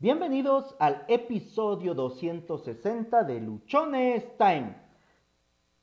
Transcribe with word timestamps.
Bienvenidos 0.00 0.76
al 0.78 1.04
episodio 1.08 1.92
260 1.92 3.24
de 3.24 3.40
Luchones 3.40 4.38
Time. 4.38 4.76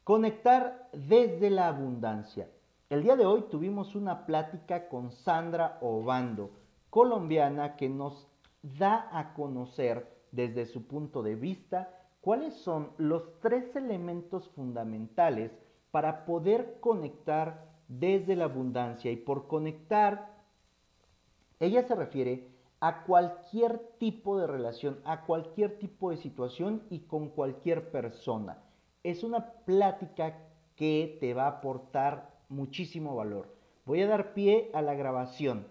Conectar 0.06 0.88
desde 0.94 1.50
la 1.50 1.68
abundancia. 1.68 2.50
El 2.90 3.04
día 3.04 3.18
de 3.18 3.26
hoy 3.26 3.44
tuvimos 3.52 3.94
una 3.94 4.26
plática 4.26 4.88
con 4.88 5.12
Sandra 5.12 5.80
Obando, 5.82 6.52
colombiana, 6.90 7.76
que 7.76 7.90
nos 7.90 8.30
da 8.62 9.10
a 9.12 9.34
conocer 9.34 10.08
desde 10.32 10.66
su 10.66 10.88
punto 10.88 11.22
de 11.22 11.36
vista 11.36 11.90
cuáles 12.22 12.54
son 12.54 12.92
los 12.98 13.38
tres 13.42 13.76
elementos 13.76 14.48
fundamentales 14.52 15.52
para 15.92 16.24
poder 16.24 16.78
conectar 16.80 17.66
desde 17.90 18.38
la 18.38 18.46
abundancia. 18.46 19.12
Y 19.12 19.18
por 19.18 19.48
conectar, 19.48 20.38
ella 21.60 21.84
se 21.84 21.96
refiere 21.96 22.55
a 22.80 23.04
cualquier 23.04 23.80
tipo 24.00 24.38
de 24.38 24.48
relación, 24.48 25.00
a 25.06 25.22
cualquier 25.26 25.80
tipo 25.80 26.12
de 26.12 26.18
situación 26.18 26.84
y 26.90 27.00
con 27.00 27.30
cualquier 27.30 27.92
persona. 27.92 28.58
Es 29.04 29.24
una 29.24 29.52
plática 29.66 30.38
que 30.76 31.18
te 31.20 31.34
va 31.34 31.46
a 31.46 31.60
aportar 31.60 32.30
muchísimo 32.50 33.16
valor. 33.16 33.48
Voy 33.86 34.02
a 34.02 34.08
dar 34.08 34.34
pie 34.34 34.72
a 34.74 34.82
la 34.82 34.94
grabación. 34.94 35.68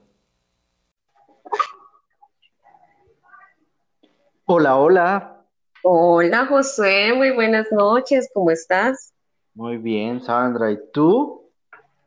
Hola, 4.46 4.76
hola. 4.76 5.44
Hola 5.82 6.46
José, 6.46 7.12
muy 7.14 7.30
buenas 7.32 7.70
noches, 7.70 8.30
¿cómo 8.32 8.50
estás? 8.50 9.12
Muy 9.54 9.76
bien, 9.76 10.20
Sandra, 10.22 10.70
¿y 10.70 10.78
tú? 10.92 11.43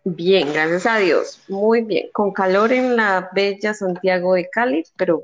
Bien, 0.09 0.53
gracias 0.53 0.85
a 0.85 0.99
Dios. 0.99 1.43
Muy 1.49 1.81
bien. 1.81 2.09
Con 2.13 2.31
calor 2.31 2.71
en 2.71 2.95
la 2.95 3.29
bella 3.33 3.73
Santiago 3.73 4.35
de 4.35 4.49
Cali, 4.49 4.83
pero. 4.95 5.21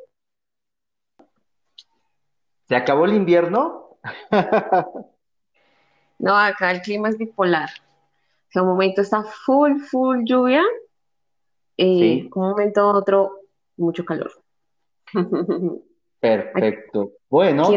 ¿Se 2.67 2.75
acabó 2.75 3.05
el 3.05 3.13
invierno? 3.13 3.97
no, 6.19 6.35
acá 6.35 6.71
el 6.71 6.81
clima 6.81 7.07
es 7.07 7.17
bipolar. 7.17 7.69
O 8.55 8.61
un 8.61 8.67
momento 8.67 9.01
está 9.01 9.23
full, 9.23 9.79
full 9.79 10.25
lluvia 10.25 10.63
y 11.77 12.29
un 12.35 12.49
momento 12.49 12.85
otro 12.89 13.39
mucho 13.77 14.03
calor. 14.03 14.33
Perfecto. 16.19 17.13
Bueno. 17.29 17.69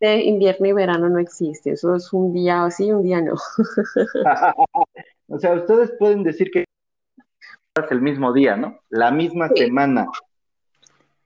invierno 0.00 0.66
y 0.66 0.72
verano 0.72 1.08
no 1.08 1.18
existe. 1.18 1.72
Eso 1.72 1.96
es 1.96 2.12
un 2.12 2.32
día 2.32 2.64
así, 2.64 2.92
un 2.92 3.02
día 3.02 3.20
no. 3.20 3.34
O 5.34 5.38
sea, 5.40 5.52
ustedes 5.54 5.90
pueden 5.98 6.22
decir 6.22 6.48
que 6.52 6.60
es 6.60 7.90
el 7.90 8.00
mismo 8.00 8.32
día, 8.32 8.56
¿no? 8.56 8.78
La 8.88 9.10
misma 9.10 9.48
semana. 9.48 10.06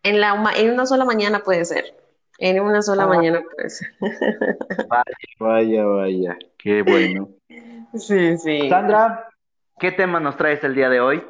En, 0.02 0.18
la, 0.18 0.50
en 0.56 0.72
una 0.72 0.86
sola 0.86 1.04
mañana 1.04 1.40
puede 1.40 1.66
ser. 1.66 1.94
En 2.38 2.58
una 2.60 2.80
sola 2.80 3.02
ah. 3.02 3.06
mañana 3.06 3.42
puede 3.54 3.68
ser. 3.68 3.88
Vaya, 4.88 5.04
vaya, 5.38 5.84
vaya. 5.84 6.38
Qué 6.56 6.82
bueno. 6.82 7.28
Sí, 7.94 8.36
sí. 8.36 8.68
Sandra, 8.68 9.30
¿qué 9.78 9.90
tema 9.92 10.20
nos 10.20 10.36
traes 10.36 10.62
el 10.62 10.74
día 10.74 10.90
de 10.90 11.00
hoy? 11.00 11.24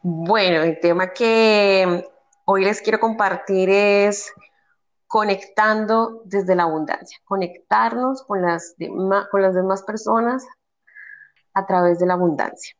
Bueno, 0.00 0.62
el 0.62 0.80
tema 0.80 1.12
que 1.12 2.02
hoy 2.46 2.64
les 2.64 2.80
quiero 2.80 2.98
compartir 2.98 3.68
es 3.68 4.32
conectando 5.06 6.22
desde 6.24 6.56
la 6.56 6.62
abundancia, 6.62 7.18
conectarnos 7.24 8.22
con 8.22 8.40
las, 8.40 8.74
con 9.30 9.42
las 9.42 9.54
demás 9.54 9.82
personas 9.82 10.46
a 11.54 11.66
través 11.66 11.98
de 11.98 12.06
la 12.06 12.14
abundancia. 12.14 12.74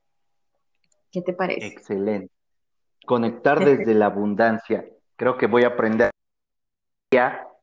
¿Qué 1.10 1.22
te 1.22 1.32
parece? 1.32 1.66
Excelente. 1.66 2.32
Conectar 3.06 3.64
desde 3.64 3.94
la 3.94 4.06
abundancia. 4.06 4.84
Creo 5.16 5.38
que 5.38 5.46
voy 5.46 5.62
a 5.64 5.68
aprender. 5.68 6.10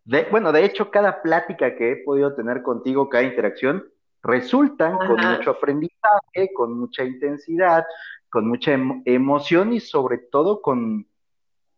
De, 0.05 0.27
bueno, 0.31 0.51
de 0.51 0.63
hecho, 0.63 0.89
cada 0.89 1.21
plática 1.21 1.75
que 1.75 1.91
he 1.91 1.95
podido 1.97 2.33
tener 2.33 2.63
contigo, 2.63 3.09
cada 3.09 3.23
interacción, 3.23 3.83
resultan 4.23 4.97
con 4.97 5.17
mucho 5.19 5.51
aprendizaje, 5.51 6.53
con 6.55 6.79
mucha 6.79 7.03
intensidad, 7.03 7.85
con 8.29 8.47
mucha 8.47 8.71
emoción 9.05 9.73
y 9.73 9.79
sobre 9.79 10.17
todo 10.17 10.61
con 10.61 11.07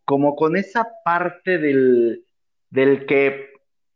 como 0.04 0.36
con 0.36 0.56
esa 0.56 0.86
parte 1.04 1.58
del, 1.58 2.26
del 2.70 3.06
que 3.06 3.53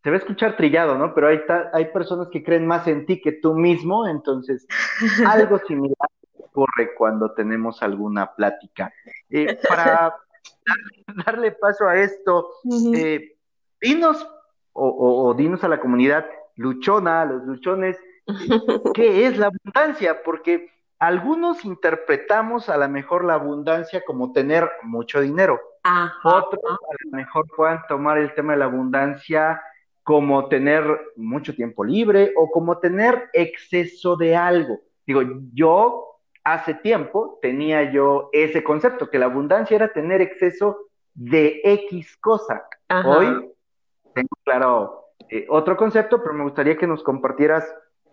se 0.09 0.11
va 0.11 0.17
a 0.17 0.21
escuchar 0.21 0.57
trillado, 0.57 0.97
¿no? 0.97 1.13
Pero 1.13 1.29
hay, 1.29 1.43
hay 1.75 1.85
personas 1.93 2.29
que 2.29 2.43
creen 2.43 2.67
más 2.67 2.89
en 2.89 3.05
ti 3.05 3.21
que 3.21 3.33
tú 3.33 3.55
mismo, 3.55 4.09
entonces 4.09 4.67
algo 5.29 5.59
similar 5.59 6.09
ocurre 6.39 6.95
cuando 6.97 7.33
tenemos 7.33 7.83
alguna 7.83 8.35
plática. 8.35 8.91
Eh, 9.29 9.59
para 9.69 10.17
darle 11.27 11.53
paso 11.53 11.87
a 11.87 11.99
esto, 11.99 12.49
eh, 12.95 13.37
dinos 13.83 14.27
o, 14.73 15.35
dinos 15.37 15.63
a 15.63 15.69
la 15.69 15.79
comunidad 15.79 16.25
luchona, 16.57 17.21
a 17.21 17.27
los 17.27 17.45
luchones, 17.45 17.99
¿qué 18.95 19.27
es 19.27 19.37
la 19.37 19.49
abundancia? 19.49 20.23
Porque 20.23 20.71
algunos 20.99 21.67
interpretamos 21.67 22.71
a 22.71 22.79
lo 22.79 22.89
mejor 22.89 23.25
la 23.25 23.35
abundancia 23.35 24.03
como 24.07 24.33
tener 24.33 24.71
mucho 24.85 25.21
dinero. 25.21 25.61
Otros 26.25 26.63
a 26.65 26.95
lo 27.05 27.11
mejor 27.11 27.45
puedan 27.55 27.83
tomar 27.89 28.17
el 28.17 28.33
tema 28.33 28.55
de 28.55 28.61
la 28.61 28.65
abundancia 28.65 29.61
como 30.09 30.49
tener 30.49 30.85
mucho 31.17 31.55
tiempo 31.55 31.85
libre 31.85 32.33
o 32.35 32.51
como 32.51 32.79
tener 32.79 33.29
exceso 33.35 34.17
de 34.17 34.35
algo. 34.35 34.81
Digo, 35.07 35.21
yo 35.53 36.23
hace 36.45 36.73
tiempo 36.73 37.39
tenía 37.43 37.93
yo 37.93 38.31
ese 38.33 38.65
concepto, 38.65 39.11
que 39.11 39.19
la 39.19 39.27
abundancia 39.27 39.75
era 39.75 39.93
tener 39.93 40.23
exceso 40.23 40.79
de 41.13 41.61
X 41.63 42.17
cosa. 42.23 42.65
Hoy 43.05 43.53
tengo 44.15 44.31
claro 44.45 45.11
eh, 45.29 45.45
otro 45.51 45.77
concepto, 45.77 46.23
pero 46.23 46.33
me 46.33 46.45
gustaría 46.45 46.79
que 46.79 46.87
nos 46.87 47.03
compartieras 47.03 47.71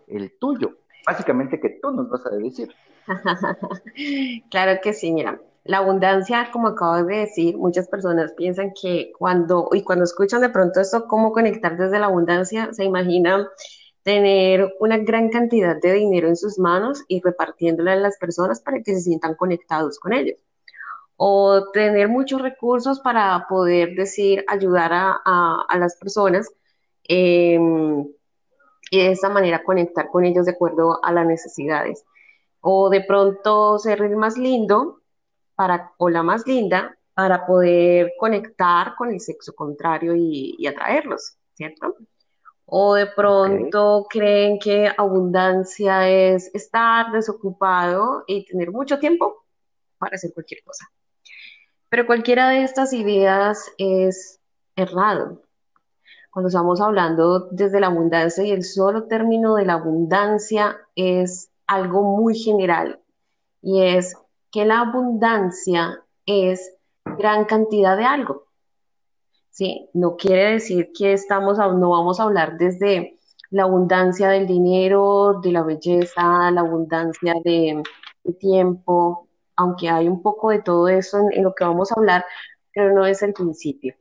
el 0.07 0.37
tuyo. 0.37 0.75
Básicamente 1.07 1.61
que 1.61 1.79
tú 1.81 1.91
nos 1.91 2.09
vas 2.09 2.25
a 2.25 2.31
decir. 2.31 2.75
claro 4.51 4.81
que 4.83 4.91
sí, 4.91 5.13
mira. 5.13 5.39
La 5.65 5.79
abundancia, 5.79 6.49
como 6.53 6.67
acabas 6.67 7.07
de 7.07 7.17
decir, 7.17 7.57
muchas 7.57 7.87
personas 7.87 8.33
piensan 8.33 8.71
que 8.79 9.11
cuando, 9.17 9.69
y 9.73 9.83
cuando 9.83 10.05
escuchan 10.05 10.41
de 10.41 10.49
pronto 10.49 10.79
esto, 10.79 11.07
cómo 11.07 11.31
conectar 11.31 11.75
desde 11.75 11.97
la 11.97 12.05
abundancia, 12.05 12.71
se 12.71 12.83
imaginan 12.83 13.47
tener 14.03 14.75
una 14.79 14.99
gran 14.99 15.29
cantidad 15.29 15.75
de 15.81 15.93
dinero 15.93 16.27
en 16.27 16.35
sus 16.35 16.59
manos 16.59 17.03
y 17.07 17.19
repartiéndola 17.19 17.93
a 17.93 17.95
las 17.95 18.19
personas 18.19 18.61
para 18.61 18.83
que 18.83 18.93
se 18.93 19.01
sientan 19.01 19.33
conectados 19.33 19.97
con 19.99 20.13
ellos. 20.13 20.37
O 21.17 21.71
tener 21.71 22.09
muchos 22.09 22.43
recursos 22.43 22.99
para 22.99 23.47
poder 23.49 23.95
decir, 23.95 24.45
ayudar 24.47 24.91
a, 24.93 25.65
las 25.79 25.97
personas 25.97 26.47
em, 27.05 28.01
y 28.91 28.99
de 28.99 29.11
esa 29.11 29.29
manera 29.29 29.63
conectar 29.63 30.11
con 30.11 30.25
ellos 30.25 30.45
de 30.45 30.51
acuerdo 30.51 31.03
a 31.03 31.11
las 31.11 31.25
necesidades. 31.25 32.05
O 32.61 32.91
de 32.91 33.01
pronto 33.01 33.79
ser 33.79 34.07
más 34.15 34.37
lindo 34.37 35.01
para, 35.55 35.91
o 35.97 36.09
la 36.09 36.23
más 36.23 36.45
linda 36.45 36.95
para 37.13 37.45
poder 37.45 38.13
conectar 38.19 38.95
con 38.97 39.11
el 39.11 39.21
sexo 39.21 39.53
contrario 39.55 40.13
y, 40.15 40.67
atraerlos, 40.67 41.37
¿cierto? 41.53 41.95
O 42.65 42.95
de 42.95 43.07
pronto 43.07 44.05
creen 44.09 44.59
que 44.59 44.91
abundancia 44.97 46.09
es 46.09 46.53
estar 46.53 47.11
desocupado 47.11 48.23
y 48.27 48.45
tener 48.45 48.71
mucho 48.71 48.99
tiempo 48.99 49.45
para 49.97 50.15
hacer 50.15 50.33
cualquier 50.33 50.61
cosa. 50.63 50.89
Pero 51.89 52.05
cualquiera 52.05 52.49
de 52.49 52.63
estas 52.63 52.91
ideas 52.91 53.71
es 53.77 54.41
errado. 54.75 55.41
Cuando 56.31 56.49
estamos 56.49 56.81
hablando 56.81 57.47
desde 57.51 57.79
la 57.79 57.87
abundancia 57.87 58.43
y 58.43 58.51
el 58.51 58.63
solo 58.63 59.05
término 59.05 59.55
de 59.55 59.65
la 59.65 59.73
abundancia 59.73 60.77
es 60.95 61.49
algo 61.65 62.03
muy 62.03 62.35
general 62.37 62.99
y 63.61 63.81
es 63.83 64.17
que 64.55 64.63
la 64.63 64.79
abundancia 64.79 66.01
es 66.25 66.77
gran 67.03 67.43
cantidad 67.43 67.97
de 67.97 68.05
algo. 68.05 68.45
¿sí? 69.49 69.89
No 69.93 70.15
quiere 70.15 70.53
decir 70.53 70.93
que 70.97 71.11
estamos, 71.11 71.57
no 71.57 71.89
vamos 71.89 72.21
a 72.21 72.23
hablar 72.23 72.57
desde 72.57 73.19
la 73.49 73.63
abundancia 73.63 74.29
del 74.29 74.47
dinero, 74.47 75.41
de 75.43 75.51
la 75.51 75.61
belleza, 75.61 76.51
la 76.51 76.61
abundancia 76.61 77.33
de, 77.43 77.83
tiempo, 78.39 79.27
aunque 79.57 79.89
hay 79.89 80.07
un 80.07 80.21
poco 80.21 80.51
de 80.51 80.61
todo 80.61 80.87
eso 80.87 81.17
en, 81.31 81.43
lo 81.43 81.53
que 81.53 81.65
vamos 81.65 81.91
a 81.91 81.95
hablar, 81.95 82.25
pero 82.73 82.93
no 82.93 83.05
es 83.05 83.21
el 83.23 83.33
principio. 83.33 83.93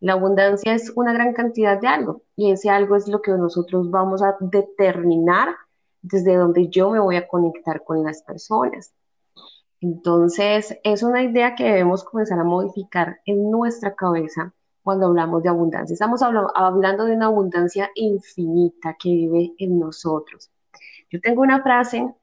La 0.00 0.14
abundancia 0.14 0.72
es 0.72 0.90
una 0.96 1.12
gran 1.12 1.34
cantidad 1.34 1.78
de 1.78 1.86
algo 1.86 2.22
y 2.34 2.50
ese 2.50 2.70
algo 2.70 2.96
es 2.96 3.08
lo 3.08 3.20
que 3.20 3.32
nosotros 3.32 3.90
vamos 3.90 4.22
a 4.22 4.38
determinar 4.40 5.54
desde 6.00 6.34
donde 6.34 6.68
yo 6.68 6.88
me 6.90 6.98
voy 6.98 7.16
a 7.16 7.28
conectar 7.28 7.84
con 7.84 8.02
las 8.02 8.22
personas. 8.22 8.94
Entonces, 9.80 10.76
es 10.84 11.02
una 11.02 11.22
idea 11.22 11.54
que 11.54 11.64
debemos 11.64 12.04
comenzar 12.04 12.38
a 12.40 12.44
modificar 12.44 13.20
en 13.26 13.50
nuestra 13.50 13.94
cabeza 13.94 14.52
cuando 14.82 15.06
hablamos 15.06 15.42
de 15.42 15.50
abundancia. 15.50 15.94
Estamos 15.94 16.22
hablando 16.22 17.04
de 17.04 17.14
una 17.14 17.26
abundancia 17.26 17.90
infinita 17.94 18.96
que 18.98 19.10
vive 19.10 19.54
en 19.58 19.78
nosotros. 19.78 20.50
Yo 21.10 21.20
tengo 21.20 21.42
una 21.42 21.62
frase 21.62 22.14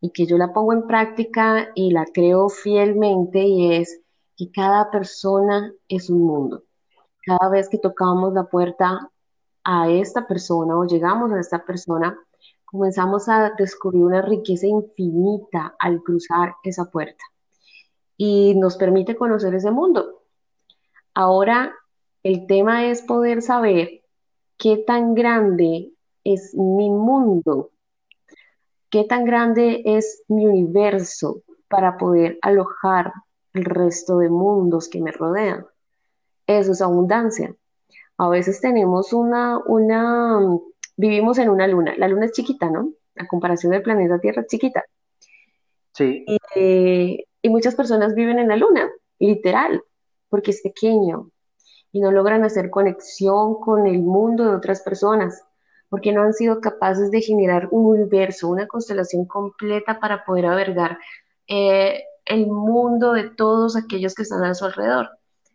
y 0.00 0.10
que 0.10 0.26
yo 0.26 0.36
la 0.38 0.52
pongo 0.52 0.72
en 0.72 0.86
práctica 0.86 1.70
y 1.74 1.92
la 1.92 2.06
creo 2.06 2.48
fielmente 2.48 3.40
y 3.44 3.74
es 3.76 4.00
que 4.36 4.50
cada 4.50 4.90
persona 4.90 5.72
es 5.88 6.10
un 6.10 6.22
mundo. 6.22 6.64
cada 7.24 7.50
vez 7.50 7.68
que 7.68 7.78
tocamos 7.78 8.32
la 8.34 8.44
puerta 8.44 9.10
a 9.64 9.90
esta 9.90 10.26
persona 10.26 10.76
o 10.76 10.84
llegamos 10.86 11.32
a 11.32 11.40
esta 11.40 11.64
persona, 11.64 12.18
comenzamos 12.70 13.28
a 13.28 13.52
descubrir 13.58 14.04
una 14.04 14.22
riqueza 14.22 14.66
infinita 14.66 15.74
al 15.78 16.02
cruzar 16.02 16.54
esa 16.62 16.84
puerta 16.84 17.24
y 18.16 18.54
nos 18.54 18.76
permite 18.76 19.16
conocer 19.16 19.54
ese 19.54 19.70
mundo. 19.70 20.22
Ahora, 21.14 21.74
el 22.22 22.46
tema 22.46 22.86
es 22.86 23.02
poder 23.02 23.42
saber 23.42 24.02
qué 24.56 24.76
tan 24.76 25.14
grande 25.14 25.92
es 26.22 26.54
mi 26.54 26.90
mundo, 26.90 27.70
qué 28.88 29.04
tan 29.04 29.24
grande 29.24 29.82
es 29.84 30.22
mi 30.28 30.46
universo 30.46 31.42
para 31.68 31.96
poder 31.96 32.38
alojar 32.42 33.12
el 33.52 33.64
resto 33.64 34.18
de 34.18 34.28
mundos 34.28 34.88
que 34.88 35.00
me 35.00 35.10
rodean. 35.10 35.66
Eso 36.46 36.72
es 36.72 36.82
abundancia. 36.82 37.54
A 38.16 38.28
veces 38.28 38.60
tenemos 38.60 39.12
una, 39.12 39.58
una, 39.66 40.40
vivimos 41.00 41.38
en 41.38 41.48
una 41.48 41.66
luna. 41.66 41.94
La 41.96 42.08
luna 42.08 42.26
es 42.26 42.32
chiquita, 42.32 42.68
¿no? 42.70 42.92
A 43.16 43.26
comparación 43.26 43.72
del 43.72 43.82
planeta 43.82 44.20
Tierra 44.20 44.42
es 44.42 44.48
chiquita. 44.48 44.84
Sí. 45.94 46.24
Eh, 46.54 47.24
y 47.42 47.48
muchas 47.48 47.74
personas 47.74 48.14
viven 48.14 48.38
en 48.38 48.48
la 48.48 48.56
luna, 48.56 48.88
literal, 49.18 49.82
porque 50.28 50.50
es 50.50 50.60
pequeño 50.62 51.30
y 51.92 52.00
no 52.00 52.12
logran 52.12 52.44
hacer 52.44 52.70
conexión 52.70 53.60
con 53.60 53.86
el 53.86 53.98
mundo 54.00 54.44
de 54.44 54.56
otras 54.56 54.82
personas, 54.82 55.42
porque 55.88 56.12
no 56.12 56.22
han 56.22 56.34
sido 56.34 56.60
capaces 56.60 57.10
de 57.10 57.20
generar 57.20 57.68
un 57.72 57.86
universo, 57.86 58.48
una 58.48 58.68
constelación 58.68 59.24
completa 59.24 59.98
para 59.98 60.24
poder 60.24 60.46
albergar 60.46 60.98
eh, 61.48 62.04
el 62.26 62.46
mundo 62.46 63.12
de 63.12 63.30
todos 63.30 63.74
aquellos 63.74 64.14
que 64.14 64.22
están 64.22 64.44
a 64.44 64.54
su 64.54 64.66
alrededor. 64.66 65.08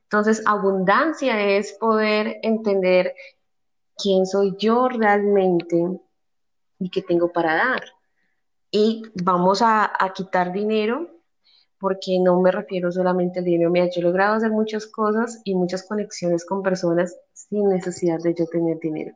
Entonces, 0.04 0.44
abundancia 0.46 1.40
es 1.40 1.74
poder 1.74 2.38
entender 2.42 3.14
quién 3.98 4.26
soy 4.26 4.56
yo 4.58 4.88
realmente 4.88 6.00
y 6.80 6.90
qué 6.90 7.02
tengo 7.02 7.32
para 7.32 7.56
dar. 7.56 7.84
Y 8.72 9.04
vamos 9.24 9.62
a, 9.62 9.92
quitar 10.14 10.52
dinero 10.52 11.10
porque 11.80 12.20
no 12.20 12.42
me 12.42 12.52
refiero 12.52 12.92
solamente 12.92 13.40
al 13.40 13.46
dinero. 13.46 13.70
Mira, 13.70 13.86
yo 13.86 14.02
he 14.02 14.04
logrado 14.04 14.36
hacer 14.36 14.52
muchas 14.52 14.88
cosas 14.88 15.42
y 15.44 15.56
muchas 15.56 15.84
conexiones 15.84 16.46
con 16.46 16.64
personas 16.64 17.18
sin 17.34 17.70
necesidad 17.70 18.20
de 18.20 18.34
yo 18.34 18.46
tener 18.48 18.80
dinero. 18.80 19.16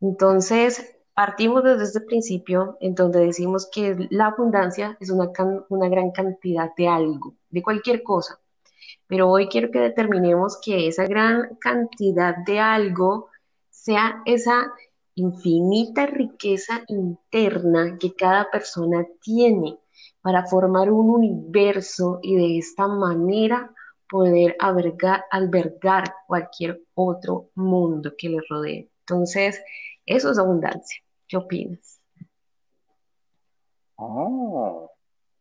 Entonces, 0.00 0.96
partimos 1.14 1.62
desde 1.62 1.84
este 1.84 2.00
principio 2.00 2.76
en 2.80 2.94
donde 2.94 3.20
decimos 3.26 3.68
que 3.70 4.08
la 4.10 4.26
abundancia 4.26 4.96
es 5.00 5.10
una 5.10 5.88
gran 5.88 6.10
cantidad 6.10 6.70
de 6.76 6.88
algo, 6.88 7.34
de 7.50 7.62
cualquier 7.62 8.02
cosa. 8.02 8.40
Pero 9.06 9.28
hoy 9.28 9.48
quiero 9.48 9.70
que 9.70 9.78
determinemos 9.78 10.58
que 10.60 10.88
esa 10.88 11.04
gran 11.04 11.56
cantidad 11.56 12.34
de 12.46 12.60
algo 12.60 13.28
sea 13.82 14.22
esa 14.26 14.72
infinita 15.16 16.06
riqueza 16.06 16.82
interna 16.86 17.98
que 17.98 18.14
cada 18.14 18.48
persona 18.48 19.04
tiene 19.20 19.76
para 20.20 20.46
formar 20.46 20.88
un 20.90 21.10
universo 21.10 22.20
y 22.22 22.36
de 22.36 22.58
esta 22.58 22.86
manera 22.86 23.74
poder 24.08 24.54
albergar, 24.60 25.24
albergar 25.32 26.04
cualquier 26.28 26.80
otro 26.94 27.48
mundo 27.56 28.12
que 28.16 28.28
le 28.28 28.38
rodee. 28.48 28.88
Entonces, 29.00 29.60
eso 30.06 30.30
es 30.30 30.38
abundancia. 30.38 31.02
¿Qué 31.26 31.36
opinas? 31.36 32.00
Oh, 33.96 34.92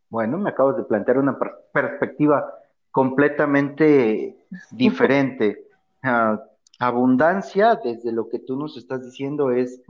bueno, 0.10 0.40
me 0.40 0.50
acabas 0.50 0.78
de 0.78 0.84
plantear 0.84 1.20
una 1.20 1.38
perspectiva 1.72 2.52
completamente 2.90 4.36
diferente. 4.72 5.68
Ah, 6.02 6.42
abundancia, 6.82 7.80
desde 7.84 8.12
lo 8.12 8.28
que 8.28 8.40
tú 8.40 8.58
nos 8.58 8.76
estás 8.76 9.04
diciendo, 9.04 9.52
es 9.52 9.82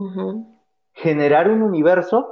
generar 0.92 1.50
un 1.50 1.62
universo 1.62 2.28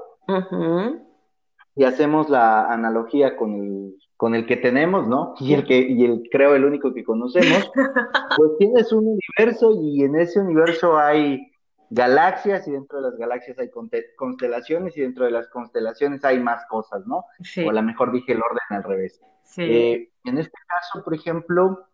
y 1.74 1.84
hacemos 1.84 2.28
la 2.28 2.70
analogía 2.70 3.36
con 3.36 3.54
el, 3.54 3.96
con 4.18 4.34
el 4.34 4.46
que 4.46 4.58
tenemos, 4.58 5.08
¿no? 5.08 5.34
Y 5.40 5.54
el 5.54 5.64
que, 5.64 5.78
y 5.78 6.04
el 6.04 6.28
creo 6.30 6.54
el 6.54 6.66
único 6.66 6.92
que 6.92 7.04
conocemos, 7.04 7.70
pues 8.36 8.50
tienes 8.58 8.92
un 8.92 9.06
universo 9.06 9.72
y 9.80 10.02
en 10.02 10.16
ese 10.16 10.40
universo 10.40 10.98
hay 10.98 11.50
galaxias 11.88 12.68
y 12.68 12.72
dentro 12.72 13.00
de 13.00 13.10
las 13.10 13.18
galaxias 13.18 13.58
hay 13.58 13.70
constelaciones 14.16 14.94
y 14.96 15.00
dentro 15.00 15.24
de 15.24 15.30
las 15.30 15.48
constelaciones 15.48 16.22
hay 16.24 16.38
más 16.38 16.66
cosas, 16.66 17.06
¿no? 17.06 17.24
O 17.64 17.70
a 17.70 17.72
lo 17.72 17.82
mejor 17.82 18.12
dije 18.12 18.32
el 18.32 18.42
orden 18.42 18.60
al 18.68 18.84
revés. 18.84 19.20
Eh, 19.56 20.10
en 20.24 20.38
este 20.38 20.58
caso, 20.68 21.02
por 21.02 21.14
ejemplo, 21.14 21.86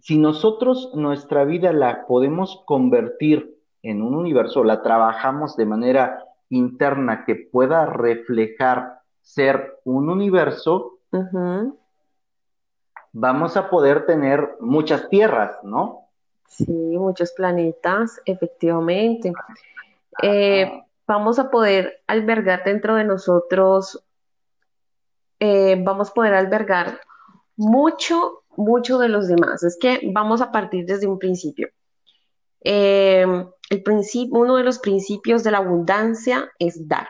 si 0.00 0.18
nosotros 0.18 0.92
nuestra 0.94 1.44
vida 1.44 1.72
la 1.72 2.06
podemos 2.06 2.62
convertir 2.66 3.58
en 3.82 4.02
un 4.02 4.14
universo, 4.14 4.64
la 4.64 4.82
trabajamos 4.82 5.56
de 5.56 5.66
manera 5.66 6.24
interna 6.50 7.24
que 7.24 7.36
pueda 7.36 7.86
reflejar 7.86 9.00
ser 9.20 9.78
un 9.84 10.08
universo, 10.08 10.98
vamos 13.12 13.56
a 13.56 13.68
poder 13.68 14.06
tener 14.06 14.56
muchas 14.60 15.08
tierras, 15.08 15.58
¿no? 15.62 16.08
Sí, 16.46 16.72
muchos 16.72 17.32
planetas, 17.32 18.20
efectivamente. 18.24 19.32
Eh, 20.22 20.82
vamos 21.06 21.38
a 21.38 21.50
poder 21.50 22.02
albergar 22.06 22.64
dentro 22.64 22.94
de 22.96 23.04
nosotros, 23.04 24.02
eh, 25.40 25.80
vamos 25.82 26.10
a 26.10 26.14
poder 26.14 26.34
albergar 26.34 27.00
mucho, 27.56 28.42
mucho 28.58 28.98
de 28.98 29.08
los 29.08 29.28
demás. 29.28 29.62
Es 29.62 29.78
que 29.80 30.00
vamos 30.12 30.40
a 30.40 30.50
partir 30.52 30.84
desde 30.84 31.06
un 31.06 31.18
principio. 31.18 31.68
Eh, 32.60 33.24
el 33.70 33.82
principio, 33.82 34.40
uno 34.40 34.56
de 34.56 34.64
los 34.64 34.80
principios 34.80 35.44
de 35.44 35.52
la 35.52 35.58
abundancia 35.58 36.50
es 36.58 36.88
dar, 36.88 37.08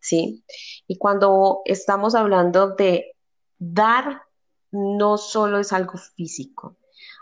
¿sí? 0.00 0.44
Y 0.86 0.98
cuando 0.98 1.62
estamos 1.64 2.14
hablando 2.14 2.74
de 2.74 3.16
dar, 3.58 4.22
no 4.70 5.16
solo 5.16 5.58
es 5.58 5.72
algo 5.72 5.94
físico. 6.16 6.76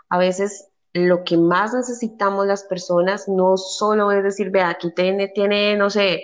A 0.09 0.17
veces 0.17 0.69
lo 0.91 1.23
que 1.23 1.37
más 1.37 1.73
necesitamos 1.73 2.45
las 2.45 2.63
personas 2.63 3.27
no 3.27 3.57
solo 3.57 4.11
es 4.11 4.23
decir, 4.23 4.51
vea, 4.51 4.69
aquí 4.69 4.91
tiene, 4.91 5.29
tiene, 5.29 5.77
no 5.77 5.89
sé, 5.89 6.23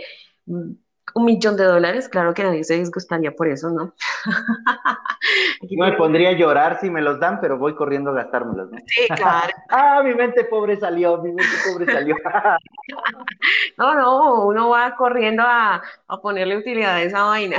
un 1.14 1.26
millón 1.26 1.58
de 1.58 1.64
dólares, 1.64 2.10
claro 2.10 2.34
que 2.34 2.44
nadie 2.44 2.64
se 2.64 2.76
disgustaría 2.76 3.32
por 3.32 3.48
eso, 3.48 3.70
¿no? 3.70 3.94
no 5.72 5.86
me 5.86 5.94
pondría 5.94 6.30
a 6.30 6.34
llorar 6.34 6.80
si 6.80 6.90
me 6.90 7.02
los 7.02 7.20
dan, 7.20 7.40
pero 7.42 7.58
voy 7.58 7.76
corriendo 7.76 8.12
a 8.12 8.14
gastármelos, 8.14 8.72
¿no? 8.72 8.78
Sí, 8.88 9.08
claro. 9.16 9.54
ah, 9.70 10.02
mi 10.04 10.14
mente 10.14 10.45
pobre 10.45 10.78
salió, 10.78 11.18
mi 11.22 11.31
mente 11.31 11.56
pobre 11.69 11.92
salió. 11.92 12.16
no, 13.78 13.95
no, 13.95 14.45
uno 14.45 14.69
va 14.69 14.95
corriendo 14.95 15.44
a, 15.45 15.81
ponerle 16.22 16.57
utilidad 16.57 16.95
a 16.95 17.02
esa 17.02 17.24
vaina. 17.24 17.57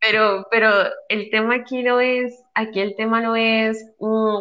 pero, 0.00 0.46
pero 0.50 0.70
el 1.08 1.30
tema 1.30 1.56
aquí 1.56 1.82
no 1.82 2.00
es, 2.00 2.42
aquí 2.54 2.80
el 2.80 2.94
tema 2.96 3.20
no 3.20 3.36
es, 3.36 3.92
mm, 3.98 4.38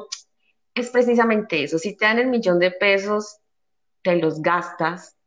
es 0.75 0.89
precisamente 0.89 1.63
eso. 1.63 1.77
Si 1.77 1.95
te 1.95 2.05
dan 2.05 2.19
el 2.19 2.27
millón 2.27 2.59
de 2.59 2.71
pesos, 2.71 3.39
te 4.01 4.17
los 4.17 4.41
gastas 4.41 5.17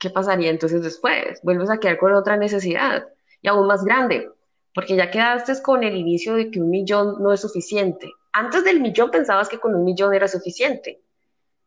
¿qué 0.00 0.10
pasaría 0.10 0.50
entonces 0.50 0.82
después? 0.82 1.40
Vuelves 1.42 1.70
a 1.70 1.78
quedar 1.78 1.98
con 1.98 2.14
otra 2.14 2.36
necesidad 2.36 3.06
y 3.42 3.48
aún 3.48 3.68
más 3.68 3.84
grande, 3.84 4.28
porque 4.74 4.96
ya 4.96 5.10
quedaste 5.10 5.62
con 5.62 5.84
el 5.84 5.94
inicio 5.94 6.34
de 6.34 6.50
que 6.50 6.60
un 6.60 6.70
millón 6.70 7.22
no 7.22 7.32
es 7.32 7.40
suficiente. 7.40 8.10
Antes 8.32 8.64
del 8.64 8.80
millón 8.80 9.10
pensabas 9.10 9.48
que 9.48 9.58
con 9.58 9.74
un 9.74 9.84
millón 9.84 10.14
era 10.14 10.26
suficiente, 10.26 11.02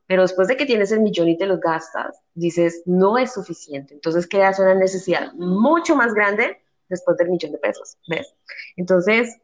pero 0.07 0.23
después 0.23 0.47
de 0.47 0.57
que 0.57 0.65
tienes 0.65 0.91
el 0.91 1.01
millón 1.01 1.29
y 1.29 1.37
te 1.37 1.45
lo 1.45 1.59
gastas, 1.59 2.19
dices, 2.33 2.81
no 2.85 3.17
es 3.17 3.33
suficiente. 3.33 3.93
Entonces 3.93 4.27
quedas 4.27 4.59
una 4.59 4.75
necesidad 4.75 5.31
mucho 5.33 5.95
más 5.95 6.13
grande 6.13 6.61
después 6.89 7.17
del 7.17 7.29
millón 7.29 7.51
de 7.51 7.59
pesos, 7.59 7.97
¿ves? 8.07 8.33
Entonces, 8.75 9.37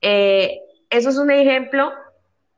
eh, 0.00 0.60
eso 0.90 1.10
es 1.10 1.16
un 1.16 1.30
ejemplo 1.30 1.92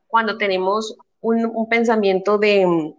cuando 0.07 0.37
tenemos 0.37 0.97
un 1.21 1.69
pensamiento 1.69 2.37
de, 2.37 2.93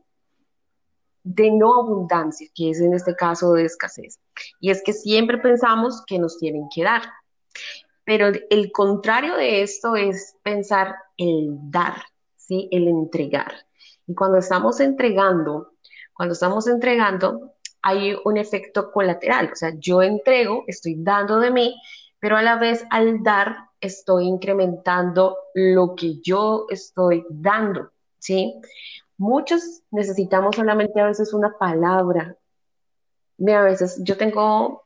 de 1.26 1.50
no 1.50 1.80
abundancia, 1.80 2.49
que 2.54 2.71
es 2.71 2.80
en 2.80 2.95
este 2.95 3.16
caso 3.16 3.52
de 3.52 3.64
escasez. 3.64 4.21
Y 4.61 4.71
es 4.71 4.80
que 4.85 4.92
siempre 4.92 5.38
pensamos 5.38 6.04
que 6.06 6.21
nos 6.21 6.38
tienen 6.38 6.68
que 6.73 6.85
dar. 6.85 7.02
Pero 8.04 8.28
el 8.49 8.71
contrario 8.71 9.35
de 9.35 9.62
esto 9.62 9.97
es 9.97 10.37
pensar 10.45 10.95
el 11.16 11.49
dar, 11.68 11.97
¿sí? 12.37 12.68
El 12.71 12.87
entregar. 12.87 13.52
Y 14.06 14.14
cuando 14.14 14.38
estamos 14.38 14.78
entregando, 14.78 15.73
cuando 16.14 16.35
estamos 16.35 16.68
entregando, 16.68 17.54
hay 17.83 18.16
un 18.25 18.37
efecto 18.37 18.92
colateral. 18.92 19.50
O 19.52 19.56
sea, 19.56 19.73
yo 19.78 20.02
entrego, 20.02 20.62
estoy 20.68 20.95
dando 20.97 21.40
de 21.40 21.50
mí, 21.50 21.76
pero 22.21 22.37
a 22.37 22.42
la 22.42 22.56
vez 22.56 22.85
al 22.90 23.25
dar 23.25 23.56
estoy 23.80 24.26
incrementando 24.26 25.37
lo 25.54 25.97
que 25.97 26.21
yo 26.23 26.66
estoy 26.71 27.26
dando, 27.28 27.90
¿sí? 28.21 28.54
Muchos 29.18 29.82
necesitamos 29.90 30.56
solamente 30.56 31.00
a 31.00 31.06
veces 31.06 31.32
una 31.32 31.56
palabra. 31.58 32.37
a 33.49 33.62
veces 33.62 34.00
yo 34.02 34.16
tengo 34.16 34.85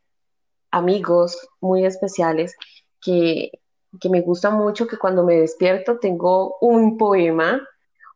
amigos 0.70 1.48
muy 1.60 1.84
especiales 1.84 2.54
que 3.00 3.50
que 3.98 4.08
me 4.08 4.20
gusta 4.20 4.50
mucho, 4.50 4.86
que 4.86 4.98
cuando 4.98 5.24
me 5.24 5.40
despierto 5.40 5.98
tengo 5.98 6.56
un 6.60 6.96
poema 6.96 7.60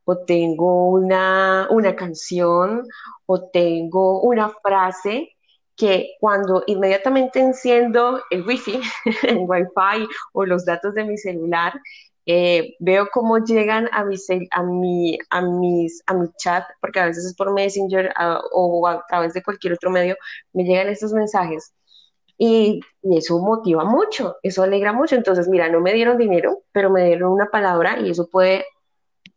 o 0.05 0.19
tengo 0.19 0.89
una, 0.91 1.67
una 1.71 1.97
canción 1.97 2.87
o 3.27 3.49
tengo 3.49 4.21
una 4.21 4.51
frase 4.63 5.31
que 5.77 6.15
cuando 6.21 6.63
inmediatamente 6.67 7.41
enciendo 7.41 8.23
el 8.31 8.47
wifi, 8.47 8.81
el 9.23 9.39
wifi 9.39 10.07
o 10.33 10.45
los 10.45 10.65
datos 10.65 10.95
de 10.95 11.05
mi 11.05 11.19
celular, 11.19 11.73
eh, 12.27 12.75
veo 12.79 13.09
cómo 13.13 13.39
llegan 13.39 13.89
a 13.93 14.05
mi, 14.05 14.17
a, 14.51 14.63
mi, 14.63 15.19
a, 15.31 15.43
mis, 15.43 16.03
a 16.07 16.15
mi 16.15 16.29
chat, 16.39 16.65
porque 16.81 17.01
a 17.01 17.07
veces 17.07 17.27
es 17.27 17.35
por 17.35 17.53
Messenger 17.53 18.13
o 18.53 18.87
a 18.89 19.05
través 19.07 19.35
de 19.35 19.43
cualquier 19.43 19.75
otro 19.75 19.91
medio, 19.91 20.17
me 20.53 20.65
llegan 20.65 20.89
estos 20.89 21.13
mensajes. 21.13 21.75
Y, 22.39 22.81
y, 23.03 23.19
eso 23.19 23.39
motiva 23.39 23.85
mucho, 23.85 24.37
eso 24.43 24.63
alegra 24.63 24.93
mucho. 24.93 25.17
Entonces, 25.17 25.49
mira, 25.49 25.69
no 25.69 25.81
me 25.81 25.93
dieron 25.93 26.19
dinero, 26.19 26.65
pero 26.73 26.91
me 26.91 27.05
dieron 27.05 27.33
una 27.33 27.47
palabra 27.47 28.01
y 28.01 28.11
eso 28.11 28.29
puede 28.29 28.65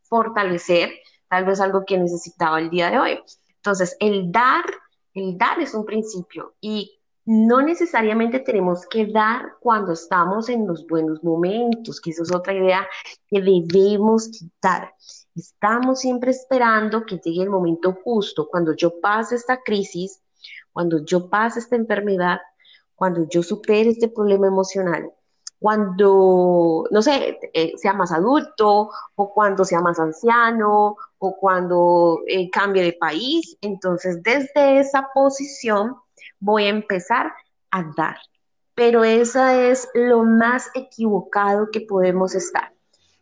fortalecer 0.04 0.92
tal 1.30 1.46
vez 1.46 1.60
algo 1.60 1.84
que 1.86 1.98
necesitaba 1.98 2.60
el 2.60 2.70
día 2.70 2.90
de 2.90 3.00
hoy. 3.00 3.20
Entonces, 3.58 3.98
el 4.00 4.32
dar, 4.32 4.66
el 5.14 5.38
dar 5.38 5.60
es 5.60 5.74
un 5.74 5.86
principio 5.86 6.56
y 6.62 6.97
no 7.28 7.62
necesariamente 7.62 8.40
tenemos 8.40 8.88
que 8.88 9.06
dar 9.06 9.58
cuando 9.60 9.92
estamos 9.92 10.48
en 10.48 10.66
los 10.66 10.88
buenos 10.88 11.22
momentos, 11.26 12.00
que 12.00 12.12
eso 12.12 12.24
es 12.24 12.34
otra 12.34 12.54
idea 12.54 12.88
que 13.28 13.42
debemos 13.42 14.30
quitar. 14.30 14.94
Estamos 15.36 16.00
siempre 16.00 16.32
esperando 16.32 17.06
que 17.06 17.18
llegue 17.18 17.44
el 17.44 17.50
momento 17.50 17.98
justo, 18.02 18.48
cuando 18.48 18.74
yo 18.74 19.02
pase 19.02 19.36
esta 19.36 19.62
crisis, 19.62 20.22
cuando 20.72 21.04
yo 21.04 21.30
pase 21.30 21.60
esta 21.60 21.76
enfermedad, 21.76 22.40
cuando 22.96 23.28
yo 23.28 23.44
supere 23.44 23.90
este 23.90 24.08
problema 24.08 24.48
emocional, 24.48 25.12
cuando, 25.60 26.86
no 26.90 27.02
sé, 27.02 27.38
eh, 27.54 27.74
sea 27.76 27.92
más 27.92 28.14
adulto 28.14 28.90
o 29.16 29.34
cuando 29.34 29.66
sea 29.66 29.82
más 29.82 30.00
anciano 30.00 30.96
o 31.18 31.38
cuando 31.38 32.22
eh, 32.26 32.50
cambie 32.50 32.84
de 32.84 32.94
país. 32.94 33.58
Entonces, 33.60 34.24
desde 34.24 34.80
esa 34.80 35.10
posición 35.14 35.98
voy 36.40 36.66
a 36.66 36.70
empezar 36.70 37.34
a 37.72 37.84
dar. 37.96 38.18
Pero 38.76 39.04
esa 39.04 39.60
es 39.70 39.90
lo 39.94 40.24
más 40.24 40.70
equivocado 40.76 41.70
que 41.72 41.82
podemos 41.82 42.36
estar. 42.36 42.74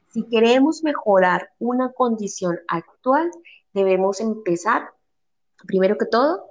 Si 0.10 0.24
queremos 0.28 0.84
mejorar 0.84 1.50
una 1.60 1.92
condición 1.92 2.60
actual, 2.68 3.32
debemos 3.74 4.20
empezar, 4.20 4.90
primero 5.66 5.98
que 5.98 6.06
todo, 6.06 6.44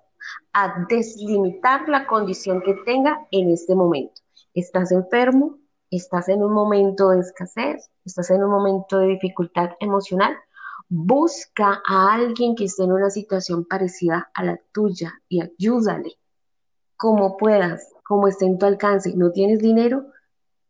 a 0.53 0.87
deslimitar 0.89 1.89
la 1.89 2.07
condición 2.07 2.63
que 2.63 2.75
tenga 2.85 3.27
en 3.31 3.51
este 3.51 3.75
momento. 3.75 4.23
¿Estás 4.55 4.93
enfermo? 4.93 5.59
¿Estás 5.91 6.29
en 6.29 6.43
un 6.43 6.53
momento 6.53 7.11
de 7.11 7.21
escasez? 7.21 7.91
¿Estás 8.05 8.31
en 8.31 8.43
un 8.43 8.51
momento 8.51 8.99
de 8.99 9.09
dificultad 9.09 9.71
emocional? 9.81 10.35
Busca 10.89 11.83
a 11.87 12.15
alguien 12.15 12.55
que 12.55 12.65
esté 12.65 12.85
en 12.85 12.93
una 12.93 13.11
situación 13.11 13.65
parecida 13.65 14.31
a 14.35 14.45
la 14.45 14.59
tuya 14.73 15.13
y 15.29 15.41
ayúdale 15.41 16.19
como 17.05 17.37
puedas, 17.37 17.93
como 18.03 18.29
esté 18.29 18.47
en 18.47 18.57
tu 18.57 18.65
alcance. 18.65 19.15
¿No 19.15 19.31
tienes 19.31 19.59
dinero 19.59 20.07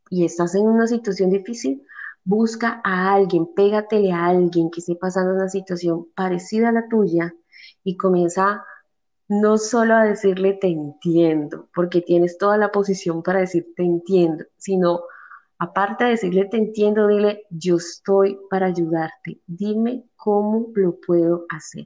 y 0.09 0.25
estás 0.25 0.53
en 0.55 0.67
una 0.67 0.85
situación 0.85 1.29
difícil? 1.29 1.81
Busca 2.25 2.81
a 2.83 3.13
alguien, 3.13 3.53
pégatele 3.55 4.11
a 4.11 4.25
alguien 4.25 4.69
que 4.69 4.81
esté 4.81 4.97
pasando 4.97 5.33
una 5.33 5.47
situación 5.47 6.07
parecida 6.13 6.67
a 6.67 6.71
la 6.73 6.89
tuya 6.89 7.33
y 7.85 7.95
comienza 7.95 8.65
no 9.29 9.57
solo 9.57 9.95
a 9.95 10.03
decirle 10.03 10.57
te 10.59 10.67
entiendo, 10.67 11.69
porque 11.73 12.01
tienes 12.01 12.37
toda 12.37 12.57
la 12.57 12.69
posición 12.69 13.23
para 13.23 13.39
decir 13.39 13.67
te 13.73 13.83
entiendo, 13.83 14.43
sino 14.57 15.03
aparte 15.57 16.03
de 16.03 16.09
decirle 16.09 16.49
te 16.51 16.57
entiendo, 16.57 17.07
dile 17.07 17.45
yo 17.49 17.77
estoy 17.77 18.37
para 18.49 18.65
ayudarte, 18.65 19.39
dime 19.47 20.03
cómo 20.17 20.67
lo 20.75 20.99
puedo 20.99 21.45
hacer. 21.47 21.85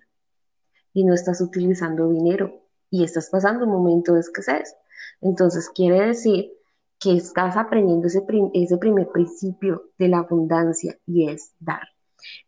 Y 0.91 1.03
no 1.03 1.13
estás 1.13 1.39
utilizando 1.39 2.09
dinero 2.09 2.63
y 2.89 3.03
estás 3.03 3.29
pasando 3.29 3.65
un 3.65 3.71
momento 3.71 4.13
de 4.13 4.21
escasez. 4.21 4.75
Entonces 5.21 5.69
quiere 5.69 6.07
decir 6.07 6.51
que 6.99 7.15
estás 7.15 7.55
aprendiendo 7.55 8.07
ese, 8.07 8.23
ese 8.53 8.77
primer 8.77 9.07
principio 9.09 9.83
de 9.97 10.09
la 10.09 10.19
abundancia 10.19 10.97
y 11.05 11.29
es 11.29 11.53
dar. 11.59 11.87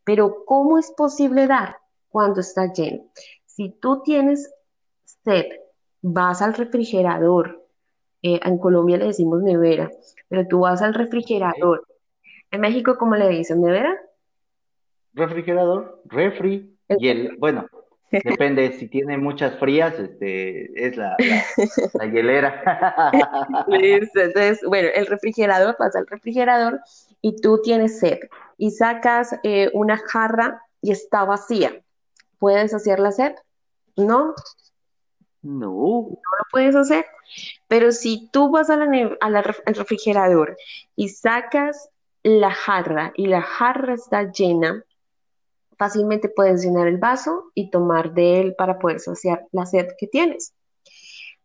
Pero 0.03 0.43
¿cómo 0.45 0.77
es 0.77 0.91
posible 0.91 1.47
dar 1.47 1.77
cuando 2.09 2.41
está 2.41 2.71
lleno? 2.73 3.05
Si 3.45 3.69
tú 3.69 4.01
tienes 4.03 4.53
sed, 5.05 5.45
vas 6.01 6.41
al 6.41 6.53
refrigerador, 6.53 7.65
eh, 8.21 8.39
en 8.43 8.57
Colombia 8.57 8.97
le 8.97 9.07
decimos 9.07 9.41
nevera, 9.41 9.89
pero 10.27 10.47
tú 10.47 10.59
vas 10.61 10.81
al 10.81 10.93
refrigerador. 10.93 11.85
En 12.51 12.61
México, 12.61 12.97
¿cómo 12.97 13.15
le 13.15 13.29
dicen? 13.29 13.61
¿Nevera? 13.61 13.97
Refrigerador, 15.13 16.01
refri, 16.05 16.77
y 16.89 17.07
el, 17.07 17.37
bueno, 17.37 17.67
depende, 18.11 18.71
si 18.73 18.87
tiene 18.87 19.17
muchas 19.17 19.57
frías, 19.57 19.97
este, 19.97 20.71
es 20.75 20.97
la, 20.97 21.15
la, 21.93 22.05
hielera. 22.11 23.11
Entonces, 23.67 24.59
bueno, 24.67 24.89
el 24.93 25.07
refrigerador, 25.07 25.75
vas 25.79 25.95
al 25.95 26.07
refrigerador 26.07 26.79
y 27.21 27.35
tú 27.37 27.61
tienes 27.61 27.99
sed 27.99 28.19
y 28.57 28.71
sacas 28.71 29.35
eh, 29.43 29.69
una 29.73 29.97
jarra 29.97 30.61
y 30.81 30.91
está 30.91 31.23
vacía. 31.23 31.81
¿Puedes 32.39 32.73
hacer 32.73 32.99
la 32.99 33.11
sed? 33.11 33.33
No, 33.95 34.33
no. 35.41 36.09
No 36.09 36.09
lo 36.11 36.45
puedes 36.51 36.75
hacer. 36.75 37.05
Pero 37.67 37.91
si 37.91 38.29
tú 38.31 38.49
vas 38.49 38.69
al 38.69 39.55
refrigerador 39.65 40.57
y 40.95 41.09
sacas 41.09 41.89
la 42.23 42.51
jarra 42.51 43.13
y 43.15 43.27
la 43.27 43.41
jarra 43.41 43.93
está 43.93 44.31
llena, 44.31 44.83
fácilmente 45.81 46.29
puedes 46.29 46.63
llenar 46.63 46.87
el 46.87 46.99
vaso 46.99 47.45
y 47.55 47.71
tomar 47.71 48.13
de 48.13 48.39
él 48.39 48.55
para 48.55 48.77
poder 48.77 48.99
saciar 48.99 49.47
la 49.51 49.65
sed 49.65 49.87
que 49.97 50.05
tienes. 50.05 50.53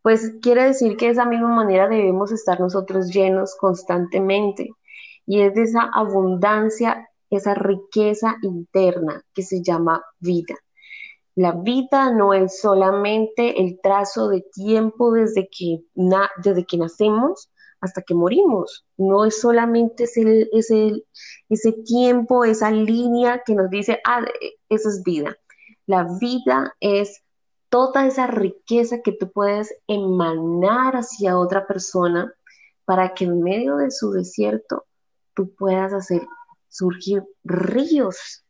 Pues 0.03 0.35
quiere 0.43 0.65
decir 0.65 0.99
que 0.99 1.07
de 1.07 1.13
esa 1.13 1.25
misma 1.25 1.49
manera 1.49 1.89
debemos 1.89 2.31
estar 2.33 2.61
nosotros 2.61 3.09
llenos 3.09 3.57
constantemente 3.59 4.69
y 5.25 5.41
es 5.41 5.55
de 5.55 5.63
esa 5.63 5.89
abundancia, 5.91 7.09
esa 7.31 7.55
riqueza 7.55 8.37
interna 8.43 9.23
que 9.33 9.43
se 9.43 9.63
llama 9.63 10.05
vida. 10.19 10.57
La 11.35 11.53
vida 11.53 12.13
no 12.13 12.35
es 12.35 12.61
solamente 12.61 13.63
el 13.63 13.81
trazo 13.81 14.29
de 14.29 14.43
tiempo 14.53 15.13
desde 15.13 15.49
que, 15.49 15.81
desde 16.45 16.67
que 16.67 16.77
nacemos 16.77 17.51
hasta 17.87 18.03
que 18.03 18.15
morimos. 18.15 18.87
No 18.97 19.25
es 19.25 19.41
solamente 19.41 20.05
ese, 20.05 20.49
ese, 20.53 21.73
tiempo, 21.85 22.45
esa 22.45 22.71
línea 22.71 23.43
que 23.45 23.55
nos 23.55 23.71
dice, 23.71 24.01
ah, 24.05 24.25
eso 24.69 24.89
es 24.89 25.03
vida. 25.03 25.37
La 25.87 26.07
vida 26.21 26.75
es 26.81 27.23
toda 27.69 28.07
esa 28.07 28.27
riqueza 28.27 29.01
que 29.03 29.13
tú 29.13 29.31
puedes 29.33 29.75
emanar 29.87 30.97
hacia 30.97 31.39
otra 31.39 31.67
persona 31.67 32.33
para 32.85 33.15
que 33.15 33.25
en 33.25 33.43
medio 33.43 33.77
de 33.77 33.91
su 33.91 34.13
desierto 34.13 34.87
tú 35.35 35.55
puedas 35.55 35.93
hacer 35.93 36.23
surgir 36.69 37.25
ríos 37.45 38.45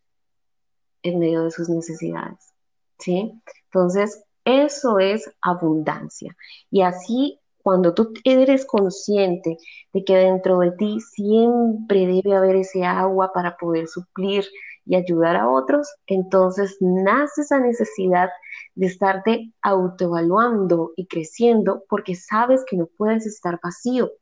en 1.02 1.18
medio 1.18 1.44
de 1.44 1.50
sus 1.50 1.68
necesidades. 1.68 2.52
¿sí? 2.98 3.32
Entonces, 3.66 4.22
eso 4.44 4.98
es 4.98 5.28
abundancia. 5.42 6.36
Y 6.70 6.82
así, 6.82 7.40
cuando 7.66 7.94
tú 7.94 8.12
eres 8.22 8.64
consciente 8.64 9.58
de 9.92 10.04
que 10.04 10.14
dentro 10.14 10.60
de 10.60 10.70
ti 10.78 11.00
siempre 11.00 12.06
debe 12.06 12.36
haber 12.36 12.54
ese 12.54 12.84
agua 12.84 13.32
para 13.34 13.56
poder 13.56 13.88
suplir 13.88 14.44
y 14.84 14.94
ayudar 14.94 15.34
a 15.34 15.50
otros, 15.50 15.92
entonces 16.06 16.76
nace 16.80 17.40
esa 17.40 17.58
necesidad 17.58 18.28
de 18.76 18.86
estarte 18.86 19.52
autoevaluando 19.62 20.92
y 20.94 21.08
creciendo 21.08 21.82
porque 21.88 22.14
sabes 22.14 22.64
que 22.70 22.76
no 22.76 22.86
puedes 22.96 23.26
estar 23.26 23.58
vacío. 23.60 24.12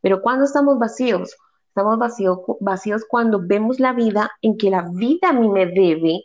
Pero 0.00 0.22
cuando 0.22 0.46
estamos 0.46 0.78
vacíos, 0.78 1.36
estamos 1.68 1.98
vacíos, 1.98 2.38
vacíos 2.60 3.04
cuando 3.06 3.38
vemos 3.38 3.80
la 3.80 3.92
vida 3.92 4.30
en 4.40 4.56
que 4.56 4.70
la 4.70 4.88
vida 4.94 5.28
a 5.28 5.32
mí 5.34 5.50
me 5.50 5.66
debe 5.66 6.24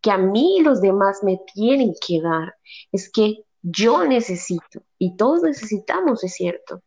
que 0.00 0.12
a 0.12 0.18
mí 0.18 0.58
y 0.58 0.62
los 0.62 0.80
demás 0.80 1.24
me 1.24 1.40
tienen 1.52 1.94
que 2.06 2.20
dar, 2.22 2.54
es 2.92 3.10
que 3.10 3.44
yo 3.62 4.04
necesito, 4.06 4.82
y 4.98 5.16
todos 5.16 5.42
necesitamos, 5.42 6.24
es 6.24 6.34
cierto, 6.34 6.82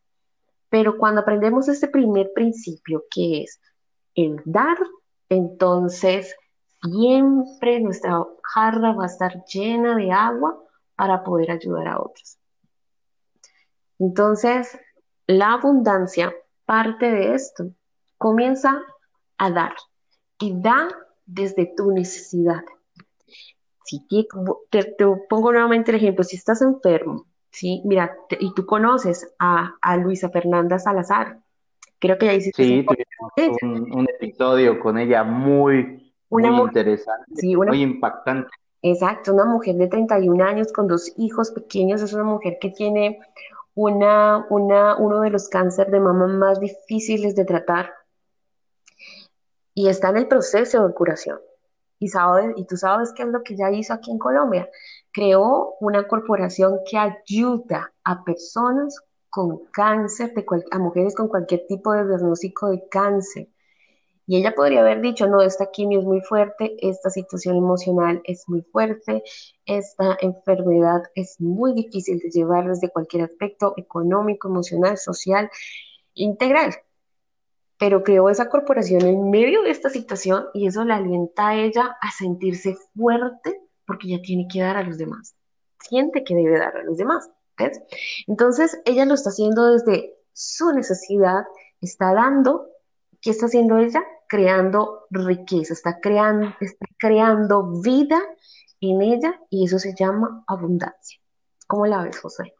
pero 0.68 0.98
cuando 0.98 1.20
aprendemos 1.20 1.68
este 1.68 1.88
primer 1.88 2.32
principio, 2.34 3.04
que 3.10 3.42
es 3.42 3.60
el 4.14 4.40
dar, 4.44 4.78
entonces 5.28 6.34
siempre 6.82 7.80
nuestra 7.80 8.24
jarra 8.42 8.92
va 8.92 9.04
a 9.04 9.06
estar 9.06 9.44
llena 9.44 9.96
de 9.96 10.10
agua 10.10 10.58
para 10.96 11.22
poder 11.22 11.50
ayudar 11.50 11.88
a 11.88 12.00
otros. 12.00 12.38
Entonces, 13.98 14.78
la 15.26 15.52
abundancia 15.52 16.34
parte 16.64 17.10
de 17.10 17.34
esto. 17.34 17.70
Comienza 18.18 18.82
a 19.38 19.50
dar 19.50 19.74
y 20.38 20.60
da 20.60 20.88
desde 21.26 21.72
tu 21.76 21.90
necesidad 21.90 22.62
si 23.84 24.06
te, 24.70 24.86
pongo 25.28 25.52
nuevamente 25.52 25.90
el 25.90 25.98
ejemplo, 25.98 26.24
si 26.24 26.36
estás 26.36 26.62
enfermo, 26.62 27.26
¿sí? 27.50 27.82
Mira, 27.84 28.16
y 28.40 28.52
tú 28.54 28.66
conoces 28.66 29.34
a, 29.38 29.76
Luisa 29.98 30.30
Fernanda 30.30 30.78
Salazar, 30.78 31.40
Creo 32.00 32.18
que 32.18 32.26
ya 32.26 32.34
hiciste 32.34 32.62
Sí, 32.64 32.84
un, 33.62 33.92
un 33.94 34.06
episodio 34.10 34.78
con 34.80 34.98
ella 34.98 35.24
muy, 35.24 36.12
una 36.28 36.50
muy 36.50 36.58
mujer, 36.58 36.86
interesante, 36.88 37.26
sí, 37.36 37.56
una, 37.56 37.72
muy 37.72 37.82
impactante. 37.82 38.50
exacto, 38.82 39.32
una 39.32 39.46
mujer 39.46 39.76
de 39.76 39.88
31 39.88 40.44
años 40.44 40.72
con 40.72 40.86
dos 40.86 41.12
hijos 41.16 41.50
pequeños, 41.52 42.02
es 42.02 42.12
una 42.12 42.24
mujer 42.24 42.58
que 42.60 42.70
tiene 42.70 43.20
una, 43.74 44.46
una, 44.50 44.96
uno 44.96 45.20
de 45.20 45.30
los 45.30 45.48
cánceres 45.48 45.92
de 45.92 46.00
mama 46.00 46.26
más 46.26 46.60
difíciles 46.60 47.34
de 47.36 47.44
tratar 47.44 47.92
y 49.74 49.88
está 49.88 50.10
en 50.10 50.18
el 50.18 50.28
proceso 50.28 50.86
de 50.86 50.94
curación. 50.94 51.38
Y, 51.98 52.08
sabes, 52.08 52.52
y 52.56 52.66
tú 52.66 52.76
sabes 52.76 53.12
qué 53.16 53.22
es 53.22 53.28
lo 53.28 53.42
que 53.42 53.54
ella 53.54 53.70
hizo 53.70 53.92
aquí 53.94 54.10
en 54.10 54.18
Colombia. 54.18 54.68
Creó 55.12 55.74
una 55.80 56.06
corporación 56.06 56.80
que 56.90 56.98
ayuda 56.98 57.92
a 58.04 58.24
personas 58.24 59.00
con 59.30 59.64
cáncer, 59.72 60.32
a 60.70 60.78
mujeres 60.78 61.14
con 61.14 61.28
cualquier 61.28 61.66
tipo 61.66 61.92
de 61.92 62.06
diagnóstico 62.06 62.70
de 62.70 62.88
cáncer. 62.88 63.48
Y 64.26 64.38
ella 64.38 64.54
podría 64.54 64.80
haber 64.80 65.02
dicho, 65.02 65.26
no, 65.26 65.42
esta 65.42 65.70
quimio 65.70 66.00
es 66.00 66.06
muy 66.06 66.20
fuerte, 66.22 66.76
esta 66.80 67.10
situación 67.10 67.56
emocional 67.56 68.22
es 68.24 68.48
muy 68.48 68.62
fuerte, 68.62 69.22
esta 69.66 70.16
enfermedad 70.20 71.02
es 71.14 71.40
muy 71.40 71.74
difícil 71.74 72.18
de 72.20 72.30
llevar 72.30 72.66
desde 72.68 72.90
cualquier 72.90 73.24
aspecto 73.24 73.74
económico, 73.76 74.48
emocional, 74.48 74.96
social, 74.96 75.50
integral 76.14 76.74
pero 77.78 78.02
creó 78.02 78.30
esa 78.30 78.48
corporación 78.48 79.02
en 79.02 79.30
medio 79.30 79.62
de 79.62 79.70
esta 79.70 79.90
situación 79.90 80.46
y 80.54 80.66
eso 80.66 80.84
la 80.84 80.96
alienta 80.96 81.48
a 81.48 81.56
ella 81.56 81.96
a 82.00 82.10
sentirse 82.10 82.76
fuerte 82.96 83.60
porque 83.86 84.08
ella 84.08 84.22
tiene 84.22 84.46
que 84.50 84.60
dar 84.60 84.76
a 84.76 84.82
los 84.82 84.98
demás. 84.98 85.34
Siente 85.80 86.24
que 86.24 86.34
debe 86.34 86.58
dar 86.58 86.76
a 86.76 86.84
los 86.84 86.96
demás. 86.96 87.28
¿ves? 87.58 87.80
Entonces, 88.26 88.80
ella 88.84 89.04
lo 89.04 89.14
está 89.14 89.30
haciendo 89.30 89.72
desde 89.72 90.14
su 90.32 90.72
necesidad, 90.72 91.44
está 91.80 92.14
dando, 92.14 92.68
¿qué 93.20 93.30
está 93.30 93.46
haciendo 93.46 93.78
ella? 93.78 94.02
Creando 94.28 95.06
riqueza, 95.10 95.74
está 95.74 96.00
creando, 96.00 96.54
está 96.60 96.86
creando 96.98 97.80
vida 97.80 98.20
en 98.80 99.02
ella 99.02 99.40
y 99.50 99.66
eso 99.66 99.78
se 99.78 99.94
llama 99.94 100.44
abundancia. 100.46 101.20
¿Cómo 101.66 101.86
la 101.86 102.02
ves, 102.02 102.18
José? 102.18 102.54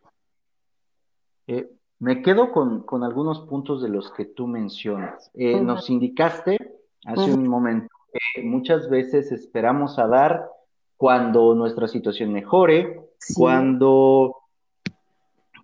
Eh, 1.47 1.69
me 2.05 2.21
quedo 2.21 2.53
con, 2.53 2.85
algunos 3.03 3.41
puntos 3.41 3.81
de 3.81 3.89
los 3.89 4.13
que 4.13 4.27
tú 4.27 4.47
mencionas. 4.47 5.31
Eh, 5.33 5.59
nos 5.59 5.89
indicaste 5.89 6.59
hace 7.07 7.33
un 7.33 7.49
momento 7.49 7.89
que 8.13 8.43
muchas 8.43 8.91
veces 8.91 9.33
esperamos 9.33 9.99
a 9.99 10.07
dar 10.07 10.51
cuando 10.99 11.55
nuestra 11.55 11.89
situación 11.89 12.31
mejore, 12.31 13.01
cuando 13.35 14.37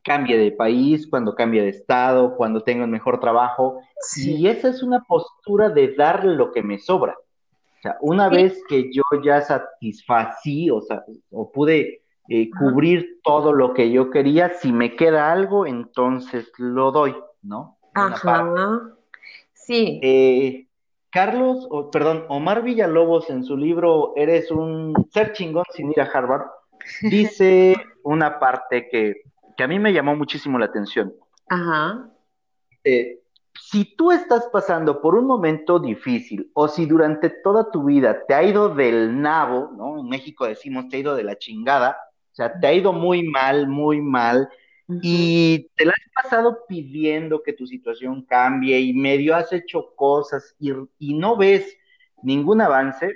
cambie 0.02 0.38
de 0.38 0.50
país, 0.52 1.06
cuando 1.06 1.34
cambie 1.34 1.60
de 1.60 1.68
estado, 1.68 2.34
cuando 2.36 2.62
tenga 2.62 2.84
un 2.84 2.90
mejor 2.90 3.20
trabajo. 3.20 3.82
Y 4.16 4.46
esa 4.46 4.70
es 4.70 4.82
una 4.82 5.04
postura 5.04 5.68
de 5.68 5.94
dar 5.94 6.24
lo 6.24 6.52
que 6.52 6.62
me 6.62 6.78
sobra. 6.78 7.16
O 7.18 7.82
sea, 7.82 7.98
una 8.00 8.30
vez 8.30 8.62
que 8.66 8.90
yo 8.90 9.02
ya 9.22 9.42
satisfací, 9.42 10.70
o 10.70 10.80
sea, 10.80 11.04
o 11.30 11.52
pude 11.52 11.99
eh, 12.32 12.48
cubrir 12.48 13.18
todo 13.24 13.52
lo 13.52 13.74
que 13.74 13.90
yo 13.90 14.10
quería. 14.10 14.50
Si 14.50 14.72
me 14.72 14.94
queda 14.94 15.32
algo, 15.32 15.66
entonces 15.66 16.52
lo 16.58 16.92
doy, 16.92 17.16
¿no? 17.42 17.76
Ajá. 17.92 18.94
Sí. 19.52 19.98
Eh, 20.00 20.68
Carlos, 21.10 21.66
o, 21.70 21.90
perdón, 21.90 22.26
Omar 22.28 22.62
Villalobos 22.62 23.28
en 23.30 23.42
su 23.42 23.56
libro 23.56 24.12
Eres 24.14 24.52
un 24.52 25.08
ser 25.12 25.32
chingón 25.32 25.64
sin 25.74 25.90
ir 25.90 26.00
a 26.00 26.04
Harvard, 26.04 26.46
dice 27.02 27.74
una 28.04 28.38
parte 28.38 28.88
que, 28.88 29.22
que 29.56 29.64
a 29.64 29.66
mí 29.66 29.80
me 29.80 29.92
llamó 29.92 30.14
muchísimo 30.14 30.56
la 30.56 30.66
atención. 30.66 31.12
Ajá. 31.48 32.10
Eh, 32.84 33.22
si 33.60 33.96
tú 33.96 34.12
estás 34.12 34.48
pasando 34.52 35.00
por 35.00 35.16
un 35.16 35.26
momento 35.26 35.80
difícil 35.80 36.48
o 36.54 36.68
si 36.68 36.86
durante 36.86 37.28
toda 37.28 37.72
tu 37.72 37.84
vida 37.86 38.24
te 38.28 38.34
ha 38.34 38.44
ido 38.44 38.68
del 38.72 39.20
nabo, 39.20 39.72
¿no? 39.76 39.98
En 39.98 40.08
México 40.08 40.46
decimos 40.46 40.88
te 40.88 40.96
ha 40.96 41.00
ido 41.00 41.16
de 41.16 41.24
la 41.24 41.36
chingada, 41.36 41.96
sea, 42.40 42.58
te 42.58 42.66
ha 42.66 42.72
ido 42.72 42.92
muy 42.92 43.22
mal, 43.22 43.68
muy 43.68 44.00
mal, 44.00 44.48
y 45.02 45.68
te 45.76 45.84
la 45.84 45.92
has 45.92 46.24
pasado 46.24 46.64
pidiendo 46.66 47.42
que 47.42 47.52
tu 47.52 47.66
situación 47.66 48.22
cambie 48.22 48.80
y 48.80 48.92
medio 48.92 49.36
has 49.36 49.52
hecho 49.52 49.94
cosas 49.94 50.56
y, 50.58 50.72
y 50.98 51.14
no 51.14 51.36
ves 51.36 51.76
ningún 52.22 52.60
avance, 52.60 53.14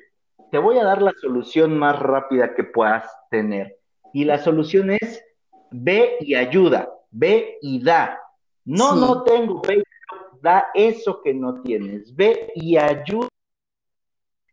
te 0.50 0.58
voy 0.58 0.78
a 0.78 0.84
dar 0.84 1.02
la 1.02 1.12
solución 1.20 1.76
más 1.76 1.98
rápida 1.98 2.54
que 2.54 2.64
puedas 2.64 3.10
tener. 3.30 3.76
Y 4.12 4.24
la 4.24 4.38
solución 4.38 4.90
es 4.92 5.24
ve 5.72 6.16
y 6.20 6.36
ayuda, 6.36 6.88
ve 7.10 7.58
y 7.60 7.82
da. 7.82 8.20
No, 8.64 8.94
no 8.94 9.24
tengo, 9.24 9.60
ve 9.66 9.78
y 9.78 10.40
da 10.40 10.66
eso 10.74 11.20
que 11.22 11.34
no 11.34 11.60
tienes, 11.62 12.14
ve 12.14 12.52
y 12.54 12.76
ayuda. 12.76 13.28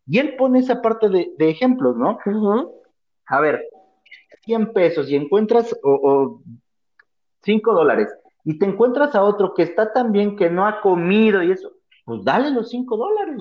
Y 0.07 0.17
él 0.17 0.35
pone 0.35 0.59
esa 0.59 0.81
parte 0.81 1.07
de, 1.07 1.31
de 1.37 1.49
ejemplos, 1.49 1.95
¿no? 1.95 2.17
A 3.27 3.39
ver, 3.39 3.63
100 4.43 4.73
pesos 4.73 5.09
y 5.09 5.15
encuentras 5.15 5.75
o, 5.83 6.41
5 7.43 7.73
dólares 7.73 8.13
y 8.43 8.57
te 8.57 8.65
encuentras 8.65 9.15
a 9.15 9.23
otro 9.23 9.53
que 9.53 9.63
está 9.63 9.91
tan 9.93 10.11
bien 10.11 10.35
que 10.35 10.49
no 10.49 10.65
ha 10.65 10.81
comido 10.81 11.43
y 11.43 11.51
eso, 11.51 11.71
pues 12.05 12.23
dale 12.23 12.51
los 12.51 12.69
5 12.69 12.97
dólares. 12.97 13.37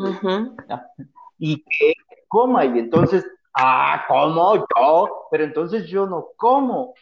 Y 1.39 1.63
que 1.65 1.95
coma 2.29 2.65
y 2.67 2.79
entonces, 2.79 3.27
ah, 3.55 4.05
como 4.09 4.57
yo, 4.57 5.27
pero 5.31 5.45
entonces 5.45 5.87
yo 5.87 6.07
no 6.07 6.29
como. 6.37 6.95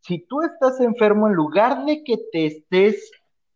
Si 0.00 0.20
tú 0.20 0.42
estás 0.42 0.80
enfermo, 0.80 1.26
en 1.26 1.34
lugar 1.34 1.84
de 1.84 2.04
que 2.04 2.16
te 2.30 2.46
estés 2.46 3.10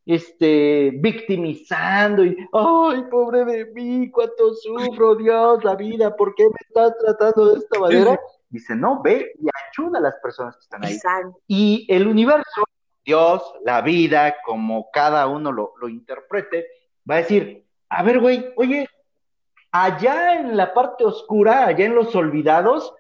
este, 0.05 0.91
victimizando 0.95 2.25
y, 2.25 2.37
ay, 2.53 3.05
pobre 3.11 3.45
de 3.45 3.67
mí, 3.67 4.11
cuánto 4.11 4.53
sufro, 4.55 5.15
Dios, 5.15 5.63
la 5.65 5.77
vida, 5.77 6.15
¿por 6.17 6.35
qué 6.35 6.45
me 6.45 6.57
estás 6.67 6.97
tratando 6.99 7.53
de 7.53 7.59
esta 7.59 7.79
manera? 7.79 8.21
Dice, 8.53 8.77
no, 8.77 9.01
ve 9.03 9.33
y 9.41 9.49
ayuda 9.71 9.99
a 9.99 10.03
las 10.03 10.17
personas 10.17 10.55
que 10.57 10.61
están 10.61 10.85
ahí. 10.85 10.99
Y 11.47 11.87
el 11.89 12.07
universo, 12.07 12.65
Dios, 13.03 13.43
la 13.65 13.81
vida, 13.81 14.37
como 14.45 14.91
cada 14.93 15.27
uno 15.27 15.51
lo, 15.51 15.73
lo 15.81 15.89
interprete, 15.89 16.67
va 17.11 17.15
a 17.15 17.19
decir, 17.19 17.67
a 17.89 18.03
ver, 18.03 18.21
güey, 18.21 18.53
oye, 18.57 18.87
allá 19.71 20.35
en 20.39 20.55
la 20.55 20.75
parte 20.75 21.03
oscura, 21.03 21.67
allá 21.67 21.87
en 21.87 21.95
los 21.95 22.15
olvidados, 22.15 22.95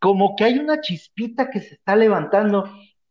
como 0.00 0.36
que 0.36 0.44
hay 0.44 0.58
una 0.58 0.80
chispita 0.80 1.50
que 1.50 1.60
se 1.60 1.74
está 1.74 1.96
levantando. 1.96 2.64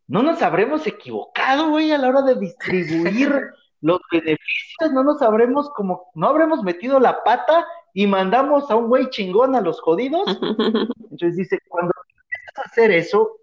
No 0.08 0.24
nos 0.24 0.42
habremos 0.42 0.88
equivocado, 0.88 1.70
güey, 1.70 1.92
a 1.92 2.00
la 2.00 2.10
hora 2.10 2.24
de 2.24 2.40
distribuir 2.40 3.40
los 3.82 4.00
beneficios, 4.12 4.92
no 4.94 5.04
nos 5.04 5.22
habremos 5.22 5.70
como, 5.76 6.10
no 6.16 6.28
habremos 6.28 6.64
metido 6.64 7.00
la 7.00 7.24
pata 7.24 7.68
y 7.94 8.08
mandamos 8.08 8.70
a 8.72 8.76
un 8.76 8.88
güey 8.88 9.10
chingón 9.10 9.56
a 9.56 9.62
los 9.62 9.80
jodidos. 9.80 10.28
Entonces 11.12 11.36
dice, 11.36 11.60
cuando 11.68 11.94
empiezas 12.10 12.58
a 12.58 12.62
hacer 12.70 12.92
eso, 12.92 13.38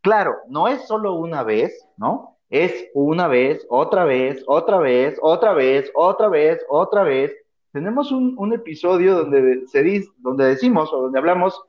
claro, 0.00 0.36
no 0.48 0.68
es 0.68 0.86
solo 0.86 1.14
una 1.14 1.42
vez, 1.42 1.86
¿no? 1.96 2.38
Es 2.48 2.88
una 2.94 3.28
vez, 3.28 3.66
otra 3.68 4.04
vez, 4.04 4.42
otra 4.46 4.78
vez, 4.78 5.18
otra 5.20 5.52
vez, 5.52 5.90
otra 5.94 6.28
vez, 6.28 6.64
otra 6.68 7.02
vez. 7.02 7.34
Tenemos 7.72 8.10
un, 8.10 8.52
episodio 8.54 9.16
donde, 9.16 9.66
se 9.66 9.82
dice, 9.82 10.08
donde 10.18 10.46
decimos 10.46 10.90
o 10.92 11.02
donde 11.02 11.18
hablamos 11.18 11.60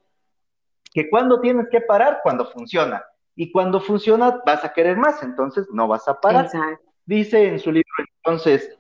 que 0.94 1.10
cuando 1.10 1.42
tienes 1.42 1.68
que 1.70 1.82
parar, 1.82 2.20
cuando 2.24 2.46
funciona. 2.46 3.04
Y 3.36 3.52
cuando 3.52 3.80
funciona, 3.82 4.42
vas 4.46 4.64
a 4.64 4.74
querer 4.74 4.98
más, 4.98 5.22
entonces 5.24 5.68
no 5.72 5.88
vas 5.88 6.08
a 6.08 6.20
parar. 6.20 6.50
Dice 7.06 7.48
en 7.48 7.60
su 7.60 7.72
libro, 7.72 7.90
entonces, 8.18 8.79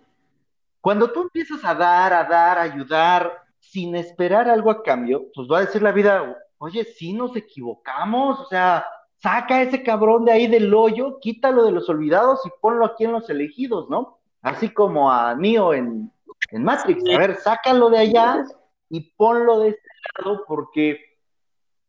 cuando 0.82 1.12
tú 1.12 1.24
empiezas 1.24 1.63
a 1.65 1.76
dar, 1.76 2.13
a 2.13 2.24
dar, 2.24 2.58
a 2.58 2.63
ayudar, 2.63 3.44
sin 3.60 3.96
esperar 3.96 4.50
algo 4.50 4.72
a 4.72 4.82
cambio, 4.84 5.26
pues 5.34 5.48
va 5.52 5.60
a 5.60 5.65
decir 5.65 5.82
la 5.82 5.92
vida, 5.92 6.38
oye, 6.58 6.84
sí 6.84 7.13
nos 7.13 7.36
equivocamos, 7.36 8.39
o 8.39 8.46
sea, 8.46 8.86
saca 9.22 9.62
ese 9.62 9.84
cabrón 9.84 10.26
de 10.26 10.32
ahí 10.32 10.48
del 10.48 10.74
hoyo, 10.74 11.20
quítalo 11.20 11.65
de 11.65 11.72
los 11.72 11.89
olvidados 11.89 12.46
y 12.46 12.50
ponlo 12.62 12.86
aquí 12.86 13.04
en 13.04 13.12
los 13.12 13.30
elegidos, 13.30 13.89
¿no? 13.89 14.20
Así 14.42 14.70
como 14.70 15.12
a 15.12 15.36
Neo 15.36 15.74
en, 15.74 16.12
en 16.52 16.63
Matrix, 16.63 17.04
a 17.13 17.18
ver, 17.18 17.36
sácalo 17.36 17.89
de 17.89 18.00
allá 18.00 18.46
y 18.89 19.02
ponlo 19.12 19.60
de 19.60 19.70
este 19.70 19.89
lado 20.18 20.46
porque 20.48 21.00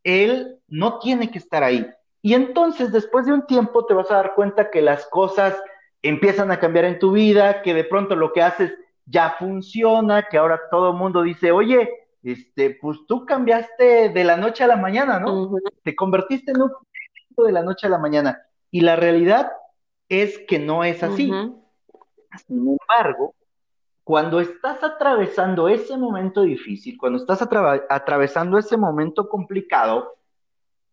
él 0.02 0.58
no 0.68 0.98
tiene 0.98 1.30
que 1.30 1.38
estar 1.38 1.62
ahí. 1.62 1.86
Y 2.22 2.34
entonces, 2.34 2.92
después 2.92 3.26
de 3.26 3.32
un 3.32 3.46
tiempo, 3.46 3.86
te 3.86 3.94
vas 3.94 4.10
a 4.10 4.16
dar 4.16 4.34
cuenta 4.34 4.70
que 4.70 4.82
las 4.82 5.06
cosas 5.06 5.56
empiezan 6.02 6.50
a 6.50 6.58
cambiar 6.58 6.84
en 6.84 6.98
tu 6.98 7.12
vida, 7.12 7.62
que 7.62 7.74
de 7.74 7.84
pronto 7.84 8.16
lo 8.16 8.32
que 8.32 8.42
haces 8.42 8.74
ya 9.06 9.36
funciona, 9.38 10.26
que 10.30 10.38
ahora 10.38 10.60
todo 10.70 10.90
el 10.90 10.96
mundo 10.96 11.22
dice, 11.22 11.52
oye, 11.52 11.88
este, 12.22 12.78
pues 12.80 12.98
tú 13.06 13.24
cambiaste 13.24 14.10
de 14.10 14.24
la 14.24 14.36
noche 14.36 14.64
a 14.64 14.66
la 14.66 14.76
mañana, 14.76 15.18
¿no? 15.18 15.50
Te 15.82 15.96
convertiste 15.96 16.52
en 16.52 16.62
un 16.62 16.70
de 17.36 17.52
la 17.52 17.62
noche 17.62 17.86
a 17.86 17.90
la 17.90 17.98
mañana. 17.98 18.42
Y 18.70 18.82
la 18.82 18.96
realidad 18.96 19.50
es 20.08 20.38
que 20.46 20.58
no 20.58 20.84
es 20.84 21.02
así. 21.02 21.32
Sin 22.46 22.78
embargo, 22.78 23.34
cuando 24.04 24.40
estás 24.40 24.82
atravesando 24.82 25.68
ese 25.68 25.96
momento 25.96 26.42
difícil, 26.42 26.98
cuando 26.98 27.18
estás 27.18 27.40
atravesando 27.42 28.58
ese 28.58 28.76
momento 28.76 29.28
complicado, 29.28 30.16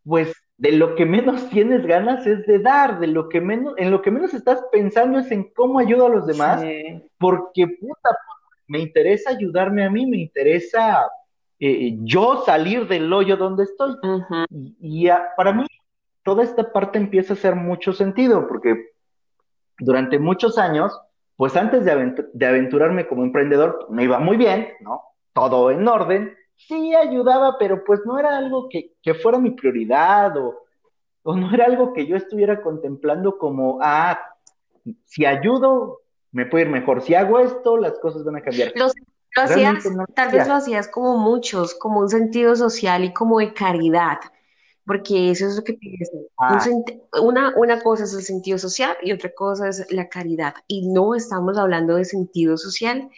pues 0.06 0.34
de 0.58 0.72
lo 0.72 0.96
que 0.96 1.06
menos 1.06 1.50
tienes 1.50 1.86
ganas 1.86 2.26
es 2.26 2.46
de 2.48 2.60
dar, 2.60 3.00
de 3.00 3.08
lo 3.08 3.30
que 3.30 3.40
menos, 3.40 3.76
en 3.78 3.92
lo 3.92 4.02
que 4.02 4.10
menos 4.10 4.34
estás 4.34 4.60
pensando 4.72 5.20
es 5.20 5.32
en 5.32 5.52
cómo 5.54 5.80
ayudo 5.80 6.08
a 6.08 6.10
los 6.10 6.26
demás, 6.26 6.64
porque 7.20 7.68
puta, 7.68 8.10
me 8.68 8.80
interesa 8.80 9.32
ayudarme 9.32 9.86
a 9.86 9.90
mí, 9.90 10.08
me 10.08 10.18
interesa 10.18 11.08
eh, 11.60 11.96
yo 12.02 12.44
salir 12.44 12.88
del 12.88 13.12
hoyo 13.14 13.38
donde 13.38 13.64
estoy. 13.64 13.96
Y, 14.82 15.08
para 15.36 15.54
mí 15.54 15.66
toda 16.24 16.44
esta 16.44 16.72
parte 16.72 16.98
empieza 16.98 17.34
a 17.34 17.38
hacer 17.38 17.56
mucho 17.56 17.94
sentido, 17.94 18.48
porque 18.48 18.94
durante 19.80 20.18
muchos 20.18 20.58
años, 20.58 21.00
pues 21.36 21.56
antes 21.56 21.86
de, 21.86 22.26
de 22.34 22.46
aventurarme 22.48 23.08
como 23.08 23.24
emprendedor, 23.24 23.86
me 23.92 24.06
iba 24.06 24.20
muy 24.20 24.38
bien, 24.38 24.70
¿no? 24.82 25.04
Todo 25.34 25.70
en 25.70 25.88
orden, 25.88 26.36
sí 26.58 26.96
ayudaba, 26.96 27.58
pero 27.58 27.84
pues 27.84 28.02
no 28.06 28.20
era 28.20 28.38
algo 28.38 28.68
que, 28.70 28.94
fuera 29.22 29.38
mi 29.40 29.52
prioridad 29.52 30.36
o, 30.38 30.64
no 31.24 31.54
era 31.54 31.66
algo 31.66 31.94
que 31.94 32.08
yo 32.08 32.16
estuviera 32.16 32.62
contemplando 32.62 33.38
como, 33.38 33.80
ah, 33.82 34.18
si 35.06 35.26
ayudo, 35.26 36.02
me 36.32 36.46
puede 36.46 36.66
ir 36.66 36.72
mejor. 36.72 37.02
Si 37.02 37.16
hago 37.16 37.40
esto, 37.40 37.78
las 37.78 38.00
cosas 38.00 38.24
van 38.24 38.38
a 38.38 38.42
cambiar. 38.42 38.72
lo 38.76 38.86
hacías, 39.42 39.84
tal 40.16 40.32
vez 40.32 40.48
lo 40.48 40.54
hacías 40.54 40.88
como 40.88 41.18
muchos, 41.18 41.76
como 41.76 42.00
un 42.00 42.10
sentido 42.10 42.56
social 42.56 43.04
y 43.04 43.14
como 43.14 43.40
de 43.40 43.54
caridad, 43.54 44.20
porque 44.86 45.32
eso 45.32 45.48
es 45.48 45.58
lo 45.58 45.64
que. 45.66 45.78
Ah. 46.40 46.66
Una, 47.22 47.54
una 47.58 47.82
cosa 47.82 48.06
es 48.06 48.14
el 48.14 48.22
sentido 48.22 48.58
social 48.58 48.96
y 49.04 49.12
otra 49.12 49.30
cosa 49.36 49.68
es 49.68 49.86
la 49.92 50.08
caridad. 50.08 50.56
Y 50.66 50.88
no 50.88 51.14
estamos 51.14 51.58
hablando 51.58 51.96
de 51.96 52.06
sentido 52.06 52.58
social 52.58 53.10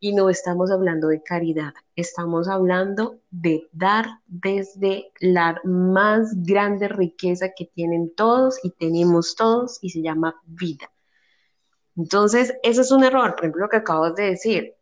y 0.00 0.12
no 0.12 0.30
estamos 0.30 0.70
hablando 0.70 1.08
de 1.08 1.22
caridad, 1.22 1.74
estamos 1.96 2.48
hablando 2.48 3.18
de 3.30 3.68
dar 3.72 4.06
desde 4.26 5.12
la 5.20 5.60
más 5.64 6.30
grande 6.42 6.88
riqueza 6.88 7.50
que 7.56 7.66
tienen 7.66 8.14
todos 8.14 8.58
y 8.62 8.70
tenemos 8.70 9.34
todos 9.34 9.78
y 9.82 9.90
se 9.90 10.02
llama 10.02 10.40
vida. 10.46 10.90
Entonces, 11.96 12.54
eso 12.62 12.82
es 12.82 12.92
un 12.92 13.02
error, 13.02 13.34
por 13.34 13.44
ejemplo, 13.44 13.62
lo 13.62 13.68
que 13.68 13.78
acabas 13.78 14.14
de 14.14 14.24
decir. 14.24 14.76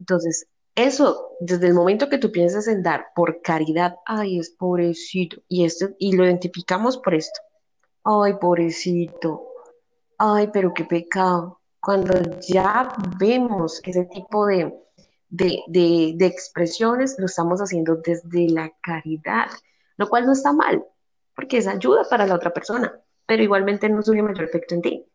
Entonces, 0.00 0.48
eso, 0.74 1.30
desde 1.40 1.68
el 1.68 1.74
momento 1.74 2.08
que 2.08 2.18
tú 2.18 2.32
piensas 2.32 2.66
en 2.66 2.82
dar 2.82 3.06
por 3.14 3.40
caridad, 3.40 3.96
ay, 4.04 4.38
es 4.38 4.50
pobrecito, 4.50 5.38
y, 5.48 5.64
esto, 5.64 5.90
y 5.98 6.16
lo 6.16 6.24
identificamos 6.24 6.98
por 6.98 7.14
esto, 7.14 7.40
ay, 8.04 8.34
pobrecito, 8.40 9.46
ay, 10.18 10.50
pero 10.52 10.74
qué 10.74 10.84
pecado, 10.84 11.60
cuando 11.86 12.14
ya 12.40 12.92
vemos 13.16 13.80
ese 13.84 14.06
tipo 14.06 14.44
de, 14.46 14.74
expresiones, 16.18 17.14
lo 17.16 17.26
estamos 17.26 17.60
haciendo 17.60 17.94
desde 17.94 18.50
la 18.50 18.72
caridad, 18.82 19.46
lo 19.96 20.08
cual 20.08 20.26
no 20.26 20.32
está 20.32 20.52
mal, 20.52 20.84
porque 21.36 21.58
es 21.58 21.68
ayuda 21.68 22.02
para 22.10 22.26
la 22.26 22.34
otra 22.34 22.52
persona, 22.52 22.92
pero 23.24 23.40
igualmente 23.40 23.88
no 23.88 24.02
surge 24.02 24.20
mayor 24.20 24.42
efecto 24.42 24.74
en 24.74 24.82
ti. 24.82 25.06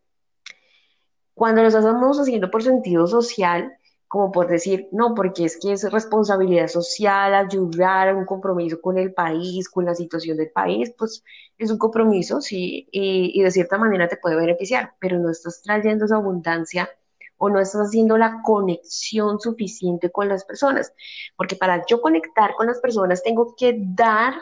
Cuando 1.33 1.61
lo 1.61 1.67
estamos 1.67 2.17
haciendo 2.17 2.49
por 2.49 2.63
sentido 2.63 3.05
social, 3.05 3.77
como 4.11 4.29
por 4.29 4.49
decir, 4.49 4.89
no, 4.91 5.15
porque 5.15 5.45
es 5.45 5.57
que 5.57 5.71
es 5.71 5.89
responsabilidad 5.89 6.67
social 6.67 7.33
ayudar 7.33 8.09
a 8.09 8.13
un 8.13 8.25
compromiso 8.25 8.81
con 8.81 8.97
el 8.97 9.13
país, 9.13 9.69
con 9.69 9.85
la 9.85 9.95
situación 9.95 10.35
del 10.35 10.51
país, 10.51 10.93
pues 10.97 11.23
es 11.57 11.71
un 11.71 11.77
compromiso, 11.77 12.41
sí, 12.41 12.89
y, 12.91 13.41
de 13.41 13.51
cierta 13.51 13.77
manera 13.77 14.09
te 14.09 14.17
puede 14.17 14.35
beneficiar, 14.35 14.95
pero 14.99 15.17
no 15.17 15.31
estás 15.31 15.61
trayendo 15.61 16.03
esa 16.03 16.17
abundancia 16.17 16.89
o 17.37 17.47
no 17.49 17.61
estás 17.61 17.87
haciendo 17.87 18.17
la 18.17 18.41
conexión 18.43 19.39
suficiente 19.39 20.11
con 20.11 20.27
las 20.27 20.43
personas, 20.43 20.91
porque 21.37 21.55
para 21.55 21.85
yo 21.85 22.01
conectar 22.01 22.53
con 22.57 22.67
las 22.67 22.81
personas 22.81 23.23
tengo 23.23 23.55
que 23.55 23.77
dar 23.79 24.33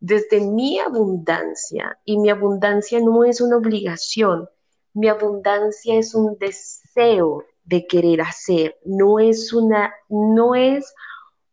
desde 0.00 0.42
mi 0.42 0.78
abundancia, 0.80 1.98
y 2.04 2.18
mi 2.18 2.28
abundancia 2.28 3.00
no 3.00 3.24
es 3.24 3.40
una 3.40 3.56
obligación, 3.56 4.50
mi 4.92 5.08
abundancia 5.08 5.94
es 5.94 6.14
un 6.14 6.36
deseo 6.38 7.46
de 7.64 7.86
querer 7.86 8.20
hacer, 8.20 8.76
no 8.84 9.18
es 9.18 9.52
una, 9.52 9.94
no 10.08 10.54
es 10.54 10.94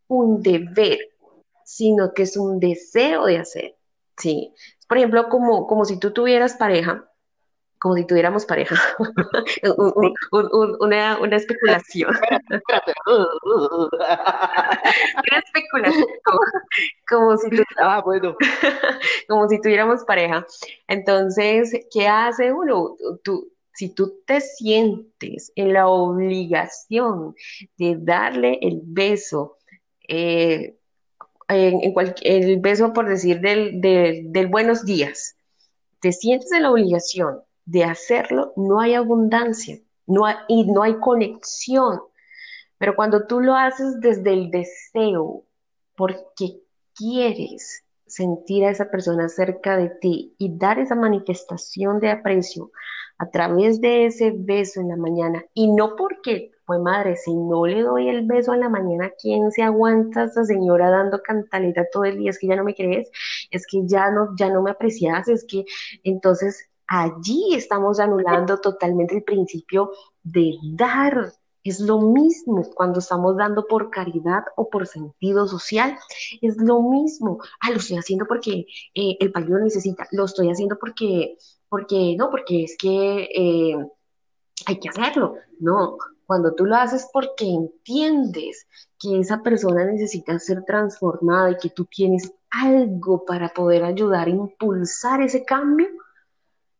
un 0.07 0.41
deber, 0.41 0.99
sino 1.63 2.13
que 2.13 2.23
es 2.23 2.37
un 2.37 2.59
deseo 2.59 3.25
de 3.25 3.37
hacer. 3.37 3.75
Sí. 4.17 4.53
Por 4.87 4.97
ejemplo, 4.97 5.29
como, 5.29 5.67
como 5.67 5.85
si 5.85 5.97
tú 5.99 6.11
tuvieras 6.11 6.55
pareja, 6.55 7.11
como 7.81 7.95
si 7.95 8.05
tuviéramos 8.05 8.45
pareja, 8.45 8.75
una, 10.81 11.17
una, 11.19 11.35
especulación. 11.35 12.11
una 13.07 13.31
especulación, 15.43 16.05
como, 17.07 17.37
si 17.37 17.49
ah, 17.77 18.01
bueno. 18.05 18.35
como 19.27 19.49
si 19.49 19.59
tuviéramos 19.61 20.03
pareja. 20.03 20.45
Entonces, 20.87 21.87
¿qué 21.91 22.07
hace 22.07 22.53
uno? 22.53 22.97
Tú, 23.23 23.50
si 23.73 23.89
tú 23.89 24.19
te 24.25 24.41
sientes 24.41 25.51
en 25.55 25.73
la 25.73 25.87
obligación 25.87 27.35
de 27.77 27.97
darle 27.97 28.59
el 28.61 28.81
beso, 28.83 29.57
eh, 30.07 30.77
el 31.47 32.59
beso 32.59 32.93
por 32.93 33.07
decir 33.07 33.39
del, 33.41 34.47
buenos 34.47 34.85
días, 34.85 35.35
te 35.99 36.11
sientes 36.11 36.51
en 36.51 36.63
la 36.63 36.71
obligación 36.71 37.41
de 37.65 37.83
hacerlo, 37.83 38.53
no 38.55 38.79
hay 38.79 38.93
abundancia 38.93 39.79
y 40.47 40.65
no 40.65 40.83
hay 40.83 40.99
conexión. 40.99 42.01
Pero 42.77 42.95
cuando 42.95 43.27
tú 43.27 43.39
lo 43.41 43.55
haces 43.55 43.99
desde 43.99 44.33
el 44.33 44.49
deseo, 44.49 45.43
porque 45.95 46.61
quieres 46.95 47.83
sentir 48.07 48.65
a 48.65 48.71
esa 48.71 48.89
persona 48.89 49.29
cerca 49.29 49.77
de 49.77 49.89
ti 49.89 50.35
y 50.37 50.57
dar 50.57 50.79
esa 50.79 50.95
manifestación 50.95 51.99
de 51.99 52.09
aprecio 52.09 52.71
a 53.21 53.29
través 53.29 53.79
de 53.81 54.07
ese 54.07 54.33
beso 54.35 54.81
en 54.81 54.87
la 54.87 54.97
mañana, 54.97 55.45
y 55.53 55.71
no 55.71 55.95
porque 55.95 56.51
fue 56.65 56.79
madre, 56.79 57.15
si 57.17 57.35
no 57.35 57.67
le 57.67 57.83
doy 57.83 58.09
el 58.09 58.25
beso 58.25 58.51
en 58.55 58.61
la 58.61 58.69
mañana, 58.69 59.11
¿quién 59.21 59.51
se 59.51 59.61
aguanta 59.61 60.21
a 60.21 60.25
esa 60.25 60.43
señora 60.43 60.89
dando 60.89 61.21
cantaleta 61.21 61.85
todo 61.93 62.05
el 62.05 62.17
día? 62.17 62.31
Es 62.31 62.39
que 62.39 62.47
ya 62.47 62.55
no 62.55 62.63
me 62.63 62.73
crees, 62.73 63.11
es 63.51 63.67
que 63.67 63.81
ya 63.85 64.09
no, 64.09 64.35
ya 64.39 64.49
no 64.49 64.63
me 64.63 64.71
aprecias, 64.71 65.27
es 65.27 65.45
que 65.47 65.65
entonces 66.03 66.67
allí 66.87 67.53
estamos 67.53 67.99
anulando 67.99 68.59
totalmente 68.59 69.15
el 69.15 69.23
principio 69.23 69.91
de 70.23 70.55
dar. 70.73 71.31
Es 71.63 71.79
lo 71.79 72.01
mismo 72.01 72.63
cuando 72.73 72.97
estamos 72.97 73.37
dando 73.37 73.67
por 73.67 73.91
caridad 73.91 74.45
o 74.55 74.67
por 74.67 74.87
sentido 74.87 75.47
social. 75.47 75.95
Es 76.41 76.57
lo 76.57 76.81
mismo. 76.81 77.37
Ah, 77.59 77.69
lo 77.69 77.77
estoy 77.77 77.97
haciendo 77.97 78.25
porque 78.25 78.65
eh, 78.95 79.15
el 79.19 79.31
país 79.31 79.47
lo 79.47 79.59
necesita. 79.59 80.07
Lo 80.11 80.25
estoy 80.25 80.49
haciendo 80.49 80.79
porque 80.79 81.37
porque 81.71 82.17
no, 82.17 82.29
porque 82.29 82.65
es 82.65 82.75
que 82.77 83.29
eh, 83.33 83.77
hay 84.65 84.79
que 84.81 84.89
hacerlo. 84.89 85.35
No, 85.61 85.97
cuando 86.25 86.53
tú 86.53 86.65
lo 86.65 86.75
haces 86.75 87.09
porque 87.13 87.45
entiendes 87.45 88.67
que 88.99 89.21
esa 89.21 89.41
persona 89.41 89.85
necesita 89.85 90.37
ser 90.37 90.65
transformada 90.65 91.51
y 91.51 91.57
que 91.59 91.69
tú 91.69 91.85
tienes 91.85 92.33
algo 92.49 93.23
para 93.23 93.53
poder 93.53 93.85
ayudar 93.85 94.27
a 94.27 94.31
impulsar 94.31 95.21
ese 95.21 95.45
cambio, 95.45 95.87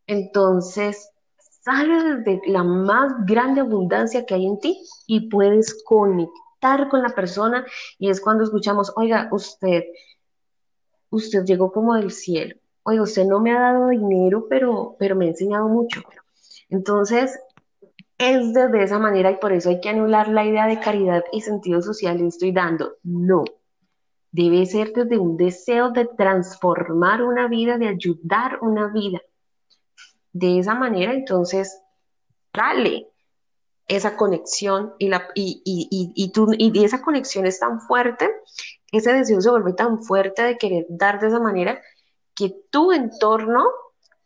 entonces 0.07 1.09
sale 1.37 2.17
desde 2.17 2.41
la 2.47 2.65
más 2.65 3.13
grande 3.25 3.61
abundancia 3.61 4.25
que 4.25 4.33
hay 4.33 4.45
en 4.45 4.59
ti 4.59 4.77
y 5.07 5.29
puedes 5.29 5.81
conectar 5.85 6.89
con 6.89 7.01
la 7.01 7.15
persona 7.15 7.65
y 7.97 8.09
es 8.09 8.19
cuando 8.19 8.43
escuchamos, 8.43 8.91
oiga, 8.97 9.29
usted, 9.31 9.85
usted 11.11 11.45
llegó 11.45 11.71
como 11.71 11.95
del 11.95 12.11
cielo 12.11 12.60
oye, 12.83 13.01
usted 13.01 13.25
no 13.25 13.39
me 13.39 13.51
ha 13.51 13.59
dado 13.59 13.89
dinero, 13.89 14.47
pero, 14.49 14.95
pero 14.99 15.15
me 15.15 15.25
ha 15.25 15.29
enseñado 15.29 15.67
mucho. 15.67 16.01
Entonces, 16.69 17.39
es 18.17 18.53
desde 18.53 18.83
esa 18.83 18.99
manera 18.99 19.31
y 19.31 19.37
por 19.37 19.51
eso 19.51 19.69
hay 19.69 19.81
que 19.81 19.89
anular 19.89 20.27
la 20.27 20.45
idea 20.45 20.67
de 20.67 20.79
caridad 20.79 21.23
y 21.31 21.41
sentido 21.41 21.81
social 21.81 22.21
estoy 22.21 22.51
dando. 22.51 22.97
No, 23.03 23.43
debe 24.31 24.65
ser 24.65 24.93
desde 24.93 25.17
un 25.17 25.37
deseo 25.37 25.91
de 25.91 26.05
transformar 26.05 27.23
una 27.23 27.47
vida, 27.47 27.77
de 27.77 27.87
ayudar 27.87 28.59
una 28.61 28.87
vida. 28.87 29.21
De 30.33 30.59
esa 30.59 30.75
manera, 30.75 31.13
entonces, 31.13 31.81
dale 32.53 33.07
esa 33.87 34.15
conexión 34.15 34.93
y, 34.99 35.09
la, 35.09 35.27
y, 35.35 35.61
y, 35.65 36.13
y, 36.15 36.31
tú, 36.31 36.47
y 36.57 36.83
esa 36.85 37.01
conexión 37.01 37.45
es 37.45 37.59
tan 37.59 37.81
fuerte, 37.81 38.29
ese 38.91 39.11
deseo 39.13 39.41
se 39.41 39.49
vuelve 39.49 39.73
tan 39.73 40.01
fuerte 40.01 40.43
de 40.43 40.57
querer 40.57 40.85
dar 40.89 41.19
de 41.19 41.27
esa 41.27 41.39
manera 41.39 41.81
que 42.41 42.63
tu 42.71 42.91
entorno 42.91 43.63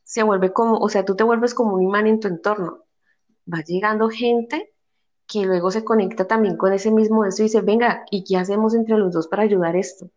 se 0.03 0.23
vuelve 0.23 0.53
como, 0.53 0.77
o 0.77 0.87
sea, 0.87 1.03
tú 1.03 1.15
te 1.17 1.23
vuelves 1.25 1.53
como 1.53 1.75
un 1.75 1.83
imán 1.83 2.07
en 2.07 2.21
tu 2.21 2.29
entorno. 2.29 2.85
Va 3.51 3.61
llegando 3.61 4.07
gente 4.09 4.73
que 5.27 5.45
luego 5.45 5.69
se 5.69 5.83
conecta 5.83 6.25
también 6.25 6.55
con 6.55 6.71
ese 6.71 6.91
mismo 6.91 7.25
deseo 7.25 7.45
y 7.45 7.49
dice, 7.49 7.61
venga, 7.61 8.05
¿y 8.09 8.23
qué 8.23 8.37
hacemos 8.37 8.73
entre 8.73 8.97
los 8.97 9.11
dos 9.11 9.27
para 9.27 9.43
ayudar 9.43 9.75
esto? 9.75 10.09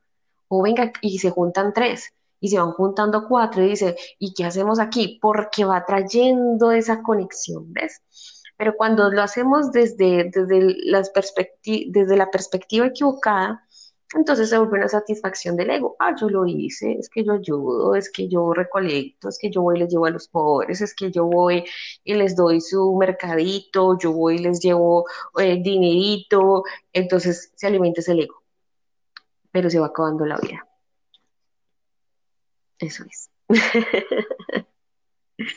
O 0.46 0.62
venga, 0.62 0.92
y 1.00 1.18
se 1.18 1.30
juntan 1.30 1.72
tres, 1.72 2.14
y 2.38 2.50
se 2.50 2.60
van 2.60 2.72
juntando 2.72 3.26
cuatro, 3.26 3.64
y 3.64 3.70
dice, 3.70 3.96
¿y 4.18 4.32
qué 4.32 4.44
hacemos 4.44 4.78
aquí? 4.78 5.18
Porque 5.20 5.64
va 5.64 5.84
trayendo 5.84 6.70
esa 6.70 7.02
conexión, 7.02 7.72
¿ves? 7.72 8.00
Pero 8.56 8.76
cuando 8.76 9.10
lo 9.10 9.22
hacemos 9.22 9.72
desde, 9.72 10.30
desde, 10.32 10.76
las 10.84 11.10
desde 11.86 12.16
la 12.16 12.30
perspectiva 12.30 12.86
equivocada, 12.86 13.66
Entonces 14.14 14.48
se 14.48 14.58
vuelve 14.58 14.78
una 14.78 14.88
satisfacción 14.88 15.56
del 15.56 15.70
ego. 15.70 15.96
Ah, 15.98 16.14
yo 16.18 16.28
lo 16.30 16.46
hice, 16.46 16.92
es 16.92 17.10
que 17.10 17.24
yo 17.24 17.32
ayudo, 17.34 17.94
es 17.94 18.10
que 18.10 18.28
yo 18.28 18.52
recolecto, 18.54 19.28
es 19.28 19.38
que 19.38 19.50
yo 19.50 19.62
voy 19.62 19.76
y 19.76 19.80
les 19.80 19.90
llevo 19.92 20.06
a 20.06 20.10
los 20.10 20.28
pobres, 20.28 20.80
es 20.80 20.94
que 20.94 21.10
yo 21.10 21.26
voy 21.26 21.64
y 22.04 22.14
les 22.14 22.34
doy 22.34 22.60
su 22.60 22.96
mercadito, 22.96 23.98
yo 23.98 24.12
voy 24.12 24.36
y 24.36 24.38
les 24.38 24.60
llevo 24.60 25.04
eh, 25.38 25.60
dinerito. 25.62 26.64
Entonces 26.92 27.52
se 27.56 27.66
alimenta 27.66 28.00
ese 28.00 28.12
ego, 28.12 28.42
pero 29.52 29.70
se 29.70 29.78
va 29.78 29.86
acabando 29.88 30.24
la 30.26 30.38
vida. 30.38 30.66
Eso 32.78 33.04
es. 33.04 33.30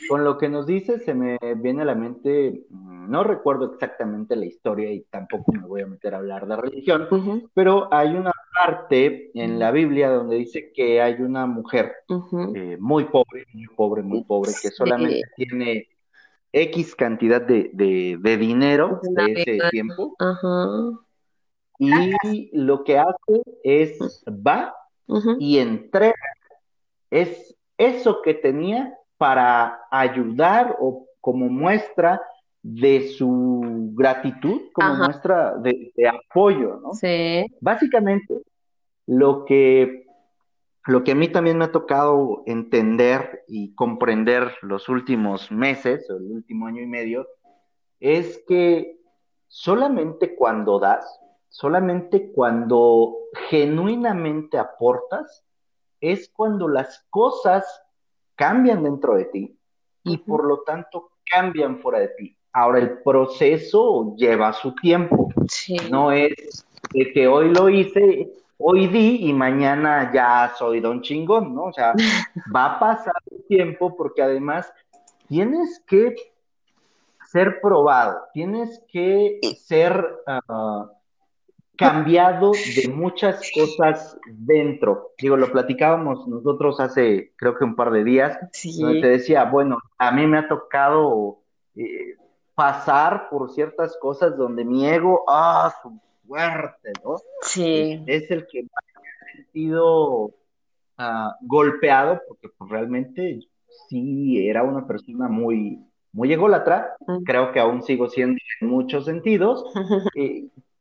Con 0.08 0.22
lo 0.22 0.38
que 0.38 0.48
nos 0.48 0.66
dice 0.66 1.00
se 1.00 1.12
me 1.12 1.38
viene 1.56 1.82
a 1.82 1.86
la 1.86 1.96
mente, 1.96 2.66
mm, 2.70 3.10
no 3.10 3.24
recuerdo 3.24 3.72
exactamente 3.72 4.36
la 4.36 4.46
historia 4.46 4.92
y 4.92 5.00
tampoco 5.10 5.52
me 5.52 5.66
voy 5.66 5.82
a 5.82 5.86
meter 5.86 6.14
a 6.14 6.18
hablar 6.18 6.46
de 6.46 6.56
religión, 6.56 7.08
pero 7.52 7.92
hay 7.92 8.14
una 8.14 8.32
parte 8.54 9.32
en 9.34 9.58
la 9.58 9.72
Biblia 9.72 10.10
donde 10.10 10.36
dice 10.36 10.72
que 10.72 11.02
hay 11.02 11.14
una 11.14 11.46
mujer 11.46 11.94
eh, 12.54 12.76
muy 12.78 13.04
pobre, 13.06 13.46
muy 13.52 13.66
pobre, 13.74 14.02
muy 14.02 14.22
pobre, 14.22 14.52
que 14.62 14.70
solamente 14.70 15.22
tiene 15.34 15.88
X 16.52 16.94
cantidad 16.94 17.42
de, 17.42 17.70
dinero 18.38 19.00
de 19.02 19.32
ese 19.32 19.58
tiempo. 19.70 20.14
Y 21.78 22.50
lo 22.52 22.84
que 22.84 22.98
hace 22.98 23.42
es 23.64 24.22
va 24.28 24.76
y 25.40 25.58
entrega. 25.58 26.14
Es 27.10 27.56
eso 27.76 28.22
que 28.22 28.34
tenía 28.34 28.96
para 29.22 29.86
ayudar 29.88 30.76
o 30.80 31.06
como 31.20 31.48
muestra 31.48 32.20
de 32.60 33.06
su 33.06 33.92
gratitud, 33.94 34.62
como 34.72 34.96
muestra 34.96 35.56
de, 35.58 35.92
apoyo, 36.08 36.80
¿no? 36.82 36.92
Sí. 36.94 37.46
Básicamente, 37.60 38.42
lo 39.06 39.44
que, 39.44 40.06
lo 40.86 41.04
que 41.04 41.12
a 41.12 41.14
mí 41.14 41.28
también 41.28 41.56
me 41.56 41.66
ha 41.66 41.70
tocado 41.70 42.42
entender 42.46 43.44
y 43.46 43.76
comprender 43.76 44.56
los 44.60 44.88
últimos 44.88 45.52
meses, 45.52 46.10
o 46.10 46.16
el 46.16 46.32
último 46.32 46.66
año 46.66 46.82
y 46.82 46.86
medio, 46.86 47.28
es 48.00 48.42
que 48.48 48.98
solamente 49.46 50.34
cuando 50.34 50.80
das, 50.80 51.06
solamente 51.48 52.32
cuando 52.32 53.18
genuinamente 53.48 54.58
aportas, 54.58 55.44
es 56.00 56.28
cuando 56.28 56.66
las 56.66 57.06
cosas 57.08 57.81
cambian 58.34 58.82
dentro 58.82 59.14
de 59.14 59.26
ti 59.26 59.58
y 60.04 60.18
por 60.18 60.44
lo 60.44 60.62
tanto 60.62 61.10
cambian 61.24 61.78
fuera 61.78 62.00
de 62.00 62.08
ti. 62.08 62.36
Ahora 62.52 62.78
el 62.80 62.98
proceso 63.02 64.14
lleva 64.16 64.52
su 64.52 64.74
tiempo. 64.74 65.28
No 65.90 66.12
es 66.12 66.66
de 66.92 67.12
que 67.12 67.26
hoy 67.26 67.54
lo 67.54 67.68
hice, 67.68 68.30
hoy 68.58 68.88
di 68.88 69.28
y 69.28 69.32
mañana 69.32 70.10
ya 70.12 70.52
soy 70.58 70.80
don 70.80 71.00
chingón, 71.00 71.54
¿no? 71.54 71.64
O 71.64 71.72
sea, 71.72 71.94
va 72.54 72.66
a 72.66 72.78
pasar 72.78 73.14
el 73.30 73.44
tiempo 73.46 73.96
porque 73.96 74.22
además 74.22 74.72
tienes 75.28 75.82
que 75.86 76.14
ser 77.26 77.60
probado, 77.62 78.24
tienes 78.34 78.84
que 78.92 79.40
ser 79.58 80.06
ah, 80.26 80.90
cambiado 81.76 82.52
de 82.52 82.88
muchas 82.88 83.50
cosas 83.54 84.18
dentro. 84.26 85.12
Digo, 85.18 85.36
lo 85.36 85.50
platicábamos 85.50 86.26
nosotros 86.28 86.80
hace, 86.80 87.32
creo 87.36 87.56
que 87.56 87.64
un 87.64 87.76
par 87.76 87.90
de 87.90 88.04
días, 88.04 88.38
donde 88.78 89.00
te 89.00 89.08
decía, 89.08 89.44
bueno, 89.44 89.78
a 89.98 90.12
mí 90.12 90.26
me 90.26 90.38
ha 90.38 90.48
tocado 90.48 91.38
eh, 91.74 92.16
pasar 92.54 93.28
por 93.30 93.50
ciertas 93.50 93.96
cosas 93.98 94.36
donde 94.36 94.64
mi 94.64 94.86
ego, 94.86 95.24
ah, 95.28 95.72
su 95.82 95.98
fuerte, 96.26 96.92
¿no? 97.04 97.16
Sí. 97.42 98.02
Es, 98.06 98.30
el 98.30 98.46
que 98.46 98.62
me 98.62 98.68
ha 98.68 99.36
sentido 99.36 100.30
ah, 100.98 101.34
golpeado, 101.40 102.20
porque 102.28 102.48
pues, 102.56 102.70
realmente 102.70 103.40
sí 103.88 104.46
era 104.48 104.62
una 104.62 104.86
persona 104.86 105.28
muy, 105.28 105.78
muy 106.12 106.32
ególatra, 106.32 106.94
creo 107.24 107.52
que 107.52 107.60
aún 107.60 107.82
sigo 107.82 108.08
siendo 108.08 108.38
en 108.60 108.68
muchos 108.68 109.06
sentidos, 109.06 109.64
eh, 110.14 110.46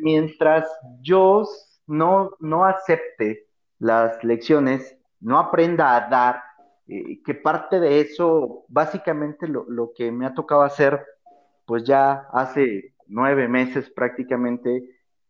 mientras 0.00 0.68
yo 1.00 1.44
no, 1.86 2.30
no 2.40 2.64
acepte 2.64 3.46
las 3.78 4.22
lecciones, 4.24 4.96
no 5.20 5.38
aprenda 5.38 5.96
a 5.96 6.08
dar, 6.08 6.42
eh, 6.86 7.22
que 7.22 7.34
parte 7.34 7.80
de 7.80 8.00
eso, 8.00 8.64
básicamente 8.68 9.48
lo, 9.48 9.64
lo, 9.68 9.92
que 9.94 10.12
me 10.12 10.26
ha 10.26 10.34
tocado 10.34 10.62
hacer, 10.62 11.04
pues 11.66 11.84
ya 11.84 12.28
hace 12.32 12.94
nueve 13.06 13.48
meses 13.48 13.90
prácticamente, 13.90 14.82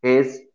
es, 0.03 0.49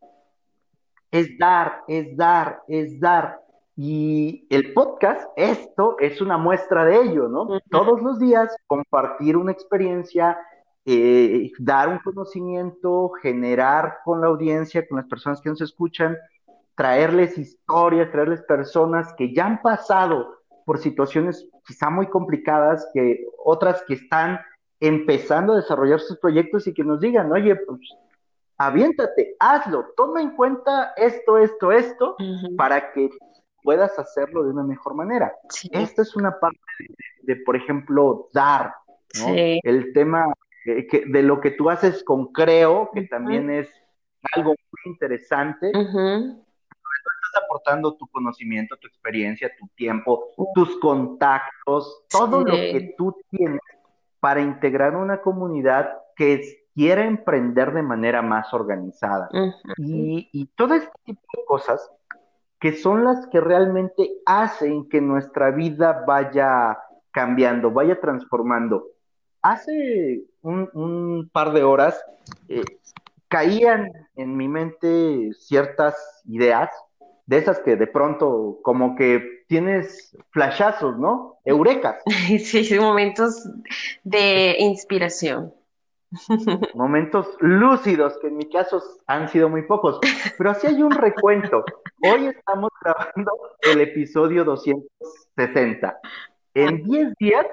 es 1.10 1.38
dar, 1.38 1.82
es 1.88 2.16
dar, 2.16 2.62
es 2.68 3.00
dar. 3.00 3.40
Y 3.76 4.46
el 4.50 4.74
podcast, 4.74 5.30
esto 5.36 5.96
es 6.00 6.20
una 6.20 6.36
muestra 6.36 6.84
de 6.84 6.96
ello, 6.96 7.28
¿no? 7.28 7.48
Todos 7.70 8.02
los 8.02 8.18
días 8.18 8.54
compartir 8.66 9.36
una 9.38 9.52
experiencia, 9.52 10.36
eh, 10.92 11.52
dar 11.60 11.88
un 11.88 11.98
conocimiento, 12.00 13.10
generar 13.22 13.98
con 14.04 14.20
la 14.20 14.26
audiencia, 14.26 14.86
con 14.88 14.96
las 14.98 15.06
personas 15.06 15.40
que 15.40 15.48
nos 15.48 15.60
escuchan, 15.60 16.18
traerles 16.74 17.38
historias, 17.38 18.10
traerles 18.10 18.42
personas 18.42 19.14
que 19.16 19.32
ya 19.32 19.46
han 19.46 19.62
pasado 19.62 20.34
por 20.66 20.78
situaciones 20.78 21.46
quizá 21.64 21.90
muy 21.90 22.08
complicadas, 22.08 22.88
que 22.92 23.24
otras 23.44 23.84
que 23.86 23.94
están 23.94 24.40
empezando 24.80 25.52
a 25.52 25.56
desarrollar 25.56 26.00
sus 26.00 26.18
proyectos 26.18 26.66
y 26.66 26.74
que 26.74 26.82
nos 26.82 27.00
digan, 27.00 27.30
oye, 27.30 27.54
pues 27.54 27.78
aviéntate, 28.58 29.36
hazlo, 29.38 29.92
toma 29.96 30.22
en 30.22 30.30
cuenta 30.30 30.92
esto, 30.96 31.38
esto, 31.38 31.70
esto, 31.70 32.16
para 32.56 32.90
que 32.92 33.10
puedas 33.62 33.96
hacerlo 33.96 34.42
de 34.42 34.50
una 34.50 34.64
mejor 34.64 34.94
manera. 34.94 35.32
Esta 35.70 36.02
es 36.02 36.16
una 36.16 36.36
parte 36.40 36.58
de, 37.22 37.36
por 37.36 37.54
ejemplo, 37.54 38.28
dar, 38.32 38.74
¿no? 39.20 39.28
El 39.62 39.92
tema 39.92 40.32
de 40.64 41.22
lo 41.22 41.40
que 41.40 41.52
tú 41.52 41.70
haces 41.70 42.04
con 42.04 42.32
Creo, 42.32 42.90
que 42.92 43.02
también 43.02 43.50
es 43.50 43.70
algo 44.34 44.50
muy 44.50 44.92
interesante. 44.92 45.68
Estás 45.68 47.44
aportando 47.44 47.94
tu 47.94 48.06
conocimiento, 48.08 48.76
tu 48.76 48.86
experiencia, 48.86 49.50
tu 49.58 49.66
tiempo, 49.68 50.26
tus 50.54 50.78
contactos, 50.78 52.04
todo 52.10 52.40
lo 52.44 52.52
que 52.52 52.94
tú 52.96 53.16
tienes 53.30 53.60
para 54.20 54.40
integrar 54.40 54.96
una 54.96 55.22
comunidad 55.22 55.96
que 56.16 56.42
quiera 56.74 57.04
emprender 57.06 57.72
de 57.72 57.82
manera 57.82 58.20
más 58.22 58.52
organizada. 58.52 59.28
y, 59.78 60.28
y 60.32 60.46
todo 60.56 60.74
este 60.74 60.92
tipo 61.04 61.20
de 61.36 61.44
cosas 61.46 61.90
que 62.60 62.74
son 62.74 63.04
las 63.04 63.26
que 63.28 63.40
realmente 63.40 64.10
hacen 64.26 64.88
que 64.88 65.00
nuestra 65.00 65.50
vida 65.50 66.04
vaya 66.06 66.78
cambiando, 67.10 67.70
vaya 67.70 67.98
transformando 68.00 68.84
hace 69.42 70.22
un, 70.42 71.28
par 71.32 71.52
de 71.52 71.62
horas 71.62 72.02
eh, 72.48 72.64
caían 73.28 73.90
en 74.16 74.36
mi 74.36 74.48
mente 74.48 75.32
ciertas 75.34 75.96
ideas, 76.26 76.70
de 77.26 77.38
esas 77.38 77.60
que 77.60 77.76
de 77.76 77.86
pronto 77.86 78.58
como 78.62 78.96
que 78.96 79.44
tienes 79.46 80.16
flashazos, 80.30 80.98
¿no? 80.98 81.38
Eurecas. 81.44 82.02
Sí, 82.38 82.78
momentos 82.78 83.48
de 84.02 84.56
inspiración. 84.58 85.54
Momentos 86.74 87.28
lúcidos, 87.38 88.18
que 88.20 88.26
en 88.26 88.36
mi 88.36 88.48
caso 88.50 88.82
han 89.06 89.28
sido 89.28 89.48
muy 89.48 89.62
pocos, 89.62 90.00
pero 90.36 90.50
así 90.50 90.66
hay 90.66 90.82
un 90.82 90.90
recuento. 90.90 91.64
Hoy 92.02 92.26
estamos 92.26 92.70
grabando 92.82 93.30
el 93.62 93.80
episodio 93.80 94.44
260. 94.44 96.00
En 96.54 96.82
10 96.82 97.14
días 97.20 97.46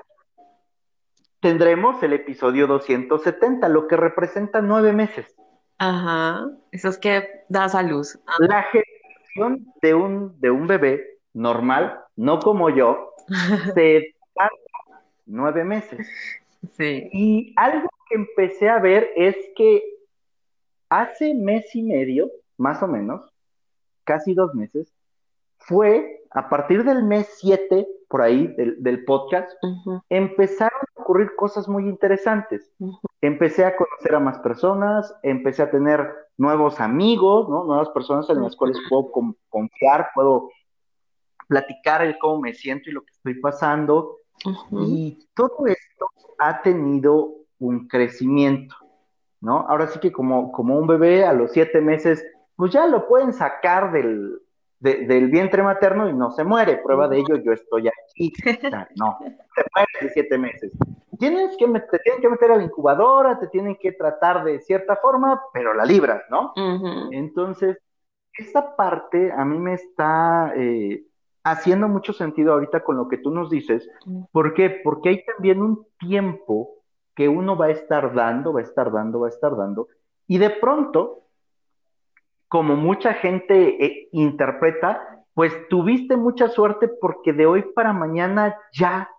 tendremos 1.39 2.01
el 2.03 2.13
episodio 2.13 2.67
270, 2.67 3.69
lo 3.69 3.87
que 3.87 3.97
representa 3.97 4.61
nueve 4.61 4.93
meses. 4.93 5.35
Ajá, 5.77 6.49
eso 6.71 6.89
es 6.89 6.97
que 6.97 7.45
das 7.49 7.75
a 7.75 7.83
luz. 7.83 8.19
La 8.39 8.63
generación 8.63 9.73
de 9.81 9.93
un, 9.93 10.39
de 10.39 10.51
un 10.51 10.67
bebé 10.67 11.19
normal, 11.33 11.99
no 12.15 12.39
como 12.39 12.69
yo, 12.69 13.13
se 13.75 14.15
tarda 14.33 14.51
nueve 15.25 15.63
meses. 15.63 16.07
Sí. 16.71 17.09
Y 17.13 17.53
algo 17.55 17.87
que 18.09 18.15
empecé 18.15 18.69
a 18.69 18.79
ver 18.79 19.11
es 19.15 19.35
que 19.55 19.83
hace 20.89 21.33
mes 21.33 21.75
y 21.75 21.83
medio, 21.83 22.31
más 22.57 22.81
o 22.81 22.87
menos, 22.87 23.31
casi 24.03 24.33
dos 24.33 24.55
meses, 24.55 24.91
fue 25.59 26.21
a 26.31 26.49
partir 26.49 26.83
del 26.83 27.03
mes 27.03 27.27
7, 27.39 27.87
por 28.07 28.21
ahí, 28.21 28.47
del, 28.57 29.03
podcast, 29.05 29.51
empezaron 30.09 30.79
ocurrir 31.07 31.35
cosas 31.35 31.67
muy 31.67 31.83
interesantes. 31.87 32.71
Empecé 33.21 33.65
a 33.65 33.75
conocer 33.75 34.15
a 34.15 34.19
más 34.19 34.39
personas, 34.39 35.15
empecé 35.23 35.63
a 35.63 35.71
tener 35.71 36.13
nuevos 36.37 36.79
amigos, 36.79 37.47
¿no? 37.47 37.63
Nuevas 37.63 37.89
personas 37.89 38.29
en 38.29 38.41
las 38.41 38.55
cuales 38.55 38.77
puedo 38.89 39.11
confiar, 39.49 40.09
puedo 40.13 40.49
platicar 41.47 42.03
el 42.03 42.17
cómo 42.19 42.41
me 42.41 42.53
siento 42.53 42.89
y 42.89 42.93
lo 42.93 43.01
que 43.01 43.11
estoy 43.11 43.39
pasando. 43.39 44.17
Y 44.71 45.27
todo 45.33 45.65
esto 45.65 46.07
ha 46.39 46.61
tenido 46.61 47.35
un 47.59 47.87
crecimiento, 47.87 48.75
¿no? 49.39 49.65
Ahora 49.67 49.87
sí 49.87 49.99
que 49.99 50.11
como, 50.11 50.51
como 50.51 50.77
un 50.77 50.87
bebé 50.87 51.25
a 51.25 51.33
los 51.33 51.53
siete 51.53 51.81
meses 51.81 52.23
pues 52.57 52.71
ya 52.73 52.87
lo 52.87 53.07
pueden 53.07 53.33
sacar 53.33 53.91
del, 53.91 54.41
del 54.79 55.29
vientre 55.29 55.63
materno 55.63 56.09
y 56.09 56.13
no 56.13 56.31
se 56.31 56.43
muere. 56.43 56.81
Prueba 56.83 57.07
de 57.07 57.19
ello, 57.19 57.37
yo 57.37 57.53
estoy 57.53 57.87
aquí. 57.87 58.33
no, 58.95 59.17
se 59.19 59.63
muere 59.73 59.91
de 60.01 60.09
siete 60.09 60.37
meses. 60.37 60.71
Tienes 61.17 61.57
que 61.57 61.67
te 61.67 61.99
tienen 61.99 62.21
que 62.21 62.29
meter 62.29 62.51
a 62.51 62.57
la 62.57 62.63
incubadora, 62.63 63.39
te 63.39 63.47
tienen 63.47 63.75
que 63.75 63.91
tratar 63.91 64.43
de 64.43 64.59
cierta 64.61 64.95
forma, 64.97 65.41
pero 65.53 65.73
la 65.73 65.85
libras, 65.85 66.23
¿no? 66.29 66.53
Entonces, 67.11 67.77
esa 68.33 68.75
parte 68.75 69.31
a 69.31 69.43
mí 69.45 69.57
me 69.57 69.73
está 69.73 70.53
eh, 70.55 71.03
haciendo 71.43 71.87
mucho 71.87 72.13
sentido 72.13 72.53
ahorita 72.53 72.83
con 72.83 72.97
lo 72.97 73.07
que 73.07 73.17
tú 73.17 73.31
nos 73.31 73.49
dices. 73.49 73.89
¿Por 74.31 74.53
qué? 74.53 74.81
Porque 74.83 75.09
hay 75.09 75.25
también 75.25 75.61
un 75.61 75.85
tiempo 75.99 76.75
que 77.15 77.27
uno 77.27 77.57
va 77.57 77.65
a 77.65 77.71
estar 77.71 78.13
dando, 78.13 78.53
va 78.53 78.59
a 78.59 78.63
estar 78.63 78.91
dando, 78.91 79.21
va 79.21 79.27
a 79.27 79.31
estar 79.31 79.55
dando, 79.55 79.87
y 80.27 80.37
de 80.37 80.51
pronto 80.51 81.23
como 82.47 82.75
mucha 82.75 83.13
gente 83.13 83.83
eh, 83.83 84.09
interpreta, 84.11 85.23
pues 85.33 85.53
tuviste 85.69 86.15
mucha 86.15 86.47
suerte 86.47 86.87
porque 86.87 87.33
de 87.33 87.45
hoy 87.45 87.63
para 87.75 87.93
mañana 87.93 88.57
ya, 88.71 89.09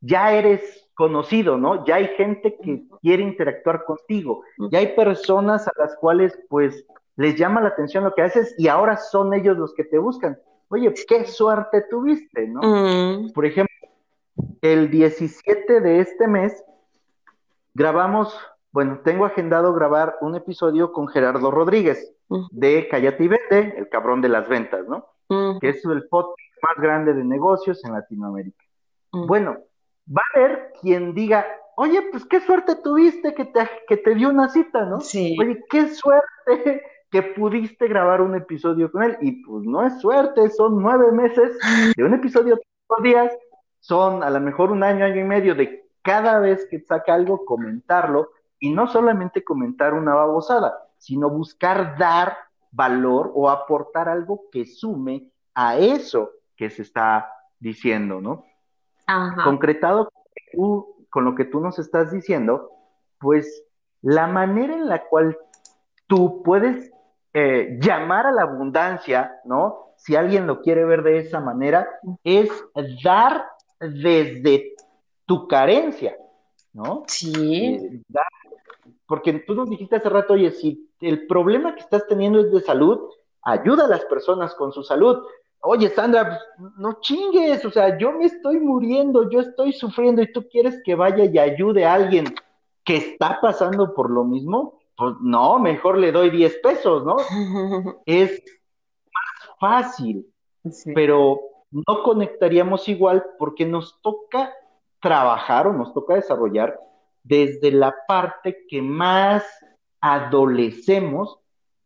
ya 0.00 0.32
eres 0.32 0.85
conocido, 0.96 1.58
¿no? 1.58 1.84
Ya 1.84 1.96
hay 1.96 2.08
gente 2.16 2.56
que 2.60 2.84
quiere 3.02 3.22
interactuar 3.22 3.84
contigo, 3.84 4.42
ya 4.70 4.78
hay 4.78 4.96
personas 4.96 5.68
a 5.68 5.72
las 5.76 5.94
cuales 5.96 6.36
pues 6.48 6.84
les 7.16 7.36
llama 7.36 7.60
la 7.60 7.68
atención 7.68 8.02
lo 8.02 8.14
que 8.14 8.22
haces 8.22 8.54
y 8.58 8.68
ahora 8.68 8.96
son 8.96 9.32
ellos 9.34 9.56
los 9.56 9.74
que 9.74 9.84
te 9.84 9.98
buscan. 9.98 10.38
Oye, 10.68 10.92
qué 11.06 11.26
suerte 11.26 11.84
tuviste, 11.88 12.48
¿no? 12.48 12.60
Mm. 12.62 13.32
Por 13.32 13.44
ejemplo, 13.44 13.74
el 14.62 14.90
17 14.90 15.80
de 15.80 16.00
este 16.00 16.26
mes 16.26 16.64
grabamos, 17.74 18.36
bueno, 18.72 19.00
tengo 19.04 19.26
agendado 19.26 19.74
grabar 19.74 20.16
un 20.22 20.34
episodio 20.34 20.92
con 20.92 21.08
Gerardo 21.08 21.50
Rodríguez 21.50 22.14
de 22.50 22.88
Callate 22.88 23.22
y 23.22 23.28
Vende, 23.28 23.74
el 23.76 23.88
cabrón 23.90 24.22
de 24.22 24.30
las 24.30 24.48
ventas, 24.48 24.86
¿no? 24.88 25.06
Que 25.60 25.68
es 25.68 25.84
el 25.84 26.08
podcast 26.08 26.38
más 26.62 26.82
grande 26.82 27.12
de 27.12 27.22
negocios 27.22 27.84
en 27.84 27.92
Latinoamérica. 27.92 28.64
Bueno, 29.12 29.58
va 30.06 30.22
a 30.22 30.38
haber 30.38 30.72
quien 30.80 31.14
diga, 31.14 31.46
oye, 31.76 32.02
pues 32.10 32.24
qué 32.26 32.40
suerte 32.40 32.76
tuviste 32.76 33.34
que 33.34 33.44
te, 33.44 33.68
que 33.88 33.96
te 33.96 34.14
dio 34.14 34.30
una 34.30 34.48
cita, 34.48 34.84
¿no? 34.84 35.00
Sí. 35.00 35.36
Oye, 35.40 35.62
qué 35.70 35.88
suerte 35.88 36.82
que 37.10 37.22
pudiste 37.22 37.88
grabar 37.88 38.20
un 38.20 38.34
episodio 38.34 38.90
con 38.90 39.02
él. 39.02 39.16
Y 39.20 39.44
pues 39.44 39.64
no 39.64 39.86
es 39.86 40.00
suerte, 40.00 40.50
son 40.50 40.82
nueve 40.82 41.12
meses 41.12 41.56
de 41.96 42.04
un 42.04 42.14
episodio 42.14 42.56
todos 42.56 42.98
los 42.98 43.02
días, 43.02 43.32
son 43.80 44.22
a 44.22 44.30
lo 44.30 44.40
mejor 44.40 44.72
un 44.72 44.82
año, 44.82 45.04
año 45.04 45.20
y 45.20 45.24
medio 45.24 45.54
de 45.54 45.86
cada 46.02 46.38
vez 46.38 46.66
que 46.70 46.80
saca 46.80 47.14
algo, 47.14 47.44
comentarlo, 47.44 48.30
y 48.58 48.72
no 48.72 48.86
solamente 48.86 49.44
comentar 49.44 49.92
una 49.92 50.14
babosada, 50.14 50.88
sino 50.98 51.28
buscar 51.28 51.98
dar 51.98 52.36
valor 52.70 53.32
o 53.34 53.50
aportar 53.50 54.08
algo 54.08 54.44
que 54.50 54.64
sume 54.66 55.30
a 55.54 55.76
eso 55.78 56.30
que 56.56 56.70
se 56.70 56.82
está 56.82 57.30
diciendo, 57.58 58.20
¿no? 58.20 58.44
Concretado 59.44 60.10
con 61.10 61.24
lo 61.24 61.34
que 61.34 61.44
tú 61.44 61.60
nos 61.60 61.78
estás 61.78 62.12
diciendo, 62.12 62.70
pues 63.18 63.64
la 64.02 64.26
manera 64.26 64.74
en 64.74 64.88
la 64.88 65.06
cual 65.06 65.36
tú 66.06 66.42
puedes 66.42 66.90
eh, 67.32 67.78
llamar 67.80 68.26
a 68.26 68.32
la 68.32 68.42
abundancia, 68.42 69.40
¿no? 69.44 69.92
Si 69.96 70.16
alguien 70.16 70.46
lo 70.46 70.60
quiere 70.60 70.84
ver 70.84 71.02
de 71.02 71.18
esa 71.18 71.40
manera, 71.40 71.88
es 72.24 72.50
dar 73.02 73.46
desde 73.80 74.74
tu 75.26 75.46
carencia, 75.48 76.16
¿no? 76.72 77.04
Sí. 77.06 77.64
Eh, 77.64 78.02
porque 79.06 79.32
tú 79.46 79.54
nos 79.54 79.70
dijiste 79.70 79.96
hace 79.96 80.08
rato, 80.08 80.34
oye, 80.34 80.50
si 80.50 80.90
el 81.00 81.26
problema 81.26 81.74
que 81.74 81.80
estás 81.80 82.06
teniendo 82.06 82.40
es 82.40 82.50
de 82.50 82.60
salud, 82.60 83.10
ayuda 83.42 83.84
a 83.84 83.88
las 83.88 84.04
personas 84.06 84.54
con 84.54 84.72
su 84.72 84.82
salud. 84.82 85.24
Oye, 85.60 85.88
Sandra, 85.90 86.38
no 86.78 87.00
chingues, 87.00 87.64
o 87.64 87.70
sea, 87.70 87.98
yo 87.98 88.12
me 88.12 88.26
estoy 88.26 88.60
muriendo, 88.60 89.28
yo 89.30 89.40
estoy 89.40 89.72
sufriendo 89.72 90.22
y 90.22 90.32
tú 90.32 90.46
quieres 90.48 90.80
que 90.84 90.94
vaya 90.94 91.24
y 91.24 91.38
ayude 91.38 91.84
a 91.84 91.94
alguien 91.94 92.26
que 92.84 92.96
está 92.96 93.40
pasando 93.40 93.94
por 93.94 94.10
lo 94.10 94.24
mismo, 94.24 94.78
pues 94.96 95.14
no, 95.20 95.58
mejor 95.58 95.98
le 95.98 96.12
doy 96.12 96.30
10 96.30 96.58
pesos, 96.62 97.04
¿no? 97.04 97.16
es 98.06 98.42
más 99.12 99.58
fácil, 99.58 100.32
pero 100.94 101.40
no 101.70 102.02
conectaríamos 102.04 102.88
igual 102.88 103.24
porque 103.38 103.66
nos 103.66 104.00
toca 104.02 104.54
trabajar 105.00 105.66
o 105.66 105.72
nos 105.72 105.92
toca 105.92 106.14
desarrollar 106.14 106.78
desde 107.22 107.72
la 107.72 107.94
parte 108.06 108.66
que 108.68 108.80
más 108.80 109.44
adolecemos 110.00 111.40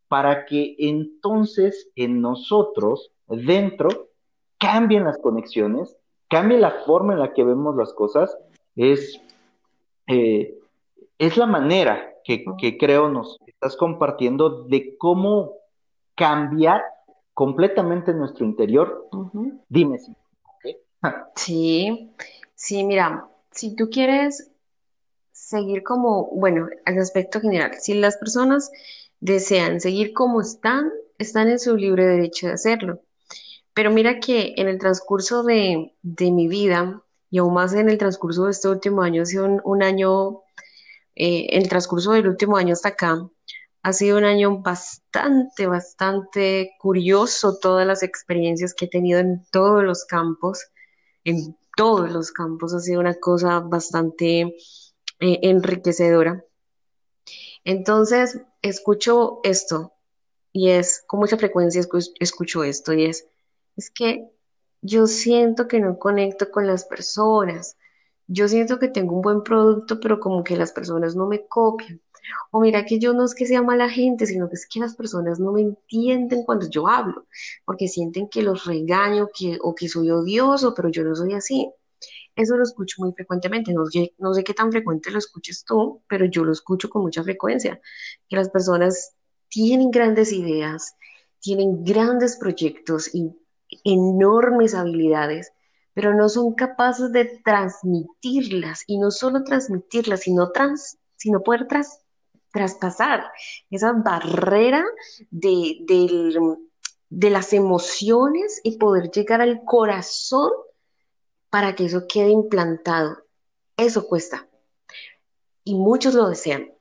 para 0.09 0.45
que 0.45 0.77
entonces 0.79 1.91
en 1.97 2.21
nosotros, 2.21 3.11
dentro, 3.31 4.09
cambien 4.59 5.05
las 5.05 5.19
conexiones, 5.19 5.97
cambie 6.29 6.59
la 6.59 6.83
forma 6.85 7.15
en 7.15 7.21
la 7.21 7.33
que 7.33 7.45
vemos 7.45 7.77
las 7.77 7.93
cosas, 7.93 8.37
es, 8.77 9.21
eh, 10.07 10.59
es 11.19 11.37
la 11.37 11.47
manera 11.47 12.15
que, 12.25 12.45
creo 12.79 13.09
nos 13.09 13.39
estás 13.47 13.77
compartiendo 13.77 14.65
de 14.65 14.97
cómo 14.97 15.55
cambiar 16.15 16.83
completamente 17.35 18.13
nuestro 18.13 18.45
interior. 18.45 19.09
Dime 19.69 19.99
si. 19.99 20.15
Sí, 21.35 22.13
sí, 22.55 22.85
mira, 22.85 23.27
si 23.51 23.75
tú 23.75 23.89
quieres 23.89 24.51
seguir 25.33 25.83
como, 25.83 26.27
bueno, 26.27 26.69
al 26.85 26.99
aspecto 26.99 27.41
general, 27.41 27.73
si 27.81 27.95
las 27.95 28.19
personas 28.19 28.71
desean 29.21 29.81
seguir 29.81 30.13
como 30.13 30.43
están, 30.43 30.91
están 31.17 31.49
en 31.49 31.59
su 31.59 31.75
libre 31.77 32.07
derecho 32.07 32.49
de 32.49 32.53
hacerlo. 32.53 33.01
Pero 33.75 33.91
mira 33.91 34.21
que 34.21 34.55
en 34.57 34.69
el 34.69 34.79
transcurso 34.79 35.43
de, 35.43 35.93
mi 36.03 36.49
vida, 36.49 37.03
y 37.31 37.39
aún 37.39 37.55
más 37.55 37.73
en 37.75 37.89
el 37.89 37.99
transcurso 37.99 38.45
de 38.45 38.51
este 38.51 38.69
último 38.69 39.03
año, 39.03 39.23
ha 39.23 39.27
sido 39.27 39.47
un, 39.65 39.83
año, 39.83 40.43
eh, 41.15 41.47
el 41.51 41.69
transcurso 41.69 42.13
del 42.13 42.29
último 42.29 42.57
año 42.57 42.73
hasta 42.73 42.91
acá, 42.91 43.29
ha 43.83 43.93
sido 43.93 44.19
un 44.19 44.25
año 44.25 44.59
bastante, 44.59 45.67
bastante 45.67 46.73
curioso, 46.79 47.59
todas 47.59 47.87
las 47.87 48.03
experiencias 48.03 48.75
que 48.75 48.87
he 48.87 48.89
tenido 48.89 49.21
en 49.21 49.47
todos 49.51 49.83
los 49.85 50.05
campos, 50.05 50.67
en 51.25 51.57
todos 51.77 52.11
los 52.11 52.33
campos, 52.33 52.75
ha 52.75 52.81
sido 52.81 53.01
una 53.01 53.15
cosa 53.15 53.61
bastante 53.61 54.41
eh, 54.41 55.39
enriquecedora. 55.43 56.45
Entonces, 57.65 58.41
escucho 58.63 59.41
esto 59.45 59.93
y 60.53 60.71
es, 60.71 61.05
con 61.07 61.21
mucha 61.21 61.37
frecuencia 61.37 61.83
escucho 62.19 62.65
esto 62.65 62.93
y 62.93 63.05
es, 63.07 63.27
es 63.81 63.91
que 63.91 64.29
yo 64.83 65.07
siento 65.07 65.67
que 65.67 65.81
no 65.81 65.99
conecto 65.99 66.51
con 66.51 66.67
las 66.67 66.85
personas. 66.85 67.77
Yo 68.27 68.47
siento 68.47 68.79
que 68.79 68.89
tengo 68.89 69.15
un 69.17 69.23
buen 69.23 69.43
producto, 69.43 69.99
pero 70.01 70.21
como 70.21 70.45
que 70.45 70.57
las 70.57 70.73
personas 70.73 71.17
no 71.17 71.27
me 71.27 71.47
copian. 71.49 72.01
O 72.51 72.61
mira 72.61 72.85
que 72.85 72.99
yo 72.99 73.15
no 73.15 73.25
es 73.25 73.35
que 73.35 73.47
sea 73.47 73.63
mala 73.63 73.89
gente, 73.89 74.27
sino 74.27 74.49
que 74.49 74.55
es 74.57 74.67
que 74.69 74.81
las 74.81 74.95
personas 74.95 75.41
no 75.41 75.53
me 75.53 75.63
entienden 75.63 76.45
cuando 76.45 76.69
yo 76.69 76.87
hablo, 76.87 77.27
porque 77.65 77.89
sienten 77.89 78.29
que 78.29 78.43
los 78.43 78.67
regaño 78.67 79.29
que, 79.37 79.59
o 79.63 79.75
que 79.75 79.89
soy 79.89 80.11
odioso, 80.11 80.75
pero 80.75 80.91
yo 80.91 81.03
no 81.03 81.17
soy 81.17 81.33
así. 81.33 81.73
Eso 82.37 82.57
lo 82.57 82.63
escucho 82.63 82.97
muy 83.03 83.13
frecuentemente, 83.13 83.73
no 83.73 83.85
no 84.19 84.35
sé 84.35 84.45
qué 84.45 84.55
tan 84.55 84.71
frecuente 84.71 85.11
lo 85.11 85.19
escuches 85.19 85.65
tú, 85.65 86.03
pero 86.07 86.27
yo 86.27 86.45
lo 86.45 86.53
escucho 86.53 86.89
con 86.91 87.03
mucha 87.03 87.23
frecuencia, 87.25 87.81
que 88.29 88.37
las 88.37 88.51
personas 88.51 89.15
tienen 89.49 89.91
grandes 89.91 90.33
ideas, 90.33 90.95
tienen 91.41 91.83
grandes 91.85 92.37
proyectos 92.37 93.15
y 93.15 93.33
enormes 93.85 94.75
habilidades, 94.75 95.53
pero 95.95 96.15
no 96.15 96.29
son 96.29 96.55
capaces 96.55 97.13
de 97.13 97.41
transmitirlas 97.45 98.85
y 98.87 98.99
no 98.99 99.11
solo 99.11 99.45
transmitirlas, 99.45 100.21
sino, 100.21 100.51
trans, 100.51 100.99
sino 101.17 101.43
poder 101.43 101.67
traspasar 102.53 103.31
esa 103.71 103.93
barrera 103.93 104.85
de, 105.31 105.79
de 107.09 107.31
las 107.31 107.53
emociones 107.53 108.61
y 108.63 108.79
poder 108.79 109.11
llegar 109.11 109.41
al 109.41 109.65
corazón 109.65 110.53
para 111.51 111.75
que 111.75 111.87
eso 111.87 112.07
quede 112.09 112.31
implantado. 112.31 113.19
Eso 113.77 114.07
cuesta. 114.07 114.49
Y 115.65 115.75
muchos 115.75 116.15
lo 116.15 116.29
desean, 116.29 116.73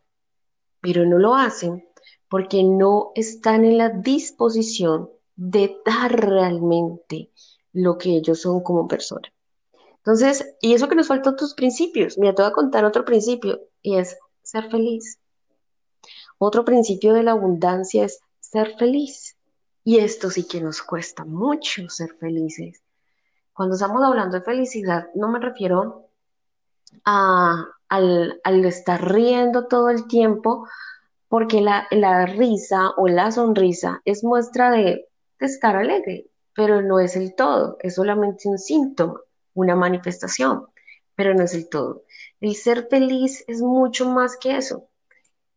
pero 0.81 1.05
no 1.05 1.17
lo 1.17 1.35
hacen 1.35 1.85
porque 2.29 2.63
no 2.63 3.11
están 3.15 3.65
en 3.65 3.77
la 3.77 3.89
disposición 3.89 5.09
de 5.39 5.77
dar 5.85 6.11
realmente 6.11 7.31
lo 7.71 7.97
que 7.97 8.17
ellos 8.17 8.41
son 8.41 8.61
como 8.61 8.89
persona. 8.89 9.31
Entonces, 9.97 10.57
y 10.59 10.73
eso 10.73 10.89
que 10.89 10.95
nos 10.95 11.07
falta 11.07 11.29
otros 11.29 11.53
principios. 11.53 12.17
Mira, 12.17 12.35
te 12.35 12.41
voy 12.41 12.51
a 12.51 12.53
contar 12.53 12.83
otro 12.83 13.05
principio 13.05 13.61
y 13.81 13.95
es 13.95 14.17
ser 14.41 14.69
feliz. 14.69 15.17
Otro 16.37 16.65
principio 16.65 17.13
de 17.13 17.23
la 17.23 17.31
abundancia 17.31 18.03
es 18.03 18.19
ser 18.41 18.75
feliz. 18.77 19.37
Y 19.85 19.99
esto 19.99 20.29
sí 20.29 20.45
que 20.45 20.59
nos 20.59 20.81
cuesta 20.81 21.23
mucho 21.23 21.87
ser 21.87 22.15
felices. 22.19 22.83
Cuando 23.53 23.75
estamos 23.75 24.03
hablando 24.03 24.37
de 24.37 24.43
felicidad, 24.43 25.07
no 25.15 25.29
me 25.29 25.39
refiero 25.39 26.09
a, 27.05 27.65
al, 27.87 28.65
estar 28.65 29.09
riendo 29.09 29.67
todo 29.67 29.89
el 29.89 30.05
tiempo 30.07 30.67
porque 31.29 31.61
la, 31.61 31.87
la 31.91 32.25
risa 32.25 32.89
o 32.97 33.07
la 33.07 33.31
sonrisa 33.31 34.01
es 34.03 34.23
muestra 34.23 34.71
de, 34.71 35.08
de 35.39 35.45
estar 35.45 35.75
alegre, 35.75 36.27
pero 36.53 36.81
no 36.81 36.99
es 36.99 37.15
el 37.15 37.35
todo, 37.35 37.77
es 37.79 37.95
solamente 37.95 38.49
un 38.49 38.57
síntoma, 38.57 39.21
una 39.53 39.75
manifestación, 39.75 40.65
pero 41.15 41.33
no 41.33 41.43
es 41.43 41.53
el 41.53 41.69
todo. 41.69 42.03
El 42.41 42.55
ser 42.55 42.87
feliz 42.89 43.43
es 43.47 43.61
mucho 43.61 44.09
más 44.09 44.37
que 44.37 44.57
eso. 44.57 44.87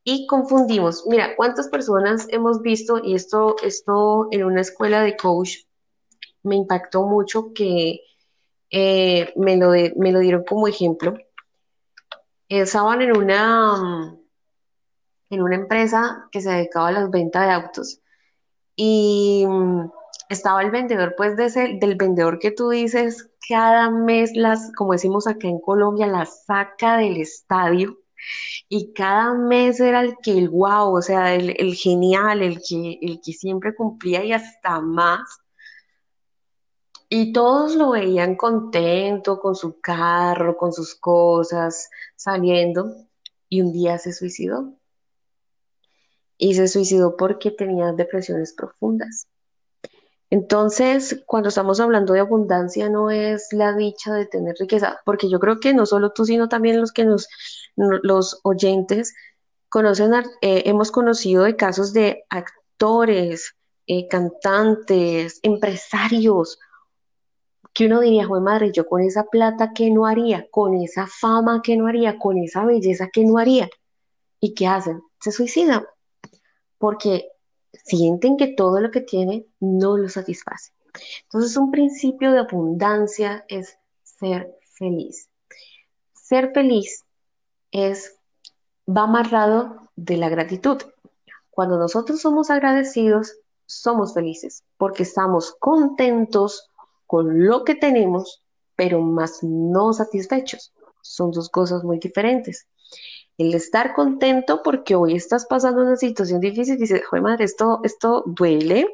Y 0.05 0.26
confundimos, 0.26 1.05
mira, 1.07 1.37
cuántas 1.37 1.68
personas 1.68 2.26
hemos 2.30 2.61
visto, 2.61 3.01
y 3.03 3.14
esto, 3.14 3.57
esto 3.62 4.28
en 4.30 4.45
una 4.45 4.61
escuela 4.61 5.03
de 5.03 5.16
coach 5.16 5.59
me 6.43 6.57
impactó 6.57 7.05
mucho 7.05 7.53
que 7.53 8.01
eh, 8.70 9.33
me, 9.37 9.57
lo 9.57 9.70
me 9.70 10.12
lo 10.12 10.18
dieron 10.20 10.45
como 10.45 10.66
ejemplo. 10.66 11.14
Estaban 12.49 13.01
en 13.03 13.16
una, 13.16 14.16
en 15.30 15.43
una 15.43 15.55
empresa 15.55 16.28
que 16.33 16.41
se 16.41 16.51
dedicaba 16.51 16.89
a 16.89 16.93
la 16.93 17.07
venta 17.07 17.43
de 17.43 17.53
autos 17.53 18.01
y 18.77 19.45
mm, 19.47 19.91
estaba 20.29 20.62
el 20.62 20.70
vendedor, 20.70 21.14
pues 21.16 21.37
de 21.37 21.47
ese, 21.47 21.79
del 21.81 21.97
vendedor 21.97 22.39
que 22.39 22.51
tú 22.51 22.70
dices, 22.70 23.31
cada 23.49 23.91
mes 23.91 24.33
las, 24.35 24.73
como 24.77 24.93
decimos 24.93 25.27
acá 25.27 25.49
en 25.49 25.61
Colombia, 25.61 26.07
las 26.07 26.45
saca 26.45 26.97
del 26.97 27.16
estadio 27.18 27.99
y 28.68 28.93
cada 28.95 29.35
mes 29.35 29.81
era 29.81 30.01
el 30.01 30.16
que 30.23 30.33
el 30.33 30.49
wow, 30.49 30.97
o 30.97 31.03
sea, 31.03 31.35
el, 31.35 31.75
genial, 31.75 32.43
el 32.43 32.61
que, 32.66 32.99
el 33.03 33.20
que 33.25 33.33
siempre 33.33 33.75
cumplía 33.75 34.25
y 34.25 34.33
hasta 34.33 34.81
más. 34.81 35.20
Y 37.09 37.33
todos 37.33 37.75
lo 37.77 37.91
veían 37.91 38.37
contento 38.37 39.39
con 39.39 39.55
su 39.55 39.81
carro, 39.81 40.57
con 40.57 40.73
sus 40.73 40.95
cosas, 40.95 41.91
saliendo. 42.16 42.97
Y 43.49 43.61
un 43.61 43.73
día 43.73 43.99
se 43.99 44.12
suicidó. 44.12 44.73
Y 46.43 46.55
se 46.55 46.66
suicidó 46.66 47.16
porque 47.16 47.53
tenía 47.53 47.93
depresiones 47.93 48.53
profundas. 48.53 49.28
Entonces, 50.28 51.22
cuando 51.24 51.51
estamos 51.51 51.78
hablando 51.78 52.14
de 52.14 52.18
abundancia, 52.18 52.88
no 52.88 53.11
es 53.11 53.53
la 53.53 53.76
dicha 53.76 54.12
de 54.12 54.26
tener 54.26 54.57
riqueza, 54.59 54.99
porque 55.05 55.30
yo 55.30 55.38
creo 55.38 55.61
que 55.61 55.72
no 55.72 55.86
solo 55.86 56.11
tú, 56.11 56.24
sino 56.24 56.49
también 56.49 56.80
los 56.80 56.90
que 56.90 57.05
nos, 57.05 57.28
los 57.76 58.40
oyentes 58.43 59.14
conocen, 59.68 60.12
eh, 60.40 60.64
hemos 60.66 60.90
conocido 60.90 61.45
de 61.45 61.55
casos 61.55 61.93
de 61.93 62.24
actores, 62.28 63.55
eh, 63.86 64.09
cantantes, 64.09 65.38
empresarios, 65.45 66.59
que 67.72 67.86
uno 67.86 68.01
diría, 68.01 68.26
joder 68.26 68.43
madre, 68.43 68.72
yo 68.72 68.88
con 68.88 69.01
esa 69.01 69.22
plata, 69.24 69.70
¿qué 69.72 69.90
no 69.93 70.07
haría? 70.07 70.49
Con 70.51 70.74
esa 70.74 71.07
fama, 71.07 71.61
¿qué 71.62 71.76
no 71.76 71.86
haría? 71.86 72.18
Con 72.18 72.38
esa 72.38 72.64
belleza, 72.64 73.11
¿qué 73.12 73.24
no 73.24 73.38
haría? 73.38 73.68
¿Y 74.40 74.55
qué 74.55 74.66
hacen? 74.66 75.03
Se 75.20 75.30
suicidan, 75.30 75.84
porque 76.83 77.30
sienten 77.85 78.37
que 78.37 78.49
todo 78.49 78.80
lo 78.80 78.91
que 78.91 79.03
tienen 79.03 79.47
no 79.61 79.97
lo 79.97 80.09
satisface. 80.09 80.72
Entonces, 81.22 81.57
un 81.57 81.70
principio 81.70 82.33
de 82.33 82.41
abundancia 82.41 83.45
es 83.47 83.78
ser 84.03 84.53
feliz. 84.76 85.30
Ser 86.12 86.51
feliz 86.53 87.05
es, 87.70 88.18
va 88.89 89.03
amarrado 89.03 89.91
de 89.95 90.16
la 90.16 90.28
gratitud. 90.28 90.83
Cuando 91.51 91.78
nosotros 91.78 92.20
somos 92.20 92.51
agradecidos, 92.51 93.37
somos 93.64 94.12
felices 94.12 94.64
porque 94.76 95.05
estamos 95.05 95.55
contentos 95.61 96.68
con 97.07 97.47
lo 97.47 97.62
que 97.62 97.76
tenemos, 97.76 98.43
pero 98.74 99.01
más 99.01 99.45
no 99.45 99.93
satisfechos. 99.93 100.72
Son 101.01 101.30
dos 101.30 101.49
cosas 101.49 101.85
muy 101.85 102.01
diferentes 102.01 102.66
el 103.39 103.55
estar 103.55 103.95
contento 103.95 104.62
porque 104.62 104.95
hoy 104.95 105.14
estás 105.14 105.47
pasando 105.47 105.83
una 105.83 105.97
situación 105.97 106.41
difícil 106.41 106.74
y 106.74 106.78
dices, 106.78 107.03
joder 107.07 107.22
madre, 107.22 107.45
esto, 107.45 107.80
esto 107.83 108.22
duele, 108.26 108.93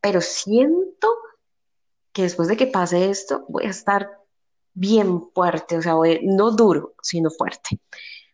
pero 0.00 0.20
siento 0.20 1.08
que 2.12 2.22
después 2.22 2.48
de 2.48 2.56
que 2.56 2.66
pase 2.66 3.10
esto 3.10 3.44
voy 3.48 3.64
a 3.64 3.70
estar 3.70 4.08
bien 4.72 5.30
fuerte, 5.34 5.78
o 5.78 5.82
sea, 5.82 5.94
no 6.22 6.50
duro, 6.52 6.94
sino 7.02 7.30
fuerte, 7.30 7.80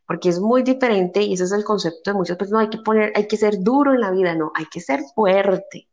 porque 0.07 0.28
es 0.28 0.40
muy 0.40 0.62
diferente 0.62 1.22
y 1.22 1.34
ese 1.34 1.44
es 1.44 1.53
el 1.53 1.64
concepto 1.64 2.11
de 2.11 2.16
muchas 2.16 2.36
personas, 2.36 2.64
hay 2.64 2.70
que 2.70 2.82
poner, 2.82 3.12
hay 3.14 3.26
que 3.26 3.36
ser 3.36 3.62
duro 3.62 3.94
en 3.94 4.01
la 4.01 4.11
vida, 4.11 4.34
no, 4.34 4.53
hay 4.55 4.66
que 4.66 4.80
ser 4.80 5.01
fuerte, 5.14 5.88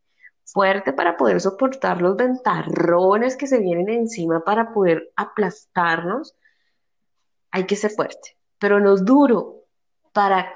fuerte 0.45 0.93
para 0.93 1.18
poder 1.18 1.41
soportar 1.41 2.01
los 2.01 2.16
ventarrones 2.16 3.36
que 3.36 3.47
se 3.47 3.60
vienen 3.60 3.89
encima 3.89 4.43
para 4.43 4.74
poder 4.74 5.12
aplastarnos, 5.16 6.36
hay 7.51 7.66
que 7.66 7.76
ser 7.76 7.91
fuerte 7.91 8.36
pero 8.60 8.80
no 8.80 8.95
duro 8.97 9.64
para 10.14 10.53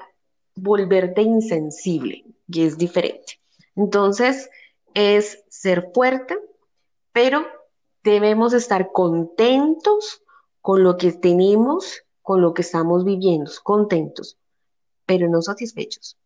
volverte 0.54 1.22
insensible, 1.22 2.24
y 2.48 2.64
es 2.64 2.76
diferente. 2.76 3.40
Entonces, 3.76 4.50
es 4.94 5.42
ser 5.48 5.90
fuerte, 5.94 6.38
pero 7.12 7.46
debemos 8.02 8.52
estar 8.52 8.92
contentos 8.92 10.22
con 10.60 10.82
lo 10.82 10.96
que 10.96 11.12
tenemos, 11.12 12.02
con 12.20 12.40
lo 12.40 12.54
que 12.54 12.62
estamos 12.62 13.04
viviendo, 13.04 13.50
contentos, 13.62 14.36
pero 15.06 15.28
no 15.28 15.42
satisfechos, 15.42 16.16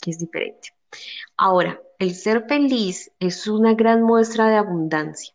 que 0.00 0.10
es 0.10 0.18
diferente. 0.18 0.74
Ahora, 1.36 1.80
el 1.98 2.14
ser 2.14 2.46
feliz 2.46 3.10
es 3.18 3.46
una 3.46 3.74
gran 3.74 4.02
muestra 4.02 4.48
de 4.48 4.56
abundancia, 4.56 5.34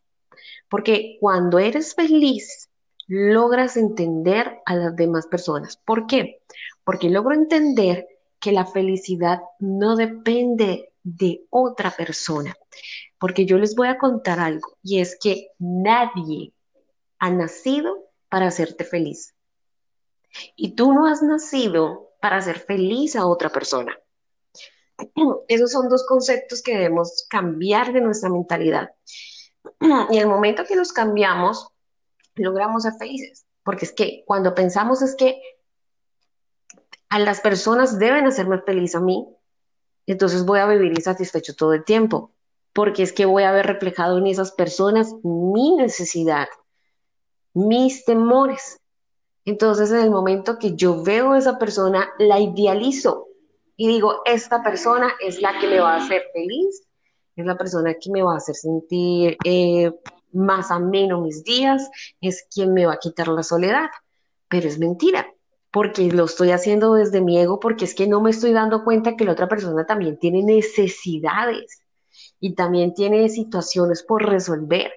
porque 0.69 1.17
cuando 1.19 1.59
eres 1.59 1.95
feliz, 1.95 2.68
logras 3.09 3.75
entender 3.75 4.59
a 4.65 4.75
las 4.75 4.95
demás 4.95 5.25
personas. 5.25 5.77
¿Por 5.77 6.05
qué? 6.05 6.43
Porque 6.83 7.09
logro 7.09 7.33
entender 7.33 8.07
que 8.39 8.51
la 8.51 8.65
felicidad 8.65 9.41
no 9.57 9.95
depende 9.95 10.93
de 11.03 11.43
otra 11.49 11.89
persona. 11.89 12.55
Porque 13.17 13.45
yo 13.47 13.57
les 13.57 13.75
voy 13.75 13.87
a 13.87 13.97
contar 13.97 14.39
algo 14.39 14.77
y 14.83 14.99
es 14.99 15.17
que 15.19 15.49
nadie 15.57 16.53
ha 17.17 17.31
nacido 17.31 17.97
para 18.29 18.47
hacerte 18.47 18.85
feliz. 18.85 19.33
Y 20.55 20.75
tú 20.75 20.93
no 20.93 21.07
has 21.07 21.23
nacido 21.23 22.11
para 22.21 22.37
hacer 22.37 22.59
feliz 22.59 23.15
a 23.15 23.25
otra 23.25 23.49
persona. 23.49 23.97
Esos 25.47 25.71
son 25.71 25.89
dos 25.89 26.05
conceptos 26.05 26.61
que 26.61 26.73
debemos 26.73 27.25
cambiar 27.27 27.91
de 27.91 28.01
nuestra 28.01 28.29
mentalidad. 28.29 28.91
Y 30.11 30.17
el 30.19 30.27
momento 30.27 30.63
que 30.63 30.75
los 30.75 30.93
cambiamos, 30.93 31.69
logramos 32.39 32.83
ser 32.83 32.93
felices. 32.93 33.45
Porque 33.63 33.85
es 33.85 33.91
que 33.91 34.23
cuando 34.25 34.55
pensamos 34.55 35.01
es 35.01 35.15
que 35.15 35.41
a 37.09 37.19
las 37.19 37.41
personas 37.41 37.99
deben 37.99 38.25
hacerme 38.25 38.61
feliz 38.61 38.95
a 38.95 38.99
mí, 38.99 39.27
entonces 40.05 40.45
voy 40.45 40.59
a 40.59 40.67
vivir 40.67 40.91
insatisfecho 40.91 41.55
todo 41.55 41.73
el 41.73 41.83
tiempo. 41.83 42.33
Porque 42.73 43.03
es 43.03 43.13
que 43.13 43.25
voy 43.25 43.43
a 43.43 43.51
ver 43.51 43.65
reflejado 43.65 44.17
en 44.17 44.27
esas 44.27 44.51
personas 44.51 45.13
mi 45.23 45.75
necesidad, 45.75 46.47
mis 47.53 48.05
temores. 48.05 48.79
Entonces, 49.45 49.91
en 49.91 49.99
el 49.99 50.11
momento 50.11 50.59
que 50.59 50.75
yo 50.75 51.03
veo 51.03 51.31
a 51.31 51.37
esa 51.37 51.57
persona, 51.57 52.09
la 52.19 52.39
idealizo 52.39 53.29
y 53.81 53.87
digo, 53.87 54.21
esta 54.25 54.61
persona 54.61 55.13
es 55.21 55.41
la 55.41 55.57
que 55.57 55.65
me 55.67 55.79
va 55.79 55.93
a 55.93 56.03
hacer 56.03 56.21
feliz, 56.33 56.85
es 57.37 57.45
la 57.45 57.57
persona 57.57 57.93
que 57.93 58.11
me 58.11 58.21
va 58.21 58.33
a 58.33 58.37
hacer 58.37 58.53
sentir 58.53 59.37
eh, 59.45 59.89
más 60.33 60.71
ameno 60.71 61.21
mis 61.21 61.43
días, 61.43 61.89
es 62.21 62.47
quien 62.53 62.73
me 62.73 62.85
va 62.85 62.93
a 62.93 62.99
quitar 62.99 63.27
la 63.27 63.43
soledad. 63.43 63.89
Pero 64.47 64.67
es 64.67 64.79
mentira, 64.79 65.27
porque 65.71 66.11
lo 66.11 66.25
estoy 66.25 66.51
haciendo 66.51 66.93
desde 66.93 67.21
mi 67.21 67.39
ego, 67.39 67.59
porque 67.59 67.85
es 67.85 67.93
que 67.93 68.07
no 68.07 68.21
me 68.21 68.31
estoy 68.31 68.51
dando 68.51 68.83
cuenta 68.83 69.15
que 69.15 69.25
la 69.25 69.33
otra 69.33 69.47
persona 69.47 69.85
también 69.85 70.17
tiene 70.17 70.43
necesidades 70.43 71.83
y 72.39 72.55
también 72.55 72.93
tiene 72.93 73.29
situaciones 73.29 74.03
por 74.03 74.25
resolver. 74.25 74.93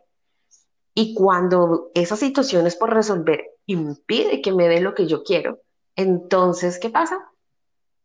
Y 0.94 1.14
cuando 1.14 1.90
esas 1.94 2.18
situaciones 2.18 2.76
por 2.76 2.92
resolver 2.92 3.44
impide 3.66 4.42
que 4.42 4.52
me 4.52 4.68
dé 4.68 4.80
lo 4.80 4.94
que 4.94 5.06
yo 5.06 5.22
quiero, 5.22 5.60
entonces, 5.96 6.78
¿qué 6.78 6.90
pasa? 6.90 7.31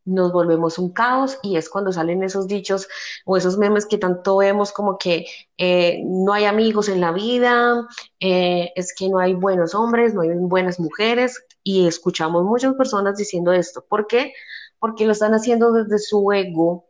Nos 0.08 0.32
volvemos 0.32 0.80
un 0.80 0.92
caos 0.92 1.38
y 1.44 1.58
es 1.58 1.70
cuando 1.70 1.92
salen 1.92 2.24
esos 2.24 2.48
dichos 2.48 2.88
o 3.26 3.36
esos 3.38 3.58
memes 3.58 3.86
que 3.86 3.98
tanto 3.98 4.38
vemos 4.38 4.72
como 4.72 4.98
que 4.98 5.26
eh, 5.58 6.02
no 6.06 6.34
hay 6.34 6.46
amigos 6.46 6.88
en 6.90 7.02
la 7.02 7.12
vida, 7.12 7.86
eh, 8.20 8.72
es 8.76 8.96
que 8.96 9.10
no 9.10 9.20
hay 9.20 9.34
buenos 9.34 9.76
hombres, 9.76 10.14
no 10.14 10.22
hay 10.22 10.30
buenas 10.34 10.80
mujeres 10.80 11.44
y 11.62 11.88
escuchamos 11.88 12.44
muchas 12.46 12.74
personas 12.76 13.18
diciendo 13.18 13.52
esto. 13.52 13.86
¿Por 13.88 14.08
qué? 14.08 14.34
Porque 14.80 15.06
lo 15.06 15.12
están 15.12 15.34
haciendo 15.34 15.74
desde 15.74 16.00
su 16.00 16.32
ego, 16.32 16.88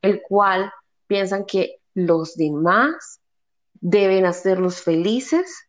el 0.00 0.22
cual 0.22 0.72
piensan 1.08 1.44
que 1.44 1.80
los 1.94 2.36
demás 2.36 3.20
deben 3.80 4.24
hacerlos 4.24 4.80
felices 4.80 5.66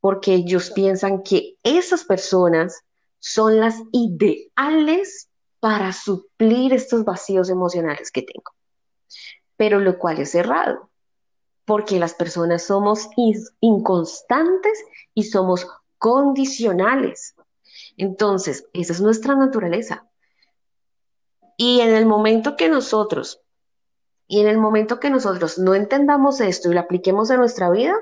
porque 0.00 0.34
ellos 0.34 0.70
piensan 0.70 1.22
que 1.22 1.56
esas 1.62 2.04
personas 2.04 2.82
son 3.18 3.58
las 3.58 3.76
ideales 3.92 5.30
para 5.64 5.94
suplir 5.94 6.74
estos 6.74 7.06
vacíos 7.06 7.48
emocionales 7.48 8.10
que 8.10 8.20
tengo. 8.20 8.52
Pero 9.56 9.80
lo 9.80 9.98
cual 9.98 10.18
es 10.18 10.34
errado, 10.34 10.90
porque 11.64 11.98
las 11.98 12.12
personas 12.12 12.64
somos 12.64 13.08
inconstantes 13.60 14.84
y 15.14 15.22
somos 15.22 15.66
condicionales. 15.96 17.34
Entonces, 17.96 18.68
esa 18.74 18.92
es 18.92 19.00
nuestra 19.00 19.36
naturaleza. 19.36 20.06
Y 21.56 21.80
en 21.80 21.94
el 21.94 22.04
momento 22.04 22.56
que 22.56 22.68
nosotros, 22.68 23.40
y 24.28 24.40
en 24.40 24.48
el 24.48 24.58
momento 24.58 25.00
que 25.00 25.08
nosotros 25.08 25.56
no 25.56 25.74
entendamos 25.74 26.42
esto 26.42 26.70
y 26.70 26.74
lo 26.74 26.80
apliquemos 26.80 27.30
en 27.30 27.38
nuestra 27.38 27.70
vida, 27.70 27.94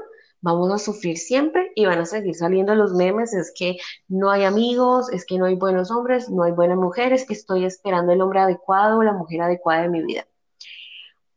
vamos 0.42 0.70
a 0.72 0.78
sufrir 0.78 1.16
siempre 1.16 1.72
y 1.74 1.86
van 1.86 2.00
a 2.00 2.04
seguir 2.04 2.34
saliendo 2.34 2.74
los 2.74 2.92
memes, 2.92 3.32
es 3.32 3.52
que 3.56 3.78
no 4.08 4.30
hay 4.30 4.44
amigos, 4.44 5.10
es 5.10 5.24
que 5.24 5.38
no 5.38 5.46
hay 5.46 5.54
buenos 5.54 5.90
hombres, 5.90 6.28
no 6.28 6.42
hay 6.42 6.52
buenas 6.52 6.76
mujeres, 6.76 7.24
que 7.24 7.32
estoy 7.32 7.64
esperando 7.64 8.12
el 8.12 8.20
hombre 8.20 8.40
adecuado 8.40 8.98
o 8.98 9.02
la 9.02 9.12
mujer 9.12 9.40
adecuada 9.40 9.82
de 9.82 9.88
mi 9.88 10.02
vida. 10.04 10.26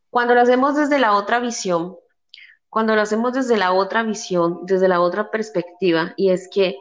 Cuando 0.10 0.34
lo 0.34 0.42
hacemos 0.42 0.76
desde 0.76 1.00
la 1.00 1.14
otra 1.14 1.40
visión, 1.40 1.98
cuando 2.70 2.96
lo 2.96 3.02
hacemos 3.02 3.32
desde 3.32 3.58
la 3.58 3.72
otra 3.72 4.04
visión, 4.04 4.66
desde 4.66 4.88
la 4.88 5.00
otra 5.00 5.30
perspectiva, 5.30 6.14
y 6.18 6.32
es 6.32 6.50
que 6.52 6.76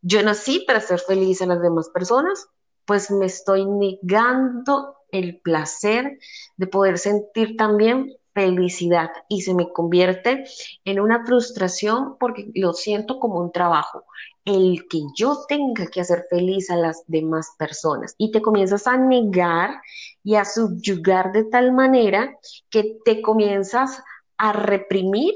yo 0.00 0.22
nací 0.22 0.60
para 0.60 0.80
ser 0.80 1.00
feliz 1.00 1.42
a 1.42 1.46
las 1.46 1.60
demás 1.60 1.88
personas, 1.88 2.46
pues 2.84 3.10
me 3.10 3.26
estoy 3.26 3.66
negando 3.66 4.96
el 5.10 5.40
placer 5.40 6.18
de 6.56 6.66
poder 6.66 6.98
sentir 6.98 7.56
también 7.56 8.14
felicidad 8.34 9.10
y 9.28 9.42
se 9.42 9.54
me 9.54 9.72
convierte 9.72 10.44
en 10.84 11.00
una 11.00 11.24
frustración 11.24 12.16
porque 12.18 12.50
lo 12.54 12.72
siento 12.72 13.18
como 13.20 13.40
un 13.40 13.52
trabajo, 13.52 14.04
el 14.44 14.86
que 14.88 15.00
yo 15.16 15.44
tenga 15.48 15.86
que 15.86 16.00
hacer 16.00 16.26
feliz 16.28 16.68
a 16.70 16.76
las 16.76 17.04
demás 17.06 17.52
personas 17.56 18.14
y 18.18 18.32
te 18.32 18.42
comienzas 18.42 18.86
a 18.86 18.96
negar 18.96 19.80
y 20.22 20.34
a 20.34 20.44
subyugar 20.44 21.32
de 21.32 21.44
tal 21.44 21.72
manera 21.72 22.36
que 22.68 22.98
te 23.04 23.22
comienzas 23.22 24.02
a 24.36 24.52
reprimir 24.52 25.34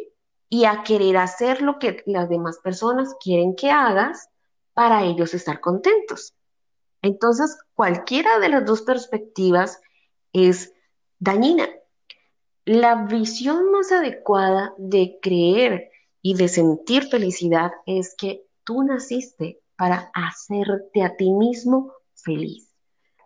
y 0.51 0.65
a 0.65 0.83
querer 0.83 1.19
hacer 1.19 1.63
lo 1.63 1.79
que 1.79 2.03
las 2.07 2.29
demás 2.29 2.59
personas 2.63 3.15
quieren 3.23 3.55
que 3.55 3.71
hagas 3.71 4.29
para 4.75 5.05
ellos 5.05 5.35
estar 5.35 5.61
contentos. 5.61 6.35
Entonces, 7.03 7.57
cualquiera 7.75 8.39
de 8.41 8.49
las 8.49 8.65
dos 8.65 8.83
perspectivas 8.83 9.81
es 10.33 10.73
dañina 11.19 11.69
la 12.69 13.07
visión 13.07 13.71
más 13.71 13.93
adecuada 13.93 14.75
de 14.77 15.19
creer 15.23 15.91
y 16.21 16.35
de 16.35 16.49
sentir 16.49 17.05
felicidad 17.05 17.73
es 17.87 18.14
que 18.14 18.45
tú 18.62 18.83
naciste 18.83 19.62
para 19.75 20.11
hacerte 20.12 21.03
a 21.03 21.16
ti 21.16 21.33
mismo 21.33 21.95
feliz. 22.12 22.77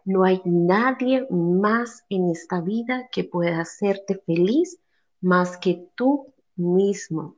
No 0.04 0.22
hay 0.22 0.40
nadie 0.44 1.26
más 1.28 2.04
en 2.08 2.30
esta 2.30 2.60
vida 2.60 3.08
que 3.10 3.24
pueda 3.24 3.60
hacerte 3.62 4.22
feliz 4.24 4.78
más 5.20 5.58
que 5.58 5.88
tú 5.96 6.32
mismo. 6.54 7.34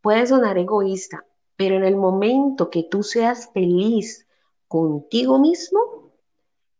Puede 0.00 0.26
sonar 0.26 0.56
egoísta, 0.56 1.26
pero 1.54 1.76
en 1.76 1.84
el 1.84 1.96
momento 1.96 2.70
que 2.70 2.84
tú 2.84 3.02
seas 3.02 3.50
feliz 3.52 4.26
contigo 4.68 5.38
mismo, 5.38 6.14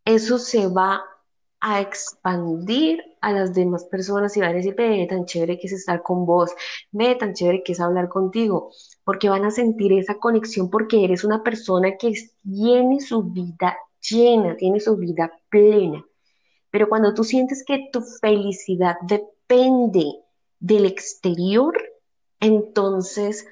eso 0.06 0.38
se 0.38 0.66
va 0.66 1.04
a 1.60 1.82
expandir 1.82 3.09
a 3.20 3.32
las 3.32 3.54
demás 3.54 3.84
personas 3.84 4.36
y 4.36 4.40
van 4.40 4.50
a 4.50 4.54
decir, 4.54 4.74
ve, 4.74 5.06
tan 5.08 5.24
chévere 5.26 5.58
que 5.58 5.66
es 5.66 5.72
estar 5.72 6.02
con 6.02 6.26
vos, 6.26 6.50
ve, 6.90 7.14
tan 7.16 7.34
chévere 7.34 7.62
que 7.62 7.72
es 7.72 7.80
hablar 7.80 8.08
contigo, 8.08 8.70
porque 9.04 9.28
van 9.28 9.44
a 9.44 9.50
sentir 9.50 9.92
esa 9.92 10.14
conexión 10.16 10.70
porque 10.70 11.04
eres 11.04 11.24
una 11.24 11.42
persona 11.42 11.96
que 11.98 12.12
tiene 12.42 13.00
su 13.00 13.22
vida 13.24 13.76
llena, 14.00 14.56
tiene 14.56 14.80
su 14.80 14.96
vida 14.96 15.30
plena. 15.48 16.04
Pero 16.70 16.88
cuando 16.88 17.14
tú 17.14 17.24
sientes 17.24 17.64
que 17.66 17.88
tu 17.92 18.00
felicidad 18.00 18.96
depende 19.02 20.04
del 20.60 20.86
exterior, 20.86 21.74
entonces 22.38 23.46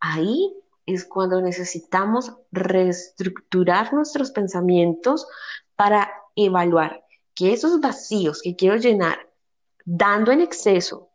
ahí 0.00 0.52
es 0.86 1.04
cuando 1.04 1.40
necesitamos 1.40 2.32
reestructurar 2.52 3.92
nuestros 3.92 4.30
pensamientos 4.30 5.26
para 5.74 6.10
evaluar 6.34 7.05
que 7.36 7.52
esos 7.52 7.80
vacíos 7.80 8.40
que 8.42 8.56
quiero 8.56 8.76
llenar 8.76 9.30
dando 9.84 10.32
en 10.32 10.40
exceso 10.40 11.10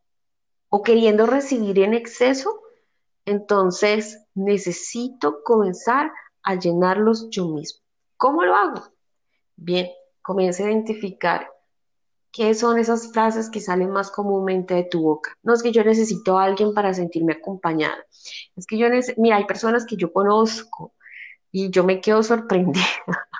o 0.69 0.81
queriendo 0.83 1.25
recibir 1.25 1.79
en 1.79 1.93
exceso, 1.93 2.61
entonces 3.25 4.25
necesito 4.33 5.43
comenzar 5.43 6.11
a 6.43 6.55
llenarlos 6.55 7.29
yo 7.29 7.49
mismo. 7.49 7.81
¿Cómo 8.15 8.45
lo 8.45 8.55
hago? 8.55 8.83
Bien, 9.57 9.89
comienza 10.21 10.63
a 10.63 10.67
identificar 10.67 11.51
qué 12.31 12.53
son 12.53 12.77
esas 12.77 13.11
frases 13.11 13.49
que 13.49 13.59
salen 13.59 13.89
más 13.89 14.11
comúnmente 14.11 14.75
de 14.75 14.83
tu 14.83 15.01
boca. 15.01 15.33
No 15.43 15.53
es 15.53 15.61
que 15.61 15.71
yo 15.71 15.83
necesito 15.83 16.37
a 16.37 16.45
alguien 16.45 16.73
para 16.73 16.93
sentirme 16.93 17.33
acompañada. 17.33 18.05
Es 18.55 18.65
que 18.65 18.77
yo, 18.77 18.87
mira, 19.17 19.37
hay 19.37 19.45
personas 19.45 19.85
que 19.85 19.97
yo 19.97 20.13
conozco 20.13 20.93
y 21.51 21.69
yo 21.71 21.83
me 21.83 21.99
quedo 21.99 22.23
sorprendida 22.23 22.85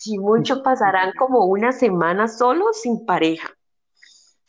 si 0.00 0.18
mucho 0.18 0.62
pasarán 0.62 1.12
como 1.12 1.44
una 1.44 1.72
semana 1.72 2.26
solos 2.26 2.80
sin 2.80 3.04
pareja. 3.04 3.50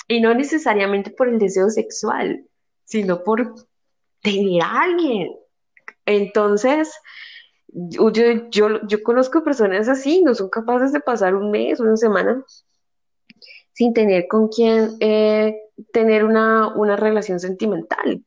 Y 0.08 0.22
no 0.22 0.34
necesariamente 0.34 1.12
por 1.12 1.28
el 1.28 1.40
deseo 1.40 1.70
sexual, 1.70 2.46
sino 2.86 3.22
por 3.26 3.56
tener 4.22 4.64
a 4.64 4.84
alguien. 4.84 5.36
Entonces, 6.06 6.94
yo, 7.68 8.12
yo, 8.50 8.82
yo 8.88 9.04
conozco 9.04 9.44
personas 9.44 9.90
así, 9.90 10.24
no 10.24 10.36
son 10.36 10.50
capaces 10.50 10.94
de 10.94 11.02
pasar 11.02 11.36
un 11.36 11.52
mes, 11.52 11.82
una 11.82 11.98
semana 11.98 12.46
sin 13.74 13.94
tener 13.94 14.30
con 14.30 14.48
quién 14.48 14.96
eh, 15.02 15.54
tener 15.92 16.24
una, 16.24 16.74
una 16.76 16.96
relación 16.96 17.42
sentimental. 17.42 18.24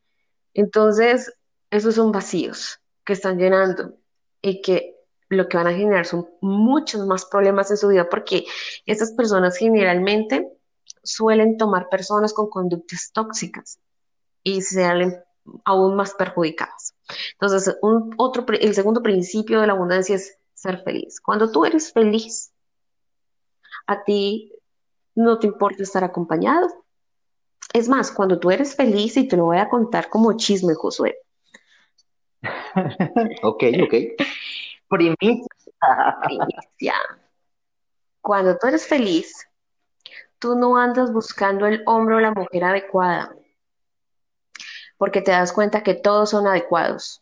Entonces, 0.53 1.33
esos 1.71 1.95
son 1.95 2.11
vacíos 2.11 2.79
que 3.03 3.13
están 3.13 3.39
llenando 3.39 3.95
y 4.43 4.61
que 4.61 4.94
lo 5.29 5.47
que 5.47 5.57
van 5.57 5.67
a 5.67 5.73
generar 5.73 6.05
son 6.05 6.27
muchos 6.41 7.05
más 7.05 7.25
problemas 7.25 7.71
en 7.71 7.77
su 7.77 7.87
vida 7.87 8.07
porque 8.09 8.45
estas 8.85 9.11
personas 9.13 9.57
generalmente 9.57 10.47
suelen 11.03 11.57
tomar 11.57 11.89
personas 11.89 12.33
con 12.33 12.49
conductas 12.49 13.11
tóxicas 13.13 13.79
y 14.43 14.61
se 14.61 14.81
salen 14.81 15.15
aún 15.63 15.95
más 15.95 16.13
perjudicadas. 16.13 16.95
Entonces, 17.33 17.77
un, 17.81 18.13
otro, 18.17 18.45
el 18.59 18.73
segundo 18.73 19.01
principio 19.01 19.61
de 19.61 19.67
la 19.67 19.73
abundancia 19.73 20.15
es 20.15 20.37
ser 20.53 20.83
feliz. 20.83 21.19
Cuando 21.21 21.51
tú 21.51 21.65
eres 21.65 21.91
feliz, 21.91 22.51
a 23.87 24.03
ti 24.03 24.51
no 25.13 25.39
te 25.39 25.47
importa 25.47 25.83
estar 25.83 26.03
acompañado. 26.03 26.67
Es 27.73 27.89
más, 27.89 28.11
cuando 28.11 28.39
tú 28.39 28.51
eres 28.51 28.75
feliz, 28.75 29.17
y 29.17 29.27
te 29.27 29.37
lo 29.37 29.45
voy 29.45 29.57
a 29.57 29.69
contar 29.69 30.09
como 30.09 30.35
chisme, 30.37 30.73
Josué. 30.75 31.17
ok, 33.43 33.63
ok. 33.83 33.93
Primicia. 34.87 35.45
Cuando 38.21 38.57
tú 38.57 38.67
eres 38.67 38.87
feliz, 38.87 39.47
tú 40.39 40.55
no 40.55 40.77
andas 40.77 41.11
buscando 41.11 41.65
el 41.65 41.83
hombre 41.85 42.15
o 42.15 42.19
la 42.19 42.31
mujer 42.31 42.63
adecuada, 42.63 43.35
porque 44.97 45.21
te 45.21 45.31
das 45.31 45.51
cuenta 45.51 45.83
que 45.83 45.95
todos 45.95 46.31
son 46.31 46.47
adecuados. 46.47 47.21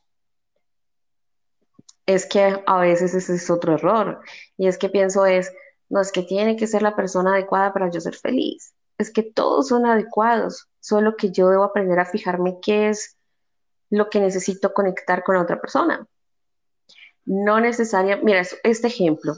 Es 2.06 2.26
que 2.26 2.62
a 2.66 2.78
veces 2.80 3.14
ese 3.14 3.36
es 3.36 3.50
otro 3.50 3.76
error, 3.76 4.20
y 4.58 4.68
es 4.68 4.78
que 4.78 4.90
pienso 4.90 5.26
es, 5.26 5.54
no 5.90 6.02
es 6.02 6.12
que 6.12 6.24
tiene 6.24 6.58
que 6.58 6.68
ser 6.68 6.82
la 6.82 6.96
persona 6.96 7.34
adecuada 7.34 7.74
para 7.74 7.90
yo 7.90 8.02
ser 8.02 8.16
feliz, 8.16 8.74
es 8.98 9.12
que 9.12 9.24
todos 9.24 9.70
son 9.70 9.86
adecuados, 9.86 10.68
solo 10.80 11.16
que 11.16 11.32
yo 11.32 11.50
debo 11.50 11.64
aprender 11.64 12.00
a 12.00 12.06
fijarme 12.06 12.60
qué 12.62 12.90
es 12.90 13.18
lo 13.90 14.10
que 14.10 14.20
necesito 14.20 14.74
conectar 14.74 15.24
con 15.24 15.36
la 15.36 15.42
otra 15.44 15.62
persona. 15.62 16.08
No 17.26 17.60
necesariamente, 17.60 18.26
mira, 18.26 18.42
este 18.64 18.88
ejemplo. 18.88 19.34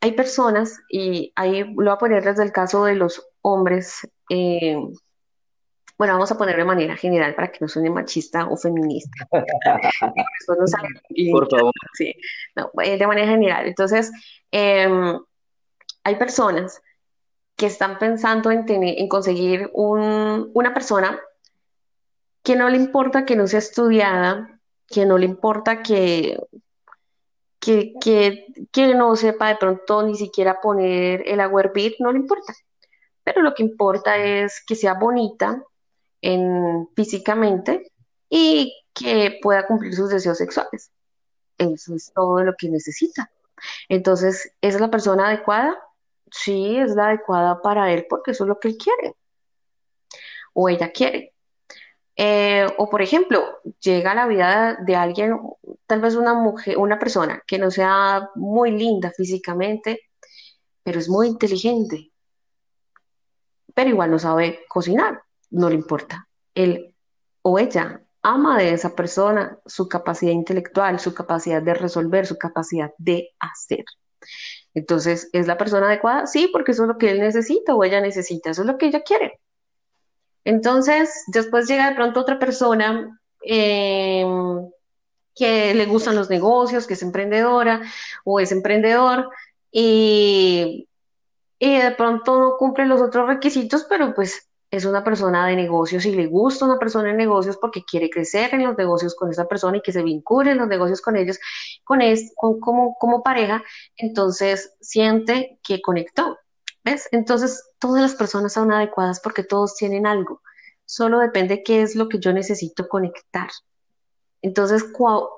Hay 0.00 0.12
personas, 0.12 0.80
y 0.88 1.32
ahí 1.36 1.64
lo 1.64 1.74
voy 1.74 1.88
a 1.88 1.98
poner 1.98 2.24
desde 2.24 2.42
el 2.42 2.52
caso 2.52 2.84
de 2.84 2.94
los 2.94 3.26
hombres, 3.42 4.08
eh, 4.28 4.76
bueno, 5.96 6.14
vamos 6.14 6.32
a 6.32 6.38
poner 6.38 6.56
de 6.56 6.64
manera 6.64 6.96
general 6.96 7.34
para 7.34 7.52
que 7.52 7.58
no 7.60 7.68
suene 7.68 7.88
machista 7.88 8.48
o 8.48 8.56
feminista. 8.56 9.26
Por 11.32 11.48
favor. 11.48 11.72
Sí, 11.94 12.12
no, 12.56 12.70
eh, 12.82 12.98
de 12.98 13.06
manera 13.06 13.28
general. 13.28 13.66
Entonces, 13.66 14.10
em, 14.50 15.18
hay 16.02 16.16
personas 16.16 16.82
que 17.56 17.66
están 17.66 17.98
pensando 17.98 18.50
en, 18.50 18.66
tener, 18.66 18.98
en 18.98 19.08
conseguir 19.08 19.70
una 19.72 20.74
persona 20.74 21.20
que 22.42 22.56
no 22.56 22.68
le 22.68 22.76
importa 22.76 23.24
que 23.24 23.36
no 23.36 23.46
sea 23.46 23.60
estudiada, 23.60 24.60
que 24.88 25.06
no 25.06 25.16
le 25.16 25.26
importa 25.26 25.82
que, 25.82 26.40
que, 27.64 28.94
no 28.94 29.16
sepa 29.16 29.48
de 29.48 29.56
pronto 29.56 30.02
ni 30.02 30.16
siquiera 30.16 30.60
poner 30.60 31.26
el 31.26 31.40
agua 31.40 31.62
hervir, 31.62 31.96
no 31.98 32.12
le 32.12 32.18
importa. 32.18 32.52
Pero 33.22 33.42
lo 33.42 33.54
que 33.54 33.62
importa 33.62 34.18
es 34.18 34.62
que 34.66 34.74
sea 34.74 34.94
bonita 34.94 35.62
en, 36.20 36.88
físicamente 36.94 37.90
y 38.28 38.74
que 38.92 39.38
pueda 39.42 39.66
cumplir 39.66 39.94
sus 39.94 40.10
deseos 40.10 40.38
sexuales. 40.38 40.90
Eso 41.58 41.94
es 41.94 42.12
todo 42.14 42.42
lo 42.42 42.54
que 42.58 42.68
necesita. 42.68 43.30
Entonces, 43.88 44.52
¿es 44.60 44.78
la 44.78 44.90
persona 44.90 45.28
adecuada? 45.28 45.78
Sí, 46.30 46.76
es 46.76 46.94
la 46.94 47.08
adecuada 47.08 47.62
para 47.62 47.92
él 47.92 48.06
porque 48.08 48.32
eso 48.32 48.44
es 48.44 48.48
lo 48.48 48.58
que 48.58 48.68
él 48.68 48.76
quiere 48.76 49.14
o 50.52 50.68
ella 50.68 50.90
quiere. 50.90 51.33
Eh, 52.16 52.66
o 52.78 52.88
por 52.88 53.02
ejemplo, 53.02 53.60
llega 53.80 54.12
a 54.12 54.14
la 54.14 54.26
vida 54.26 54.78
de 54.86 54.94
alguien, 54.94 55.38
tal 55.86 56.00
vez 56.00 56.14
una 56.14 56.34
mujer, 56.34 56.78
una 56.78 56.98
persona 56.98 57.42
que 57.46 57.58
no 57.58 57.70
sea 57.70 58.30
muy 58.36 58.70
linda 58.70 59.12
físicamente, 59.16 60.00
pero 60.82 61.00
es 61.00 61.08
muy 61.08 61.26
inteligente, 61.28 62.12
pero 63.74 63.90
igual 63.90 64.10
no 64.10 64.18
sabe 64.18 64.60
cocinar, 64.68 65.22
no 65.50 65.68
le 65.68 65.74
importa. 65.74 66.28
Él 66.54 66.94
o 67.42 67.58
ella 67.58 68.00
ama 68.22 68.58
de 68.58 68.72
esa 68.72 68.94
persona 68.94 69.58
su 69.66 69.88
capacidad 69.88 70.32
intelectual, 70.32 71.00
su 71.00 71.14
capacidad 71.14 71.62
de 71.62 71.74
resolver, 71.74 72.26
su 72.26 72.38
capacidad 72.38 72.92
de 72.98 73.30
hacer. 73.40 73.84
Entonces, 74.72 75.28
¿es 75.32 75.46
la 75.46 75.58
persona 75.58 75.86
adecuada? 75.86 76.26
Sí, 76.26 76.48
porque 76.52 76.72
eso 76.72 76.84
es 76.84 76.88
lo 76.88 76.98
que 76.98 77.10
él 77.10 77.20
necesita 77.20 77.74
o 77.74 77.84
ella 77.84 78.00
necesita, 78.00 78.50
eso 78.50 78.62
es 78.62 78.66
lo 78.66 78.78
que 78.78 78.86
ella 78.86 79.02
quiere. 79.02 79.40
Entonces, 80.44 81.24
después 81.28 81.66
llega 81.66 81.88
de 81.88 81.96
pronto 81.96 82.20
otra 82.20 82.38
persona 82.38 83.18
em, 83.42 84.70
que 85.34 85.74
le 85.74 85.86
gustan 85.86 86.16
los 86.16 86.30
negocios, 86.30 86.86
que 86.86 86.94
es 86.94 87.02
emprendedora 87.02 87.82
o 88.24 88.40
es 88.40 88.52
emprendedor 88.52 89.30
y, 89.72 90.88
y 91.58 91.78
de 91.78 91.90
pronto 91.92 92.38
no 92.38 92.56
cumple 92.56 92.86
los 92.86 93.00
otros 93.00 93.26
requisitos, 93.26 93.84
pero 93.88 94.14
pues 94.14 94.48
es 94.76 94.84
una 94.84 95.04
persona 95.04 95.46
de 95.46 95.56
negocios 95.56 96.04
y 96.04 96.14
le 96.14 96.26
gusta 96.26 96.64
una 96.64 96.78
persona 96.78 97.08
de 97.08 97.14
negocios 97.14 97.56
porque 97.58 97.84
quiere 97.84 98.10
crecer 98.10 98.54
en 98.54 98.64
los 98.64 98.76
negocios 98.76 99.14
con 99.14 99.30
esa 99.30 99.46
persona 99.46 99.76
y 99.76 99.82
que 99.82 99.92
se 99.92 100.02
vincule 100.02 100.50
en 100.50 100.58
los 100.58 100.68
negocios 100.68 101.00
con 101.00 101.16
ellos, 101.16 101.38
con, 101.84 102.02
es, 102.02 102.32
como, 102.36 102.96
como 102.98 103.22
pareja, 103.22 103.62
entonces 103.96 104.74
siente 104.80 105.58
que 105.62 105.80
conectó. 105.80 106.38
¿Ves? 106.84 107.08
Entonces 107.12 107.70
todas 107.78 108.02
las 108.02 108.14
personas 108.14 108.52
son 108.52 108.72
adecuadas 108.72 109.20
porque 109.20 109.42
todos 109.42 109.76
tienen 109.76 110.06
algo. 110.06 110.42
Solo 110.84 111.18
depende 111.18 111.62
qué 111.62 111.82
es 111.82 111.96
lo 111.96 112.08
que 112.08 112.18
yo 112.18 112.32
necesito 112.32 112.88
conectar. 112.88 113.48
Entonces, 114.42 114.84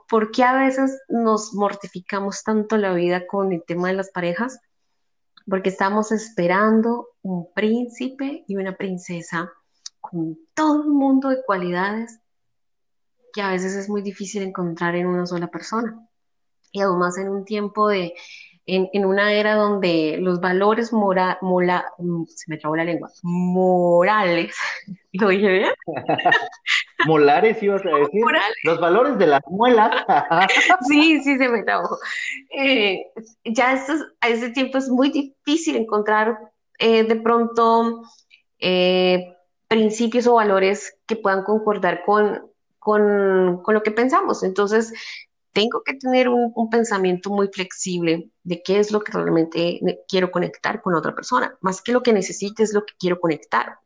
¿por 0.09 0.30
qué 0.32 0.42
a 0.42 0.57
veces 0.57 1.01
nos 1.09 1.55
mortificamos 1.55 2.42
tanto 2.42 2.76
la 2.76 2.92
vida 2.92 3.28
con 3.28 3.53
el 3.53 3.62
tema 3.64 3.88
de 3.88 3.94
las 3.94 4.11
parejas? 4.11 4.59
porque 5.49 5.70
estamos 5.70 6.12
esperando 6.12 7.09
un 7.22 7.53
príncipe 7.53 8.44
y 8.49 8.57
una 8.57 8.76
princesa 8.76 9.53
con 10.01 10.38
todo 10.55 10.82
un 10.82 10.97
mundo 10.97 11.28
de 11.28 11.42
cualidades 11.44 12.18
que 13.32 13.42
a 13.42 13.51
veces 13.51 13.74
es 13.74 13.88
muy 13.88 14.03
difícil 14.03 14.42
encontrar 14.42 14.97
en 14.97 15.07
una 15.07 15.26
sola 15.26 15.49
persona. 15.49 16.09
Y 16.72 16.80
además 16.80 17.16
en 17.18 17.28
un 17.28 17.44
tiempo 17.44 17.88
de, 17.88 18.14
en, 18.67 19.07
una 19.07 19.33
era 19.33 19.55
donde 19.55 20.19
los 20.21 20.41
valores 20.41 20.93
mora, 20.93 21.39
mola, 21.41 21.87
mm, 21.99 22.25
se 22.27 22.51
me 22.51 22.59
trabó 22.59 22.77
la 22.77 22.85
lengua, 22.85 23.11
morales, 23.23 24.57
¿lo 25.12 25.29
dije 25.29 25.49
bien? 25.49 25.71
Molares 27.07 27.62
ibas 27.62 27.85
a 27.85 27.91
decir. 27.91 28.23
Los 28.64 28.81
valores 28.81 29.19
de 29.19 29.27
las 29.29 29.43
muelas. 29.49 30.05
sí, 30.89 31.21
sí, 31.23 31.37
se 31.37 31.49
me 31.49 31.62
trabó. 31.62 31.99
Eh, 32.51 33.03
ya 33.45 33.75
estos, 33.75 34.05
a 34.21 34.29
ese 34.29 34.51
tiempo 34.51 34.79
es 34.79 34.89
muy 34.89 35.11
difícil 35.11 35.77
encontrar 35.77 36.39
eh, 36.79 37.05
de 37.05 37.17
pronto 37.17 38.03
eh, 38.59 39.37
principios 39.69 40.27
o 40.27 40.35
valores 40.35 40.99
que 41.07 41.17
puedan 41.17 41.45
concordar 41.45 42.03
con, 42.05 42.51
con, 42.79 43.62
con, 43.62 43.75
lo 43.75 43.83
que 43.83 43.91
pensamos. 43.91 44.43
Entonces, 44.43 44.93
tengo 45.57 45.83
que 45.83 45.95
tener 45.95 46.29
un, 46.29 46.69
pensamiento 46.71 47.31
muy 47.31 47.49
flexible 47.49 48.31
de 48.43 48.63
qué 48.63 48.79
es 48.79 48.93
lo 48.93 49.01
que 49.01 49.13
realmente 49.13 49.81
quiero 50.07 50.31
conectar 50.31 50.83
con 50.83 50.95
otra 50.95 51.15
persona. 51.15 51.57
Más 51.63 51.81
que 51.81 51.93
lo 51.93 52.03
que 52.03 52.13
necesite 52.13 52.63
es 52.63 52.75
lo 52.75 52.85
que 52.85 52.93
quiero 52.99 53.19
conectar. 53.19 53.79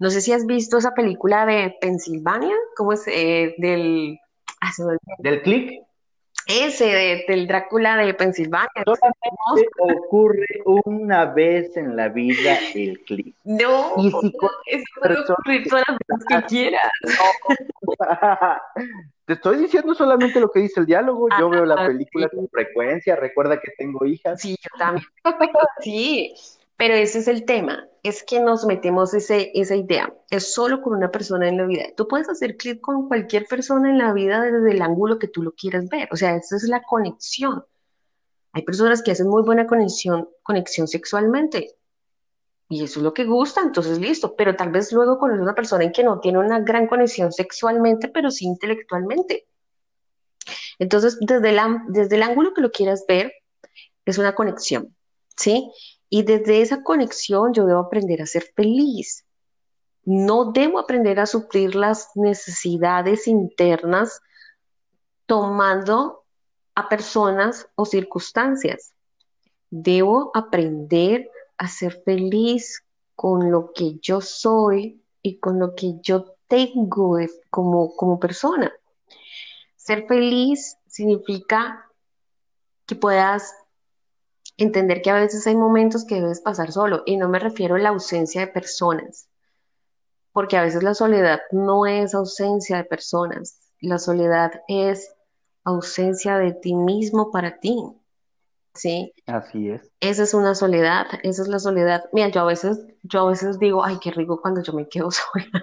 No 0.00 0.10
sé 0.10 0.20
si 0.20 0.32
has 0.32 0.44
visto 0.46 0.78
esa 0.78 0.94
película 0.94 1.46
de 1.46 1.76
Pensilvania, 1.80 2.56
¿cómo 2.76 2.92
es? 2.92 3.06
Eh, 3.06 3.54
del... 3.58 4.18
Ah, 4.60 4.72
¿Del 5.18 5.42
click? 5.42 5.80
Ese, 6.46 7.24
del 7.28 7.46
Drácula 7.46 7.96
de 7.96 8.14
Pensilvania. 8.14 8.68
Solamente 8.84 9.68
ocurre 9.78 10.46
una 10.64 11.26
vez 11.26 11.76
en 11.76 11.96
la 11.96 12.08
vida 12.08 12.58
el 12.74 13.00
click. 13.00 13.34
No, 13.44 13.94
y 13.98 14.10
si 14.10 14.32
eso 14.66 14.84
puede 15.00 15.20
ocurrir 15.20 15.68
todas 15.68 15.84
las 15.88 15.98
veces 15.98 16.24
que 16.28 16.42
quieras. 16.48 16.92
Te 19.24 19.34
estoy 19.34 19.58
diciendo 19.58 19.94
solamente 19.94 20.40
lo 20.40 20.50
que 20.50 20.60
dice 20.60 20.80
el 20.80 20.86
diálogo. 20.86 21.28
Yo 21.38 21.48
veo 21.48 21.64
la 21.64 21.74
ah, 21.74 21.86
película 21.86 22.28
con 22.28 22.48
frecuencia. 22.48 23.14
Recuerda 23.16 23.60
que 23.60 23.70
tengo 23.78 24.04
hijas. 24.04 24.40
Sí, 24.40 24.56
yo 24.60 24.78
también. 24.78 25.06
sí, 25.80 26.34
pero 26.76 26.94
ese 26.94 27.20
es 27.20 27.28
el 27.28 27.44
tema. 27.44 27.86
Es 28.02 28.24
que 28.24 28.40
nos 28.40 28.64
metemos 28.64 29.14
ese, 29.14 29.52
esa 29.54 29.76
idea. 29.76 30.12
Es 30.30 30.52
solo 30.52 30.82
con 30.82 30.94
una 30.94 31.10
persona 31.10 31.48
en 31.48 31.56
la 31.56 31.66
vida. 31.66 31.84
Tú 31.96 32.08
puedes 32.08 32.28
hacer 32.28 32.56
clic 32.56 32.80
con 32.80 33.06
cualquier 33.08 33.46
persona 33.46 33.90
en 33.90 33.98
la 33.98 34.12
vida 34.12 34.42
desde 34.42 34.72
el 34.72 34.82
ángulo 34.82 35.18
que 35.18 35.28
tú 35.28 35.42
lo 35.42 35.52
quieras 35.52 35.88
ver. 35.88 36.08
O 36.10 36.16
sea, 36.16 36.34
esa 36.34 36.56
es 36.56 36.64
la 36.64 36.82
conexión. 36.82 37.64
Hay 38.52 38.62
personas 38.62 39.02
que 39.02 39.12
hacen 39.12 39.28
muy 39.28 39.42
buena 39.42 39.66
conexión, 39.66 40.28
conexión 40.42 40.88
sexualmente 40.88 41.76
y 42.72 42.82
eso 42.82 43.00
es 43.00 43.04
lo 43.04 43.12
que 43.12 43.24
gusta, 43.24 43.60
entonces 43.60 43.98
listo, 43.98 44.34
pero 44.34 44.56
tal 44.56 44.70
vez 44.70 44.92
luego 44.92 45.18
con 45.18 45.38
una 45.38 45.54
persona 45.54 45.84
en 45.84 45.92
que 45.92 46.02
no 46.02 46.20
tiene 46.20 46.38
una 46.38 46.60
gran 46.60 46.86
conexión 46.86 47.30
sexualmente, 47.30 48.08
pero 48.08 48.30
sí 48.30 48.46
intelectualmente. 48.46 49.46
Entonces, 50.78 51.18
desde, 51.20 51.54
desde 51.88 52.16
el 52.16 52.22
ángulo 52.22 52.54
que 52.54 52.62
lo 52.62 52.70
quieras 52.70 53.04
ver, 53.06 53.30
es 54.06 54.16
una 54.16 54.34
conexión, 54.34 54.96
¿sí? 55.36 55.70
Y 56.14 56.24
desde 56.24 56.60
esa 56.60 56.82
conexión 56.82 57.54
yo 57.54 57.64
debo 57.64 57.80
aprender 57.80 58.20
a 58.20 58.26
ser 58.26 58.42
feliz. 58.54 59.24
No 60.04 60.52
debo 60.52 60.78
aprender 60.78 61.18
a 61.18 61.24
suplir 61.24 61.74
las 61.74 62.10
necesidades 62.16 63.26
internas 63.26 64.20
tomando 65.24 66.24
a 66.74 66.90
personas 66.90 67.66
o 67.76 67.86
circunstancias. 67.86 68.92
Debo 69.70 70.30
aprender 70.34 71.30
a 71.56 71.66
ser 71.66 72.02
feliz 72.04 72.84
con 73.16 73.50
lo 73.50 73.72
que 73.72 73.98
yo 74.02 74.20
soy 74.20 75.02
y 75.22 75.38
con 75.38 75.58
lo 75.58 75.74
que 75.74 75.94
yo 76.02 76.36
tengo 76.46 77.16
como, 77.48 77.96
como 77.96 78.20
persona. 78.20 78.70
Ser 79.76 80.06
feliz 80.06 80.76
significa 80.86 81.90
que 82.84 82.96
puedas 82.96 83.54
entender 84.62 85.02
que 85.02 85.10
a 85.10 85.14
veces 85.14 85.46
hay 85.46 85.56
momentos 85.56 86.04
que 86.04 86.16
debes 86.16 86.40
pasar 86.40 86.72
solo 86.72 87.02
y 87.06 87.16
no 87.16 87.28
me 87.28 87.38
refiero 87.38 87.74
a 87.74 87.78
la 87.78 87.90
ausencia 87.90 88.42
de 88.42 88.46
personas, 88.46 89.28
porque 90.32 90.56
a 90.56 90.62
veces 90.62 90.82
la 90.82 90.94
soledad 90.94 91.40
no 91.50 91.86
es 91.86 92.14
ausencia 92.14 92.76
de 92.78 92.84
personas, 92.84 93.58
la 93.80 93.98
soledad 93.98 94.52
es 94.68 95.14
ausencia 95.64 96.38
de 96.38 96.52
ti 96.52 96.74
mismo 96.74 97.30
para 97.30 97.58
ti. 97.58 97.76
¿Sí? 98.74 99.12
Así 99.26 99.70
es. 99.70 99.90
Esa 100.00 100.22
es 100.22 100.34
una 100.34 100.54
soledad, 100.54 101.06
esa 101.22 101.42
es 101.42 101.48
la 101.48 101.58
soledad. 101.58 102.04
Mira, 102.12 102.28
yo 102.28 102.40
a 102.40 102.44
veces, 102.44 102.86
yo 103.02 103.20
a 103.20 103.30
veces 103.30 103.58
digo, 103.58 103.84
ay, 103.84 103.98
qué 104.00 104.10
rico 104.10 104.40
cuando 104.40 104.62
yo 104.62 104.72
me 104.72 104.88
quedo 104.88 105.10
sola. 105.10 105.62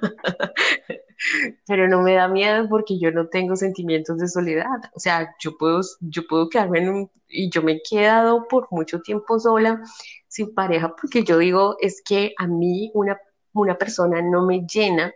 Pero 1.68 1.88
no 1.88 2.02
me 2.02 2.14
da 2.14 2.28
miedo 2.28 2.68
porque 2.70 2.98
yo 3.00 3.12
no 3.12 3.28
tengo 3.28 3.56
sentimientos 3.56 4.18
de 4.20 4.28
soledad. 4.28 4.80
O 4.94 5.00
sea, 5.00 5.36
yo 5.40 5.58
puedo, 5.58 5.82
yo 6.00 6.24
puedo 6.28 6.50
quedarme 6.50 6.80
en 6.80 6.90
un, 6.90 7.12
y 7.28 7.50
yo 7.50 7.62
me 7.62 7.74
he 7.74 7.82
quedado 7.82 8.48
por 8.48 8.68
mucho 8.72 9.02
tiempo 9.02 9.40
sola, 9.40 9.82
sin 10.28 10.54
pareja, 10.54 10.96
porque 10.96 11.24
yo 11.24 11.38
digo, 11.38 11.76
es 11.80 12.02
que 12.02 12.34
a 12.38 12.48
mí 12.48 12.92
una, 12.94 13.20
una 13.54 13.78
persona 13.78 14.22
no 14.22 14.46
me 14.46 14.66
llena, 14.66 15.12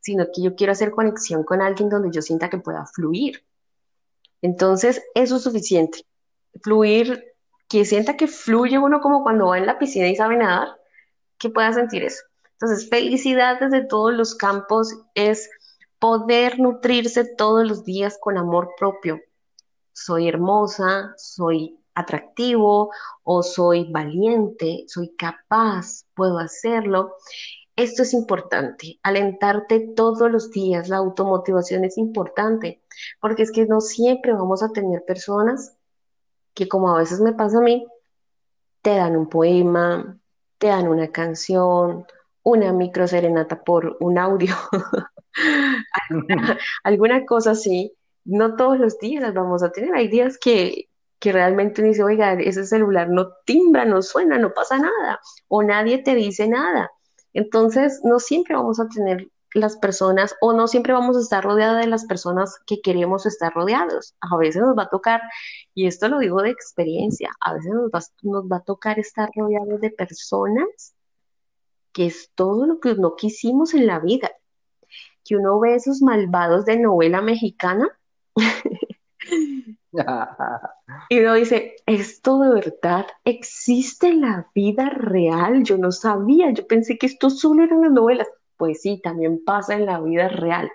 sino 0.00 0.26
que 0.34 0.42
yo 0.42 0.54
quiero 0.54 0.72
hacer 0.72 0.90
conexión 0.90 1.44
con 1.44 1.60
alguien 1.60 1.88
donde 1.88 2.10
yo 2.12 2.22
sienta 2.22 2.48
que 2.48 2.58
pueda 2.58 2.86
fluir. 2.86 3.44
Entonces, 4.40 5.02
eso 5.14 5.36
es 5.36 5.42
suficiente. 5.42 6.00
Fluir 6.62 7.31
que 7.72 7.86
sienta 7.86 8.18
que 8.18 8.26
fluye 8.26 8.76
uno 8.76 9.00
como 9.00 9.22
cuando 9.22 9.46
va 9.46 9.56
en 9.56 9.64
la 9.64 9.78
piscina 9.78 10.06
y 10.06 10.14
sabe 10.14 10.36
nadar, 10.36 10.68
que 11.38 11.48
pueda 11.48 11.72
sentir 11.72 12.04
eso. 12.04 12.22
Entonces, 12.52 12.90
felicidad 12.90 13.58
desde 13.60 13.86
todos 13.86 14.12
los 14.12 14.34
campos 14.34 14.94
es 15.14 15.48
poder 15.98 16.60
nutrirse 16.60 17.24
todos 17.24 17.66
los 17.66 17.82
días 17.82 18.18
con 18.20 18.36
amor 18.36 18.72
propio. 18.78 19.20
Soy 19.94 20.28
hermosa, 20.28 21.14
soy 21.16 21.78
atractivo 21.94 22.90
o 23.22 23.42
soy 23.42 23.90
valiente, 23.90 24.84
soy 24.86 25.16
capaz, 25.16 26.04
puedo 26.14 26.38
hacerlo. 26.38 27.14
Esto 27.74 28.02
es 28.02 28.12
importante, 28.12 29.00
alentarte 29.02 29.80
todos 29.96 30.30
los 30.30 30.50
días, 30.50 30.90
la 30.90 30.98
automotivación 30.98 31.86
es 31.86 31.96
importante, 31.96 32.82
porque 33.18 33.44
es 33.44 33.50
que 33.50 33.64
no 33.64 33.80
siempre 33.80 34.34
vamos 34.34 34.62
a 34.62 34.72
tener 34.72 35.06
personas 35.06 35.78
que 36.54 36.68
como 36.68 36.94
a 36.94 36.98
veces 36.98 37.20
me 37.20 37.32
pasa 37.32 37.58
a 37.58 37.62
mí, 37.62 37.86
te 38.82 38.96
dan 38.96 39.16
un 39.16 39.28
poema, 39.28 40.18
te 40.58 40.68
dan 40.68 40.88
una 40.88 41.08
canción, 41.08 42.06
una 42.42 42.72
micro 42.72 43.06
serenata 43.06 43.62
por 43.62 43.96
un 44.00 44.18
audio, 44.18 44.54
alguna, 46.84 47.24
cosa 47.24 47.52
así. 47.52 47.92
No 48.24 48.56
todos 48.56 48.78
los 48.78 48.98
días 48.98 49.22
las 49.22 49.34
vamos 49.34 49.62
a 49.62 49.72
tener. 49.72 49.94
Hay 49.94 50.08
días 50.08 50.38
que, 50.38 50.88
que 51.18 51.32
realmente 51.32 51.80
uno 51.80 51.88
dice, 51.88 52.04
oiga, 52.04 52.34
ese 52.34 52.64
celular 52.64 53.08
no 53.08 53.30
timbra, 53.44 53.84
no 53.84 54.02
suena, 54.02 54.38
no 54.38 54.52
pasa 54.52 54.78
nada, 54.78 55.20
o 55.48 55.62
nadie 55.62 55.98
te 55.98 56.14
dice 56.14 56.48
nada. 56.48 56.90
Entonces, 57.32 58.00
no 58.04 58.18
siempre 58.18 58.54
vamos 58.54 58.78
a 58.78 58.88
tener 58.88 59.28
las 59.54 59.76
personas 59.76 60.34
o 60.40 60.52
no 60.52 60.66
siempre 60.66 60.92
vamos 60.92 61.16
a 61.16 61.20
estar 61.20 61.44
rodeados 61.44 61.78
de 61.78 61.86
las 61.86 62.04
personas 62.06 62.58
que 62.66 62.80
queremos 62.80 63.26
estar 63.26 63.52
rodeados. 63.52 64.14
A 64.20 64.36
veces 64.36 64.62
nos 64.62 64.76
va 64.76 64.84
a 64.84 64.88
tocar, 64.88 65.20
y 65.74 65.86
esto 65.86 66.08
lo 66.08 66.18
digo 66.18 66.42
de 66.42 66.50
experiencia, 66.50 67.30
a 67.40 67.54
veces 67.54 67.72
nos 67.72 67.90
va, 67.90 68.00
nos 68.22 68.44
va 68.44 68.56
a 68.56 68.64
tocar 68.64 68.98
estar 68.98 69.30
rodeados 69.34 69.80
de 69.80 69.90
personas 69.90 70.94
que 71.92 72.06
es 72.06 72.30
todo 72.34 72.66
lo 72.66 72.80
que 72.80 72.94
no 72.94 73.16
quisimos 73.16 73.74
en 73.74 73.86
la 73.86 73.98
vida. 73.98 74.30
Que 75.24 75.36
uno 75.36 75.60
ve 75.60 75.74
esos 75.74 76.02
malvados 76.02 76.64
de 76.64 76.78
novela 76.78 77.20
mexicana 77.20 77.88
y 81.08 81.20
uno 81.20 81.34
dice, 81.34 81.76
¿esto 81.86 82.38
de 82.40 82.50
verdad 82.50 83.06
existe 83.24 84.08
en 84.08 84.22
la 84.22 84.50
vida 84.54 84.88
real? 84.88 85.62
Yo 85.64 85.76
no 85.78 85.92
sabía, 85.92 86.50
yo 86.50 86.66
pensé 86.66 86.98
que 86.98 87.06
esto 87.06 87.30
solo 87.30 87.64
eran 87.64 87.82
las 87.82 87.92
novelas. 87.92 88.28
Pues 88.62 88.80
sí, 88.80 89.00
también 89.02 89.42
pasa 89.44 89.74
en 89.74 89.86
la 89.86 89.98
vida 89.98 90.28
real. 90.28 90.70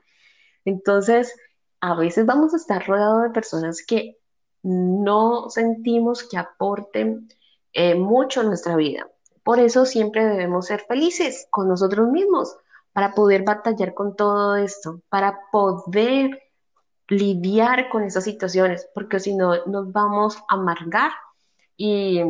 Entonces, 0.65 1.33
a 1.79 1.95
veces 1.95 2.25
vamos 2.25 2.53
a 2.53 2.57
estar 2.57 2.85
rodeados 2.85 3.23
de 3.23 3.29
personas 3.29 3.81
que 3.81 4.17
no 4.61 5.49
sentimos 5.49 6.27
que 6.27 6.38
aporten 6.38 7.29
eh, 7.71 7.95
mucho 7.95 8.41
a 8.41 8.43
nuestra 8.43 8.75
vida. 8.75 9.09
Por 9.41 9.59
eso 9.59 9.85
siempre 9.85 10.25
debemos 10.25 10.65
ser 10.65 10.81
felices 10.81 11.47
con 11.49 11.69
nosotros 11.69 12.09
mismos, 12.09 12.57
para 12.91 13.13
poder 13.13 13.43
batallar 13.45 13.93
con 13.93 14.17
todo 14.17 14.57
esto, 14.57 14.99
para 15.07 15.39
poder 15.49 16.41
lidiar 17.07 17.88
con 17.88 18.03
esas 18.03 18.25
situaciones, 18.25 18.89
porque 18.93 19.21
si 19.21 19.33
no 19.33 19.65
nos 19.65 19.93
vamos 19.93 20.35
a 20.49 20.55
amargar 20.55 21.11
y 21.77 22.21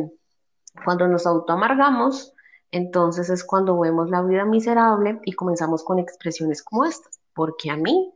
cuando 0.84 1.08
nos 1.08 1.26
autoamargamos, 1.26 2.32
entonces 2.70 3.30
es 3.30 3.44
cuando 3.44 3.78
vemos 3.78 4.10
la 4.10 4.22
vida 4.22 4.44
miserable 4.44 5.20
y 5.24 5.32
comenzamos 5.32 5.84
con 5.84 5.98
expresiones 5.98 6.62
como 6.62 6.84
estas, 6.84 7.20
porque 7.34 7.70
a 7.70 7.76
mí, 7.76 8.12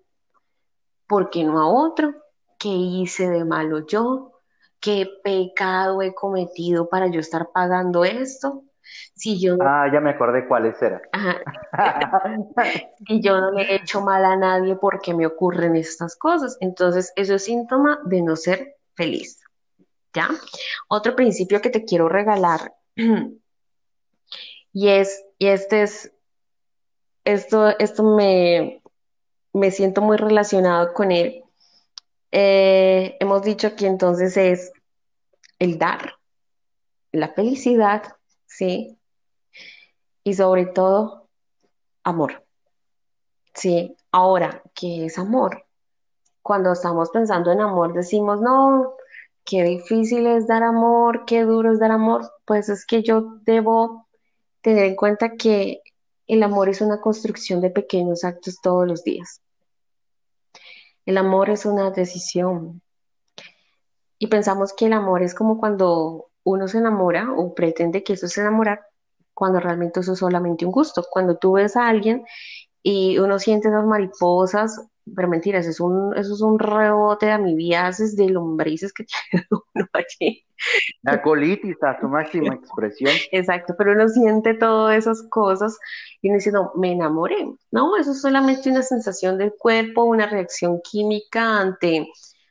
porque 1.07 1.45
no 1.45 1.61
a 1.61 1.69
otro, 1.69 2.15
¿qué 2.59 2.69
hice 2.69 3.29
de 3.29 3.45
malo 3.45 3.87
yo? 3.87 4.41
¿Qué 4.81 5.09
pecado 5.23 6.03
he 6.03 6.15
cometido 6.15 6.89
para 6.89 7.07
yo 7.07 7.21
estar 7.21 7.51
pagando 7.53 8.05
esto? 8.05 8.65
Si 9.15 9.41
yo... 9.41 9.57
Ah, 9.61 9.87
ya 9.93 10.01
me 10.01 10.11
acordé 10.11 10.47
cuáles 10.47 10.81
eran. 10.83 11.01
y 13.07 13.23
yo 13.23 13.41
no 13.41 13.53
le 13.53 13.63
he 13.63 13.77
hecho 13.77 14.03
mal 14.03 14.25
a 14.25 14.37
nadie 14.37 14.77
porque 14.77 15.15
me 15.15 15.27
ocurren 15.27 15.77
estas 15.77 16.17
cosas. 16.17 16.57
Entonces, 16.61 17.13
eso 17.17 17.35
es 17.35 17.45
síntoma 17.45 18.01
de 18.05 18.23
no 18.23 18.37
ser 18.37 18.77
feliz. 18.95 19.41
¿Ya? 20.13 20.29
Otro 20.89 21.17
principio 21.17 21.61
que 21.61 21.71
te 21.71 21.85
quiero 21.85 22.09
regalar. 22.09 22.75
y 24.73 24.89
es, 24.89 25.25
y 25.39 25.49
este 25.49 25.83
es, 25.83 26.13
esto, 27.25 27.69
esto 27.79 28.03
me, 28.03 28.83
me 29.53 29.71
siento 29.71 30.01
muy 30.03 30.17
relacionado 30.17 30.93
con 30.93 31.13
él. 31.13 31.45
Eh, 32.31 33.17
hemos 33.21 33.43
dicho 33.43 33.77
que 33.77 33.87
entonces 33.87 34.37
es 34.37 34.73
el 35.59 35.79
dar, 35.79 36.15
la 37.13 37.29
felicidad 37.29 38.03
¿sí? 38.53 38.99
Y 40.25 40.35
sobre 40.35 40.67
todo, 40.67 41.29
amor. 42.05 42.45
Sí, 43.55 43.97
ahora, 44.13 44.63
¿qué 44.75 45.07
es 45.07 45.19
amor? 45.19 45.67
Cuando 46.43 46.73
estamos 46.73 47.11
pensando 47.11 47.51
en 47.53 47.61
amor, 47.61 47.93
decimos, 47.93 48.41
no, 48.41 48.95
qué 49.45 49.63
difícil 49.65 50.27
es 50.27 50.47
dar 50.47 50.63
amor, 50.63 51.25
qué 51.27 51.43
duro 51.43 51.73
es 51.73 51.81
dar 51.81 51.91
amor. 51.91 52.31
Pues 52.45 52.69
es 52.69 52.87
que 52.87 53.03
yo 53.03 53.39
debo 53.43 54.09
tener 54.63 54.85
en 54.87 54.97
cuenta 54.97 55.37
que 55.37 55.83
el 56.27 56.43
amor 56.43 56.69
es 56.69 56.81
una 56.81 57.01
construcción 57.01 57.61
de 57.61 57.71
pequeños 57.71 58.25
actos 58.25 58.61
todos 58.63 58.87
los 58.87 59.05
días. 59.05 59.43
El 61.05 61.19
amor 61.19 61.51
es 61.51 61.67
una 61.67 61.91
decisión. 61.91 62.81
Y 64.19 64.29
pensamos 64.29 64.73
que 64.73 64.87
el 64.87 64.93
amor 64.93 65.23
es 65.23 65.35
como 65.35 65.59
cuando 65.59 66.31
uno 66.45 66.69
se 66.69 66.79
enamora 66.79 67.33
o 67.33 67.55
pretende 67.55 68.05
que 68.05 68.13
eso 68.15 68.27
es 68.27 68.39
enamorar 68.39 68.87
cuando 69.35 69.59
realmente 69.61 70.01
eso 70.01 70.13
es 70.13 70.21
solamente 70.21 70.65
un 70.65 70.73
gusto. 70.73 71.05
Cuando 71.11 71.37
tú 71.37 71.53
ves 71.53 71.77
a 71.77 71.89
alguien 71.89 72.25
y 72.83 73.19
uno 73.19 73.39
siente 73.39 73.69
esas 73.69 73.85
mariposas, 73.85 74.81
pero 75.15 75.29
mentiras, 75.29 75.67
es 75.67 75.81
un, 75.81 76.17
eso 76.17 76.35
es 76.35 76.41
un 76.41 76.59
rebote 76.59 77.27
de 77.27 77.33
amibiaces, 77.33 78.17
de 78.17 78.29
lombrices 78.29 78.93
que 78.93 79.05
tiene 79.05 79.47
uno 79.51 79.89
allí. 79.93 80.45
La 81.03 81.21
colitis 81.21 81.83
a 81.83 82.01
su 82.01 82.09
máxima 82.09 82.55
expresión. 82.55 83.13
Exacto, 83.33 83.75
pero 83.77 83.93
uno 83.93 84.09
siente 84.09 84.55
todas 84.55 84.97
esas 84.97 85.23
cosas 85.29 85.79
y 86.21 86.29
uno 86.29 86.37
dice, 86.37 86.53
no, 86.53 86.73
me 86.77 86.93
enamoré. 86.93 87.49
No, 87.71 87.97
eso 87.97 88.13
es 88.13 88.21
solamente 88.21 88.71
una 88.71 88.83
sensación 88.83 89.39
del 89.39 89.55
cuerpo, 89.59 90.05
una 90.05 90.27
reacción 90.29 90.81
química 90.83 91.61
ante, 91.61 92.09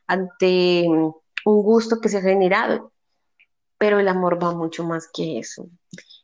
ante 0.08 0.88
un 0.88 1.64
gusto 1.64 2.00
que 2.02 2.10
se 2.10 2.18
ha 2.18 2.22
generado 2.22 2.92
pero 3.82 4.00
el 4.00 4.08
amor 4.08 4.38
va 4.42 4.54
mucho 4.54 4.84
más 4.84 5.10
que 5.12 5.40
eso. 5.40 5.68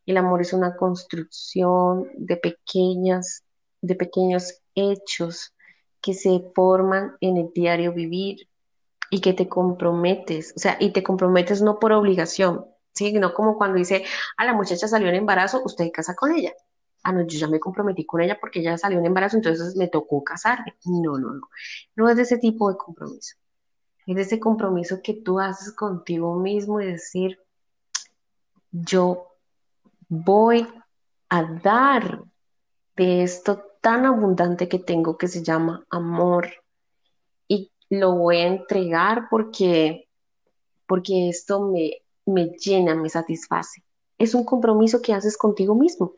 El 0.05 0.17
amor 0.17 0.41
es 0.41 0.53
una 0.53 0.75
construcción 0.75 2.07
de 2.15 2.37
pequeñas, 2.37 3.41
de 3.81 3.95
pequeños 3.95 4.61
hechos 4.75 5.55
que 6.01 6.13
se 6.13 6.51
forman 6.55 7.15
en 7.21 7.37
el 7.37 7.51
diario 7.53 7.93
vivir 7.93 8.47
y 9.09 9.21
que 9.21 9.33
te 9.33 9.47
comprometes, 9.47 10.53
o 10.55 10.59
sea, 10.59 10.77
y 10.79 10.91
te 10.91 11.03
comprometes 11.03 11.61
no 11.61 11.79
por 11.79 11.93
obligación, 11.93 12.65
¿sí? 12.93 13.13
No 13.13 13.33
como 13.33 13.57
cuando 13.57 13.77
dice, 13.77 14.03
a 14.37 14.45
la 14.45 14.53
muchacha 14.53 14.87
salió 14.87 15.07
en 15.09 15.15
embarazo, 15.15 15.61
usted 15.63 15.91
casa 15.91 16.15
con 16.15 16.33
ella. 16.33 16.53
Ah, 17.03 17.13
no, 17.13 17.21
yo 17.25 17.39
ya 17.39 17.47
me 17.47 17.59
comprometí 17.59 18.05
con 18.05 18.21
ella 18.21 18.37
porque 18.39 18.59
ella 18.59 18.77
salió 18.77 18.99
en 18.99 19.05
embarazo, 19.05 19.37
entonces 19.37 19.75
me 19.77 19.87
tocó 19.87 20.23
casarme. 20.23 20.75
No, 20.85 21.17
no, 21.17 21.33
no. 21.33 21.49
No 21.95 22.09
es 22.09 22.17
de 22.17 22.23
ese 22.23 22.37
tipo 22.37 22.69
de 22.69 22.77
compromiso. 22.77 23.37
Es 24.05 24.15
de 24.15 24.21
ese 24.21 24.39
compromiso 24.39 25.01
que 25.01 25.13
tú 25.13 25.39
haces 25.39 25.73
contigo 25.73 26.35
mismo 26.35 26.81
y 26.81 26.87
decir, 26.87 27.39
yo 28.71 29.27
voy 30.09 30.67
a 31.29 31.43
dar 31.43 32.23
de 32.95 33.23
esto 33.23 33.76
tan 33.87 34.05
abundante 34.05 34.67
que 34.67 34.79
tengo 34.79 35.17
que 35.17 35.29
se 35.29 35.41
llama 35.41 35.85
amor 35.89 36.49
y 37.47 37.71
lo 37.89 38.17
voy 38.17 38.39
a 38.39 38.47
entregar 38.47 39.29
porque 39.29 40.09
porque 40.85 41.29
esto 41.29 41.61
me, 41.61 41.91
me 42.25 42.49
llena, 42.49 42.95
me 42.95 43.07
satisface. 43.07 43.81
Es 44.17 44.35
un 44.35 44.43
compromiso 44.43 45.01
que 45.01 45.13
haces 45.13 45.37
contigo 45.37 45.73
mismo, 45.73 46.15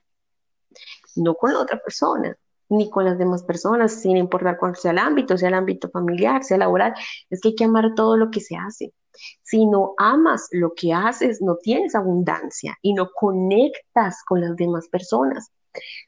no 1.15 1.35
con 1.35 1.53
la 1.53 1.59
otra 1.59 1.79
persona, 1.79 2.35
ni 2.69 2.89
con 2.89 3.05
las 3.05 3.19
demás 3.19 3.43
personas, 3.43 4.01
sin 4.01 4.17
importar 4.17 4.57
cuál 4.57 4.75
sea 4.75 4.89
el 4.89 4.97
ámbito, 4.97 5.37
sea 5.37 5.49
el 5.49 5.53
ámbito 5.53 5.91
familiar, 5.91 6.43
sea 6.43 6.57
laboral. 6.57 6.95
Es 7.29 7.39
que 7.39 7.49
hay 7.49 7.55
que 7.55 7.65
amar 7.65 7.93
todo 7.93 8.17
lo 8.17 8.31
que 8.31 8.41
se 8.41 8.55
hace. 8.55 8.95
Si 9.43 9.67
no 9.67 9.93
amas 9.99 10.47
lo 10.53 10.73
que 10.73 10.91
haces, 10.91 11.39
no 11.39 11.57
tienes 11.57 11.93
abundancia 11.93 12.75
y 12.81 12.95
no 12.95 13.11
conectas 13.13 14.23
con 14.25 14.41
las 14.41 14.55
demás 14.55 14.87
personas. 14.87 15.51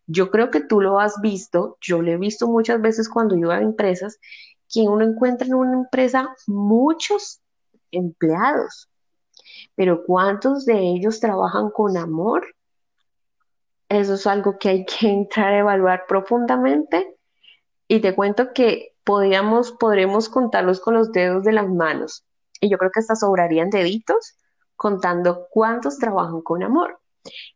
Yo 0.07 0.29
creo 0.31 0.51
que 0.51 0.61
tú 0.61 0.81
lo 0.81 0.99
has 0.99 1.19
visto, 1.21 1.77
yo 1.81 2.01
lo 2.01 2.11
he 2.11 2.17
visto 2.17 2.47
muchas 2.47 2.81
veces 2.81 3.09
cuando 3.09 3.37
yo 3.37 3.51
a 3.51 3.61
empresas, 3.61 4.19
que 4.73 4.81
uno 4.81 5.03
encuentra 5.03 5.47
en 5.47 5.55
una 5.55 5.73
empresa 5.73 6.35
muchos 6.47 7.41
empleados, 7.91 8.89
pero 9.75 10.03
¿cuántos 10.05 10.65
de 10.65 10.79
ellos 10.79 11.19
trabajan 11.19 11.69
con 11.71 11.97
amor? 11.97 12.45
Eso 13.89 14.13
es 14.13 14.25
algo 14.25 14.57
que 14.57 14.69
hay 14.69 14.85
que 14.85 15.07
entrar 15.09 15.53
a 15.53 15.59
evaluar 15.59 16.05
profundamente 16.07 17.17
y 17.87 17.99
te 17.99 18.15
cuento 18.15 18.53
que 18.53 18.95
podríamos, 19.03 19.73
podremos 19.73 20.29
contarlos 20.29 20.79
con 20.79 20.93
los 20.93 21.11
dedos 21.11 21.43
de 21.43 21.51
las 21.51 21.67
manos 21.67 22.23
y 22.61 22.69
yo 22.69 22.77
creo 22.77 22.91
que 22.91 23.01
hasta 23.01 23.15
sobrarían 23.15 23.69
deditos 23.69 24.37
contando 24.77 25.47
cuántos 25.51 25.97
trabajan 25.97 26.41
con 26.41 26.63
amor. 26.63 27.00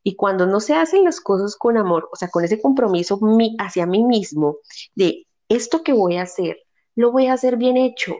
Y 0.04 0.16
cuando 0.16 0.46
no 0.46 0.60
se 0.60 0.76
hacen 0.76 1.04
las 1.04 1.20
cosas 1.20 1.56
con 1.56 1.78
amor, 1.78 2.10
o 2.12 2.16
sea, 2.16 2.30
con 2.30 2.44
ese 2.44 2.62
compromiso 2.62 3.20
hacia 3.60 3.86
mí 3.86 4.04
mismo 4.04 4.58
de 4.94 5.26
esto 5.50 5.84
que 5.84 5.94
voy 5.94 6.18
a 6.18 6.24
hacer, 6.24 6.58
lo 6.96 7.12
voy 7.12 7.28
a 7.28 7.34
hacer 7.34 7.58
bien 7.58 7.78
hecho, 7.78 8.16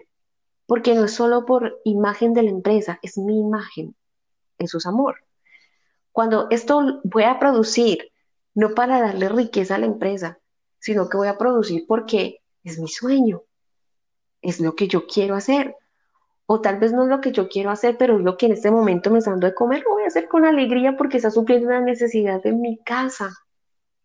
porque 0.66 0.96
no 0.96 1.06
es 1.06 1.14
solo 1.14 1.46
por 1.46 1.80
imagen 1.86 2.34
de 2.34 2.44
la 2.44 2.50
empresa, 2.50 3.00
es 3.02 3.18
mi 3.18 3.40
imagen, 3.40 3.96
eso 4.58 4.78
es 4.78 4.86
amor. 4.86 5.16
Cuando 6.12 6.48
esto 6.50 7.02
voy 7.04 7.24
a 7.24 7.40
producir, 7.40 8.12
no 8.54 8.74
para 8.74 9.02
darle 9.02 9.30
riqueza 9.30 9.76
a 9.76 9.80
la 9.80 9.86
empresa, 9.86 10.40
sino 10.80 11.10
que 11.10 11.18
voy 11.18 11.28
a 11.28 11.38
producir 11.38 11.86
porque 11.88 12.42
es 12.64 12.80
mi 12.80 12.88
sueño, 12.88 13.44
es 14.42 14.60
lo 14.60 14.76
que 14.76 14.88
yo 14.88 15.08
quiero 15.08 15.36
hacer 15.36 15.76
o 16.48 16.62
tal 16.62 16.80
vez 16.80 16.94
no 16.94 17.04
es 17.04 17.10
lo 17.10 17.22
que 17.22 17.32
yo 17.32 17.50
quiero 17.50 17.72
hacer, 17.72 17.98
pero 17.98 18.18
es 18.18 18.24
lo 18.24 18.38
que 18.38 18.46
en 18.46 18.54
este 18.54 18.72
momento 18.72 19.10
me 19.10 19.20
está 19.20 19.32
dando 19.32 19.48
de 19.48 19.56
comer, 19.56 19.84
lo 19.84 19.94
voy 19.94 20.04
a 20.04 20.08
hacer 20.08 20.28
con 20.28 20.46
alegría 20.46 20.96
porque 20.98 21.18
está 21.18 21.32
supliendo 21.32 21.68
una 21.68 21.82
necesidad 21.82 22.46
en 22.46 22.62
mi 22.62 22.78
casa. 22.84 23.34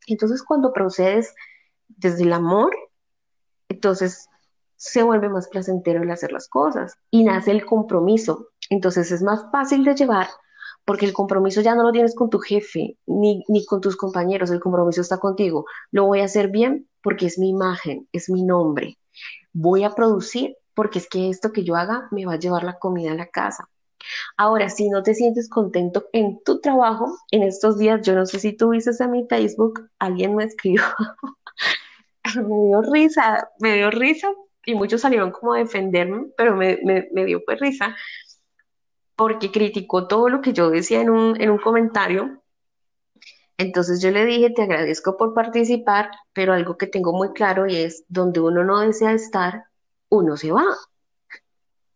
Entonces, 0.06 0.42
cuando 0.42 0.72
procedes 0.72 1.34
desde 1.88 2.22
el 2.22 2.32
amor, 2.32 2.74
entonces 3.68 4.28
se 4.76 5.02
vuelve 5.02 5.28
más 5.28 5.48
placentero 5.48 6.02
el 6.02 6.10
hacer 6.10 6.32
las 6.32 6.48
cosas 6.48 6.96
y 7.10 7.24
nace 7.24 7.50
el 7.50 7.66
compromiso. 7.66 8.48
Entonces 8.70 9.12
es 9.12 9.22
más 9.22 9.44
fácil 9.52 9.84
de 9.84 9.94
llevar 9.94 10.28
porque 10.86 11.04
el 11.04 11.12
compromiso 11.12 11.60
ya 11.60 11.74
no 11.74 11.82
lo 11.82 11.92
tienes 11.92 12.14
con 12.14 12.30
tu 12.30 12.38
jefe 12.38 12.96
ni, 13.06 13.44
ni 13.48 13.66
con 13.66 13.82
tus 13.82 13.96
compañeros, 13.96 14.50
el 14.50 14.60
compromiso 14.60 15.02
está 15.02 15.18
contigo. 15.18 15.66
Lo 15.90 16.06
voy 16.06 16.20
a 16.20 16.24
hacer 16.24 16.48
bien 16.48 16.88
porque 17.02 17.26
es 17.26 17.38
mi 17.38 17.50
imagen, 17.50 18.08
es 18.12 18.30
mi 18.30 18.42
nombre. 18.42 18.98
Voy 19.52 19.84
a 19.84 19.90
producir 19.90 20.56
porque 20.74 20.98
es 20.98 21.08
que 21.08 21.30
esto 21.30 21.52
que 21.52 21.64
yo 21.64 21.76
haga 21.76 22.08
me 22.10 22.26
va 22.26 22.34
a 22.34 22.38
llevar 22.38 22.64
la 22.64 22.78
comida 22.78 23.12
a 23.12 23.16
la 23.16 23.26
casa. 23.26 23.68
Ahora, 24.36 24.68
si 24.68 24.88
no 24.88 25.02
te 25.02 25.14
sientes 25.14 25.48
contento 25.48 26.06
en 26.12 26.42
tu 26.42 26.60
trabajo, 26.60 27.18
en 27.30 27.42
estos 27.42 27.78
días, 27.78 28.00
yo 28.02 28.14
no 28.14 28.26
sé 28.26 28.38
si 28.40 28.52
tú 28.56 28.70
viste 28.70 28.90
a 29.02 29.08
mi 29.08 29.26
Facebook, 29.28 29.88
alguien 29.98 30.34
me 30.34 30.44
escribió, 30.44 30.82
me 32.36 32.66
dio 32.66 32.82
risa, 32.82 33.50
me 33.58 33.76
dio 33.76 33.90
risa 33.90 34.32
y 34.64 34.74
muchos 34.74 35.02
salieron 35.02 35.30
como 35.30 35.54
a 35.54 35.58
defenderme, 35.58 36.26
pero 36.36 36.56
me, 36.56 36.78
dio 37.24 37.42
pues 37.44 37.60
risa 37.60 37.96
porque 39.16 39.50
criticó 39.50 40.06
todo 40.08 40.28
lo 40.28 40.40
que 40.40 40.52
yo 40.52 40.70
decía 40.70 41.02
en 41.02 41.10
un, 41.10 41.40
en 41.40 41.50
un 41.50 41.58
comentario. 41.58 42.42
Entonces 43.58 44.00
yo 44.00 44.10
le 44.10 44.24
dije, 44.24 44.48
te 44.50 44.62
agradezco 44.62 45.18
por 45.18 45.34
participar, 45.34 46.10
pero 46.32 46.54
algo 46.54 46.78
que 46.78 46.86
tengo 46.86 47.12
muy 47.12 47.34
claro 47.34 47.66
y 47.66 47.76
es, 47.76 48.04
donde 48.08 48.40
uno 48.40 48.64
no 48.64 48.80
desea 48.80 49.12
estar, 49.12 49.64
uno 50.10 50.36
se 50.36 50.52
va. 50.52 50.64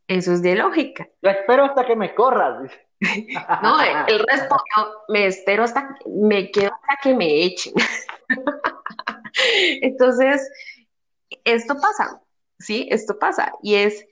Eso 0.09 0.33
es 0.33 0.43
de 0.43 0.55
lógica. 0.55 1.09
Yo 1.23 1.31
espero 1.31 1.65
hasta 1.65 1.85
que 1.85 1.97
me 1.97 2.15
corras. 2.15 2.71
no, 3.62 3.81
él 4.09 4.25
respondió, 4.27 5.03
me 5.09 5.27
espero 5.27 5.65
hasta, 5.65 5.97
me 6.07 6.51
quedo 6.51 6.73
hasta 6.73 6.99
que 7.03 7.15
me 7.15 7.45
echen. 7.45 7.75
Entonces, 9.83 10.49
esto 11.45 11.75
pasa, 11.75 12.23
¿sí? 12.59 12.89
Esto 12.91 13.19
pasa. 13.19 13.53
Y 13.62 13.75
es, 13.75 14.07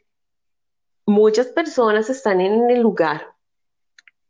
muchas 1.06 1.46
personas 1.48 2.10
están 2.10 2.40
en 2.40 2.70
el 2.70 2.80
lugar, 2.80 3.34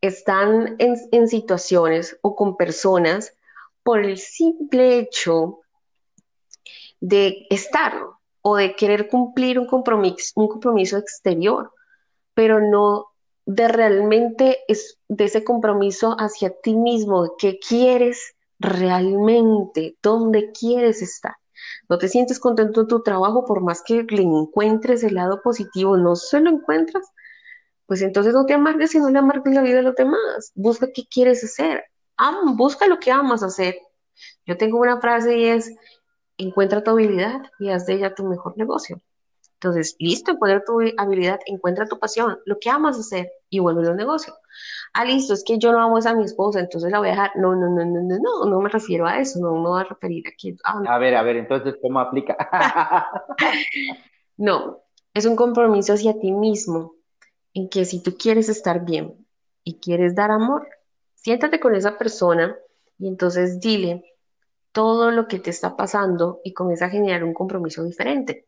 están 0.01 0.75
en, 0.79 0.95
en 1.11 1.27
situaciones 1.27 2.17
o 2.21 2.35
con 2.35 2.55
personas 2.55 3.35
por 3.83 3.99
el 3.99 4.17
simple 4.17 4.99
hecho 4.99 5.59
de 6.99 7.47
estar, 7.49 7.93
o 8.43 8.57
de 8.57 8.75
querer 8.75 9.07
cumplir 9.07 9.57
un 9.57 9.65
compromiso, 9.65 10.33
un 10.35 10.47
compromiso 10.47 10.97
exterior, 10.97 11.71
pero 12.35 12.59
no 12.59 13.07
de 13.45 13.67
realmente 13.67 14.59
es 14.67 14.99
de 15.07 15.25
ese 15.25 15.43
compromiso 15.43 16.15
hacia 16.19 16.53
ti 16.61 16.75
mismo, 16.75 17.23
de 17.23 17.29
qué 17.37 17.59
quieres 17.59 18.35
realmente, 18.59 19.97
dónde 20.01 20.51
quieres 20.51 21.01
estar. 21.01 21.35
No 21.89 21.97
te 21.97 22.09
sientes 22.09 22.39
contento 22.39 22.81
en 22.81 22.87
tu 22.87 23.01
trabajo 23.01 23.45
por 23.45 23.61
más 23.61 23.81
que 23.81 24.03
le 24.03 24.21
encuentres 24.21 25.03
el 25.03 25.15
lado 25.15 25.41
positivo, 25.41 25.97
no 25.97 26.15
se 26.15 26.39
lo 26.41 26.49
encuentras, 26.49 27.05
pues 27.85 28.01
entonces 28.01 28.33
no 28.33 28.45
te 28.45 28.53
amargues 28.53 28.93
y 28.95 28.99
no 28.99 29.09
le 29.09 29.19
amargues 29.19 29.53
la 29.53 29.61
vida 29.61 29.79
a 29.79 29.83
los 29.83 29.95
demás. 29.95 30.51
Busca 30.55 30.87
qué 30.93 31.03
quieres 31.09 31.43
hacer. 31.43 31.83
busca 32.55 32.87
lo 32.87 32.99
que 32.99 33.11
amas 33.11 33.43
hacer. 33.43 33.77
Yo 34.45 34.57
tengo 34.57 34.79
una 34.79 34.99
frase 34.99 35.37
y 35.37 35.45
es, 35.45 35.71
encuentra 36.37 36.83
tu 36.83 36.91
habilidad 36.91 37.41
y 37.59 37.69
haz 37.69 37.85
de 37.85 37.93
ella 37.93 38.15
tu 38.15 38.23
mejor 38.25 38.57
negocio. 38.57 39.01
Entonces, 39.63 39.95
listo, 39.97 40.31
encuentra 40.31 40.61
tu 40.65 40.81
habilidad, 40.97 41.39
encuentra 41.45 41.87
tu 41.87 41.97
pasión, 41.97 42.37
lo 42.45 42.59
que 42.59 42.69
amas 42.69 42.99
hacer 42.99 43.31
y 43.49 43.59
vuelve 43.59 43.89
un 43.89 43.95
negocio. 43.95 44.33
Ah, 44.93 45.05
listo, 45.05 45.33
es 45.33 45.43
que 45.45 45.57
yo 45.57 45.71
no 45.71 45.79
amo 45.79 45.97
a 46.03 46.13
mi 46.15 46.25
esposa, 46.25 46.59
entonces 46.59 46.91
la 46.91 46.99
voy 46.99 47.07
a 47.07 47.11
dejar. 47.11 47.31
No, 47.35 47.55
no, 47.55 47.69
no, 47.69 47.85
no, 47.85 48.01
no, 48.01 48.19
no, 48.19 48.45
no 48.45 48.59
me 48.59 48.69
refiero 48.69 49.07
a 49.07 49.19
eso, 49.19 49.39
no 49.39 49.53
me 49.53 49.69
voy 49.69 49.79
a 49.79 49.85
referir 49.85 50.25
aquí. 50.27 50.57
A 50.63 50.97
ver, 50.97 51.15
a 51.15 51.23
ver, 51.23 51.37
entonces, 51.37 51.75
¿cómo 51.81 52.01
aplica? 52.01 52.35
no, 54.37 54.81
es 55.13 55.25
un 55.25 55.37
compromiso 55.37 55.93
hacia 55.93 56.19
ti 56.19 56.33
mismo, 56.33 56.95
en 57.53 57.69
que 57.69 57.85
si 57.85 58.03
tú 58.03 58.17
quieres 58.17 58.49
estar 58.49 58.83
bien 58.83 59.25
y 59.63 59.75
quieres 59.75 60.13
dar 60.13 60.31
amor, 60.31 60.67
siéntate 61.15 61.61
con 61.61 61.73
esa 61.73 61.97
persona 61.97 62.57
y 62.99 63.07
entonces 63.07 63.61
dile, 63.61 64.03
todo 64.73 65.11
lo 65.11 65.27
que 65.27 65.39
te 65.39 65.51
está 65.51 65.77
pasando 65.77 66.41
y 66.43 66.53
comienza 66.53 66.85
a 66.85 66.89
generar 66.89 67.23
un 67.23 67.33
compromiso 67.33 67.83
diferente. 67.83 68.47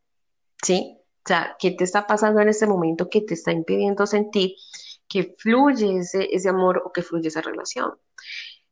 ¿Sí? 0.61 0.97
O 0.99 1.27
sea, 1.27 1.55
¿qué 1.59 1.71
te 1.71 1.85
está 1.85 2.05
pasando 2.05 2.41
en 2.41 2.49
este 2.49 2.67
momento 2.67 3.09
que 3.09 3.21
te 3.21 3.35
está 3.35 3.51
impidiendo 3.51 4.05
sentir 4.05 4.55
que 5.07 5.35
fluye 5.37 5.99
ese, 5.99 6.27
ese 6.35 6.49
amor 6.49 6.81
o 6.85 6.91
que 6.91 7.03
fluye 7.03 7.29
esa 7.29 7.41
relación? 7.41 7.93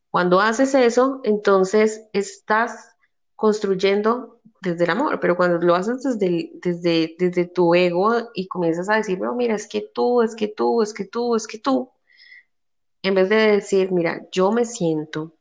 Cuando 0.09 0.41
haces 0.41 0.75
eso, 0.75 1.21
entonces 1.23 2.07
estás 2.13 2.95
construyendo 3.35 4.41
desde 4.61 4.85
el 4.85 4.91
amor, 4.91 5.19
pero 5.19 5.35
cuando 5.35 5.57
lo 5.59 5.75
haces 5.75 6.03
desde, 6.03 6.51
desde, 6.55 7.15
desde 7.19 7.45
tu 7.45 7.75
ego 7.75 8.29
y 8.33 8.47
comienzas 8.47 8.89
a 8.89 8.95
decir, 8.95 9.17
bueno, 9.17 9.35
mira, 9.35 9.55
es 9.55 9.67
que 9.67 9.89
tú, 9.93 10.21
es 10.21 10.35
que 10.35 10.47
tú, 10.47 10.81
es 10.81 10.93
que 10.93 11.05
tú, 11.05 11.35
es 11.35 11.47
que 11.47 11.59
tú, 11.59 11.91
en 13.01 13.15
vez 13.15 13.29
de 13.29 13.35
decir, 13.35 13.91
mira, 13.91 14.25
yo 14.31 14.51
me 14.51 14.65
siento 14.65 15.35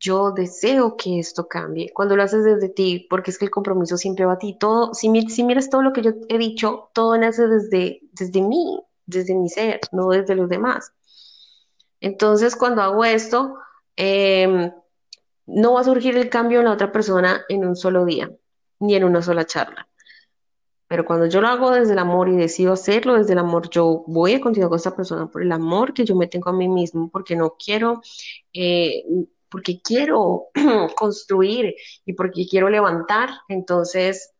yo 0.00 0.32
deseo 0.32 0.96
que 0.96 1.18
esto 1.18 1.46
cambie. 1.46 1.92
Cuando 1.92 2.16
lo 2.16 2.22
haces 2.22 2.42
desde 2.42 2.70
ti, 2.70 3.06
porque 3.10 3.30
es 3.30 3.38
que 3.38 3.44
el 3.44 3.50
compromiso 3.50 3.98
siempre 3.98 4.24
va 4.24 4.32
a 4.32 4.38
ti. 4.38 4.56
Todo, 4.58 4.94
si, 4.94 5.10
miras 5.10 5.68
todo 5.70 5.82
lo 5.82 5.92
que 5.92 6.02
yo 6.02 6.12
he 6.28 6.38
dicho, 6.38 6.90
todo 6.94 7.16
nace 7.18 7.46
desde, 7.46 8.00
desde 8.12 8.40
mí, 8.40 8.80
desde 9.04 9.34
mi 9.34 9.50
ser, 9.50 9.80
no 9.92 10.08
desde 10.08 10.34
los 10.34 10.48
demás. 10.48 10.92
Entonces, 12.00 12.56
cuando 12.56 12.80
hago 12.82 13.04
esto, 13.04 13.56
em, 13.94 14.72
no 15.46 15.74
va 15.74 15.80
a 15.80 15.84
surgir 15.84 16.16
el 16.16 16.30
cambio 16.30 16.60
en 16.60 16.64
la 16.64 16.72
otra 16.72 16.92
persona 16.92 17.42
en 17.48 17.66
un 17.66 17.76
solo 17.76 18.06
día, 18.06 18.30
ni 18.78 18.94
en 18.94 19.04
una 19.04 19.20
sola 19.20 19.44
charla. 19.44 19.86
Pero 20.88 21.04
cuando 21.04 21.26
yo 21.26 21.40
lo 21.42 21.48
hago 21.48 21.70
desde 21.72 21.92
el 21.92 21.98
amor 21.98 22.28
y 22.30 22.36
decido 22.36 22.72
hacerlo 22.72 23.14
desde 23.14 23.34
el 23.34 23.38
amor, 23.38 23.68
yo 23.70 24.02
voy 24.06 24.34
a 24.34 24.40
continuar 24.40 24.70
con 24.70 24.76
esta 24.78 24.96
persona 24.96 25.26
por 25.26 25.42
el 25.42 25.52
amor 25.52 25.92
que 25.92 26.04
yo 26.04 26.16
me 26.16 26.26
tengo 26.26 26.48
a 26.50 26.54
mí 26.54 26.68
mismo, 26.68 27.10
porque 27.10 27.36
no 27.36 27.56
quiero 27.62 28.00
eh, 28.54 29.04
porque 29.50 29.80
quiero 29.82 30.48
construir 30.96 31.74
y 32.04 32.12
porque 32.14 32.46
quiero 32.48 32.68
levantar, 32.68 33.30
entonces 33.48 34.32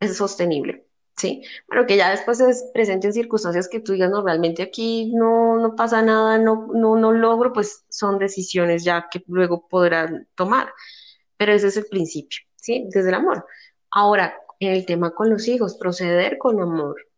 es 0.00 0.16
sostenible. 0.16 0.84
Sí, 1.16 1.42
pero 1.68 1.84
que 1.84 1.96
ya 1.96 2.10
después 2.10 2.38
se 2.38 2.44
presenten 2.72 3.12
circunstancias 3.12 3.68
que 3.68 3.80
tú 3.80 3.92
digas, 3.92 4.08
no, 4.08 4.22
realmente 4.22 4.62
aquí 4.62 5.12
no, 5.14 5.58
no 5.58 5.74
pasa 5.74 6.00
nada, 6.00 6.38
no, 6.38 6.68
no, 6.72 6.94
no 6.94 7.10
logro, 7.10 7.52
pues 7.52 7.84
son 7.88 8.18
decisiones 8.20 8.84
ya 8.84 9.08
que 9.10 9.24
luego 9.26 9.66
podrán 9.66 10.28
tomar. 10.36 10.72
Pero 11.36 11.52
ese 11.52 11.68
es 11.68 11.76
el 11.76 11.86
principio, 11.86 12.38
¿sí? 12.54 12.86
Desde 12.92 13.08
el 13.08 13.16
amor. 13.16 13.44
Ahora, 13.90 14.36
en 14.60 14.72
el 14.72 14.86
tema 14.86 15.12
con 15.12 15.30
los 15.30 15.48
hijos, 15.48 15.76
proceder 15.76 16.38
con 16.38 16.60
amor, 16.60 17.08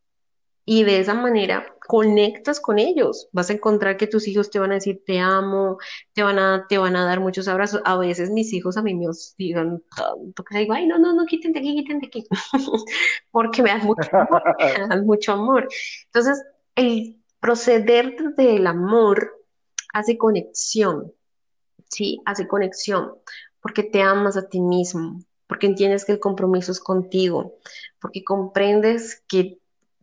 y 0.65 0.85
de 0.85 1.01
esa 1.01 1.15
manera 1.15 1.67
conectas 1.91 2.61
con 2.61 2.79
ellos. 2.79 3.29
Vas 3.33 3.51
a 3.51 3.55
encontrar 3.55 3.97
que 3.97 4.07
tus 4.07 4.29
hijos 4.29 4.49
te 4.49 4.61
van 4.61 4.71
a 4.71 4.75
decir 4.75 5.03
te 5.05 5.19
amo, 5.19 5.77
te 6.13 6.23
van 6.23 6.39
a, 6.39 6.65
te 6.69 6.79
van 6.79 6.95
a 6.95 7.05
dar 7.05 7.19
muchos 7.19 7.49
abrazos. 7.49 7.83
A 7.85 7.99
veces 7.99 8.31
mis 8.31 8.53
hijos 8.53 8.77
a 8.77 8.83
mí 8.83 8.95
me 8.95 9.07
digan 9.37 9.83
tanto 9.97 10.45
que 10.45 10.59
digo, 10.59 10.73
ay, 10.73 10.87
no, 10.87 11.01
no, 11.01 11.13
no, 11.13 11.27
quítense 11.27 11.59
aquí, 11.59 11.75
quítense 11.75 12.07
aquí, 12.07 12.25
porque 13.33 13.65
me 13.65 13.71
dan 13.71 13.85
mucho 13.85 14.09
amor, 14.13 14.43
me 14.89 15.03
mucho 15.03 15.33
amor. 15.33 15.69
Entonces, 16.05 16.41
el 16.77 17.21
proceder 17.41 18.15
desde 18.17 18.55
el 18.55 18.69
amor 18.69 19.33
hace 19.93 20.17
conexión, 20.17 21.13
¿sí? 21.89 22.23
Hace 22.25 22.47
conexión, 22.47 23.15
porque 23.61 23.83
te 23.83 24.01
amas 24.01 24.37
a 24.37 24.49
ti 24.49 24.61
mismo, 24.61 25.25
porque 25.49 25.67
entiendes 25.67 26.05
que 26.05 26.13
el 26.13 26.21
compromiso 26.21 26.71
es 26.71 26.79
contigo, 26.79 27.59
porque 28.01 28.23
comprendes 28.23 29.25
que 29.27 29.60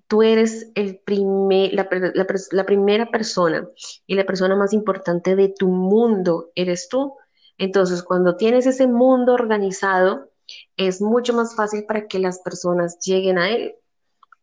tú 0.07 0.23
eres 0.23 0.71
el 0.75 0.99
primer, 0.99 1.73
la, 1.73 2.65
primera 2.65 3.05
persona 3.07 3.67
y 4.05 4.15
la 4.15 4.25
persona 4.25 4.55
más 4.55 4.73
importante 4.73 5.35
de 5.35 5.49
tu 5.49 5.67
mundo 5.67 6.51
eres 6.55 6.87
tú. 6.89 7.13
Entonces, 7.57 8.03
cuando 8.03 8.37
tienes 8.37 8.65
ese 8.65 8.87
mundo 8.87 9.33
organizado, 9.33 10.31
es 10.77 11.01
mucho 11.01 11.33
más 11.33 11.55
fácil 11.55 11.85
para 11.85 12.07
que 12.07 12.19
las 12.19 12.39
personas 12.39 12.99
lleguen 12.99 13.37
a 13.37 13.49
él. 13.49 13.75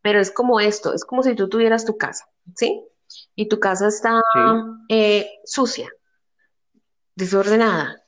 Pero 0.03 0.21
es 0.21 0.31
como 0.31 0.61
esto, 0.61 0.93
es 0.93 1.05
como 1.05 1.23
si 1.23 1.35
tú 1.35 1.49
tuvieras 1.49 1.87
tu 1.87 1.97
casa, 1.97 2.27
¿sí? 2.55 2.85
Y 3.35 3.49
tu 3.49 3.59
casa 3.59 3.89
está 3.89 4.21
eh, 4.91 5.27
sucia, 5.45 5.89
desordenada. 7.15 8.03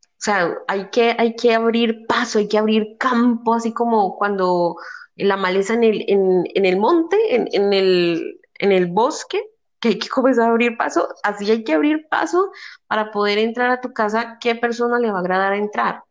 O 0.00 0.24
sea, 0.24 0.56
hay 0.68 0.88
que, 0.90 1.14
hay 1.18 1.36
que 1.36 1.52
abrir 1.52 2.06
paso, 2.06 2.38
hay 2.38 2.48
que 2.48 2.56
abrir 2.56 2.96
campo, 2.98 3.54
así 3.54 3.74
como 3.74 4.16
cuando 4.16 4.76
la 5.16 5.36
maleza 5.36 5.74
en 5.74 5.84
el, 5.84 6.04
en, 6.08 6.64
el 6.64 6.76
monte, 6.78 7.16
en, 7.34 7.72
el, 7.72 8.40
en 8.54 8.72
el 8.72 8.86
bosque, 8.86 9.44
que 9.80 9.88
hay 9.88 9.98
que 9.98 10.08
comenzar 10.08 10.46
a 10.48 10.50
abrir 10.50 10.76
paso, 10.76 11.08
así 11.22 11.50
hay 11.50 11.64
que 11.64 11.74
abrir 11.74 12.06
paso 12.08 12.52
para 12.86 13.10
poder 13.10 13.38
entrar 13.38 13.70
a 13.70 13.80
tu 13.80 13.92
casa, 13.92 14.38
¿qué 14.40 14.54
persona 14.54 14.98
le 14.98 15.10
va 15.10 15.18
a 15.18 15.20
agradar 15.20 15.54
entrar? 15.54 16.04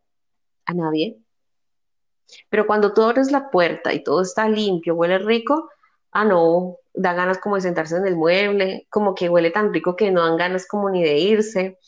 A 0.66 0.74
nadie. 0.74 1.18
Pero 2.50 2.66
cuando 2.66 2.92
tú 2.92 3.02
abres 3.02 3.32
la 3.32 3.50
puerta 3.50 3.92
y 3.92 4.02
todo 4.04 4.22
está 4.22 4.48
limpio, 4.48 4.94
huele 4.94 5.18
rico, 5.18 5.70
ah, 6.12 6.24
no, 6.24 6.76
da 6.94 7.14
ganas 7.14 7.38
como 7.38 7.56
de 7.56 7.62
sentarse 7.62 7.96
en 7.96 8.06
el 8.06 8.16
mueble, 8.16 8.86
como 8.90 9.14
que 9.14 9.28
huele 9.28 9.50
tan 9.50 9.72
rico 9.72 9.96
que 9.96 10.10
no 10.10 10.22
dan 10.22 10.36
ganas 10.36 10.66
como 10.66 10.90
ni 10.90 11.02
de 11.02 11.18
irse. 11.18 11.78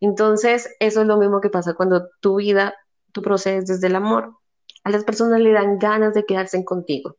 Entonces, 0.00 0.74
eso 0.80 1.00
es 1.02 1.06
lo 1.06 1.16
mismo 1.16 1.40
que 1.40 1.50
pasa 1.50 1.74
cuando 1.74 2.08
tu 2.20 2.36
vida, 2.36 2.74
tú 3.12 3.22
procedes 3.22 3.66
desde 3.66 3.88
el 3.88 3.96
amor. 3.96 4.36
A 4.84 4.90
las 4.90 5.04
personas 5.04 5.40
le 5.40 5.52
dan 5.52 5.78
ganas 5.78 6.14
de 6.14 6.24
quedarse 6.24 6.64
contigo. 6.64 7.16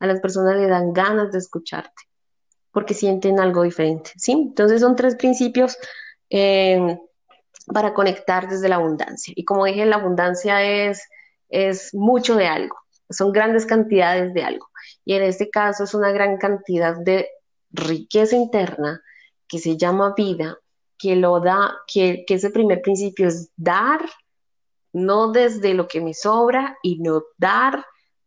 A 0.00 0.06
las 0.06 0.20
personas 0.20 0.56
le 0.56 0.66
dan 0.66 0.92
ganas 0.92 1.32
de 1.32 1.38
escucharte 1.38 2.02
porque 2.70 2.94
sienten 2.94 3.38
algo 3.38 3.62
diferente. 3.62 4.10
¿sí? 4.16 4.32
Entonces 4.32 4.80
son 4.80 4.96
tres 4.96 5.16
principios 5.16 5.76
eh, 6.30 6.98
para 7.66 7.92
conectar 7.92 8.48
desde 8.48 8.68
la 8.68 8.76
abundancia. 8.76 9.32
Y 9.36 9.44
como 9.44 9.66
dije, 9.66 9.84
la 9.84 9.96
abundancia 9.96 10.62
es 10.62 11.02
es 11.52 11.94
mucho 11.94 12.34
de 12.34 12.46
algo, 12.46 12.76
son 13.10 13.30
grandes 13.30 13.66
cantidades 13.66 14.34
de 14.34 14.42
algo. 14.42 14.66
Y 15.04 15.14
en 15.14 15.22
este 15.22 15.50
caso 15.50 15.84
es 15.84 15.94
una 15.94 16.10
gran 16.10 16.38
cantidad 16.38 16.96
de 16.96 17.28
riqueza 17.70 18.36
interna 18.36 19.00
que 19.46 19.58
se 19.58 19.76
llama 19.76 20.14
vida, 20.16 20.58
que 20.98 21.14
lo 21.14 21.40
da, 21.40 21.74
que, 21.86 22.24
que 22.26 22.34
ese 22.34 22.50
primer 22.50 22.80
principio 22.80 23.28
es 23.28 23.50
dar, 23.54 24.00
no 24.92 25.32
desde 25.32 25.74
lo 25.74 25.88
que 25.88 26.00
me 26.00 26.14
sobra 26.14 26.78
y 26.82 26.98
no 26.98 27.22
dar 27.38 27.84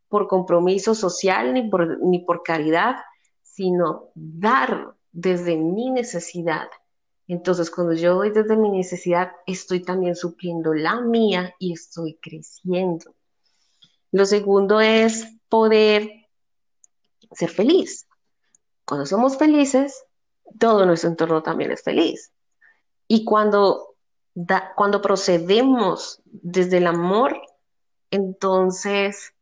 por 0.07 0.27
compromiso 0.27 0.95
social 0.95 1.53
ni 1.53 1.69
por, 1.69 1.99
ni 2.01 2.19
por 2.19 2.43
caridad, 2.43 2.95
sino 3.41 4.09
dar 4.15 4.95
desde 5.11 5.57
mi 5.57 5.91
necesidad. 5.91 6.67
Entonces, 7.27 7.71
cuando 7.71 7.93
yo 7.93 8.15
doy 8.15 8.29
desde 8.29 8.55
mi 8.55 8.69
necesidad, 8.69 9.31
estoy 9.47 9.81
también 9.81 10.15
supliendo 10.15 10.73
la 10.73 11.01
mía 11.01 11.55
y 11.57 11.73
estoy 11.73 12.19
creciendo. 12.21 13.15
Lo 14.11 14.25
segundo 14.25 14.79
es 14.79 15.25
poder 15.49 16.09
ser 17.31 17.49
feliz. 17.49 18.07
Cuando 18.85 19.05
somos 19.05 19.37
felices, 19.37 20.05
todo 20.59 20.85
nuestro 20.85 21.09
entorno 21.09 21.41
también 21.41 21.71
es 21.71 21.81
feliz. 21.81 22.31
Y 23.07 23.25
cuando, 23.25 23.94
cuando 24.75 25.01
procedemos 25.01 26.21
desde 26.25 26.77
el 26.77 26.87
amor, 26.87 27.35
entonces 28.11 29.33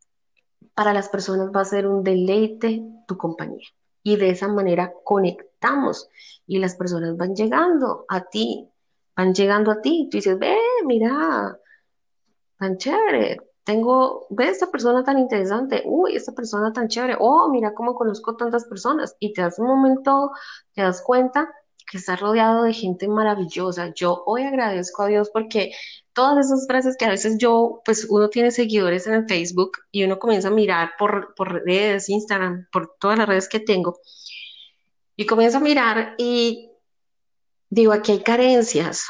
para 0.76 0.94
las 0.94 1.10
personas 1.10 1.52
va 1.56 1.62
a 1.62 1.66
ser 1.66 1.88
un 1.88 2.04
deleite 2.04 2.84
tu 3.08 3.18
compañía. 3.18 3.68
Y 4.04 4.18
de 4.18 4.30
esa 4.30 4.48
manera 4.48 4.94
conectamos 5.04 6.10
y 6.46 6.60
las 6.60 6.76
personas 6.76 7.16
van 7.16 7.36
llegando 7.36 8.06
a 8.10 8.26
ti, 8.26 8.68
van 9.16 9.34
llegando 9.34 9.72
a 9.72 9.82
ti. 9.82 10.10
Tú 10.12 10.18
dices, 10.18 10.38
ve, 10.38 10.58
mira, 10.86 11.58
tan 12.58 12.78
chévere, 12.78 13.40
tengo, 13.64 14.28
ve 14.30 14.50
esta 14.50 14.70
persona 14.70 15.04
tan 15.04 15.20
interesante, 15.20 15.84
uy, 15.86 16.16
esta 16.16 16.34
persona 16.34 16.74
tan 16.74 16.90
chévere, 16.90 17.16
oh, 17.20 17.50
mira 17.50 17.74
cómo 17.74 17.96
conozco 17.96 18.36
tantas 18.36 18.66
personas. 18.66 19.16
Y 19.20 19.34
te 19.34 19.42
das 19.42 19.58
un 19.58 19.68
momento, 19.68 20.32
te 20.74 20.82
das 20.82 21.02
cuenta 21.02 21.50
que 21.94 22.00
estás 22.00 22.20
rodeado 22.20 22.64
de 22.64 22.74
gente 22.74 23.08
maravillosa. 23.08 23.94
Yo 23.94 24.24
hoy 24.26 24.42
agradezco 24.42 25.04
a 25.04 25.08
Dios 25.10 25.30
porque 25.32 25.72
todas 26.12 26.48
esas 26.48 26.66
frases 26.66 26.98
que 26.98 27.06
a 27.06 27.10
veces 27.10 27.38
yo, 27.38 27.84
pues 27.86 28.08
uno 28.10 28.30
tiene 28.30 28.50
seguidores 28.50 29.06
en 29.06 29.14
el 29.14 29.28
Facebook 29.28 29.74
y 29.92 30.04
uno 30.04 30.18
comienza 30.18 30.48
a 30.48 30.52
mirar 30.52 30.94
por, 30.98 31.36
por 31.36 31.64
redes, 31.64 32.10
Instagram, 32.10 32.68
por 32.72 32.96
todas 33.00 33.20
las 33.20 33.28
redes 33.30 33.48
que 33.48 33.60
tengo, 33.60 34.00
y 35.16 35.28
comienza 35.28 35.60
a 35.60 35.62
mirar 35.62 36.16
y 36.18 36.72
digo, 37.70 37.94
aquí 37.94 38.14
hay 38.14 38.24
carencias, 38.24 39.06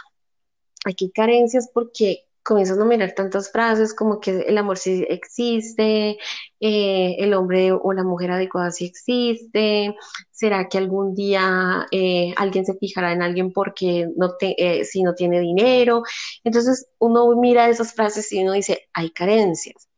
aquí 0.84 1.06
hay 1.06 1.12
carencias 1.12 1.70
porque 1.74 2.26
comienzas 2.44 2.78
a 2.78 2.86
mirar 2.86 3.14
tantas 3.14 3.52
frases 3.52 3.94
como 3.96 4.20
que 4.20 4.42
el 4.42 4.58
amor 4.58 4.78
sí 4.78 5.06
existe, 5.10 6.18
eh, 6.60 7.16
el 7.20 7.34
hombre 7.34 7.72
o 7.72 7.94
la 7.94 8.04
mujer 8.04 8.32
adecuada 8.32 8.72
sí 8.72 8.86
existe, 8.86 9.96
será 10.32 10.68
que 10.68 10.78
algún 10.78 11.16
día 11.16 11.88
eh, 11.92 12.34
alguien 12.38 12.66
se 12.66 12.76
fijará 12.76 13.14
en 13.14 13.22
alguien 13.22 13.54
porque 13.54 14.08
no 14.18 14.36
te, 14.38 14.56
eh, 14.58 14.86
si 14.86 15.04
no 15.04 15.14
tiene 15.16 15.40
dinero. 15.40 16.04
Entonces 16.44 16.88
uno 17.00 17.28
mira 17.38 17.70
esas 17.70 17.94
frases 17.94 18.32
y 18.32 18.44
uno 18.44 18.54
dice, 18.54 18.90
hay 18.94 19.10
carencias. 19.12 19.90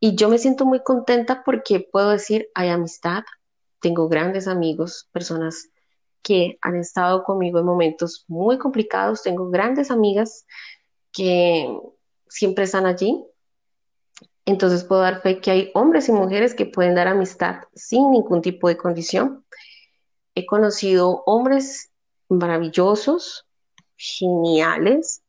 Y 0.00 0.16
yo 0.16 0.28
me 0.28 0.38
siento 0.38 0.66
muy 0.66 0.82
contenta 0.82 1.44
porque 1.44 1.80
puedo 1.80 2.10
decir, 2.10 2.48
hay 2.54 2.70
amistad, 2.70 3.22
tengo 3.80 4.08
grandes 4.08 4.48
amigos, 4.48 5.08
personas 5.12 5.68
que 6.22 6.58
han 6.62 6.76
estado 6.76 7.24
conmigo 7.24 7.58
en 7.58 7.66
momentos 7.66 8.24
muy 8.28 8.58
complicados, 8.58 9.22
tengo 9.22 9.50
grandes 9.50 9.90
amigas 9.90 10.46
que 11.12 11.68
siempre 12.28 12.64
están 12.64 12.86
allí. 12.86 13.24
Entonces 14.44 14.84
puedo 14.84 15.02
dar 15.02 15.22
fe 15.22 15.40
que 15.40 15.50
hay 15.50 15.70
hombres 15.74 16.08
y 16.08 16.12
mujeres 16.12 16.54
que 16.54 16.66
pueden 16.66 16.94
dar 16.94 17.06
amistad 17.06 17.62
sin 17.74 18.10
ningún 18.10 18.42
tipo 18.42 18.68
de 18.68 18.76
condición. 18.76 19.44
He 20.34 20.46
conocido 20.46 21.22
hombres 21.26 21.92
maravillosos, 22.28 23.46
geniales. 23.96 25.22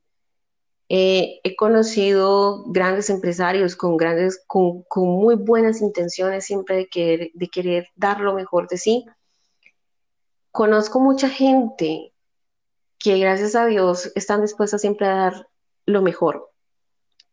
Eh, 0.89 1.39
he 1.43 1.55
conocido 1.55 2.63
grandes 2.67 3.09
empresarios 3.09 3.75
con, 3.75 3.97
grandes, 3.97 4.43
con, 4.47 4.83
muy 4.95 5.35
buenas 5.35 5.81
intenciones 5.81 6.45
siempre 6.45 6.75
de 6.77 6.87
querer, 6.87 7.31
de 7.33 7.47
querer 7.47 7.87
dar 7.95 8.19
lo 8.19 8.33
mejor 8.33 8.67
de 8.67 8.77
sí. 8.77 9.05
Conozco 10.51 10.99
mucha 10.99 11.29
gente 11.29 12.13
que 12.99 13.17
gracias 13.17 13.55
a 13.55 13.65
Dios 13.65 14.11
están 14.15 14.41
dispuestas 14.41 14.81
siempre 14.81 15.07
a 15.07 15.15
dar 15.15 15.47
lo 15.85 16.01
mejor 16.01 16.51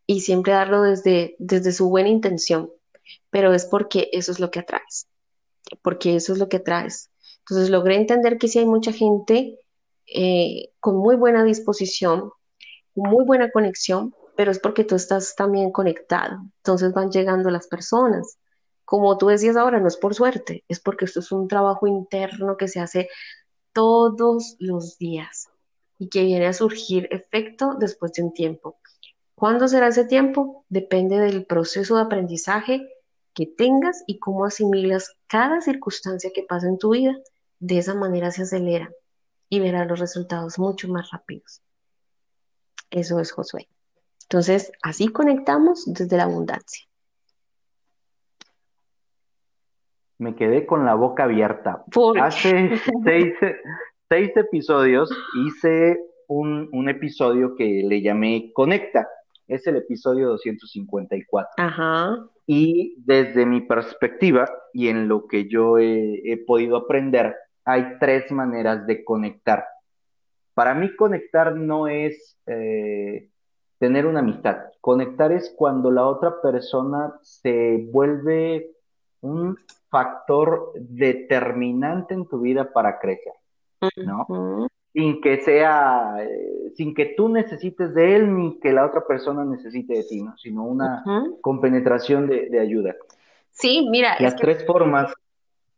y 0.05 0.21
siempre 0.21 0.53
darlo 0.53 0.81
desde, 0.81 1.35
desde 1.39 1.71
su 1.71 1.89
buena 1.89 2.09
intención, 2.09 2.69
pero 3.29 3.53
es 3.53 3.65
porque 3.65 4.09
eso 4.11 4.31
es 4.31 4.39
lo 4.39 4.51
que 4.51 4.59
atraes, 4.59 5.07
porque 5.81 6.15
eso 6.15 6.33
es 6.33 6.39
lo 6.39 6.49
que 6.49 6.57
atraes. 6.57 7.09
Entonces 7.39 7.69
logré 7.69 7.95
entender 7.95 8.37
que 8.37 8.47
si 8.47 8.59
hay 8.59 8.65
mucha 8.65 8.91
gente 8.91 9.57
eh, 10.07 10.69
con 10.79 10.97
muy 10.97 11.15
buena 11.15 11.43
disposición, 11.43 12.31
muy 12.93 13.25
buena 13.25 13.51
conexión, 13.51 14.13
pero 14.35 14.51
es 14.51 14.59
porque 14.59 14.83
tú 14.83 14.95
estás 14.95 15.35
también 15.35 15.71
conectado. 15.71 16.41
Entonces 16.57 16.93
van 16.93 17.09
llegando 17.09 17.49
las 17.49 17.67
personas. 17.67 18.37
Como 18.85 19.17
tú 19.17 19.27
decías 19.27 19.55
ahora, 19.55 19.79
no 19.79 19.87
es 19.87 19.97
por 19.97 20.13
suerte, 20.13 20.65
es 20.67 20.79
porque 20.79 21.05
esto 21.05 21.21
es 21.21 21.31
un 21.31 21.47
trabajo 21.47 21.87
interno 21.87 22.57
que 22.57 22.67
se 22.67 22.79
hace 22.79 23.07
todos 23.71 24.57
los 24.59 24.97
días 24.97 25.50
y 26.01 26.09
que 26.09 26.23
viene 26.23 26.47
a 26.47 26.53
surgir 26.53 27.07
efecto 27.11 27.75
después 27.77 28.11
de 28.13 28.23
un 28.23 28.33
tiempo. 28.33 28.79
¿Cuándo 29.35 29.67
será 29.67 29.89
ese 29.89 30.03
tiempo? 30.03 30.65
Depende 30.67 31.19
del 31.19 31.45
proceso 31.45 31.95
de 31.95 32.01
aprendizaje 32.01 32.89
que 33.35 33.45
tengas 33.45 34.03
y 34.07 34.17
cómo 34.17 34.45
asimilas 34.45 35.15
cada 35.27 35.61
circunstancia 35.61 36.31
que 36.33 36.41
pasa 36.41 36.67
en 36.67 36.79
tu 36.79 36.93
vida. 36.93 37.15
De 37.59 37.77
esa 37.77 37.93
manera 37.93 38.31
se 38.31 38.41
acelera 38.41 38.89
y 39.47 39.59
verás 39.59 39.87
los 39.87 39.99
resultados 39.99 40.57
mucho 40.57 40.87
más 40.87 41.11
rápidos. 41.11 41.61
Eso 42.89 43.19
es 43.19 43.31
Josué. 43.31 43.69
Entonces, 44.23 44.71
así 44.81 45.07
conectamos 45.09 45.83
desde 45.85 46.17
la 46.17 46.23
abundancia. 46.23 46.83
Me 50.17 50.35
quedé 50.35 50.65
con 50.65 50.83
la 50.83 50.95
boca 50.95 51.25
abierta. 51.25 51.83
Hace 52.19 52.71
seis, 53.03 53.35
seis 54.11 54.35
episodios 54.35 55.09
hice 55.45 55.97
un, 56.27 56.89
episodio 56.89 57.55
que 57.55 57.81
le 57.87 58.01
llamé 58.01 58.51
Conecta. 58.53 59.07
Es 59.47 59.65
el 59.67 59.77
episodio 59.77 60.27
254. 60.27 61.51
Ajá. 61.55 62.17
Y 62.45 63.01
desde 63.05 63.45
mi 63.45 63.61
perspectiva 63.61 64.49
y 64.73 64.89
en 64.89 65.07
lo 65.07 65.27
que 65.27 65.47
yo 65.47 65.77
he, 65.77 66.43
podido 66.45 66.75
aprender, 66.75 67.37
hay 67.63 67.99
tres 68.01 68.29
maneras 68.33 68.85
de 68.85 69.05
conectar. 69.05 69.63
Para 70.55 70.73
mí 70.73 70.93
conectar 70.97 71.55
no 71.55 71.87
es 71.87 72.37
eh, 72.47 73.29
tener 73.77 74.07
una 74.07 74.19
amistad. 74.19 74.57
Conectar 74.81 75.31
es 75.31 75.53
cuando 75.55 75.89
la 75.89 76.05
otra 76.05 76.41
persona 76.41 77.13
se 77.21 77.87
vuelve 77.89 78.71
un 79.21 79.55
factor 79.89 80.73
determinante 80.75 82.13
en 82.13 82.27
tu 82.27 82.41
vida 82.41 82.73
para 82.73 82.99
crecer. 82.99 83.35
¿No? 83.97 84.67
Sin 84.93 85.21
que 85.21 85.41
sea, 85.41 86.15
eh, 86.21 86.71
sin 86.75 86.93
que 86.93 87.13
tú 87.15 87.29
necesites 87.29 87.93
de 87.93 88.15
él 88.15 88.35
ni 88.35 88.59
que 88.59 88.73
la 88.73 88.85
otra 88.85 89.05
persona 89.07 89.45
necesite 89.45 89.93
de 89.93 90.03
ti, 90.03 90.21
¿no? 90.21 90.37
Sino 90.37 90.63
una 90.63 91.03
compenetración 91.41 92.27
de, 92.27 92.59
ayuda. 92.59 92.95
Sí, 93.51 93.87
mira. 93.89 94.15
Las 94.19 94.35
tres 94.35 94.65
formas, 94.65 95.13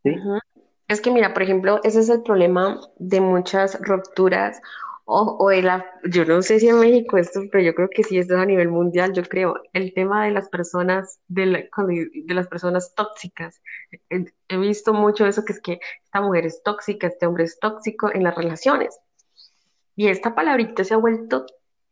¿sí? 0.04 0.16
Es 0.88 1.02
que 1.02 1.12
mira, 1.12 1.34
por 1.34 1.44
ejemplo, 1.44 1.80
ese 1.84 2.00
es 2.00 2.10
el 2.10 2.24
problema 2.24 2.80
de 2.98 3.22
muchas 3.22 3.80
rupturas 3.82 4.62
o, 5.06 5.38
o 5.38 5.52
la, 5.52 5.86
yo 6.06 6.24
no 6.26 6.42
sé 6.42 6.60
si 6.60 6.70
en 6.70 6.80
México 6.80 7.18
esto, 7.18 7.42
pero 7.52 7.64
yo 7.64 7.76
creo 7.76 7.90
que 7.90 8.04
sí, 8.04 8.18
esto 8.18 8.36
es 8.36 8.40
a 8.40 8.46
nivel 8.46 8.70
mundial, 8.70 9.14
yo 9.14 9.24
creo, 9.24 9.56
el 9.74 9.94
tema 9.94 10.26
de 10.26 10.32
las 10.32 10.48
personas, 10.50 11.20
de, 11.28 11.70
de 12.14 12.34
las 12.34 12.48
personas 12.48 12.96
tóxicas. 12.96 13.62
He, 14.10 14.58
visto 14.58 14.94
mucho 14.94 15.26
eso, 15.26 15.44
que 15.44 15.54
es 15.54 15.62
que 15.62 15.80
esta 16.04 16.22
mujer 16.22 16.46
es 16.46 16.64
tóxica, 16.64 17.08
este 17.08 17.26
hombre 17.26 17.44
es 17.44 17.60
tóxico 17.60 18.10
en 18.14 18.24
las 18.24 18.36
relaciones. 18.36 18.98
Y 19.96 20.08
esta 20.08 20.36
palabrita 20.36 20.84
se 20.86 20.94
ha 20.94 20.98
vuelto 20.98 21.46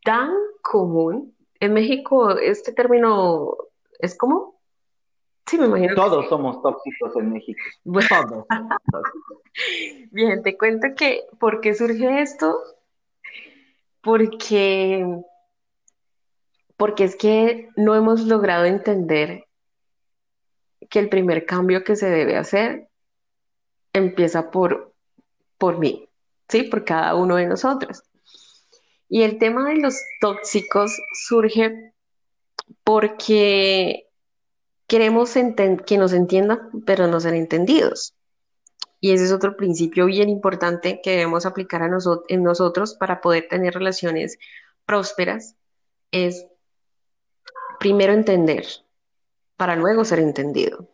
tan 0.04 0.34
común. 0.62 1.36
En 1.60 1.74
México 1.74 2.38
este 2.38 2.72
término 2.72 3.56
es 4.00 4.18
como... 4.18 4.62
Sí, 5.48 5.58
me 5.58 5.66
imagino. 5.66 5.96
Todos 5.96 6.30
somos 6.30 6.62
tóxicos 6.62 7.14
en 7.18 7.34
México. 7.34 7.60
Todos. 7.84 8.46
Bien, 10.12 10.42
te 10.44 10.58
cuento 10.58 10.88
que, 10.96 11.26
¿por 11.40 11.60
qué 11.60 11.74
surge 11.74 12.22
esto? 12.22 12.58
Porque, 14.02 15.06
porque 16.78 17.04
es 17.04 17.16
que 17.16 17.70
no 17.76 17.96
hemos 17.96 18.22
logrado 18.22 18.66
entender 18.66 19.46
que 20.90 21.00
el 21.00 21.10
primer 21.10 21.46
cambio 21.46 21.84
que 21.84 21.96
se 21.96 22.10
debe 22.10 22.38
hacer 22.38 22.90
empieza 23.94 24.52
por, 24.52 24.94
por 25.58 25.78
mí, 25.78 26.10
¿sí? 26.50 26.64
Por 26.64 26.84
cada 26.86 27.16
uno 27.16 27.36
de 27.36 27.46
nosotros. 27.46 28.04
Y 29.08 29.24
el 29.24 29.38
tema 29.40 29.70
de 29.70 29.78
los 29.78 30.00
tóxicos 30.22 30.98
surge 31.28 31.94
porque 32.84 34.08
queremos 34.88 35.34
que 35.86 35.98
nos 35.98 36.14
entiendan, 36.14 36.70
pero 36.86 37.08
no 37.08 37.20
ser 37.20 37.34
entendidos. 37.34 38.14
Y 39.04 39.12
ese 39.12 39.26
es 39.26 39.32
otro 39.32 39.58
principio 39.58 40.06
bien 40.06 40.30
importante 40.30 41.02
que 41.02 41.12
debemos 41.12 41.48
aplicar 41.48 41.82
a 41.82 41.90
en 42.28 42.44
nosotros 42.44 42.94
para 42.94 43.20
poder 43.20 43.48
tener 43.50 43.74
relaciones 43.74 44.38
prósperas, 44.86 45.56
es 46.12 46.46
primero 47.80 48.14
entender, 48.14 48.66
para 49.58 49.76
luego 49.76 50.06
ser 50.06 50.20
entendido. 50.20 50.88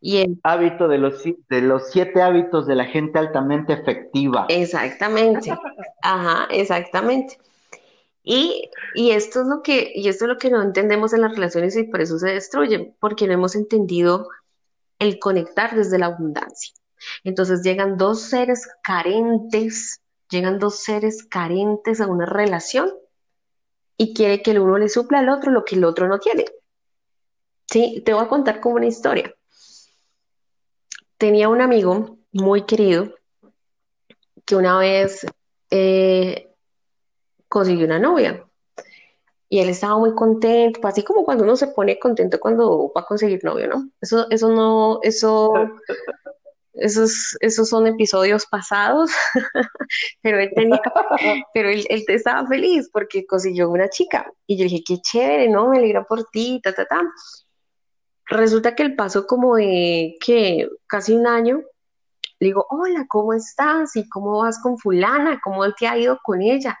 Y 0.00 0.18
el 0.18 0.40
hábito 0.42 0.88
de 0.88 0.98
los, 0.98 1.22
de 1.22 1.60
los 1.60 1.90
siete 1.90 2.22
hábitos 2.22 2.66
de 2.66 2.76
la 2.76 2.86
gente 2.86 3.18
altamente 3.18 3.74
efectiva. 3.74 4.46
Exactamente. 4.48 5.52
Ajá, 6.02 6.48
exactamente. 6.50 7.38
Y, 8.22 8.70
y, 8.94 9.10
esto 9.10 9.42
es 9.42 9.46
lo 9.48 9.62
que, 9.62 9.92
y 9.94 10.08
esto 10.08 10.24
es 10.24 10.28
lo 10.30 10.38
que 10.38 10.48
no 10.48 10.62
entendemos 10.62 11.12
en 11.12 11.20
las 11.20 11.34
relaciones 11.34 11.76
y 11.76 11.84
por 11.84 12.00
eso 12.00 12.18
se 12.18 12.30
destruyen, 12.30 12.96
porque 12.98 13.26
no 13.26 13.34
hemos 13.34 13.54
entendido 13.54 14.28
el 14.98 15.18
conectar 15.18 15.76
desde 15.76 15.98
la 15.98 16.06
abundancia. 16.06 16.74
Entonces 17.24 17.62
llegan 17.62 17.96
dos 17.96 18.22
seres 18.22 18.68
carentes, 18.82 20.00
llegan 20.30 20.58
dos 20.58 20.80
seres 20.80 21.24
carentes 21.24 22.00
a 22.00 22.06
una 22.06 22.26
relación 22.26 22.90
y 23.96 24.14
quiere 24.14 24.42
que 24.42 24.52
el 24.52 24.60
uno 24.60 24.78
le 24.78 24.88
supla 24.88 25.20
al 25.20 25.28
otro 25.28 25.50
lo 25.50 25.64
que 25.64 25.76
el 25.76 25.84
otro 25.84 26.08
no 26.08 26.18
tiene. 26.18 26.44
Sí, 27.70 28.02
te 28.04 28.12
voy 28.12 28.24
a 28.24 28.28
contar 28.28 28.60
como 28.60 28.76
una 28.76 28.86
historia. 28.86 29.34
Tenía 31.16 31.48
un 31.48 31.60
amigo 31.60 32.18
muy 32.32 32.66
querido 32.66 33.14
que 34.44 34.56
una 34.56 34.78
vez 34.78 35.26
eh, 35.70 36.52
consiguió 37.48 37.86
una 37.86 37.98
novia 37.98 38.44
y 39.48 39.60
él 39.60 39.68
estaba 39.68 39.98
muy 39.98 40.14
contento, 40.14 40.80
así 40.86 41.04
como 41.04 41.24
cuando 41.24 41.44
uno 41.44 41.56
se 41.56 41.68
pone 41.68 41.98
contento 41.98 42.40
cuando 42.40 42.92
va 42.92 43.02
a 43.02 43.06
conseguir 43.06 43.44
novio, 43.44 43.68
¿no? 43.68 43.88
Eso, 44.00 44.26
eso 44.30 44.48
no, 44.48 44.98
eso, 45.02 45.52
esos, 46.74 47.36
esos 47.40 47.68
son 47.68 47.86
episodios 47.86 48.46
pasados, 48.46 49.10
pero 50.22 50.40
él 50.40 50.50
tenía, 50.54 50.80
pero 51.54 51.68
él, 51.68 51.86
él, 51.88 52.04
estaba 52.08 52.46
feliz 52.46 52.88
porque 52.92 53.26
consiguió 53.26 53.70
una 53.70 53.88
chica. 53.88 54.30
Y 54.46 54.56
yo 54.56 54.64
dije, 54.64 54.82
qué 54.86 54.98
chévere, 55.00 55.48
¿no? 55.48 55.68
Me 55.68 55.78
alegra 55.78 56.04
por 56.04 56.24
ti, 56.30 56.60
ta, 56.62 56.72
ta, 56.74 56.84
ta. 56.86 57.02
Resulta 58.26 58.74
que 58.74 58.82
el 58.82 58.96
paso 58.96 59.26
como 59.26 59.56
de 59.56 60.16
que 60.24 60.68
casi 60.86 61.14
un 61.14 61.26
año, 61.26 61.62
le 62.40 62.48
digo, 62.48 62.66
hola, 62.70 63.06
¿cómo 63.08 63.34
estás? 63.34 63.94
¿Y 63.96 64.08
cómo 64.08 64.40
vas 64.40 64.60
con 64.60 64.78
fulana? 64.78 65.40
¿Cómo 65.42 65.70
te 65.72 65.86
ha 65.86 65.96
ido 65.98 66.18
con 66.22 66.42
ella? 66.42 66.78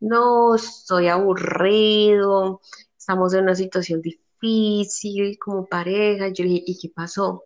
No, 0.00 0.56
estoy 0.56 1.08
aburrido, 1.08 2.60
estamos 2.98 3.32
en 3.34 3.44
una 3.44 3.54
situación 3.54 4.02
difícil 4.02 5.38
como 5.38 5.66
pareja. 5.66 6.28
Yo 6.28 6.44
le 6.44 6.50
dije, 6.50 6.64
¿y 6.66 6.78
qué 6.78 6.88
pasó? 6.94 7.45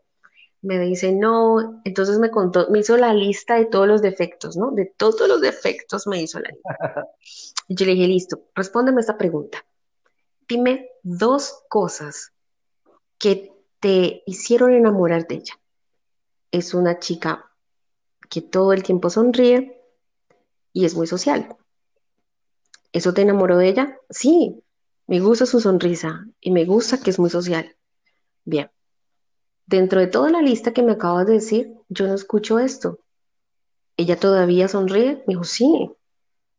Me 0.62 0.78
dice, 0.78 1.12
no, 1.12 1.80
entonces 1.84 2.18
me 2.18 2.30
contó, 2.30 2.68
me 2.70 2.80
hizo 2.80 2.96
la 2.96 3.14
lista 3.14 3.56
de 3.56 3.64
todos 3.64 3.88
los 3.88 4.02
defectos, 4.02 4.56
¿no? 4.56 4.72
De 4.72 4.92
todos 4.96 5.26
los 5.26 5.40
defectos 5.40 6.06
me 6.06 6.20
hizo 6.20 6.38
la 6.40 6.50
lista. 6.50 7.06
Y 7.68 7.76
yo 7.76 7.86
le 7.86 7.92
dije, 7.92 8.08
listo, 8.08 8.48
respóndeme 8.54 9.00
esta 9.00 9.16
pregunta. 9.16 9.64
Dime 10.48 10.88
dos 11.04 11.62
cosas 11.68 12.32
que 13.16 13.52
te 13.78 14.24
hicieron 14.26 14.72
enamorar 14.72 15.28
de 15.28 15.36
ella. 15.36 15.54
Es 16.50 16.74
una 16.74 16.98
chica 16.98 17.50
que 18.28 18.42
todo 18.42 18.72
el 18.72 18.82
tiempo 18.82 19.08
sonríe 19.08 19.80
y 20.72 20.84
es 20.84 20.94
muy 20.94 21.06
social. 21.06 21.56
¿Eso 22.92 23.14
te 23.14 23.22
enamoró 23.22 23.56
de 23.56 23.68
ella? 23.68 23.98
Sí, 24.08 24.62
me 25.06 25.20
gusta 25.20 25.46
su 25.46 25.60
sonrisa 25.60 26.26
y 26.40 26.50
me 26.50 26.64
gusta 26.64 26.98
que 27.00 27.10
es 27.10 27.18
muy 27.18 27.30
social. 27.30 27.76
Bien, 28.44 28.70
dentro 29.70 30.00
de 30.00 30.08
toda 30.08 30.30
la 30.30 30.42
lista 30.42 30.72
que 30.72 30.82
me 30.82 30.92
acabas 30.92 31.26
de 31.26 31.34
decir, 31.34 31.76
yo 31.88 32.08
no 32.08 32.14
escucho 32.14 32.58
esto. 32.58 32.98
¿Ella 33.96 34.18
todavía 34.18 34.66
sonríe? 34.66 35.22
Me 35.26 35.34
dijo, 35.34 35.44
sí. 35.44 35.92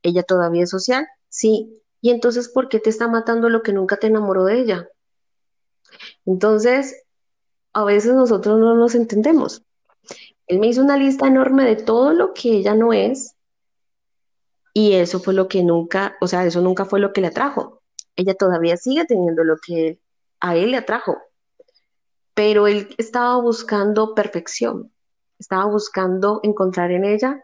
¿Ella 0.01 0.24
todavía 0.24 0.64
es 0.64 0.70
social? 0.70 1.05
Sí. 1.28 1.84
¿Y 1.99 2.09
entonces 2.12 2.47
por 2.47 2.70
qué 2.70 2.80
te 2.80 2.89
está 2.89 3.09
matando 3.09 3.49
lo 3.49 3.64
que 3.64 3.74
nunca 3.74 3.97
te 3.97 4.07
enamoró 4.07 4.45
de 4.45 4.59
ella? 4.59 4.89
Entonces, 6.26 7.03
a 7.74 7.84
veces 7.84 8.14
nosotros 8.14 8.57
no 8.59 8.76
nos 8.76 8.95
entendemos. 8.95 9.62
Él 10.47 10.59
me 10.59 10.68
hizo 10.68 10.82
una 10.82 10.97
lista 10.97 11.28
enorme 11.28 11.66
de 11.66 11.76
todo 11.76 12.14
lo 12.14 12.34
que 12.34 12.51
ella 12.53 12.76
no 12.76 12.93
es 12.93 13.36
y 14.74 14.93
eso 14.93 15.20
fue 15.20 15.34
lo 15.34 15.49
que 15.49 15.64
nunca, 15.64 16.16
o 16.22 16.28
sea, 16.28 16.45
eso 16.45 16.62
nunca 16.62 16.86
fue 16.86 17.01
lo 17.01 17.12
que 17.12 17.20
le 17.20 17.28
atrajo. 17.28 17.82
Ella 18.16 18.36
todavía 18.36 18.78
sigue 18.78 19.03
teniendo 19.05 19.43
lo 19.43 19.57
que 19.57 19.99
a 20.39 20.55
él 20.55 20.72
le 20.72 20.78
atrajo, 20.78 21.18
pero 22.42 22.66
él 22.66 22.88
estaba 22.98 23.39
buscando 23.39 24.16
perfección, 24.16 24.92
estaba 25.38 25.66
buscando 25.66 26.39
encontrar 26.42 26.89
en 26.89 27.06
ella 27.06 27.39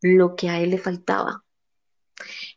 lo 0.00 0.36
que 0.36 0.48
a 0.48 0.60
él 0.60 0.70
le 0.70 0.78
faltaba. 0.78 1.42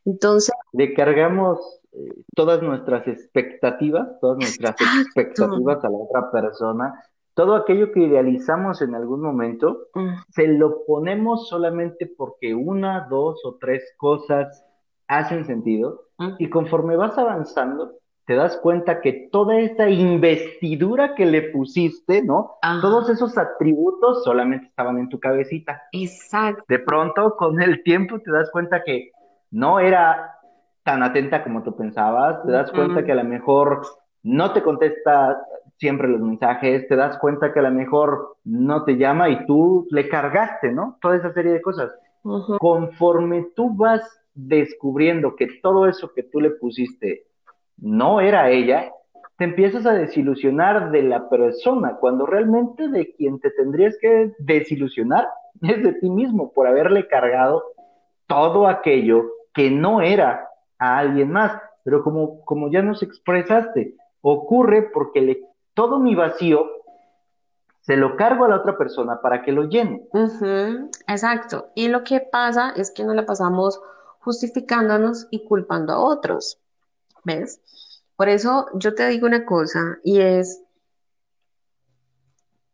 Entonces... 0.05 0.53
Le 0.73 0.93
cargamos 0.93 1.57
eh, 1.91 2.13
todas 2.35 2.61
nuestras 2.61 3.07
expectativas, 3.07 4.07
todas 4.21 4.37
nuestras 4.37 4.75
expectativas 4.79 5.83
a 5.83 5.89
la 5.89 5.97
otra 5.97 6.31
persona, 6.31 7.03
todo 7.33 7.55
aquello 7.55 7.91
que 7.91 8.01
idealizamos 8.01 8.83
en 8.83 8.93
algún 8.93 9.23
momento, 9.23 9.87
mm. 9.95 10.09
se 10.29 10.49
lo 10.49 10.85
ponemos 10.85 11.49
solamente 11.49 12.05
porque 12.15 12.53
una, 12.53 13.07
dos 13.09 13.43
o 13.43 13.57
tres 13.59 13.91
cosas 13.97 14.63
hacen 15.07 15.45
sentido 15.45 16.09
mm. 16.19 16.33
y 16.37 16.47
conforme 16.47 16.95
vas 16.95 17.17
avanzando, 17.17 18.00
te 18.31 18.37
das 18.37 18.55
cuenta 18.61 19.01
que 19.01 19.27
toda 19.29 19.59
esa 19.59 19.89
investidura 19.89 21.15
que 21.15 21.25
le 21.25 21.51
pusiste, 21.51 22.23
¿no? 22.23 22.51
Todos 22.79 23.09
esos 23.09 23.37
atributos 23.37 24.23
solamente 24.23 24.67
estaban 24.67 24.99
en 24.99 25.09
tu 25.09 25.19
cabecita. 25.19 25.81
Exacto. 25.91 26.63
De 26.69 26.79
pronto, 26.79 27.35
con 27.35 27.61
el 27.61 27.83
tiempo, 27.83 28.21
te 28.21 28.31
das 28.31 28.49
cuenta 28.49 28.83
que 28.85 29.11
no 29.51 29.81
era 29.81 30.33
tan 30.83 31.03
atenta 31.03 31.43
como 31.43 31.61
tú 31.61 31.75
pensabas, 31.75 32.41
te 32.45 32.53
das 32.53 32.71
cuenta 32.71 33.03
que 33.03 33.11
a 33.11 33.15
lo 33.15 33.25
mejor 33.25 33.81
no 34.23 34.53
te 34.53 34.63
contesta 34.63 35.37
siempre 35.75 36.07
los 36.07 36.21
mensajes, 36.21 36.87
te 36.87 36.95
das 36.95 37.17
cuenta 37.17 37.51
que 37.51 37.59
a 37.59 37.63
lo 37.63 37.71
mejor 37.71 38.37
no 38.45 38.85
te 38.85 38.95
llama 38.95 39.27
y 39.27 39.45
tú 39.45 39.87
le 39.91 40.07
cargaste, 40.07 40.71
¿no? 40.71 40.97
Toda 41.01 41.17
esa 41.17 41.33
serie 41.33 41.51
de 41.51 41.61
cosas. 41.61 41.91
Conforme 42.59 43.47
tú 43.57 43.75
vas 43.75 44.21
descubriendo 44.33 45.35
que 45.35 45.49
todo 45.61 45.85
eso 45.85 46.13
que 46.15 46.23
tú 46.23 46.39
le 46.39 46.51
pusiste 46.51 47.25
no 47.81 48.21
era 48.21 48.49
ella, 48.49 48.91
te 49.37 49.45
empiezas 49.45 49.85
a 49.85 49.93
desilusionar 49.93 50.91
de 50.91 51.03
la 51.03 51.27
persona, 51.27 51.97
cuando 51.99 52.25
realmente 52.25 52.87
de 52.87 53.13
quien 53.15 53.39
te 53.39 53.49
tendrías 53.49 53.97
que 53.99 54.31
desilusionar 54.37 55.27
es 55.61 55.83
de 55.83 55.93
ti 55.93 56.09
mismo 56.09 56.51
por 56.53 56.67
haberle 56.67 57.07
cargado 57.07 57.63
todo 58.27 58.67
aquello 58.67 59.23
que 59.53 59.69
no 59.69 60.01
era 60.01 60.47
a 60.77 60.99
alguien 60.99 61.31
más. 61.31 61.59
Pero 61.83 62.03
como, 62.03 62.45
como 62.45 62.69
ya 62.71 62.83
nos 62.83 63.01
expresaste, 63.01 63.95
ocurre 64.21 64.83
porque 64.93 65.21
le, 65.21 65.41
todo 65.73 65.97
mi 65.99 66.13
vacío 66.13 66.67
se 67.81 67.97
lo 67.97 68.15
cargo 68.15 68.45
a 68.45 68.49
la 68.49 68.57
otra 68.57 68.77
persona 68.77 69.21
para 69.21 69.41
que 69.41 69.51
lo 69.51 69.63
llene. 69.63 70.07
exacto. 71.07 71.69
Y 71.73 71.87
lo 71.87 72.03
que 72.03 72.19
pasa 72.19 72.73
es 72.75 72.91
que 72.91 73.03
no 73.03 73.13
le 73.15 73.23
pasamos 73.23 73.81
justificándonos 74.19 75.27
y 75.31 75.45
culpando 75.45 75.93
a 75.93 75.99
otros. 75.99 76.59
¿Ves? 77.23 77.59
Por 78.21 78.29
eso 78.29 78.67
yo 78.75 78.93
te 78.93 79.07
digo 79.07 79.25
una 79.25 79.47
cosa 79.47 79.97
y 80.03 80.21
es 80.21 80.63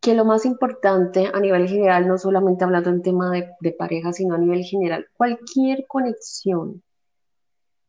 que 0.02 0.14
lo 0.14 0.26
más 0.26 0.44
importante 0.46 1.32
a 1.34 1.40
nivel 1.40 1.70
general, 1.70 2.06
no 2.06 2.18
solamente 2.18 2.66
hablando 2.66 2.90
en 2.90 3.02
tema 3.02 3.32
de, 3.32 3.72
pareja, 3.72 4.12
sino 4.12 4.36
a 4.36 4.40
nivel 4.40 4.66
general, 4.66 5.08
cualquier 5.16 5.88
conexión 5.88 6.84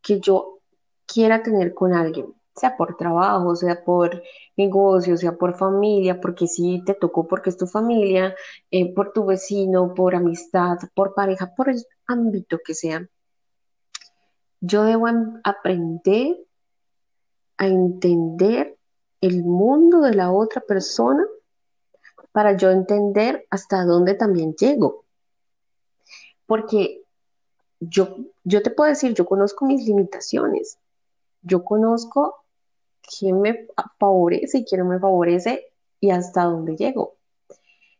que 0.01 0.21
yo 0.21 0.61
quiera 1.05 1.43
tener 1.43 1.75
con 1.75 1.95
alguien, 1.95 2.33
sea 2.55 2.77
por 2.77 2.97
trabajo, 2.97 3.57
sea 3.57 3.83
por 3.85 4.23
negocio, 4.57 5.17
sea 5.17 5.33
por 5.33 5.57
familia, 5.57 6.21
porque 6.21 6.47
si 6.47 6.85
te 6.85 6.95
tocó 6.95 7.27
porque 7.27 7.51
es 7.51 7.57
tu 7.57 7.67
familia, 7.67 8.37
eh, 8.71 8.95
por 8.95 9.13
tu 9.13 9.27
vecino, 9.27 9.95
por 9.95 10.15
amistad, 10.15 10.79
por 10.95 11.13
pareja, 11.13 11.53
por 11.57 11.71
el 11.71 11.83
ámbito 12.07 12.61
que 12.65 12.75
sea. 12.75 13.05
Yo 14.61 14.85
debo 14.85 15.09
aprender 15.43 16.37
a 17.59 17.67
entender 17.67 18.77
el 19.21 19.45
mundo 19.45 20.01
de 20.01 20.15
la 20.15 20.33
otra 20.33 20.61
persona 20.61 21.27
para 22.33 22.57
yo 22.57 22.71
entender 22.71 23.47
hasta 23.51 23.85
dónde 23.85 24.15
también 24.15 24.55
llego. 24.55 25.05
Porque 26.47 27.03
yo, 27.81 28.17
yo 28.45 28.63
te 28.63 28.71
puedo 28.71 28.89
decir, 28.89 29.13
yo 29.15 29.27
conozco 29.27 29.67
mis 29.67 29.85
limitaciones, 29.85 30.79
yo 31.43 31.65
conozco 31.65 32.37
quién 33.03 33.41
me 33.41 33.67
favorece 33.99 34.59
y 34.59 34.65
quién 34.65 34.83
no 34.83 34.89
me 34.89 34.99
favorece 34.99 35.67
y 36.01 36.11
hasta 36.11 36.45
dónde 36.45 36.77
llego. 36.77 37.17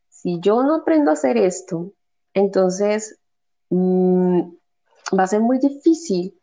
Si 0.09 0.41
yo 0.41 0.63
no 0.63 0.77
aprendo 0.77 1.11
a 1.11 1.15
hacer 1.15 1.37
esto, 1.37 1.93
entonces 2.35 3.19
mm, 3.71 4.41
va 5.19 5.23
a 5.25 5.29
ser 5.29 5.41
muy 5.41 5.59
difícil 5.59 6.39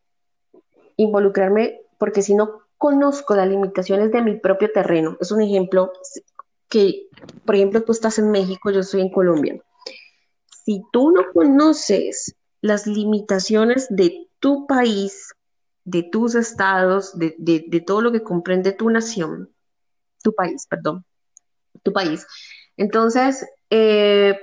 involucrarme 0.98 1.82
porque 1.98 2.22
si 2.22 2.36
no 2.36 2.65
conozco 2.78 3.36
las 3.36 3.48
limitaciones 3.48 4.12
de 4.12 4.22
mi 4.22 4.40
propio 4.40 4.72
terreno, 4.72 5.18
es 5.20 5.32
un 5.32 5.42
ejemplo 5.42 5.92
que, 6.70 7.08
por 7.46 7.56
ejemplo, 7.56 7.84
tú 7.84 7.92
estás 7.92 8.20
en 8.20 8.32
México, 8.32 8.72
yo 8.72 8.82
estoy 8.82 9.02
en 9.02 9.12
Colombia. 9.12 9.62
Si 10.66 10.84
tú 10.92 11.12
no 11.12 11.32
conoces 11.34 12.36
las 12.62 12.88
limitaciones 12.88 13.88
de 13.90 14.28
tu 14.40 14.66
país, 14.68 15.34
de 15.84 16.04
tus 16.04 16.36
estados, 16.36 17.18
de, 17.18 17.84
todo 17.86 18.02
lo 18.02 18.12
que 18.12 18.24
comprende 18.24 18.72
tu 18.72 18.90
nación, 18.90 19.54
tu 20.24 20.34
país, 20.34 20.66
perdón, 20.68 21.06
tu 21.84 21.94
país, 21.94 22.26
entonces 22.78 23.46
eh, 23.70 24.38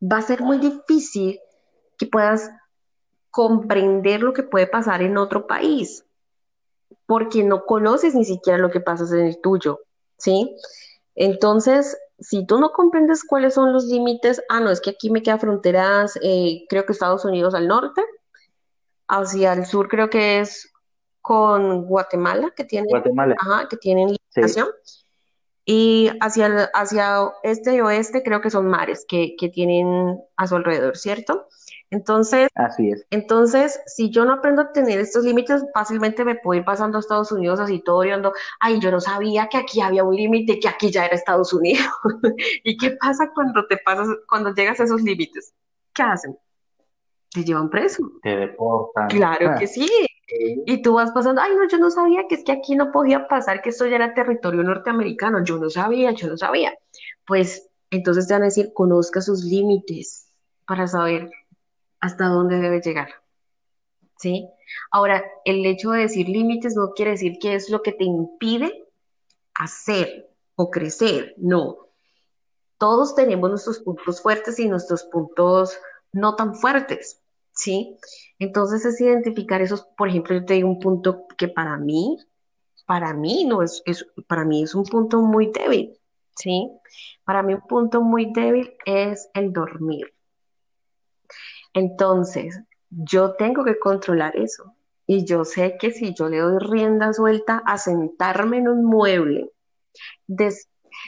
va 0.00 0.18
a 0.18 0.22
ser 0.22 0.42
muy 0.42 0.58
difícil 0.58 1.40
que 1.98 2.06
puedas 2.06 2.50
comprender 3.30 4.22
lo 4.22 4.32
que 4.32 4.44
puede 4.44 4.66
pasar 4.66 5.02
en 5.02 5.18
otro 5.18 5.46
país, 5.46 6.04
porque 7.10 7.42
no 7.42 7.64
conoces 7.64 8.14
ni 8.14 8.24
siquiera 8.24 8.56
lo 8.56 8.70
que 8.70 8.78
pasa 8.78 9.04
en 9.18 9.26
el 9.26 9.40
tuyo, 9.40 9.80
¿sí? 10.16 10.54
Entonces, 11.16 11.98
si 12.20 12.46
tú 12.46 12.60
no 12.60 12.70
comprendes 12.70 13.24
cuáles 13.24 13.54
son 13.54 13.72
los 13.72 13.86
límites, 13.86 14.40
ah, 14.48 14.60
no, 14.60 14.70
es 14.70 14.80
que 14.80 14.90
aquí 14.90 15.10
me 15.10 15.20
queda 15.20 15.36
fronteras, 15.36 16.16
eh, 16.22 16.66
creo 16.68 16.86
que 16.86 16.92
Estados 16.92 17.24
Unidos 17.24 17.52
al 17.54 17.66
norte, 17.66 18.00
hacia 19.08 19.54
el 19.54 19.66
sur 19.66 19.88
creo 19.88 20.08
que 20.08 20.38
es 20.38 20.72
con 21.20 21.86
Guatemala, 21.86 22.52
que 22.54 22.62
tiene, 22.62 22.86
Guatemala. 22.88 23.34
Ajá, 23.40 23.66
que 23.68 23.76
tienen 23.76 24.10
limitación. 24.10 24.68
Y 25.64 26.12
hacia, 26.20 26.70
hacia 26.74 27.32
este 27.42 27.74
y 27.74 27.80
oeste 27.80 28.22
creo 28.22 28.40
que 28.40 28.50
son 28.50 28.68
mares 28.68 29.04
que, 29.08 29.34
que 29.36 29.48
tienen 29.48 30.16
a 30.36 30.46
su 30.46 30.54
alrededor, 30.54 30.96
¿cierto? 30.96 31.48
Entonces, 31.90 32.48
Así 32.54 32.90
es. 32.90 33.04
entonces, 33.10 33.80
si 33.86 34.10
yo 34.10 34.24
no 34.24 34.34
aprendo 34.34 34.62
a 34.62 34.72
tener 34.72 35.00
estos 35.00 35.24
límites, 35.24 35.64
fácilmente 35.74 36.24
me 36.24 36.36
puedo 36.36 36.60
ir 36.60 36.64
pasando 36.64 36.96
a 36.96 37.00
Estados 37.00 37.32
Unidos 37.32 37.58
así 37.58 37.80
todo 37.80 37.96
oriando, 37.96 38.32
ay, 38.60 38.78
yo 38.80 38.92
no 38.92 39.00
sabía 39.00 39.48
que 39.48 39.58
aquí 39.58 39.80
había 39.80 40.04
un 40.04 40.14
límite, 40.14 40.60
que 40.60 40.68
aquí 40.68 40.90
ya 40.90 41.06
era 41.06 41.16
Estados 41.16 41.52
Unidos. 41.52 41.84
¿Y 42.64 42.76
qué 42.76 42.92
pasa 42.92 43.30
cuando 43.34 43.66
te 43.66 43.76
pasas, 43.78 44.06
cuando 44.28 44.54
llegas 44.54 44.78
a 44.78 44.84
esos 44.84 45.02
límites? 45.02 45.52
¿Qué 45.92 46.02
hacen? 46.02 46.38
Te 47.32 47.44
llevan 47.44 47.68
preso. 47.68 48.02
Te 48.22 48.36
deportan. 48.36 49.08
Claro 49.08 49.58
que 49.58 49.66
sí. 49.66 49.88
Y 50.66 50.82
tú 50.82 50.94
vas 50.94 51.10
pasando, 51.10 51.40
ay, 51.40 51.56
no, 51.56 51.66
yo 51.66 51.78
no 51.78 51.90
sabía 51.90 52.28
que 52.28 52.36
es 52.36 52.44
que 52.44 52.52
aquí 52.52 52.76
no 52.76 52.92
podía 52.92 53.26
pasar, 53.26 53.62
que 53.62 53.70
esto 53.70 53.86
ya 53.86 53.96
era 53.96 54.14
territorio 54.14 54.62
norteamericano, 54.62 55.42
yo 55.42 55.58
no 55.58 55.68
sabía, 55.70 56.12
yo 56.12 56.28
no 56.28 56.36
sabía. 56.36 56.72
Pues 57.26 57.68
entonces 57.90 58.28
te 58.28 58.34
van 58.34 58.42
a 58.42 58.46
decir, 58.46 58.72
conozca 58.72 59.20
sus 59.20 59.42
límites 59.42 60.28
para 60.66 60.86
saber 60.86 61.28
hasta 62.00 62.26
dónde 62.26 62.58
debe 62.58 62.80
llegar. 62.80 63.08
¿Sí? 64.18 64.48
Ahora, 64.90 65.24
el 65.44 65.64
hecho 65.64 65.90
de 65.92 66.02
decir 66.02 66.28
límites 66.28 66.76
no 66.76 66.92
quiere 66.94 67.12
decir 67.12 67.38
que 67.40 67.54
es 67.54 67.70
lo 67.70 67.82
que 67.82 67.92
te 67.92 68.04
impide 68.04 68.86
hacer 69.54 70.30
o 70.56 70.70
crecer, 70.70 71.34
no. 71.38 71.76
Todos 72.78 73.14
tenemos 73.14 73.48
nuestros 73.48 73.80
puntos 73.80 74.20
fuertes 74.20 74.58
y 74.58 74.68
nuestros 74.68 75.04
puntos 75.04 75.78
no 76.12 76.36
tan 76.36 76.54
fuertes, 76.54 77.22
¿sí? 77.52 77.98
Entonces 78.38 78.84
es 78.84 79.00
identificar 79.00 79.60
esos, 79.62 79.86
por 79.96 80.08
ejemplo, 80.08 80.34
yo 80.36 80.44
te 80.44 80.54
digo 80.54 80.68
un 80.68 80.80
punto 80.80 81.26
que 81.36 81.48
para 81.48 81.76
mí, 81.76 82.18
para 82.86 83.14
mí 83.14 83.44
no 83.44 83.62
es, 83.62 83.82
es 83.86 84.06
para 84.26 84.44
mí 84.44 84.62
es 84.62 84.74
un 84.74 84.84
punto 84.84 85.20
muy 85.20 85.50
débil, 85.52 85.98
¿sí? 86.36 86.70
Para 87.24 87.42
mí 87.42 87.54
un 87.54 87.66
punto 87.66 88.02
muy 88.02 88.32
débil 88.32 88.74
es 88.84 89.30
el 89.34 89.52
dormir. 89.52 90.12
Entonces, 91.74 92.60
yo 92.90 93.34
tengo 93.34 93.64
que 93.64 93.78
controlar 93.78 94.36
eso. 94.36 94.74
Y 95.06 95.24
yo 95.24 95.44
sé 95.44 95.76
que 95.78 95.90
si 95.90 96.14
yo 96.14 96.28
le 96.28 96.38
doy 96.38 96.58
rienda 96.58 97.12
suelta 97.12 97.62
a 97.66 97.78
sentarme 97.78 98.58
en 98.58 98.68
un 98.68 98.84
mueble, 98.84 99.50
de, 100.26 100.54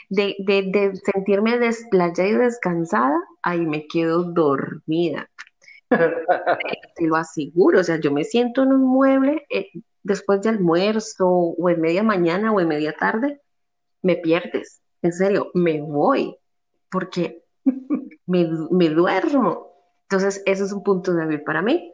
de, 0.09 0.93
sentirme 1.13 1.57
desplayada 1.57 2.29
y 2.29 2.33
descansada, 2.33 3.17
ahí 3.41 3.65
me 3.65 3.87
quedo 3.87 4.23
dormida. 4.23 5.29
Te 5.89 7.07
lo 7.07 7.15
aseguro, 7.15 7.79
o 7.79 7.83
sea, 7.83 7.99
yo 7.99 8.11
me 8.11 8.23
siento 8.23 8.63
en 8.63 8.73
un 8.73 8.81
mueble 8.81 9.45
eh, 9.49 9.69
después 10.01 10.41
de 10.41 10.49
almuerzo 10.49 11.27
o 11.29 11.69
en 11.69 11.79
media 11.79 12.03
mañana 12.03 12.51
o 12.51 12.59
en 12.59 12.67
media 12.67 12.93
tarde, 12.93 13.41
me 14.01 14.17
pierdes, 14.17 14.81
en 15.01 15.13
serio, 15.13 15.51
me 15.53 15.81
voy, 15.81 16.35
porque 16.89 17.43
me, 18.25 18.49
me 18.71 18.89
duermo. 18.89 19.72
Entonces, 20.13 20.43
eso 20.45 20.63
es 20.63 20.71
un 20.71 20.83
punto 20.83 21.11
débil 21.11 21.41
para 21.41 21.63
mí. 21.63 21.91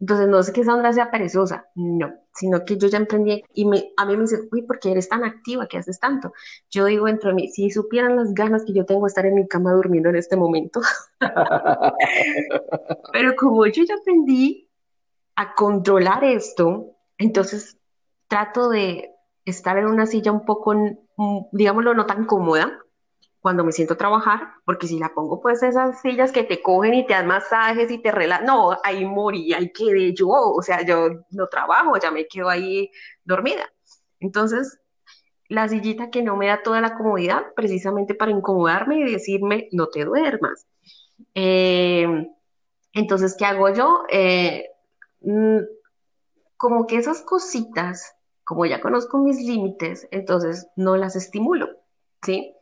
Entonces, 0.00 0.26
no 0.26 0.40
es 0.40 0.50
que 0.50 0.64
Sandra 0.64 0.92
sea 0.92 1.12
perezosa, 1.12 1.68
no, 1.76 2.12
sino 2.34 2.64
que 2.64 2.76
yo 2.76 2.88
ya 2.88 2.98
emprendí 2.98 3.44
y 3.54 3.66
me, 3.66 3.92
a 3.96 4.04
mí 4.04 4.16
me 4.16 4.22
dicen, 4.22 4.48
uy, 4.50 4.62
¿por 4.62 4.80
qué 4.80 4.90
eres 4.90 5.08
tan 5.08 5.22
activa? 5.22 5.68
¿Qué 5.68 5.78
haces 5.78 6.00
tanto? 6.00 6.32
Yo 6.70 6.86
digo 6.86 7.06
entre 7.06 7.32
mí, 7.32 7.46
si 7.52 7.70
supieran 7.70 8.16
las 8.16 8.34
ganas 8.34 8.64
que 8.64 8.72
yo 8.72 8.84
tengo 8.84 9.02
de 9.02 9.10
estar 9.10 9.26
en 9.26 9.36
mi 9.36 9.46
cama 9.46 9.72
durmiendo 9.74 10.08
en 10.08 10.16
este 10.16 10.36
momento. 10.36 10.80
Pero 13.12 13.36
como 13.36 13.64
yo 13.66 13.84
ya 13.84 13.94
aprendí 13.94 14.68
a 15.36 15.54
controlar 15.54 16.24
esto, 16.24 16.96
entonces 17.16 17.78
trato 18.26 18.70
de 18.70 19.14
estar 19.44 19.78
en 19.78 19.86
una 19.86 20.06
silla 20.06 20.32
un 20.32 20.44
poco, 20.44 20.74
mm, 20.74 21.46
digámoslo, 21.52 21.94
no 21.94 22.06
tan 22.06 22.26
cómoda, 22.26 22.76
cuando 23.42 23.64
me 23.64 23.72
siento 23.72 23.94
a 23.94 23.98
trabajar, 23.98 24.54
porque 24.64 24.86
si 24.86 24.98
la 24.98 25.12
pongo 25.12 25.40
pues 25.40 25.62
esas 25.64 26.00
sillas 26.00 26.30
que 26.30 26.44
te 26.44 26.62
cogen 26.62 26.94
y 26.94 27.06
te 27.06 27.12
dan 27.12 27.26
masajes 27.26 27.90
y 27.90 27.98
te 27.98 28.12
relajan, 28.12 28.46
no, 28.46 28.78
ahí 28.84 29.04
morí, 29.04 29.52
ahí 29.52 29.72
quedé 29.72 30.14
yo, 30.14 30.28
o 30.28 30.62
sea, 30.62 30.82
yo 30.86 31.08
no 31.30 31.48
trabajo, 31.48 31.98
ya 31.98 32.12
me 32.12 32.26
quedo 32.28 32.48
ahí 32.48 32.88
dormida. 33.24 33.68
Entonces, 34.20 34.78
la 35.48 35.68
sillita 35.68 36.10
que 36.10 36.22
no 36.22 36.36
me 36.36 36.46
da 36.46 36.62
toda 36.62 36.80
la 36.80 36.94
comodidad, 36.94 37.42
precisamente 37.56 38.14
para 38.14 38.30
incomodarme 38.30 39.00
y 39.00 39.12
decirme, 39.12 39.68
no 39.72 39.88
te 39.88 40.04
duermas. 40.04 40.66
Eh, 41.34 42.28
entonces, 42.92 43.34
¿qué 43.36 43.44
hago 43.44 43.74
yo? 43.74 44.04
Eh, 44.08 44.70
mm, 45.20 45.58
como 46.56 46.86
que 46.86 46.96
esas 46.96 47.22
cositas, 47.22 48.14
como 48.44 48.66
ya 48.66 48.80
conozco 48.80 49.18
mis 49.18 49.38
límites, 49.38 50.06
entonces 50.12 50.68
no 50.76 50.96
las 50.96 51.16
estimulo, 51.16 51.68
¿sí? 52.22 52.54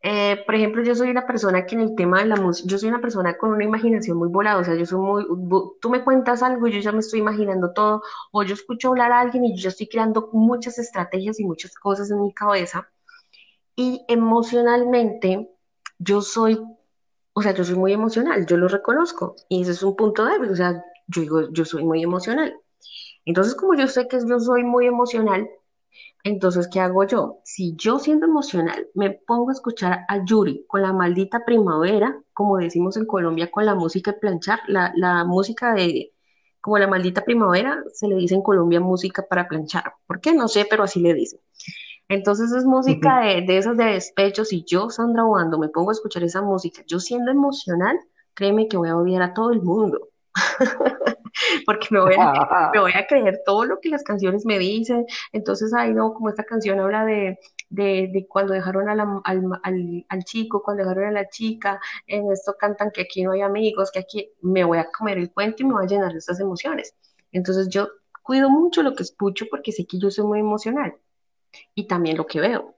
Eh, 0.00 0.44
por 0.46 0.54
ejemplo, 0.54 0.82
yo 0.84 0.94
soy 0.94 1.10
una 1.10 1.26
persona 1.26 1.66
que 1.66 1.74
en 1.74 1.80
el 1.80 1.96
tema 1.96 2.20
de 2.20 2.26
la 2.26 2.36
música, 2.36 2.68
yo 2.68 2.78
soy 2.78 2.88
una 2.88 3.00
persona 3.00 3.36
con 3.36 3.50
una 3.50 3.64
imaginación 3.64 4.16
muy 4.16 4.28
volada, 4.28 4.58
o 4.58 4.64
sea, 4.64 4.76
yo 4.76 4.86
soy 4.86 5.00
muy, 5.00 5.26
tú 5.80 5.90
me 5.90 6.04
cuentas 6.04 6.42
algo 6.42 6.68
y 6.68 6.72
yo 6.72 6.80
ya 6.80 6.92
me 6.92 7.00
estoy 7.00 7.18
imaginando 7.18 7.72
todo, 7.72 8.02
o 8.30 8.42
yo 8.44 8.54
escucho 8.54 8.88
hablar 8.88 9.10
a 9.10 9.20
alguien 9.20 9.44
y 9.44 9.56
yo 9.56 9.68
estoy 9.70 9.88
creando 9.88 10.30
muchas 10.32 10.78
estrategias 10.78 11.40
y 11.40 11.44
muchas 11.44 11.74
cosas 11.74 12.10
en 12.12 12.22
mi 12.22 12.32
cabeza, 12.32 12.88
y 13.74 14.04
emocionalmente 14.08 15.50
yo 15.98 16.22
soy, 16.22 16.60
o 17.32 17.42
sea, 17.42 17.52
yo 17.52 17.64
soy 17.64 17.74
muy 17.76 17.92
emocional, 17.92 18.46
yo 18.46 18.56
lo 18.56 18.68
reconozco, 18.68 19.34
y 19.48 19.62
ese 19.62 19.72
es 19.72 19.82
un 19.82 19.96
punto 19.96 20.24
débil, 20.24 20.50
o 20.50 20.56
sea, 20.56 20.80
yo 21.08 21.22
digo, 21.22 21.52
yo 21.52 21.64
soy 21.64 21.84
muy 21.84 22.02
emocional. 22.02 22.56
Entonces, 23.24 23.54
como 23.54 23.74
yo 23.74 23.88
sé 23.88 24.08
que 24.08 24.18
yo 24.26 24.38
soy 24.40 24.62
muy 24.62 24.86
emocional, 24.86 25.48
entonces, 26.24 26.68
¿qué 26.70 26.80
hago 26.80 27.06
yo? 27.06 27.40
Si 27.44 27.74
yo 27.76 27.98
siendo 27.98 28.26
emocional 28.26 28.88
me 28.94 29.10
pongo 29.10 29.50
a 29.50 29.52
escuchar 29.52 30.00
a 30.08 30.24
Yuri 30.24 30.64
con 30.66 30.82
la 30.82 30.92
maldita 30.92 31.44
primavera, 31.44 32.20
como 32.32 32.58
decimos 32.58 32.96
en 32.96 33.06
Colombia, 33.06 33.50
con 33.50 33.64
la 33.66 33.74
música 33.74 34.12
de 34.12 34.18
planchar, 34.18 34.60
la, 34.66 34.92
la 34.96 35.24
música 35.24 35.72
de, 35.74 36.12
como 36.60 36.78
la 36.78 36.88
maldita 36.88 37.24
primavera, 37.24 37.82
se 37.94 38.08
le 38.08 38.16
dice 38.16 38.34
en 38.34 38.42
Colombia 38.42 38.80
música 38.80 39.24
para 39.28 39.48
planchar. 39.48 39.84
¿Por 40.06 40.20
qué? 40.20 40.34
No 40.34 40.48
sé, 40.48 40.66
pero 40.68 40.84
así 40.84 41.00
le 41.00 41.14
dicen. 41.14 41.40
Entonces 42.08 42.52
es 42.52 42.64
música 42.64 43.20
de, 43.20 43.42
de 43.42 43.58
esas 43.58 43.76
de 43.76 43.84
despecho. 43.84 44.44
Si 44.44 44.64
yo, 44.66 44.90
Sandra 44.90 45.24
Obando, 45.24 45.58
me 45.58 45.68
pongo 45.68 45.90
a 45.90 45.92
escuchar 45.92 46.22
esa 46.24 46.42
música, 46.42 46.82
yo 46.86 47.00
siendo 47.00 47.30
emocional, 47.30 47.98
créeme 48.34 48.68
que 48.68 48.76
voy 48.76 48.88
a 48.88 48.96
odiar 48.96 49.22
a 49.22 49.34
todo 49.34 49.52
el 49.52 49.62
mundo. 49.62 50.07
porque 51.66 51.88
me 51.90 52.00
voy, 52.00 52.14
a, 52.18 52.70
me 52.74 52.80
voy 52.80 52.92
a 52.92 53.06
creer 53.06 53.42
todo 53.44 53.64
lo 53.64 53.80
que 53.80 53.88
las 53.88 54.02
canciones 54.02 54.44
me 54.44 54.58
dicen. 54.58 55.06
Entonces, 55.32 55.72
ahí 55.74 55.92
no, 55.92 56.14
como 56.14 56.28
esta 56.28 56.44
canción 56.44 56.80
habla 56.80 57.04
de, 57.04 57.38
de, 57.70 58.26
cuando 58.28 58.54
dejaron 58.54 58.88
al, 58.88 59.00
al, 60.08 60.24
chico, 60.24 60.62
cuando 60.62 60.82
dejaron 60.82 61.04
a 61.04 61.12
la 61.12 61.28
chica, 61.28 61.80
en 62.06 62.30
esto 62.32 62.56
cantan 62.58 62.90
que 62.90 63.02
aquí 63.02 63.22
no 63.22 63.32
hay 63.32 63.42
amigos, 63.42 63.90
que 63.90 64.00
aquí 64.00 64.32
me 64.40 64.64
voy 64.64 64.78
a 64.78 64.90
comer 64.90 65.18
el 65.18 65.32
cuento 65.32 65.62
y 65.62 65.66
me 65.66 65.74
voy 65.74 65.84
a 65.84 65.88
llenar 65.88 66.12
de 66.12 66.18
estas 66.18 66.40
emociones. 66.40 66.94
Entonces, 67.32 67.68
yo 67.68 67.88
cuido 68.22 68.50
mucho 68.50 68.82
lo 68.82 68.94
que 68.94 69.02
escucho 69.02 69.46
porque 69.50 69.72
sé 69.72 69.86
que 69.86 69.98
yo 69.98 70.10
soy 70.10 70.24
muy 70.24 70.40
emocional 70.40 70.94
y 71.74 71.86
también 71.86 72.16
lo 72.16 72.26
que 72.26 72.40
veo, 72.40 72.76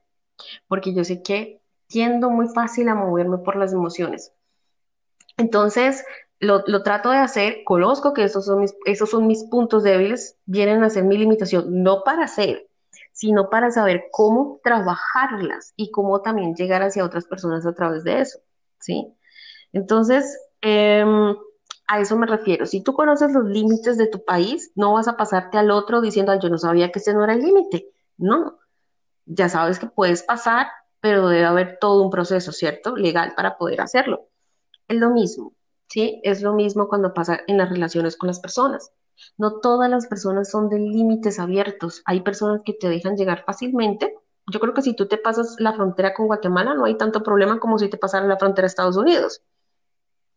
porque 0.68 0.94
yo 0.94 1.04
sé 1.04 1.22
que 1.22 1.60
tiendo 1.86 2.30
muy 2.30 2.48
fácil 2.48 2.88
a 2.88 2.94
moverme 2.94 3.38
por 3.38 3.56
las 3.56 3.72
emociones. 3.72 4.32
Entonces, 5.36 6.04
lo, 6.40 6.82
trato 6.82 7.10
de 7.10 7.18
hacer, 7.18 7.64
conozco 7.64 8.14
que 8.14 8.24
esos 8.24 8.46
son, 8.46 8.60
mis, 8.60 8.74
esos 8.86 9.10
son 9.10 9.26
mis 9.26 9.44
puntos 9.44 9.82
débiles, 9.82 10.38
vienen 10.46 10.82
a 10.82 10.90
ser 10.90 11.04
mi 11.04 11.18
limitación, 11.18 11.82
no 11.82 12.02
para 12.02 12.24
hacer, 12.24 12.66
sino 13.12 13.50
para 13.50 13.70
saber 13.70 14.04
cómo 14.10 14.58
trabajarlas 14.64 15.74
y 15.76 15.90
cómo 15.90 16.22
también 16.22 16.54
llegar 16.54 16.82
hacia 16.82 17.04
otras 17.04 17.26
personas 17.26 17.66
a 17.66 17.74
través 17.74 18.04
de 18.04 18.20
eso, 18.20 18.38
¿sí? 18.78 19.14
Entonces, 19.72 20.38
em, 20.62 21.36
a 21.86 22.00
eso 22.00 22.16
me 22.16 22.26
refiero. 22.26 22.66
Si 22.66 22.82
tú 22.82 22.94
conoces 22.94 23.32
los 23.32 23.44
límites 23.44 23.98
de 23.98 24.06
tu 24.06 24.24
país, 24.24 24.72
no 24.74 24.94
vas 24.94 25.08
a 25.08 25.16
pasarte 25.16 25.58
al 25.58 25.70
otro 25.70 26.00
diciendo, 26.00 26.38
yo 26.40 26.48
no 26.48 26.58
sabía 26.58 26.90
que 26.90 27.00
ese 27.00 27.12
no 27.12 27.24
era 27.24 27.34
el 27.34 27.40
límite. 27.42 27.90
No, 28.16 28.58
ya 29.26 29.48
sabes 29.48 29.78
que 29.78 29.86
puedes 29.86 30.22
pasar, 30.22 30.68
pero 31.00 31.28
debe 31.28 31.44
haber 31.44 31.78
todo 31.80 32.02
un 32.02 32.10
proceso, 32.10 32.52
¿cierto? 32.52 32.96
Legal 32.96 33.34
para 33.36 33.58
poder 33.58 33.80
hacerlo. 33.80 34.28
Es 34.88 34.96
lo 34.98 35.10
mismo, 35.10 35.54
¿sí? 35.90 36.20
Es 36.22 36.40
lo 36.40 36.54
mismo 36.54 36.88
cuando 36.88 37.12
pasa 37.12 37.40
en 37.46 37.58
las 37.58 37.68
relaciones 37.68 38.16
con 38.16 38.28
las 38.28 38.40
personas. 38.40 38.92
No 39.36 39.60
todas 39.60 39.90
las 39.90 40.06
personas 40.06 40.50
son 40.50 40.70
de 40.70 40.78
límites 40.78 41.38
abiertos. 41.38 42.02
Hay 42.06 42.20
personas 42.20 42.62
que 42.64 42.72
te 42.72 42.88
dejan 42.88 43.16
llegar 43.16 43.44
fácilmente. 43.44 44.14
Yo 44.50 44.60
creo 44.60 44.72
que 44.72 44.82
si 44.82 44.94
tú 44.94 45.06
te 45.06 45.18
pasas 45.18 45.56
la 45.58 45.74
frontera 45.74 46.14
con 46.14 46.26
Guatemala, 46.26 46.74
no 46.74 46.86
hay 46.86 46.96
tanto 46.96 47.22
problema 47.22 47.58
como 47.58 47.78
si 47.78 47.90
te 47.90 47.98
pasaras 47.98 48.28
la 48.28 48.38
frontera 48.38 48.66
a 48.66 48.68
Estados 48.68 48.96
Unidos. 48.96 49.42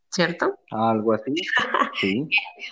¿Cierto? 0.10 0.60
Algo 0.72 1.14
así. 1.14 1.34
Sí. 2.02 2.28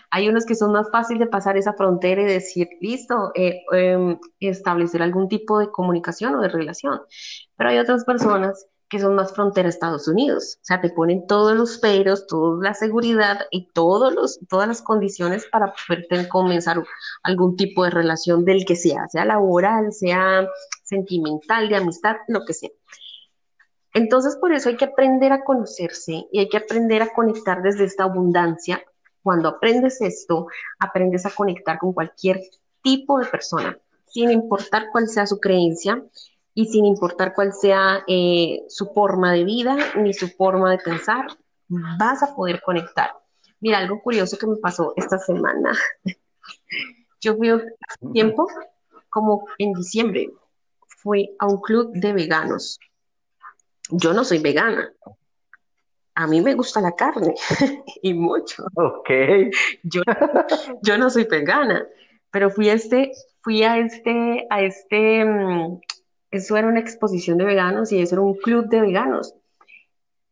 hay 0.10 0.30
unos 0.30 0.48
que 0.48 0.56
son 0.56 0.72
más 0.72 0.90
fáciles 0.90 1.20
de 1.20 1.28
pasar 1.28 1.56
esa 1.56 1.74
frontera 1.74 2.24
y 2.24 2.26
decir, 2.26 2.68
listo, 2.80 3.32
eh, 3.36 3.62
em, 3.72 4.18
establecer 4.40 5.03
algún 5.03 5.30
tipo 5.30 5.60
de 5.60 5.70
comunicación 5.70 6.34
o 6.34 6.41
de 6.41 6.49
relación. 6.49 7.02
Pero 7.56 7.70
hay 7.70 7.78
otras 7.78 8.03
personas 8.03 8.66
que 8.91 8.99
son 8.99 9.15
más 9.15 9.34
frontera 9.34 9.69
Estados 9.69 10.09
Unidos. 10.09 10.57
O 10.61 10.65
sea, 10.65 10.81
te 10.81 10.89
ponen 10.89 11.26
todos 11.26 11.55
los 11.55 11.77
peros, 11.77 12.27
toda 12.27 12.61
la 12.61 12.73
seguridad 12.73 13.47
y 13.49 13.72
todos 13.72 14.13
los, 14.13 14.39
todas 14.49 14.68
las 14.68 14.81
condiciones 14.81 15.45
para 15.49 15.73
poder 15.88 16.27
comenzar 16.27 16.84
algún 17.23 17.55
tipo 17.55 17.85
de 17.85 17.89
relación 17.89 18.43
del 18.43 18.65
que 18.65 18.76
sea, 18.76 19.07
sea 19.07 19.23
laboral, 19.23 19.93
sea 19.93 20.45
sentimental, 20.84 21.69
de 21.69 21.77
amistad, 21.77 22.18
lo 22.27 22.43
que 22.45 22.53
sea. 22.53 22.69
Entonces, 23.93 24.35
por 24.35 24.51
eso 24.51 24.68
hay 24.68 24.76
que 24.76 24.85
aprender 24.85 25.31
a 25.31 25.45
conocerse 25.45 26.27
y 26.30 26.39
hay 26.39 26.49
que 26.49 26.57
aprender 26.57 27.01
a 27.01 27.13
conectar 27.13 27.61
desde 27.61 27.85
esta 27.85 28.03
abundancia. 28.03 28.84
Cuando 29.23 29.47
aprendes 29.47 30.01
esto, 30.01 30.47
aprendes 30.80 31.26
a 31.26 31.31
conectar 31.31 31.80
con 31.80 31.93
cualquier 31.93 32.41
tipo 32.84 33.19
de 33.19 33.26
persona, 33.27 33.80
sin 34.07 34.31
importar 34.31 34.88
cuál 34.91 35.07
sea 35.07 35.26
su 35.27 35.39
creencia, 35.39 36.03
y 36.53 36.65
sin 36.65 36.86
importar 36.86 37.34
cuál 37.34 37.53
sea 37.53 38.03
eh, 38.07 38.64
su 38.68 38.88
forma 38.88 39.32
de 39.34 39.45
vida 39.45 39.78
ni 39.95 40.14
su 40.14 40.28
forma 40.28 40.72
de 40.72 40.80
pensar, 40.80 41.28
vas 41.98 42.22
a 42.23 42.36
poder 42.36 42.61
conectar. 42.61 43.11
Mira, 43.60 43.78
algo 43.78 44.02
curioso 44.02 44.38
que 44.38 44.48
me 44.48 44.57
pasó 44.57 44.94
esta 44.98 45.18
semana. 45.19 45.72
Yo 47.22 47.36
fui 47.36 47.52
un 47.52 47.64
tiempo, 48.14 48.48
como 49.10 49.45
en 49.60 49.73
diciembre, 49.73 50.32
fui 50.88 51.36
a 51.40 51.45
un 51.45 51.61
club 51.61 51.91
de 51.94 52.14
veganos. 52.14 52.80
Yo 53.90 54.14
no 54.14 54.23
soy 54.23 54.40
vegana. 54.40 54.91
A 56.15 56.28
mí 56.28 56.41
me 56.41 56.56
gusta 56.56 56.82
la 56.82 56.94
carne 56.94 57.36
y 58.02 58.14
mucho. 58.14 58.65
Ok. 58.76 59.10
Yo, 59.84 60.02
yo 60.82 60.98
no 60.98 61.10
soy 61.10 61.26
vegana, 61.26 61.86
pero 62.32 62.49
fui 62.49 62.69
a 62.69 62.73
este, 62.73 63.11
fui 63.41 63.64
a 63.64 63.78
este, 63.78 64.48
a 64.49 64.61
este, 64.61 65.23
mm, 65.23 65.80
eso 66.32 66.56
era 66.56 66.68
una 66.68 66.80
exposición 66.80 67.38
de 67.38 67.45
veganos 67.45 67.91
y 67.91 68.02
eso 68.02 68.16
era 68.16 68.22
un 68.22 68.36
club 68.36 68.68
de 68.70 68.82
veganos. 68.82 69.36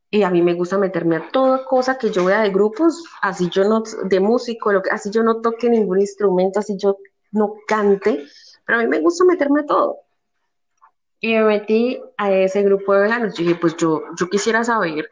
Y 0.09 0.23
a 0.23 0.31
mí 0.31 0.41
me 0.41 0.55
gusta 0.55 0.77
meterme 0.77 1.17
a 1.17 1.29
toda 1.29 1.65
cosa 1.65 1.97
que 1.97 2.09
yo 2.09 2.25
vea 2.25 2.41
de 2.41 2.49
grupos, 2.49 3.03
así 3.21 3.49
yo 3.49 3.65
no, 3.65 3.83
de 4.05 4.19
músico, 4.19 4.71
así 4.91 5.11
yo 5.11 5.21
no 5.21 5.41
toque 5.41 5.69
ningún 5.69 5.99
instrumento, 5.99 6.59
así 6.59 6.77
yo 6.77 6.97
no 7.31 7.53
cante, 7.67 8.25
pero 8.65 8.79
a 8.79 8.81
mí 8.81 8.87
me 8.87 8.99
gusta 9.01 9.25
meterme 9.25 9.61
a 9.61 9.65
todo. 9.65 9.97
Y 11.19 11.33
me 11.33 11.43
metí 11.43 12.01
a 12.17 12.31
ese 12.31 12.63
grupo 12.63 12.93
de 12.93 13.01
veganos. 13.01 13.35
Dije, 13.35 13.55
pues 13.55 13.75
yo, 13.75 14.01
yo 14.17 14.29
quisiera 14.29 14.63
saber 14.63 15.09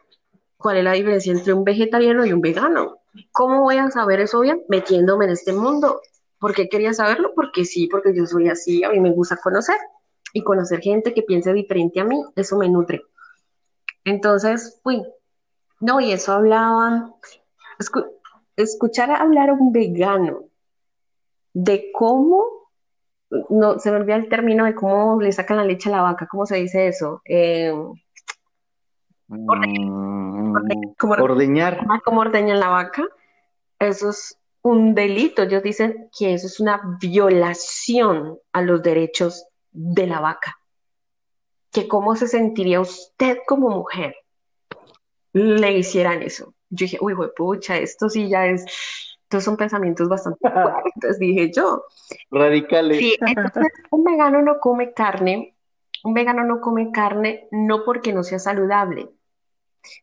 cuál 0.56 0.78
es 0.78 0.84
la 0.84 0.92
diferencia 0.92 1.32
entre 1.32 1.52
un 1.52 1.64
vegetariano 1.64 2.24
y 2.24 2.32
un 2.32 2.40
vegano. 2.40 2.98
¿Cómo 3.30 3.60
voy 3.60 3.76
a 3.76 3.90
saber 3.90 4.20
eso 4.20 4.40
bien? 4.40 4.64
Metiéndome 4.68 5.26
en 5.26 5.32
este 5.32 5.52
mundo. 5.52 6.00
¿Por 6.40 6.54
qué 6.54 6.68
quería 6.68 6.94
saberlo? 6.94 7.32
Porque 7.34 7.66
sí, 7.66 7.88
porque 7.88 8.16
yo 8.16 8.26
soy 8.26 8.48
así, 8.48 8.82
a 8.84 8.90
mí 8.90 9.00
me 9.00 9.12
gusta 9.12 9.36
conocer 9.36 9.76
y 10.32 10.42
conocer 10.42 10.80
gente 10.80 11.14
que 11.14 11.22
piense 11.22 11.52
diferente 11.52 12.00
a 12.00 12.04
mí, 12.04 12.22
eso 12.36 12.56
me 12.56 12.68
nutre. 12.68 13.02
Entonces 14.04 14.80
fui, 14.82 15.02
no, 15.80 16.00
y 16.00 16.12
eso 16.12 16.32
hablaban, 16.32 17.14
escuchar 18.56 19.10
hablar 19.10 19.50
a 19.50 19.54
un 19.54 19.72
vegano 19.72 20.44
de 21.52 21.90
cómo, 21.92 22.44
no, 23.50 23.78
se 23.78 23.90
me 23.90 23.98
olvida 23.98 24.16
el 24.16 24.28
término 24.28 24.64
de 24.64 24.74
cómo 24.74 25.20
le 25.20 25.32
sacan 25.32 25.58
la 25.58 25.64
leche 25.64 25.88
a 25.88 25.92
la 25.92 26.02
vaca, 26.02 26.26
¿cómo 26.30 26.46
se 26.46 26.56
dice 26.56 26.88
eso? 26.88 27.22
Eh, 27.24 27.72
ordeñar. 31.20 31.78
¿Cómo 32.04 32.20
ordeñan 32.20 32.60
la 32.60 32.68
vaca? 32.68 33.04
Eso 33.78 34.10
es 34.10 34.38
un 34.62 34.94
delito. 34.94 35.42
Ellos 35.42 35.62
dicen 35.62 36.08
que 36.16 36.34
eso 36.34 36.46
es 36.46 36.60
una 36.60 36.98
violación 37.00 38.38
a 38.52 38.62
los 38.62 38.82
derechos 38.82 39.47
de 39.70 40.06
la 40.06 40.20
vaca. 40.20 40.58
Que 41.70 41.88
cómo 41.88 42.16
se 42.16 42.28
sentiría 42.28 42.80
usted 42.80 43.38
como 43.46 43.68
mujer 43.70 44.14
le 45.32 45.78
hicieran 45.78 46.22
eso. 46.22 46.54
Yo 46.70 46.84
dije, 46.84 46.98
uy, 47.00 47.14
pucha, 47.36 47.76
esto 47.78 48.08
sí 48.08 48.28
ya 48.28 48.46
es, 48.46 48.64
estos 49.22 49.44
son 49.44 49.56
pensamientos 49.56 50.08
bastante 50.08 50.38
fuertes, 50.50 51.18
dije 51.18 51.50
yo. 51.54 51.84
Radicales. 52.30 52.98
Sí, 52.98 53.16
entonces 53.26 53.72
un 53.90 54.04
vegano 54.04 54.42
no 54.42 54.58
come 54.60 54.92
carne, 54.92 55.56
un 56.04 56.14
vegano 56.14 56.44
no 56.44 56.60
come 56.60 56.90
carne 56.92 57.48
no 57.50 57.84
porque 57.84 58.12
no 58.12 58.22
sea 58.22 58.38
saludable, 58.38 59.10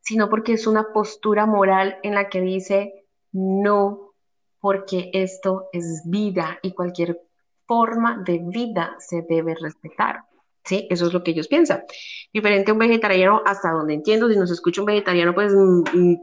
sino 0.01 0.29
porque 0.29 0.53
es 0.53 0.67
una 0.67 0.93
postura 0.93 1.45
moral 1.45 1.99
en 2.03 2.15
la 2.15 2.29
que 2.29 2.41
dice, 2.41 3.05
no, 3.31 4.13
porque 4.59 5.11
esto 5.13 5.69
es 5.71 6.03
vida 6.05 6.59
y 6.61 6.73
cualquier 6.73 7.21
forma 7.67 8.21
de 8.25 8.41
vida 8.43 8.95
se 8.99 9.23
debe 9.27 9.55
respetar. 9.55 10.23
¿Sí? 10.63 10.87
Eso 10.89 11.05
es 11.05 11.13
lo 11.13 11.23
que 11.23 11.31
ellos 11.31 11.47
piensan. 11.47 11.83
Diferente 12.33 12.71
a 12.71 12.73
un 12.73 12.79
vegetariano, 12.79 13.43
hasta 13.45 13.71
donde 13.71 13.93
entiendo, 13.93 14.27
si 14.29 14.35
nos 14.35 14.49
escucha 14.49 14.81
un 14.81 14.87
vegetariano, 14.87 15.35
pues 15.35 15.53
mm, 15.53 15.83
mm, 15.93 16.17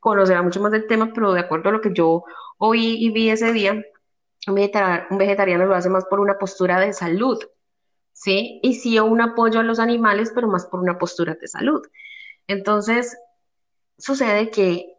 conocerá 0.00 0.42
mucho 0.42 0.60
más 0.62 0.72
del 0.72 0.86
tema, 0.86 1.12
pero 1.14 1.32
de 1.34 1.40
acuerdo 1.40 1.68
a 1.68 1.72
lo 1.72 1.80
que 1.82 1.92
yo 1.92 2.24
oí 2.56 2.96
y 2.98 3.10
vi 3.10 3.28
ese 3.28 3.52
día, 3.52 3.82
un 4.46 4.54
vegetariano, 4.54 5.06
un 5.10 5.18
vegetariano 5.18 5.66
lo 5.66 5.74
hace 5.74 5.90
más 5.90 6.06
por 6.06 6.20
una 6.20 6.38
postura 6.38 6.80
de 6.80 6.94
salud, 6.94 7.38
¿sí? 8.12 8.60
Y 8.62 8.74
sí 8.74 8.98
un 8.98 9.20
apoyo 9.20 9.60
a 9.60 9.62
los 9.62 9.78
animales, 9.78 10.32
pero 10.34 10.48
más 10.48 10.66
por 10.66 10.80
una 10.80 10.98
postura 10.98 11.36
de 11.40 11.48
salud. 11.48 11.82
Entonces, 12.46 13.18
sucede 13.98 14.50
que 14.50 14.97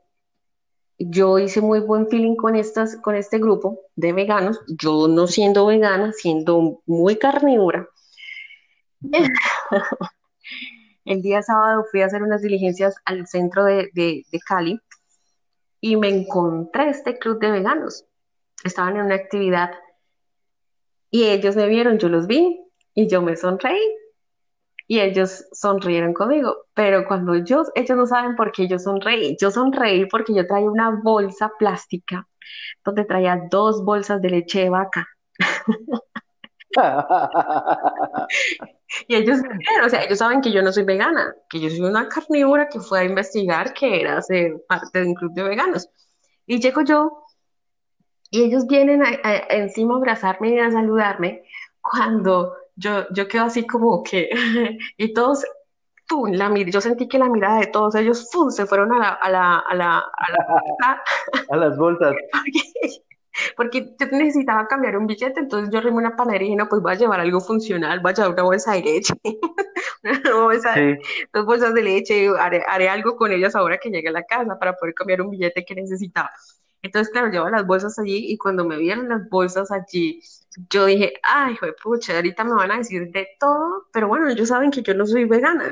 yo 1.00 1.40
hice 1.40 1.62
muy 1.62 1.80
buen 1.80 2.08
feeling 2.10 2.36
con, 2.36 2.56
estas, 2.56 2.98
con 2.98 3.16
este 3.16 3.40
grupo 3.40 3.80
de 3.96 4.12
veganos, 4.12 4.60
yo 4.68 5.08
no 5.08 5.28
siendo 5.28 5.66
vegana, 5.66 6.12
siendo 6.12 6.82
muy 6.86 7.16
carnívora. 7.16 7.88
El 11.06 11.22
día 11.22 11.42
sábado 11.42 11.86
fui 11.90 12.02
a 12.02 12.06
hacer 12.06 12.22
unas 12.22 12.42
diligencias 12.42 12.96
al 13.06 13.26
centro 13.28 13.64
de, 13.64 13.90
de, 13.94 14.26
Cali 14.46 14.80
y 15.80 15.96
me 15.96 16.10
encontré 16.10 16.90
este 16.90 17.18
club 17.18 17.40
de 17.40 17.52
veganos. 17.52 18.06
Estaban 18.64 18.98
en 18.98 19.06
una 19.06 19.16
actividad 19.16 19.72
y 21.10 21.24
ellos 21.24 21.56
me 21.56 21.68
vieron, 21.68 21.98
yo 21.98 22.10
los 22.10 22.28
vi 22.28 22.62
y 22.94 23.08
yo 23.08 23.22
me 23.22 23.38
sonreí 23.38 23.80
y 24.90 25.00
ellos 25.00 25.46
sonrieron 25.52 26.14
conmigo, 26.16 26.66
pero 26.74 27.08
cuando 27.08 27.36
yo, 27.36 27.64
ellos 27.76 27.96
no 27.96 28.08
saben 28.08 28.36
por 28.36 28.52
qué 28.52 28.68
yo 28.68 28.80
sonreí, 28.80 29.38
yo 29.40 29.52
sonreí 29.52 30.08
porque 30.08 30.34
yo 30.34 30.48
traía 30.48 30.68
una 30.68 31.00
bolsa 31.04 31.52
plástica 31.60 32.28
donde 32.84 33.06
traía 33.06 33.40
dos 33.52 33.86
bolsas 33.86 34.20
de 34.20 34.32
leche 34.32 34.64
de 34.64 34.72
vaca. 34.72 35.08
y 39.08 39.16
ellos, 39.16 39.38
o 39.86 39.90
sea, 39.90 40.06
ellos 40.06 40.18
saben 40.18 40.42
que 40.42 40.52
yo 40.52 40.64
no 40.64 40.72
soy 40.72 40.86
vegana, 40.86 41.36
que 41.52 41.60
yo 41.60 41.70
soy 41.70 41.82
una 41.82 42.10
carnívora 42.10 42.68
que 42.68 42.80
fue 42.80 43.02
a 43.02 43.04
investigar 43.04 43.76
que 43.76 44.02
era 44.02 44.20
ser 44.24 44.56
parte 44.68 45.02
de 45.02 45.06
un 45.06 45.14
club 45.14 45.34
de 45.36 45.44
veganos. 45.44 45.88
Y 46.48 46.60
llego 46.60 46.82
yo 46.82 47.26
y 48.32 48.42
ellos 48.42 48.66
vienen 48.66 49.04
encima 49.50 49.94
a 49.94 49.98
abrazarme 49.98 50.50
y 50.50 50.58
a 50.58 50.72
saludarme 50.72 51.44
cuando 51.80 52.56
yo, 52.80 53.06
yo 53.12 53.28
quedo 53.28 53.46
así 53.46 53.68
como 53.68 54.04
que, 54.04 54.30
y 54.98 55.14
todos, 55.14 55.46
¡pum! 56.08 56.32
La, 56.32 56.54
yo 56.56 56.82
sentí 56.82 57.08
que 57.08 57.20
la 57.20 57.30
mirada 57.30 57.60
de 57.60 57.68
todos 57.68 57.96
ellos, 57.96 58.30
¡pum! 58.32 58.50
se 58.50 58.66
fueron 58.66 58.94
a 58.94 59.00
la, 59.00 59.10
a 59.10 59.30
la, 59.30 59.60
a 59.60 59.76
la, 59.76 59.98
a, 59.98 60.32
la, 60.82 61.04
a 61.50 61.58
las 61.58 61.78
bolsas. 61.78 62.16
Porque, 63.56 63.96
yo 63.98 64.08
necesitaba 64.12 64.68
cambiar 64.68 64.98
un 64.98 65.08
billete, 65.08 65.40
entonces 65.40 65.70
yo 65.74 65.80
rimé 65.80 65.98
una 65.98 66.16
panadería 66.16 66.48
y 66.48 66.50
dije, 66.50 66.58
no, 66.58 66.68
pues 66.68 66.82
voy 66.82 66.92
a 66.92 66.96
llevar 66.96 67.22
algo 67.22 67.40
funcional, 67.40 68.02
voy 68.02 68.12
a 68.12 68.16
llevar 68.16 68.34
una 68.34 68.44
bolsa 68.44 68.74
de 68.74 68.82
leche, 68.82 69.14
dos 71.34 71.46
bolsas 71.46 71.74
de 71.74 71.82
leche, 71.82 72.28
haré, 72.38 72.66
haré 72.68 72.90
algo 72.90 73.16
con 73.16 73.32
ellas 73.32 73.56
ahora 73.56 73.78
que 73.78 73.90
llegue 73.90 74.10
a 74.10 74.12
la 74.12 74.24
casa 74.24 74.60
para 74.60 74.74
poder 74.74 74.94
cambiar 74.94 75.22
un 75.22 75.30
billete 75.30 75.64
que 75.64 75.76
necesitaba. 75.76 76.32
Entonces, 76.82 77.12
claro, 77.14 77.30
llevo 77.30 77.50
las 77.50 77.66
bolsas 77.66 77.98
allí 78.00 78.32
y 78.32 78.38
cuando 78.38 78.66
me 78.66 78.78
vieron 78.78 79.08
las 79.08 79.30
bolsas 79.30 79.72
allí, 79.72 80.22
yo 80.70 80.86
dije, 80.86 81.14
ay, 81.24 81.54
hijo 81.54 81.66
de 81.66 81.74
pucha, 81.74 82.16
ahorita 82.16 82.44
me 82.44 82.56
van 82.56 82.72
a 82.72 82.78
decir 82.78 83.12
de 83.12 83.28
todo, 83.40 83.88
pero 83.94 84.08
bueno, 84.08 84.30
ellos 84.30 84.50
saben 84.50 84.72
que 84.72 84.82
yo 84.82 84.94
no 84.94 85.06
soy 85.06 85.26
vegana. 85.26 85.72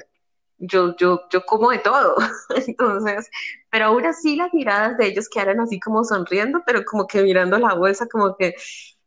yo, 0.59 0.95
yo, 0.97 1.21
yo 1.31 1.45
como 1.45 1.71
de 1.71 1.79
todo. 1.79 2.15
Entonces, 2.67 3.29
pero 3.69 3.85
aún 3.87 4.05
así 4.05 4.35
las 4.35 4.53
miradas 4.53 4.97
de 4.97 5.07
ellos 5.07 5.29
quedaron 5.29 5.61
así 5.61 5.79
como 5.79 6.03
sonriendo, 6.03 6.63
pero 6.65 6.83
como 6.85 7.07
que 7.07 7.23
mirando 7.23 7.59
la 7.59 7.75
bolsa, 7.75 8.07
como 8.07 8.35
que 8.37 8.55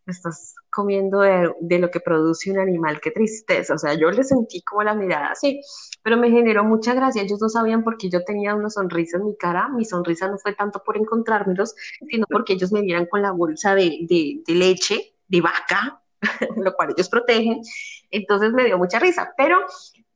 estás 0.06 0.54
comiendo 0.70 1.20
de, 1.20 1.78
lo 1.78 1.90
que 1.90 2.00
produce 2.00 2.50
un 2.50 2.58
animal, 2.58 3.00
qué 3.00 3.10
tristeza. 3.10 3.74
O 3.74 3.78
sea, 3.78 3.94
yo 3.94 4.10
le 4.10 4.24
sentí 4.24 4.62
como 4.62 4.82
la 4.82 4.94
mirada 4.94 5.28
así, 5.32 5.60
pero 6.02 6.16
me 6.16 6.30
generó 6.30 6.64
mucha 6.64 6.94
gracia. 6.94 7.22
Ellos 7.22 7.40
no 7.40 7.48
sabían 7.48 7.84
por 7.84 7.96
qué 7.96 8.10
yo 8.10 8.24
tenía 8.24 8.54
una 8.54 8.70
sonrisa 8.70 9.16
en 9.18 9.26
mi 9.26 9.36
cara. 9.36 9.68
Mi 9.68 9.84
sonrisa 9.84 10.28
no 10.28 10.38
fue 10.38 10.54
tanto 10.54 10.82
por 10.84 10.96
encontrármelos, 10.96 11.74
sino 12.08 12.26
porque 12.28 12.54
ellos 12.54 12.72
me 12.72 12.82
vieran 12.82 13.06
con 13.06 13.22
la 13.22 13.32
bolsa 13.32 13.74
de, 13.74 14.06
de, 14.08 14.42
de 14.46 14.54
leche 14.54 15.14
de 15.30 15.40
vaca, 15.40 16.02
lo 16.56 16.74
cual 16.74 16.90
ellos 16.90 17.08
protegen. 17.08 17.62
Entonces 18.10 18.52
me 18.52 18.64
dio 18.64 18.76
mucha 18.76 18.98
risa, 18.98 19.32
pero 19.36 19.64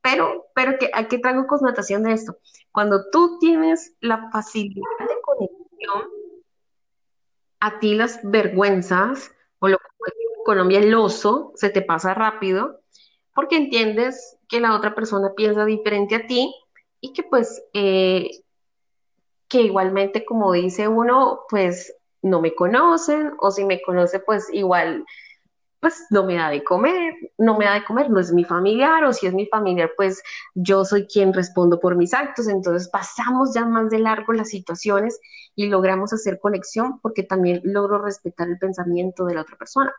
pero, 0.04 0.48
pero 0.54 0.76
que, 0.78 0.90
¿a 0.92 1.08
qué 1.08 1.18
traigo 1.18 1.46
connotación 1.46 2.02
de 2.02 2.12
esto? 2.12 2.36
Cuando 2.72 3.08
tú 3.10 3.38
tienes 3.38 3.94
la 4.00 4.28
facilidad 4.30 4.82
de 5.00 5.14
conexión, 5.22 6.02
a 7.60 7.78
ti 7.78 7.94
las 7.94 8.20
vergüenzas, 8.22 9.32
o 9.60 9.68
lo 9.68 9.78
que 9.78 9.84
en 10.10 10.44
Colombia 10.44 10.80
el 10.80 10.94
oso, 10.94 11.52
se 11.54 11.70
te 11.70 11.80
pasa 11.80 12.12
rápido, 12.12 12.82
porque 13.34 13.56
entiendes 13.56 14.36
que 14.46 14.60
la 14.60 14.76
otra 14.76 14.94
persona 14.94 15.32
piensa 15.34 15.64
diferente 15.64 16.16
a 16.16 16.26
ti 16.26 16.54
y 17.00 17.14
que 17.14 17.22
pues, 17.22 17.64
eh, 17.72 18.28
que 19.48 19.62
igualmente 19.62 20.26
como 20.26 20.52
dice 20.52 20.86
uno, 20.86 21.46
pues 21.48 21.96
no 22.24 22.40
me 22.40 22.54
conocen, 22.54 23.32
o 23.38 23.50
si 23.50 23.64
me 23.64 23.80
conoce, 23.82 24.18
pues 24.18 24.48
igual 24.52 25.04
pues 25.84 26.06
no 26.08 26.24
me 26.24 26.36
da 26.36 26.48
de 26.48 26.64
comer, 26.64 27.14
no 27.36 27.58
me 27.58 27.66
da 27.66 27.74
de 27.74 27.84
comer, 27.84 28.08
no 28.08 28.18
es 28.18 28.32
mi 28.32 28.42
familiar, 28.42 29.04
o 29.04 29.12
si 29.12 29.26
es 29.26 29.34
mi 29.34 29.44
familiar, 29.44 29.90
pues 29.98 30.22
yo 30.54 30.82
soy 30.82 31.06
quien 31.06 31.34
respondo 31.34 31.78
por 31.78 31.94
mis 31.94 32.14
actos. 32.14 32.48
Entonces 32.48 32.88
pasamos 32.88 33.52
ya 33.52 33.66
más 33.66 33.90
de 33.90 33.98
largo 33.98 34.32
las 34.32 34.48
situaciones 34.48 35.20
y 35.54 35.66
logramos 35.66 36.14
hacer 36.14 36.40
conexión 36.40 37.00
porque 37.00 37.22
también 37.22 37.60
logro 37.64 37.98
respetar 37.98 38.48
el 38.48 38.58
pensamiento 38.58 39.26
de 39.26 39.34
la 39.34 39.42
otra 39.42 39.58
persona. 39.58 39.94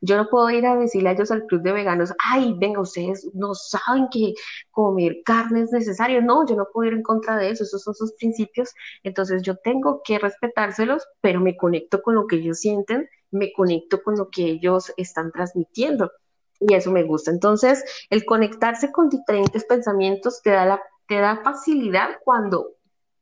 Yo 0.00 0.16
no 0.16 0.28
puedo 0.28 0.50
ir 0.50 0.66
a 0.66 0.76
decirle 0.76 1.10
a 1.10 1.12
ellos 1.12 1.30
al 1.30 1.44
club 1.46 1.62
de 1.62 1.72
veganos, 1.72 2.12
ay, 2.18 2.54
venga, 2.58 2.80
ustedes 2.80 3.28
no 3.34 3.54
saben 3.54 4.08
que 4.10 4.34
comer 4.70 5.18
carne 5.24 5.62
es 5.62 5.72
necesario. 5.72 6.22
No, 6.22 6.46
yo 6.46 6.56
no 6.56 6.66
puedo 6.72 6.88
ir 6.88 6.94
en 6.94 7.02
contra 7.02 7.36
de 7.36 7.50
eso, 7.50 7.64
esos 7.64 7.82
son 7.82 7.94
sus 7.94 8.12
principios. 8.14 8.74
Entonces 9.02 9.42
yo 9.42 9.56
tengo 9.56 10.02
que 10.04 10.18
respetárselos, 10.18 11.06
pero 11.20 11.40
me 11.40 11.56
conecto 11.56 12.02
con 12.02 12.14
lo 12.14 12.26
que 12.26 12.36
ellos 12.36 12.60
sienten 12.60 13.08
me 13.34 13.52
conecto 13.52 14.02
con 14.02 14.16
lo 14.16 14.30
que 14.30 14.44
ellos 14.44 14.92
están 14.96 15.30
transmitiendo. 15.32 16.12
Y 16.60 16.72
eso 16.74 16.90
me 16.90 17.02
gusta. 17.02 17.30
Entonces, 17.30 17.84
el 18.08 18.24
conectarse 18.24 18.90
con 18.90 19.08
diferentes 19.08 19.64
pensamientos 19.64 20.40
te 20.42 20.50
da, 20.50 20.80
te 21.06 21.18
da 21.18 21.42
facilidad 21.42 22.10
cuando 22.24 22.76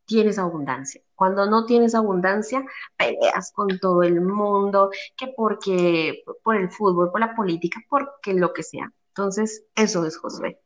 tienes 0.04 0.38
abundancia. 0.38 1.02
Cuando 1.22 1.46
no 1.46 1.66
tienes 1.66 1.94
abundancia, 1.94 2.66
peleas 2.96 3.52
con 3.54 3.78
todo 3.78 4.02
el 4.02 4.20
mundo, 4.20 4.90
que 5.16 5.28
porque 5.36 6.24
por 6.42 6.56
el 6.56 6.68
fútbol, 6.68 7.12
por 7.12 7.20
la 7.20 7.36
política, 7.36 7.78
porque 7.88 8.34
lo 8.34 8.52
que 8.52 8.64
sea. 8.64 8.92
Entonces, 9.10 9.64
eso 9.76 10.04
es 10.04 10.18
Josué. 10.18 10.58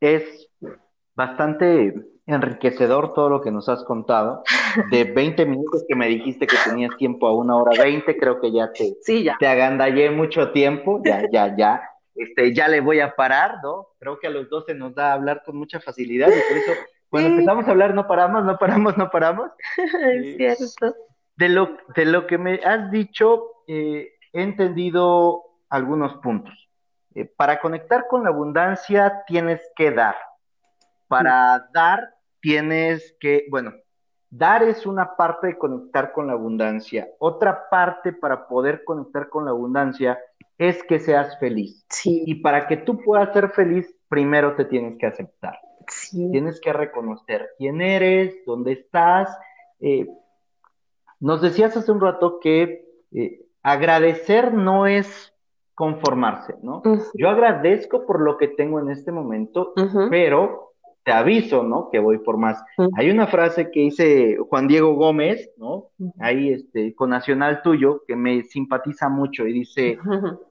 Es 0.00 0.50
bastante 1.14 1.94
enriquecedor 2.26 3.14
todo 3.14 3.28
lo 3.28 3.40
que 3.40 3.52
nos 3.52 3.68
has 3.68 3.84
contado. 3.84 4.42
De 4.90 5.04
20 5.14 5.46
minutos 5.46 5.84
que 5.86 5.94
me 5.94 6.08
dijiste 6.08 6.48
que 6.48 6.56
tenías 6.64 6.96
tiempo 6.96 7.28
a 7.28 7.36
una 7.36 7.54
hora 7.54 7.80
20, 7.80 8.16
creo 8.16 8.40
que 8.40 8.50
ya 8.50 8.72
te, 8.72 8.96
sí, 9.02 9.22
ya. 9.22 9.36
te 9.38 9.46
agandallé 9.46 10.10
mucho 10.10 10.50
tiempo, 10.50 11.00
ya, 11.04 11.22
ya, 11.30 11.56
ya. 11.56 11.88
Este, 12.16 12.52
ya 12.52 12.66
le 12.66 12.80
voy 12.80 12.98
a 12.98 13.14
parar, 13.14 13.58
¿no? 13.62 13.90
Creo 14.00 14.18
que 14.18 14.26
a 14.26 14.30
los 14.30 14.50
12 14.50 14.74
nos 14.74 14.92
da 14.92 15.10
a 15.10 15.12
hablar 15.12 15.44
con 15.46 15.56
mucha 15.56 15.78
facilidad 15.78 16.26
y 16.26 16.52
por 16.52 16.58
eso 16.58 16.72
cuando 17.14 17.30
empezamos 17.30 17.68
a 17.68 17.70
hablar 17.70 17.94
no 17.94 18.08
paramos, 18.08 18.44
no 18.44 18.58
paramos, 18.58 18.96
no 18.96 19.08
paramos. 19.08 19.52
es 19.76 20.36
cierto. 20.36 20.96
De 21.36 21.48
lo, 21.48 21.76
de 21.94 22.06
lo 22.06 22.26
que 22.26 22.38
me 22.38 22.54
has 22.64 22.90
dicho, 22.90 23.52
eh, 23.68 24.14
he 24.32 24.42
entendido 24.42 25.44
algunos 25.68 26.16
puntos. 26.16 26.52
Eh, 27.14 27.24
para 27.24 27.60
conectar 27.60 28.08
con 28.08 28.24
la 28.24 28.30
abundancia 28.30 29.22
tienes 29.28 29.62
que 29.76 29.92
dar. 29.92 30.16
Para 31.06 31.68
dar 31.72 32.14
tienes 32.40 33.16
que, 33.20 33.46
bueno, 33.48 33.72
dar 34.28 34.64
es 34.64 34.84
una 34.84 35.14
parte 35.14 35.46
de 35.46 35.56
conectar 35.56 36.10
con 36.10 36.26
la 36.26 36.32
abundancia. 36.32 37.06
Otra 37.20 37.68
parte 37.70 38.12
para 38.12 38.48
poder 38.48 38.82
conectar 38.82 39.28
con 39.28 39.44
la 39.44 39.52
abundancia 39.52 40.18
es 40.58 40.82
que 40.82 40.98
seas 40.98 41.38
feliz. 41.38 41.86
Sí. 41.90 42.24
Y 42.26 42.34
para 42.42 42.66
que 42.66 42.78
tú 42.78 42.98
puedas 42.98 43.32
ser 43.32 43.50
feliz, 43.50 43.94
primero 44.08 44.56
te 44.56 44.64
tienes 44.64 44.98
que 44.98 45.06
aceptar. 45.06 45.56
Sí. 45.88 46.30
Tienes 46.30 46.60
que 46.60 46.72
reconocer 46.72 47.50
quién 47.58 47.80
eres, 47.80 48.44
dónde 48.46 48.72
estás. 48.72 49.36
Eh, 49.80 50.08
nos 51.20 51.40
decías 51.40 51.76
hace 51.76 51.90
un 51.90 52.00
rato 52.00 52.38
que 52.40 52.84
eh, 53.12 53.46
agradecer 53.62 54.52
no 54.52 54.86
es 54.86 55.32
conformarse, 55.74 56.54
¿no? 56.62 56.82
Yo 57.14 57.28
agradezco 57.28 58.06
por 58.06 58.20
lo 58.20 58.36
que 58.36 58.48
tengo 58.48 58.78
en 58.78 58.90
este 58.90 59.10
momento, 59.10 59.72
pero 60.08 60.74
te 61.04 61.12
aviso, 61.12 61.62
¿no? 61.62 61.90
Que 61.90 61.98
voy 61.98 62.18
por 62.18 62.38
más. 62.38 62.62
Hay 62.96 63.10
una 63.10 63.26
frase 63.26 63.70
que 63.70 63.80
dice 63.80 64.36
Juan 64.48 64.68
Diego 64.68 64.94
Gómez, 64.94 65.50
¿no? 65.58 65.90
Ahí, 66.18 66.50
este, 66.50 66.94
con 66.94 67.10
Nacional 67.10 67.62
Tuyo, 67.62 68.02
que 68.06 68.16
me 68.16 68.42
simpatiza 68.44 69.08
mucho 69.08 69.46
y 69.46 69.52
dice, 69.52 69.98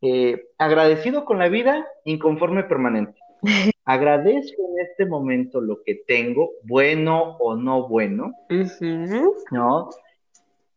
eh, 0.02 0.46
agradecido 0.58 1.26
con 1.26 1.40
la 1.40 1.50
vida, 1.50 1.86
inconforme 2.06 2.64
permanente. 2.64 3.20
Agradezco 3.86 4.62
en 4.70 4.86
este 4.86 5.06
momento 5.06 5.60
lo 5.60 5.84
que 5.84 5.96
tengo, 6.08 6.52
bueno 6.64 7.38
o 7.38 7.56
no 7.56 7.88
bueno, 7.88 8.32
¿no? 9.52 9.90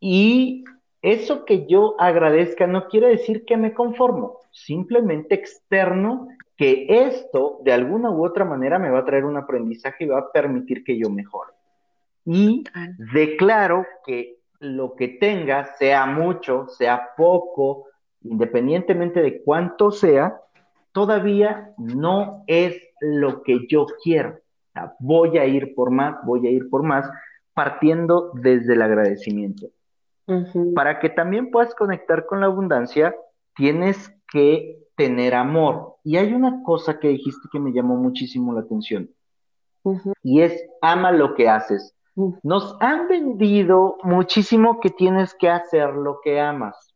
Y 0.01 0.65
eso 1.03 1.45
que 1.45 1.67
yo 1.67 1.95
agradezca 2.01 2.67
no 2.67 2.89
quiere 2.89 3.09
decir 3.09 3.45
que 3.45 3.57
me 3.57 3.73
conformo, 3.73 4.41
simplemente 4.51 5.37
externo 5.37 6.29
que 6.57 6.87
esto 6.89 7.61
de 7.63 7.73
alguna 7.73 8.11
u 8.11 8.25
otra 8.25 8.45
manera 8.45 8.79
me 8.79 8.91
va 8.91 9.01
a 9.01 9.05
traer 9.05 9.25
un 9.25 9.37
aprendizaje 9.37 10.05
y 10.05 10.09
va 10.09 10.19
a 10.19 10.33
permitir 10.33 10.83
que 10.83 10.99
yo 10.99 11.09
mejore. 11.11 11.53
Y 12.25 12.65
declaro 13.13 13.87
que 14.05 14.39
lo 14.59 14.97
que 14.97 15.09
tenga, 15.09 15.77
sea 15.77 16.07
mucho, 16.07 16.67
sea 16.69 17.11
poco, 17.17 17.85
independientemente 18.23 19.21
de 19.21 19.43
cuánto 19.43 19.93
sea, 19.93 20.41
todavía 20.97 21.75
no 21.77 22.43
es 22.47 22.81
lo 23.03 23.43
que 23.43 23.67
yo 23.69 23.85
quiero. 24.03 24.39
voy 24.99 25.37
a 25.37 25.45
ir 25.45 25.75
por 25.75 25.91
más, 25.91 26.17
voy 26.25 26.47
a 26.47 26.51
ir 26.51 26.71
por 26.71 26.83
más, 26.83 27.07
partiendo 27.53 28.31
desde 28.33 28.73
el 28.73 28.81
agradecimiento. 28.81 29.67
Para 30.75 30.99
que 30.99 31.11
también 31.11 31.51
puedas 31.51 31.75
conectar 31.75 32.25
con 32.25 32.41
la 32.41 32.47
abundancia, 32.47 33.15
tienes 33.55 34.11
que 34.33 34.89
tener 34.97 35.35
amor. 35.35 35.97
Y 36.03 36.17
hay 36.17 36.33
una 36.33 36.63
cosa 36.63 36.99
que 36.99 37.09
dijiste 37.09 37.47
que 37.53 37.61
me 37.61 37.75
llamó 37.75 37.97
muchísimo 37.97 38.55
la 38.55 38.61
atención. 38.61 39.11
Y 40.23 40.41
es, 40.41 40.67
ama 40.81 41.13
lo 41.13 41.35
que 41.35 41.51
haces. 41.51 41.95
Nos 42.43 42.75
han 42.81 43.07
vendido 43.07 43.99
muchísimo 44.03 44.81
que 44.81 44.89
tienes 44.89 45.35
que 45.35 45.51
hacer 45.51 45.91
lo 45.93 46.21
que 46.25 46.41
amas, 46.41 46.95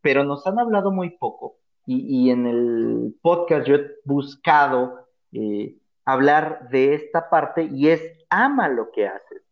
pero 0.00 0.24
nos 0.24 0.44
han 0.48 0.58
hablado 0.58 0.90
muy 0.90 1.10
poco. 1.10 1.59
Y, 1.92 2.30
en 2.30 2.46
el 2.46 3.16
podcast 3.20 3.66
yo 3.66 3.74
he 3.74 3.90
buscado 4.04 5.08
eh, 5.32 5.76
hablar 6.04 6.68
de 6.70 6.94
esta 6.94 7.28
parte 7.28 7.64
y 7.64 7.88
es, 7.88 8.00
ama 8.28 8.68
lo 8.68 8.92
que 8.92 9.08
haces. 9.08 9.42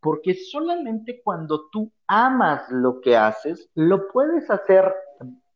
Porque 0.00 0.34
solamente 0.34 1.20
cuando 1.22 1.68
tú 1.70 1.92
amas 2.08 2.68
lo 2.70 3.00
que 3.00 3.16
haces, 3.16 3.70
lo 3.74 4.08
puedes 4.08 4.50
hacer 4.50 4.92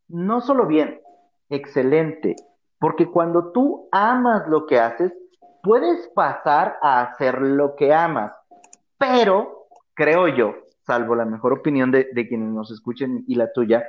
no 0.07 0.41
solo 0.41 0.67
bien, 0.67 1.01
excelente, 1.49 2.37
porque 2.79 3.07
cuando 3.07 3.51
tú 3.51 3.89
amas 3.91 4.47
lo 4.49 4.67
que 4.67 4.79
haces, 4.79 5.13
puedes 5.63 6.07
pasar 6.15 6.77
a 6.83 7.03
hacer 7.03 7.43
lo 7.43 7.75
que 7.75 7.93
amas, 7.93 8.33
pero 8.97 9.67
creo 9.93 10.29
yo, 10.29 10.55
salvo 10.87 11.17
la 11.17 11.25
mejor 11.25 11.53
opinión 11.53 11.91
de, 11.91 12.09
quienes 12.29 12.49
nos 12.49 12.71
escuchen 12.71 13.25
y 13.27 13.35
la 13.35 13.53
tuya, 13.53 13.85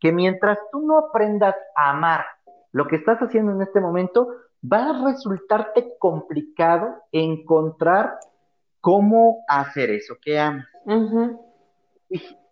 que 0.00 0.12
mientras 0.12 0.58
tú 0.72 0.80
no 0.80 0.98
aprendas 0.98 1.54
a 1.74 1.90
amar 1.90 2.24
lo 2.72 2.86
que 2.86 2.96
estás 2.96 3.18
haciendo 3.20 3.52
en 3.52 3.62
este 3.62 3.80
momento, 3.80 4.28
va 4.62 4.90
a 4.90 5.04
resultarte 5.06 5.94
complicado 5.98 6.94
encontrar 7.12 8.18
cómo 8.80 9.44
hacer 9.48 9.90
eso 9.90 10.14
que 10.20 10.38
amas. 10.38 10.66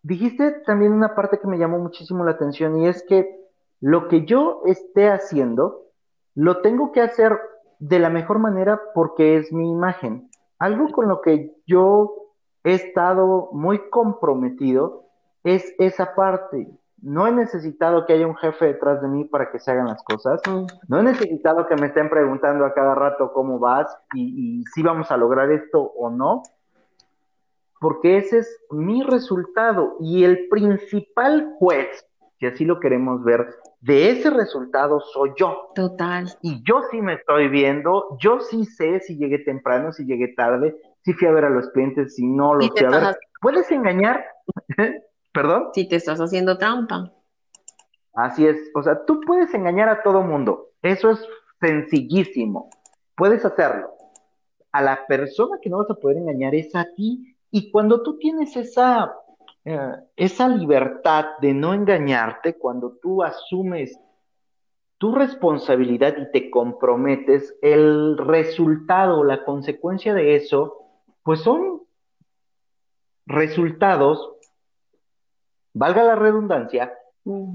Dijiste 0.03 0.51
también 0.67 0.93
una 0.93 1.15
parte 1.15 1.39
que 1.39 1.47
me 1.47 1.59
llamó 1.59 1.79
muchísimo 1.79 2.25
la 2.25 2.33
atención 2.33 2.79
y 2.81 2.89
es 2.89 3.05
que 3.09 3.41
lo 3.81 4.09
que 4.09 4.25
yo 4.25 4.63
esté 4.67 5.09
haciendo, 5.09 5.85
lo 6.35 6.61
tengo 6.61 6.93
que 6.93 7.01
hacer 7.01 7.39
de 7.79 7.99
la 7.99 8.11
mejor 8.11 8.39
manera 8.39 8.81
porque 8.95 9.37
es 9.37 9.53
mi 9.53 9.71
imagen. 9.71 10.31
Algo 10.59 10.89
con 10.91 11.09
lo 11.09 11.21
que 11.21 11.55
yo 11.67 12.15
he 12.65 12.75
estado 12.75 13.51
muy 13.53 13.91
comprometido 13.91 15.05
es 15.43 15.75
esa 15.79 16.15
parte. 16.15 16.67
No 17.05 17.27
he 17.27 17.33
necesitado 17.33 18.07
que 18.07 18.15
haya 18.15 18.27
un 18.27 18.37
jefe 18.37 18.65
detrás 18.65 19.03
de 19.03 19.09
mí 19.09 19.25
para 19.25 19.51
que 19.51 19.59
se 19.59 19.71
hagan 19.71 19.89
las 19.89 20.03
cosas. 20.03 20.41
No 20.89 20.99
he 20.99 21.03
necesitado 21.03 21.67
que 21.67 21.77
me 21.77 21.89
estén 21.89 22.09
preguntando 22.09 22.65
a 22.65 22.73
cada 22.73 22.95
rato 22.95 23.33
cómo 23.33 23.59
vas 23.59 23.95
y, 24.15 24.61
y 24.61 24.65
si 24.75 24.83
vamos 24.83 25.11
a 25.11 25.17
lograr 25.19 25.53
esto 25.53 25.81
o 25.83 26.11
no. 26.11 26.43
Porque 27.79 28.17
ese 28.17 28.39
es 28.39 28.59
mi 28.71 29.03
resultado 29.03 29.97
y 30.01 30.25
el 30.25 30.49
principal 30.49 31.55
juez, 31.59 32.07
si 32.39 32.47
así 32.47 32.65
lo 32.65 32.81
queremos 32.81 33.23
ver, 33.23 33.55
de 33.83 34.13
ese 34.13 34.31
resultado 34.31 35.01
soy 35.13 35.33
yo. 35.37 35.73
Total. 35.75 36.27
Y 36.41 36.63
yo 36.65 36.81
sí 36.91 37.03
me 37.03 37.15
estoy 37.15 37.49
viendo, 37.49 38.17
yo 38.19 38.41
sí 38.41 38.65
sé 38.65 39.01
si 39.01 39.19
llegué 39.19 39.41
temprano, 39.41 39.93
si 39.93 40.07
llegué 40.07 40.29
tarde, 40.29 40.75
si 41.03 41.13
fui 41.13 41.29
a 41.29 41.33
ver 41.33 41.45
a 41.45 41.51
los 41.51 41.69
clientes, 41.69 42.15
si 42.15 42.27
no 42.27 42.55
los 42.55 42.71
fui 42.71 42.87
a 42.87 42.89
ver. 42.89 43.19
¿Puedes 43.43 43.71
engañar? 43.71 44.25
¿Perdón? 45.35 45.71
Si 45.75 45.89
te 45.89 45.97
estás 45.97 46.21
haciendo 46.21 46.57
trampa. 46.57 47.13
Así 48.15 48.47
es, 48.47 48.71
o 48.75 48.83
sea, 48.83 49.05
tú 49.05 49.21
puedes 49.27 49.53
engañar 49.53 49.89
a 49.89 50.03
todo 50.05 50.23
mundo, 50.23 50.69
eso 50.83 51.11
es 51.11 51.29
sencillísimo, 51.61 52.71
puedes 53.17 53.45
hacerlo. 53.45 53.91
A 54.71 54.81
la 54.81 55.05
persona 55.09 55.59
que 55.61 55.69
no 55.69 55.79
vas 55.79 55.91
a 55.91 55.95
poder 55.95 56.19
engañar 56.19 56.55
es 56.55 56.77
a 56.77 56.87
ti, 56.95 57.37
y 57.51 57.73
cuando 57.73 58.05
tú 58.05 58.17
tienes 58.19 58.57
esa, 58.57 59.13
eh, 59.65 59.97
esa 60.15 60.47
libertad 60.47 61.25
de 61.41 61.53
no 61.53 61.75
engañarte, 61.75 62.57
cuando 62.57 62.99
tú 63.03 63.25
asumes 63.25 63.99
tu 64.99 65.13
responsabilidad 65.13 66.17
y 66.17 66.31
te 66.31 66.51
comprometes, 66.53 67.57
el 67.63 68.17
resultado, 68.17 69.25
la 69.25 69.45
consecuencia 69.45 70.15
de 70.15 70.37
eso, 70.37 70.79
pues 71.25 71.41
son 71.41 71.83
resultados 73.27 74.34
valga 75.75 76.05
la 76.05 76.15
redundancia, 76.15 76.93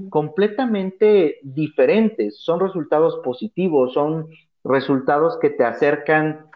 completamente 0.08 1.38
diferentes. 1.42 2.38
Son 2.40 2.60
resultados 2.60 3.20
positivos, 3.24 3.92
son 3.92 4.28
resultados 4.64 5.38
que 5.40 5.50
te 5.50 5.64
acercan 5.64 6.46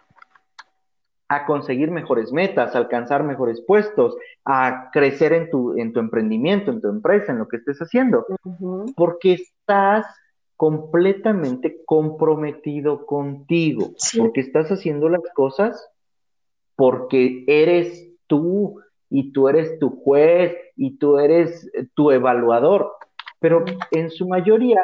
a 1.27 1.45
conseguir 1.45 1.89
mejores 1.89 2.31
metas, 2.31 2.75
a 2.75 2.77
alcanzar 2.77 3.23
mejores 3.23 3.61
puestos, 3.61 4.15
a 4.45 4.89
crecer 4.93 5.33
en 5.33 5.49
tu, 5.49 5.75
en 5.77 5.91
tu 5.91 5.99
emprendimiento, 5.99 6.71
en 6.71 6.81
tu 6.81 6.87
empresa, 6.87 7.31
en 7.31 7.39
lo 7.39 7.47
que 7.47 7.57
estés 7.57 7.79
haciendo, 7.79 8.25
porque 8.95 9.33
estás 9.33 10.05
completamente 10.55 11.83
comprometido 11.85 13.05
contigo, 13.05 13.91
porque 14.17 14.41
estás 14.41 14.71
haciendo 14.71 15.09
las 15.09 15.21
cosas 15.33 15.89
porque 16.75 17.43
eres 17.47 18.09
tú, 18.27 18.81
y 19.09 19.31
tú 19.31 19.47
eres 19.47 19.79
tu 19.79 20.01
juez 20.01 20.55
y 20.75 20.97
tú 20.97 21.19
eres 21.19 21.69
eh, 21.73 21.87
tu 21.93 22.11
evaluador. 22.11 22.93
Pero 23.39 23.63
en 23.91 24.09
su 24.09 24.27
mayoría 24.27 24.81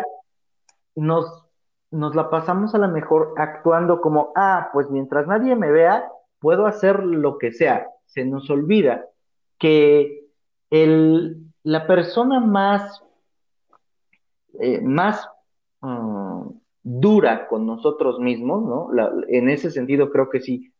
nos, 0.96 1.46
nos 1.90 2.16
la 2.16 2.30
pasamos 2.30 2.76
a 2.76 2.78
lo 2.78 2.88
mejor 2.90 3.34
actuando 3.38 4.02
como, 4.02 4.32
ah, 4.36 4.70
pues 4.74 4.90
mientras 4.90 5.28
nadie 5.28 5.56
me 5.56 5.72
vea, 5.72 6.10
puedo 6.40 6.66
hacer 6.66 7.04
lo 7.04 7.38
que 7.38 7.52
sea. 7.52 7.88
Se 8.06 8.26
nos 8.26 8.50
olvida 8.50 9.06
que 9.58 10.28
el, 10.70 11.38
la 11.64 11.88
persona 11.88 12.40
más, 12.40 13.04
eh, 14.60 14.82
más 14.82 15.28
mm, 15.82 16.50
dura 16.84 17.48
con 17.48 17.66
nosotros 17.66 18.20
mismos, 18.20 18.64
¿no? 18.64 18.90
en 19.28 19.50
ese 19.50 19.70
sentido 19.70 20.10
creo 20.10 20.30
que 20.30 20.42
sí 20.42 20.74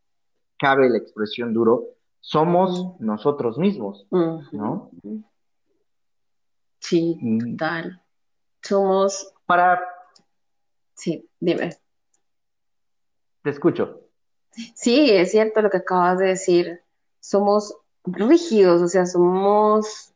cabe 0.58 0.90
la 0.90 0.98
expresión 0.98 1.54
duro, 1.54 1.86
somos 2.22 3.00
nosotros 3.00 3.58
mismos, 3.58 4.08
¿no? 4.10 4.92
Sí, 6.80 7.20
total. 7.52 8.02
Somos. 8.62 9.34
Para. 9.46 9.82
Sí, 10.94 11.28
dime. 11.40 11.78
Te 13.44 13.50
escucho. 13.50 14.02
Sí, 14.76 15.10
es 15.10 15.32
cierto 15.32 15.62
lo 15.62 15.70
que 15.70 15.78
acabas 15.78 16.20
de 16.20 16.28
decir. 16.28 16.82
Somos 17.20 17.76
rígidos, 18.04 18.82
o 18.82 18.88
sea, 18.88 19.06
somos 19.06 20.12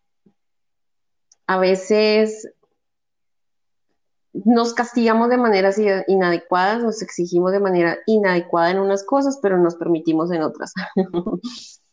a 1.48 1.58
veces 1.60 2.52
nos 4.34 4.74
castigamos 4.74 5.30
de 5.30 5.38
maneras 5.38 5.80
inadecuadas, 6.08 6.84
nos 6.84 7.02
exigimos 7.02 7.52
de 7.52 7.60
manera 7.60 7.98
inadecuada 8.06 8.72
en 8.72 8.80
unas 8.80 9.04
cosas, 9.04 9.40
pero 9.42 9.58
nos 9.58 9.76
permitimos 9.76 10.32
en 10.32 10.42
otras. 10.42 10.74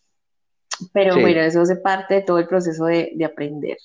Pero 0.92 1.14
bueno, 1.20 1.40
eso 1.40 1.60
hace 1.60 1.76
parte 1.76 2.14
de 2.14 2.22
todo 2.22 2.38
el 2.38 2.46
proceso 2.46 2.86
de, 2.86 3.12
aprender. 3.24 3.76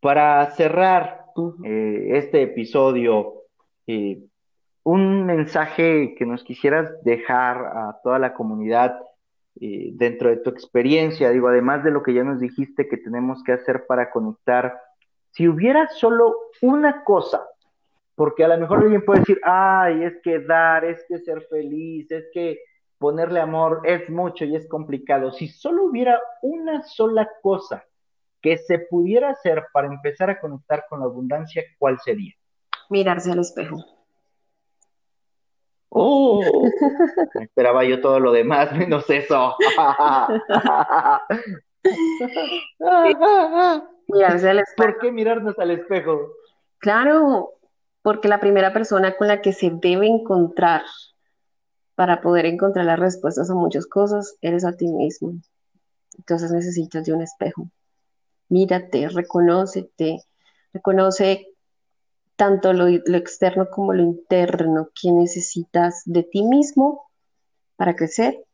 Para 0.00 0.50
cerrar 0.52 1.24
eh, 1.64 2.08
este 2.12 2.42
episodio, 2.42 3.42
eh, 3.86 4.20
un 4.84 5.26
mensaje 5.26 6.14
que 6.16 6.26
nos 6.26 6.44
quisieras 6.44 7.02
dejar 7.02 7.56
a 7.56 7.98
toda 8.04 8.18
la 8.18 8.34
comunidad 8.34 9.00
eh, 9.60 9.90
dentro 9.94 10.28
de 10.28 10.36
tu 10.36 10.50
experiencia, 10.50 11.30
digo, 11.30 11.48
además 11.48 11.82
de 11.82 11.90
lo 11.90 12.02
que 12.02 12.14
ya 12.14 12.22
nos 12.22 12.40
dijiste 12.40 12.88
que 12.88 12.98
tenemos 12.98 13.42
que 13.42 13.52
hacer 13.52 13.86
para 13.86 14.10
conectar, 14.10 14.78
si 15.32 15.48
hubiera 15.48 15.88
solo 15.88 16.36
una 16.62 17.02
cosa, 17.04 17.46
porque 18.14 18.44
a 18.44 18.48
lo 18.48 18.58
mejor 18.58 18.82
alguien 18.82 19.04
puede 19.04 19.20
decir, 19.20 19.40
ay, 19.42 20.04
es 20.04 20.18
que 20.22 20.40
dar, 20.40 20.84
es 20.84 21.04
que 21.08 21.18
ser 21.18 21.42
feliz, 21.50 22.10
es 22.10 22.26
que 22.32 22.58
ponerle 22.98 23.40
amor 23.40 23.82
es 23.84 24.08
mucho 24.10 24.44
y 24.44 24.56
es 24.56 24.68
complicado. 24.68 25.32
Si 25.32 25.48
solo 25.48 25.84
hubiera 25.84 26.20
una 26.42 26.82
sola 26.82 27.28
cosa 27.42 27.84
que 28.40 28.58
se 28.58 28.78
pudiera 28.78 29.30
hacer 29.30 29.64
para 29.72 29.88
empezar 29.88 30.30
a 30.30 30.38
conectar 30.40 30.86
con 30.88 31.00
la 31.00 31.06
abundancia, 31.06 31.64
¿cuál 31.78 31.98
sería? 32.00 32.32
Mirarse 32.88 33.32
al 33.32 33.40
espejo. 33.40 33.76
Oh, 35.88 36.42
esperaba 37.40 37.82
yo 37.84 38.00
todo 38.00 38.20
lo 38.20 38.30
demás 38.32 38.72
menos 38.72 39.08
eso. 39.08 39.56
Mirarse 44.08 44.50
al 44.50 44.58
espejo. 44.60 44.76
¿Por 44.76 44.98
qué 44.98 45.10
mirarnos 45.10 45.58
al 45.58 45.70
espejo? 45.70 46.32
Claro, 46.78 47.54
porque 48.02 48.28
la 48.28 48.38
primera 48.40 48.72
persona 48.72 49.16
con 49.16 49.28
la 49.28 49.40
que 49.40 49.52
se 49.52 49.70
debe 49.70 50.06
encontrar 50.06 50.82
para 51.96 52.20
poder 52.20 52.46
encontrar 52.46 52.84
las 52.84 53.00
respuestas 53.00 53.50
a 53.50 53.54
muchas 53.54 53.86
cosas, 53.86 54.36
eres 54.42 54.64
a 54.64 54.76
ti 54.76 54.86
mismo. 54.86 55.32
Entonces 56.16 56.52
necesitas 56.52 57.04
de 57.04 57.14
un 57.14 57.22
espejo. 57.22 57.68
Mírate, 58.48 59.08
reconócete, 59.08 60.22
reconoce 60.72 61.48
tanto 62.36 62.74
lo, 62.74 62.86
externo 62.86 63.68
como 63.70 63.94
lo 63.94 64.02
interno 64.02 64.90
que 64.94 65.10
necesitas 65.10 66.02
de 66.04 66.22
ti 66.22 66.42
mismo 66.42 67.10
para 67.76 67.96
crecer 67.96 68.44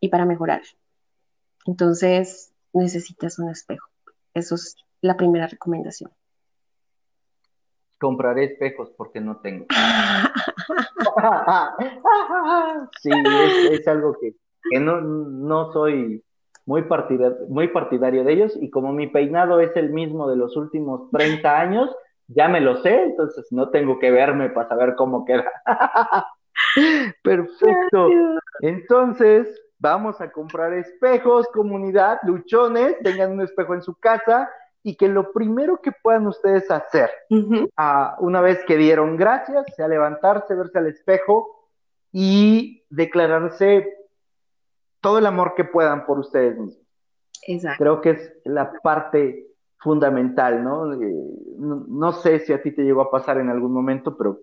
y 0.00 0.08
para 0.08 0.26
mejorar. 0.26 0.62
Entonces 1.66 2.52
necesitas 2.72 3.38
un 3.38 3.50
espejo. 3.50 3.88
Eso 4.34 4.56
es 4.56 4.76
la 5.00 5.16
primera 5.16 5.46
recomendación. 5.46 6.10
Compraré 7.98 8.44
espejos 8.44 8.90
porque 8.96 9.20
no 9.20 9.36
tengo. 9.36 9.66
sí, 13.00 13.10
es, 13.70 13.86
algo 13.88 14.16
que, 14.20 14.34
no, 14.78 15.00
no 15.00 15.72
soy 15.72 16.22
muy 16.66 16.82
partidario, 16.82 17.38
muy 17.48 17.68
partidario 17.68 18.24
de 18.24 18.32
ellos 18.32 18.56
y 18.60 18.70
como 18.70 18.92
mi 18.92 19.06
peinado 19.06 19.60
es 19.60 19.76
el 19.76 19.90
mismo 19.90 20.28
de 20.28 20.36
los 20.36 20.56
últimos 20.56 21.10
30 21.10 21.60
años, 21.60 21.94
ya 22.28 22.48
me 22.48 22.60
lo 22.60 22.76
sé, 22.76 23.02
entonces 23.02 23.46
no 23.50 23.70
tengo 23.70 23.98
que 23.98 24.10
verme 24.10 24.50
para 24.50 24.68
saber 24.68 24.94
cómo 24.94 25.24
queda. 25.24 25.50
Perfecto. 27.22 28.08
Entonces, 28.60 29.48
vamos 29.78 30.20
a 30.20 30.30
comprar 30.30 30.72
espejos, 30.74 31.48
comunidad, 31.48 32.18
luchones, 32.22 32.96
tengan 33.02 33.32
un 33.32 33.40
espejo 33.40 33.74
en 33.74 33.82
su 33.82 33.94
casa 33.94 34.48
y 34.82 34.96
que 34.96 35.08
lo 35.08 35.32
primero 35.32 35.80
que 35.82 35.92
puedan 35.92 36.26
ustedes 36.26 36.70
hacer, 36.70 37.10
una 38.18 38.40
vez 38.40 38.64
que 38.66 38.76
dieron 38.76 39.16
gracias, 39.16 39.66
sea 39.76 39.88
levantarse, 39.88 40.54
verse 40.54 40.78
al 40.78 40.86
espejo 40.86 41.68
y 42.12 42.84
declararse 42.88 43.86
todo 45.00 45.18
el 45.18 45.26
amor 45.26 45.54
que 45.54 45.64
puedan 45.64 46.06
por 46.06 46.18
ustedes 46.18 46.58
mismos. 46.58 46.86
Exacto. 47.46 47.82
Creo 47.82 48.00
que 48.00 48.10
es 48.10 48.32
la 48.44 48.72
parte 48.82 49.46
fundamental, 49.78 50.62
¿no? 50.62 50.92
Eh, 50.92 51.14
¿no? 51.58 51.84
¿no? 51.88 52.12
sé 52.12 52.40
si 52.40 52.52
a 52.52 52.62
ti 52.62 52.72
te 52.72 52.82
llegó 52.82 53.00
a 53.02 53.10
pasar 53.10 53.38
en 53.38 53.48
algún 53.48 53.72
momento, 53.72 54.16
pero 54.16 54.40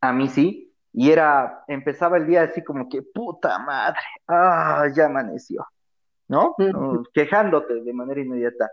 a 0.00 0.12
mí 0.12 0.28
sí. 0.28 0.72
Y 0.92 1.10
era, 1.10 1.64
empezaba 1.68 2.18
el 2.18 2.26
día 2.26 2.42
así 2.42 2.62
como 2.62 2.88
que, 2.88 3.02
puta 3.02 3.58
madre, 3.60 3.98
ah, 4.28 4.86
ya 4.94 5.06
amaneció, 5.06 5.66
¿no? 6.28 6.54
Quejándote 7.14 7.82
de 7.82 7.92
manera 7.94 8.20
inmediata 8.20 8.70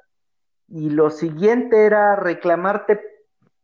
y 0.72 0.90
lo 0.90 1.10
siguiente 1.10 1.86
era 1.86 2.16
reclamarte, 2.16 3.00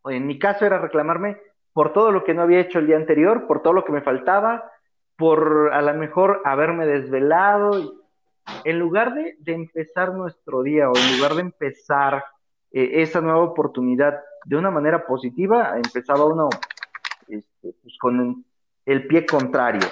en 0.06 0.28
mi 0.28 0.40
caso 0.40 0.66
era 0.66 0.80
reclamarme 0.80 1.38
por 1.74 1.94
todo 1.94 2.12
lo 2.12 2.24
que 2.24 2.34
no 2.34 2.42
había 2.42 2.60
hecho 2.60 2.80
el 2.80 2.88
día 2.88 2.96
anterior, 2.96 3.48
por 3.48 3.62
todo 3.62 3.74
lo 3.74 3.86
que 3.86 3.92
me 3.92 4.02
faltaba, 4.02 4.72
por 5.18 5.72
a 5.74 5.82
lo 5.82 5.94
mejor 5.94 6.42
haberme 6.46 6.86
desvelado 6.86 7.94
en 8.64 8.80
lugar 8.80 9.14
de, 9.14 9.38
empezar 9.46 10.14
nuestro 10.14 10.64
día 10.64 10.90
o 10.90 10.96
en 10.96 11.18
lugar 11.18 11.36
de 11.36 11.42
empezar 11.42 12.24
eh, 12.72 13.02
esa 13.02 13.22
nueva 13.22 13.42
oportunidad 13.42 14.20
de 14.46 14.56
una 14.56 14.72
manera 14.72 15.06
positiva, 15.06 15.76
empezaba 15.76 16.26
uno 16.26 16.50
este, 17.28 17.74
pues, 17.82 17.98
con 18.00 18.46
el 18.86 19.08
pie 19.08 19.26
contrario. 19.26 19.88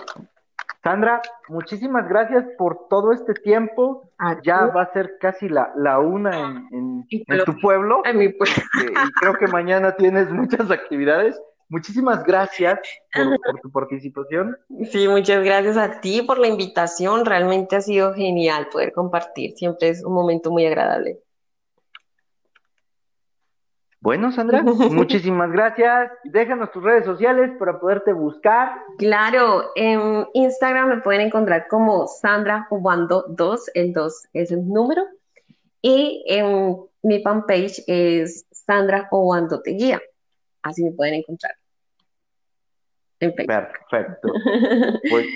Sandra, 0.84 1.22
muchísimas 1.48 2.10
gracias 2.10 2.44
por 2.58 2.88
todo 2.90 3.14
este 3.14 3.34
tiempo. 3.36 4.12
ya 4.44 4.66
va 4.66 4.84
a 4.84 4.92
ser 4.92 5.18
casi 5.20 5.48
la, 5.48 5.72
la 5.78 6.00
una 6.00 6.68
en, 6.72 7.08
tu 7.46 7.58
pueblo. 7.62 8.02
En 8.04 8.18
mi 8.18 8.30
pueblo. 8.30 8.54
Este, 8.54 8.92
y 8.92 9.12
creo 9.14 9.34
que 9.36 9.48
mañana 9.48 9.96
tienes 9.96 10.30
muchas 10.30 10.70
actividades. 10.70 11.40
Muchísimas 11.70 12.24
gracias 12.26 12.80
por, 13.14 13.60
tu 13.62 13.72
participación. 13.72 14.58
Sí, 14.92 15.08
muchas 15.08 15.44
gracias 15.44 15.78
a 15.78 16.02
ti 16.02 16.22
por 16.22 16.38
la 16.38 16.48
invitación. 16.48 17.26
Realmente 17.26 17.78
ha 17.78 17.82
sido 17.82 18.14
genial 18.14 18.68
poder 18.70 18.92
compartir. 18.92 19.54
Siempre 19.56 19.88
es 19.88 20.04
un 20.04 20.14
momento 20.14 20.52
muy 20.52 20.66
agradable. 20.66 21.20
Bueno, 24.04 24.34
Sandra, 24.34 24.62
muchísimas 24.92 25.50
gracias. 25.50 26.12
Déjanos 26.26 26.74
tus 26.74 26.84
redes 26.84 27.06
sociales 27.06 27.52
para 27.58 27.80
poderte 27.80 28.12
buscar. 28.12 28.74
Claro, 28.98 29.72
en 29.76 30.28
Instagram 30.34 30.90
me 30.90 30.98
pueden 31.02 31.22
encontrar 31.22 31.70
como 31.70 32.08
Sandra 32.08 32.68
Jugando 32.68 33.24
2, 33.30 33.72
el 33.76 33.94
2 33.94 34.28
es 34.34 34.52
el 34.52 34.68
número. 34.68 35.04
Y 35.82 36.22
en 36.28 36.80
mi 37.02 37.24
fanpage 37.24 37.82
es 37.88 38.46
Sandra 38.52 39.08
Jugando 39.10 39.62
Te 39.62 39.72
Guía. 39.72 40.02
Así 40.64 40.84
me 40.84 40.92
pueden 40.92 41.14
encontrar. 41.16 41.56
Perfecto. 43.20 44.28
Pues 45.10 45.28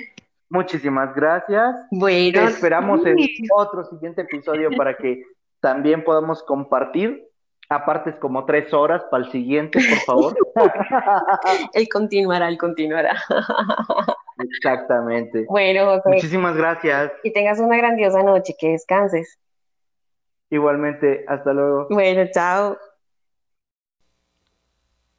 muchísimas 0.50 1.16
gracias. 1.16 1.74
Bueno. 1.90 2.42
Te 2.42 2.46
esperamos 2.48 3.06
en 3.06 3.16
otro 3.56 3.86
siguiente 3.86 4.24
episodio 4.24 4.72
para 4.76 4.98
que 4.98 5.24
también 5.62 6.04
podamos 6.04 6.44
compartir 6.44 7.27
Aparte 7.70 8.12
es 8.12 8.16
como 8.16 8.46
tres 8.46 8.74
horas 8.74 9.04
para 9.12 9.26
el 9.26 9.32
siguiente, 9.32 9.80
por 9.90 10.00
favor. 10.00 10.38
él 11.74 11.88
continuará, 11.90 12.48
él 12.48 12.58
continuará. 12.58 13.22
Exactamente. 14.40 15.46
Bueno, 15.50 15.86
José. 15.86 16.10
Muchísimas 16.10 16.56
gracias. 16.56 17.12
Y 17.24 17.34
tengas 17.34 17.60
una 17.60 17.76
grandiosa 17.76 18.24
noche, 18.24 18.56
que 18.58 18.70
descanses. 18.70 19.38
Igualmente, 20.50 21.26
hasta 21.28 21.52
luego. 21.52 21.88
Bueno, 21.90 22.30
chao. 22.32 22.78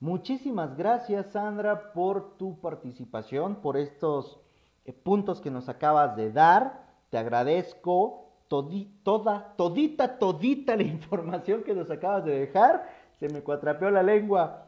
Muchísimas 0.01 0.77
gracias, 0.77 1.33
Sandra, 1.33 1.93
por 1.93 2.39
tu 2.39 2.61
participación, 2.61 3.57
por 3.57 3.77
estos 3.77 4.41
eh, 4.85 4.93
puntos 4.93 5.41
que 5.41 5.51
nos 5.51 5.69
acabas 5.69 6.17
de 6.17 6.33
dar. 6.33 6.87
Te 7.11 7.19
agradezco 7.19 8.28
toda, 8.49 9.55
todita, 9.57 10.19
todita 10.19 10.77
la 10.77 10.83
información 10.97 11.63
que 11.63 11.75
nos 11.75 11.91
acabas 11.91 12.25
de 12.25 12.39
dejar. 12.39 12.89
Se 13.19 13.29
me 13.29 13.43
cuatrapeó 13.43 13.91
la 13.91 14.03
lengua. 14.03 14.67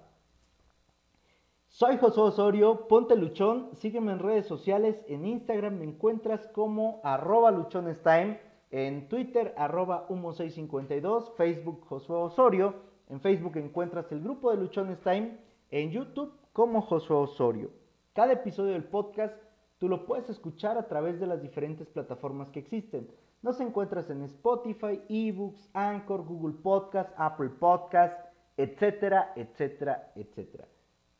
Soy 1.69 1.99
José 1.99 2.21
Osorio, 2.21 2.89
ponte 2.89 3.15
luchón, 3.15 3.71
sígueme 3.75 4.11
en 4.11 4.19
redes 4.19 4.47
sociales, 4.47 5.05
en 5.07 5.25
Instagram 5.25 5.79
me 5.79 5.85
encuentras 5.85 6.49
como 6.49 7.01
arroba 7.05 7.53
luchonestime, 7.53 8.41
en 8.73 9.09
Twitter 9.09 9.55
arroba 9.57 10.09
humo652, 10.09 11.37
Facebook 11.37 11.85
Josué 11.87 12.17
Osorio, 12.17 12.75
en 13.09 13.21
Facebook 13.21 13.57
encuentras 13.57 14.11
el 14.11 14.21
grupo 14.21 14.51
de 14.51 14.57
Luchones 14.57 15.01
Time, 15.01 15.39
en 15.71 15.91
YouTube 15.93 16.33
como 16.53 16.83
Josué 16.83 17.17
Osorio. 17.17 17.71
Cada 18.13 18.33
episodio 18.33 18.73
del 18.73 18.85
podcast 18.85 19.37
tú 19.79 19.89
lo 19.89 20.07
puedes 20.07 20.29
escuchar 20.29 20.77
a 20.77 20.89
través 20.89 21.21
de 21.21 21.27
las 21.27 21.41
diferentes 21.41 21.89
plataformas 21.89 22.51
que 22.51 22.59
existen. 22.59 23.09
Nos 23.43 23.59
encuentras 23.61 24.11
en 24.11 24.23
Spotify, 24.25 25.01
eBooks, 25.09 25.71
Anchor, 25.73 26.27
Google 26.27 26.59
Podcast, 26.63 27.11
Apple 27.17 27.49
Podcast, 27.49 28.15
etcétera, 28.59 29.33
etcétera, 29.35 30.13
etcétera. 30.15 30.69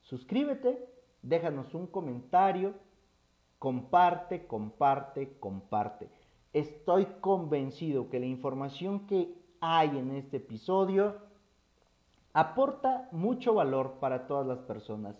Suscríbete, 0.03 0.87
déjanos 1.23 1.75
un 1.75 1.87
comentario, 1.87 2.75
comparte, 3.59 4.47
comparte, 4.47 5.39
comparte. 5.41 6.11
Estoy 6.53 7.07
convencido 7.23 8.11
que 8.11 8.21
la 8.21 8.27
información 8.27 9.07
que 9.07 9.35
hay 9.63 9.97
en 9.97 10.11
este 10.11 10.39
episodio 10.39 11.17
aporta 12.35 13.09
mucho 13.13 13.55
valor 13.55 13.95
para 13.99 14.27
todas 14.27 14.47
las 14.47 14.59
personas 14.59 15.17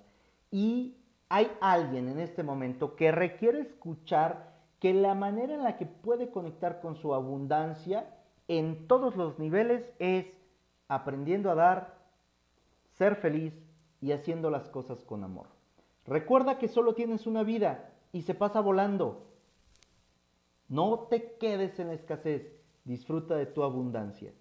y 0.51 0.99
hay 1.31 1.51
alguien 1.63 2.09
en 2.09 2.21
este 2.21 2.43
momento 2.43 2.95
que 2.95 3.11
requiere 3.11 3.61
escuchar 3.61 4.50
que 4.81 4.95
la 4.95 5.15
manera 5.15 5.55
en 5.55 5.63
la 5.63 5.77
que 5.77 5.87
puede 5.87 6.31
conectar 6.31 6.81
con 6.81 6.97
su 6.97 7.15
abundancia 7.15 8.17
en 8.49 8.89
todos 8.89 9.15
los 9.15 9.39
niveles 9.39 9.85
es 9.99 10.27
aprendiendo 10.89 11.51
a 11.51 11.55
dar, 11.55 11.99
ser 12.89 13.15
feliz 13.17 13.55
y 14.01 14.13
haciendo 14.13 14.51
las 14.51 14.69
cosas 14.69 15.05
con 15.05 15.23
amor. 15.23 15.47
Recuerda 16.07 16.59
que 16.59 16.67
solo 16.67 16.95
tienes 16.95 17.27
una 17.27 17.43
vida 17.43 17.93
y 18.11 18.23
se 18.23 18.35
pasa 18.35 18.61
volando. 18.61 19.27
No 20.69 21.07
te 21.11 21.35
quedes 21.35 21.79
en 21.79 21.89
la 21.89 21.95
escasez, 21.95 22.51
disfruta 22.85 23.37
de 23.37 23.47
tu 23.47 23.63
abundancia. 23.63 24.33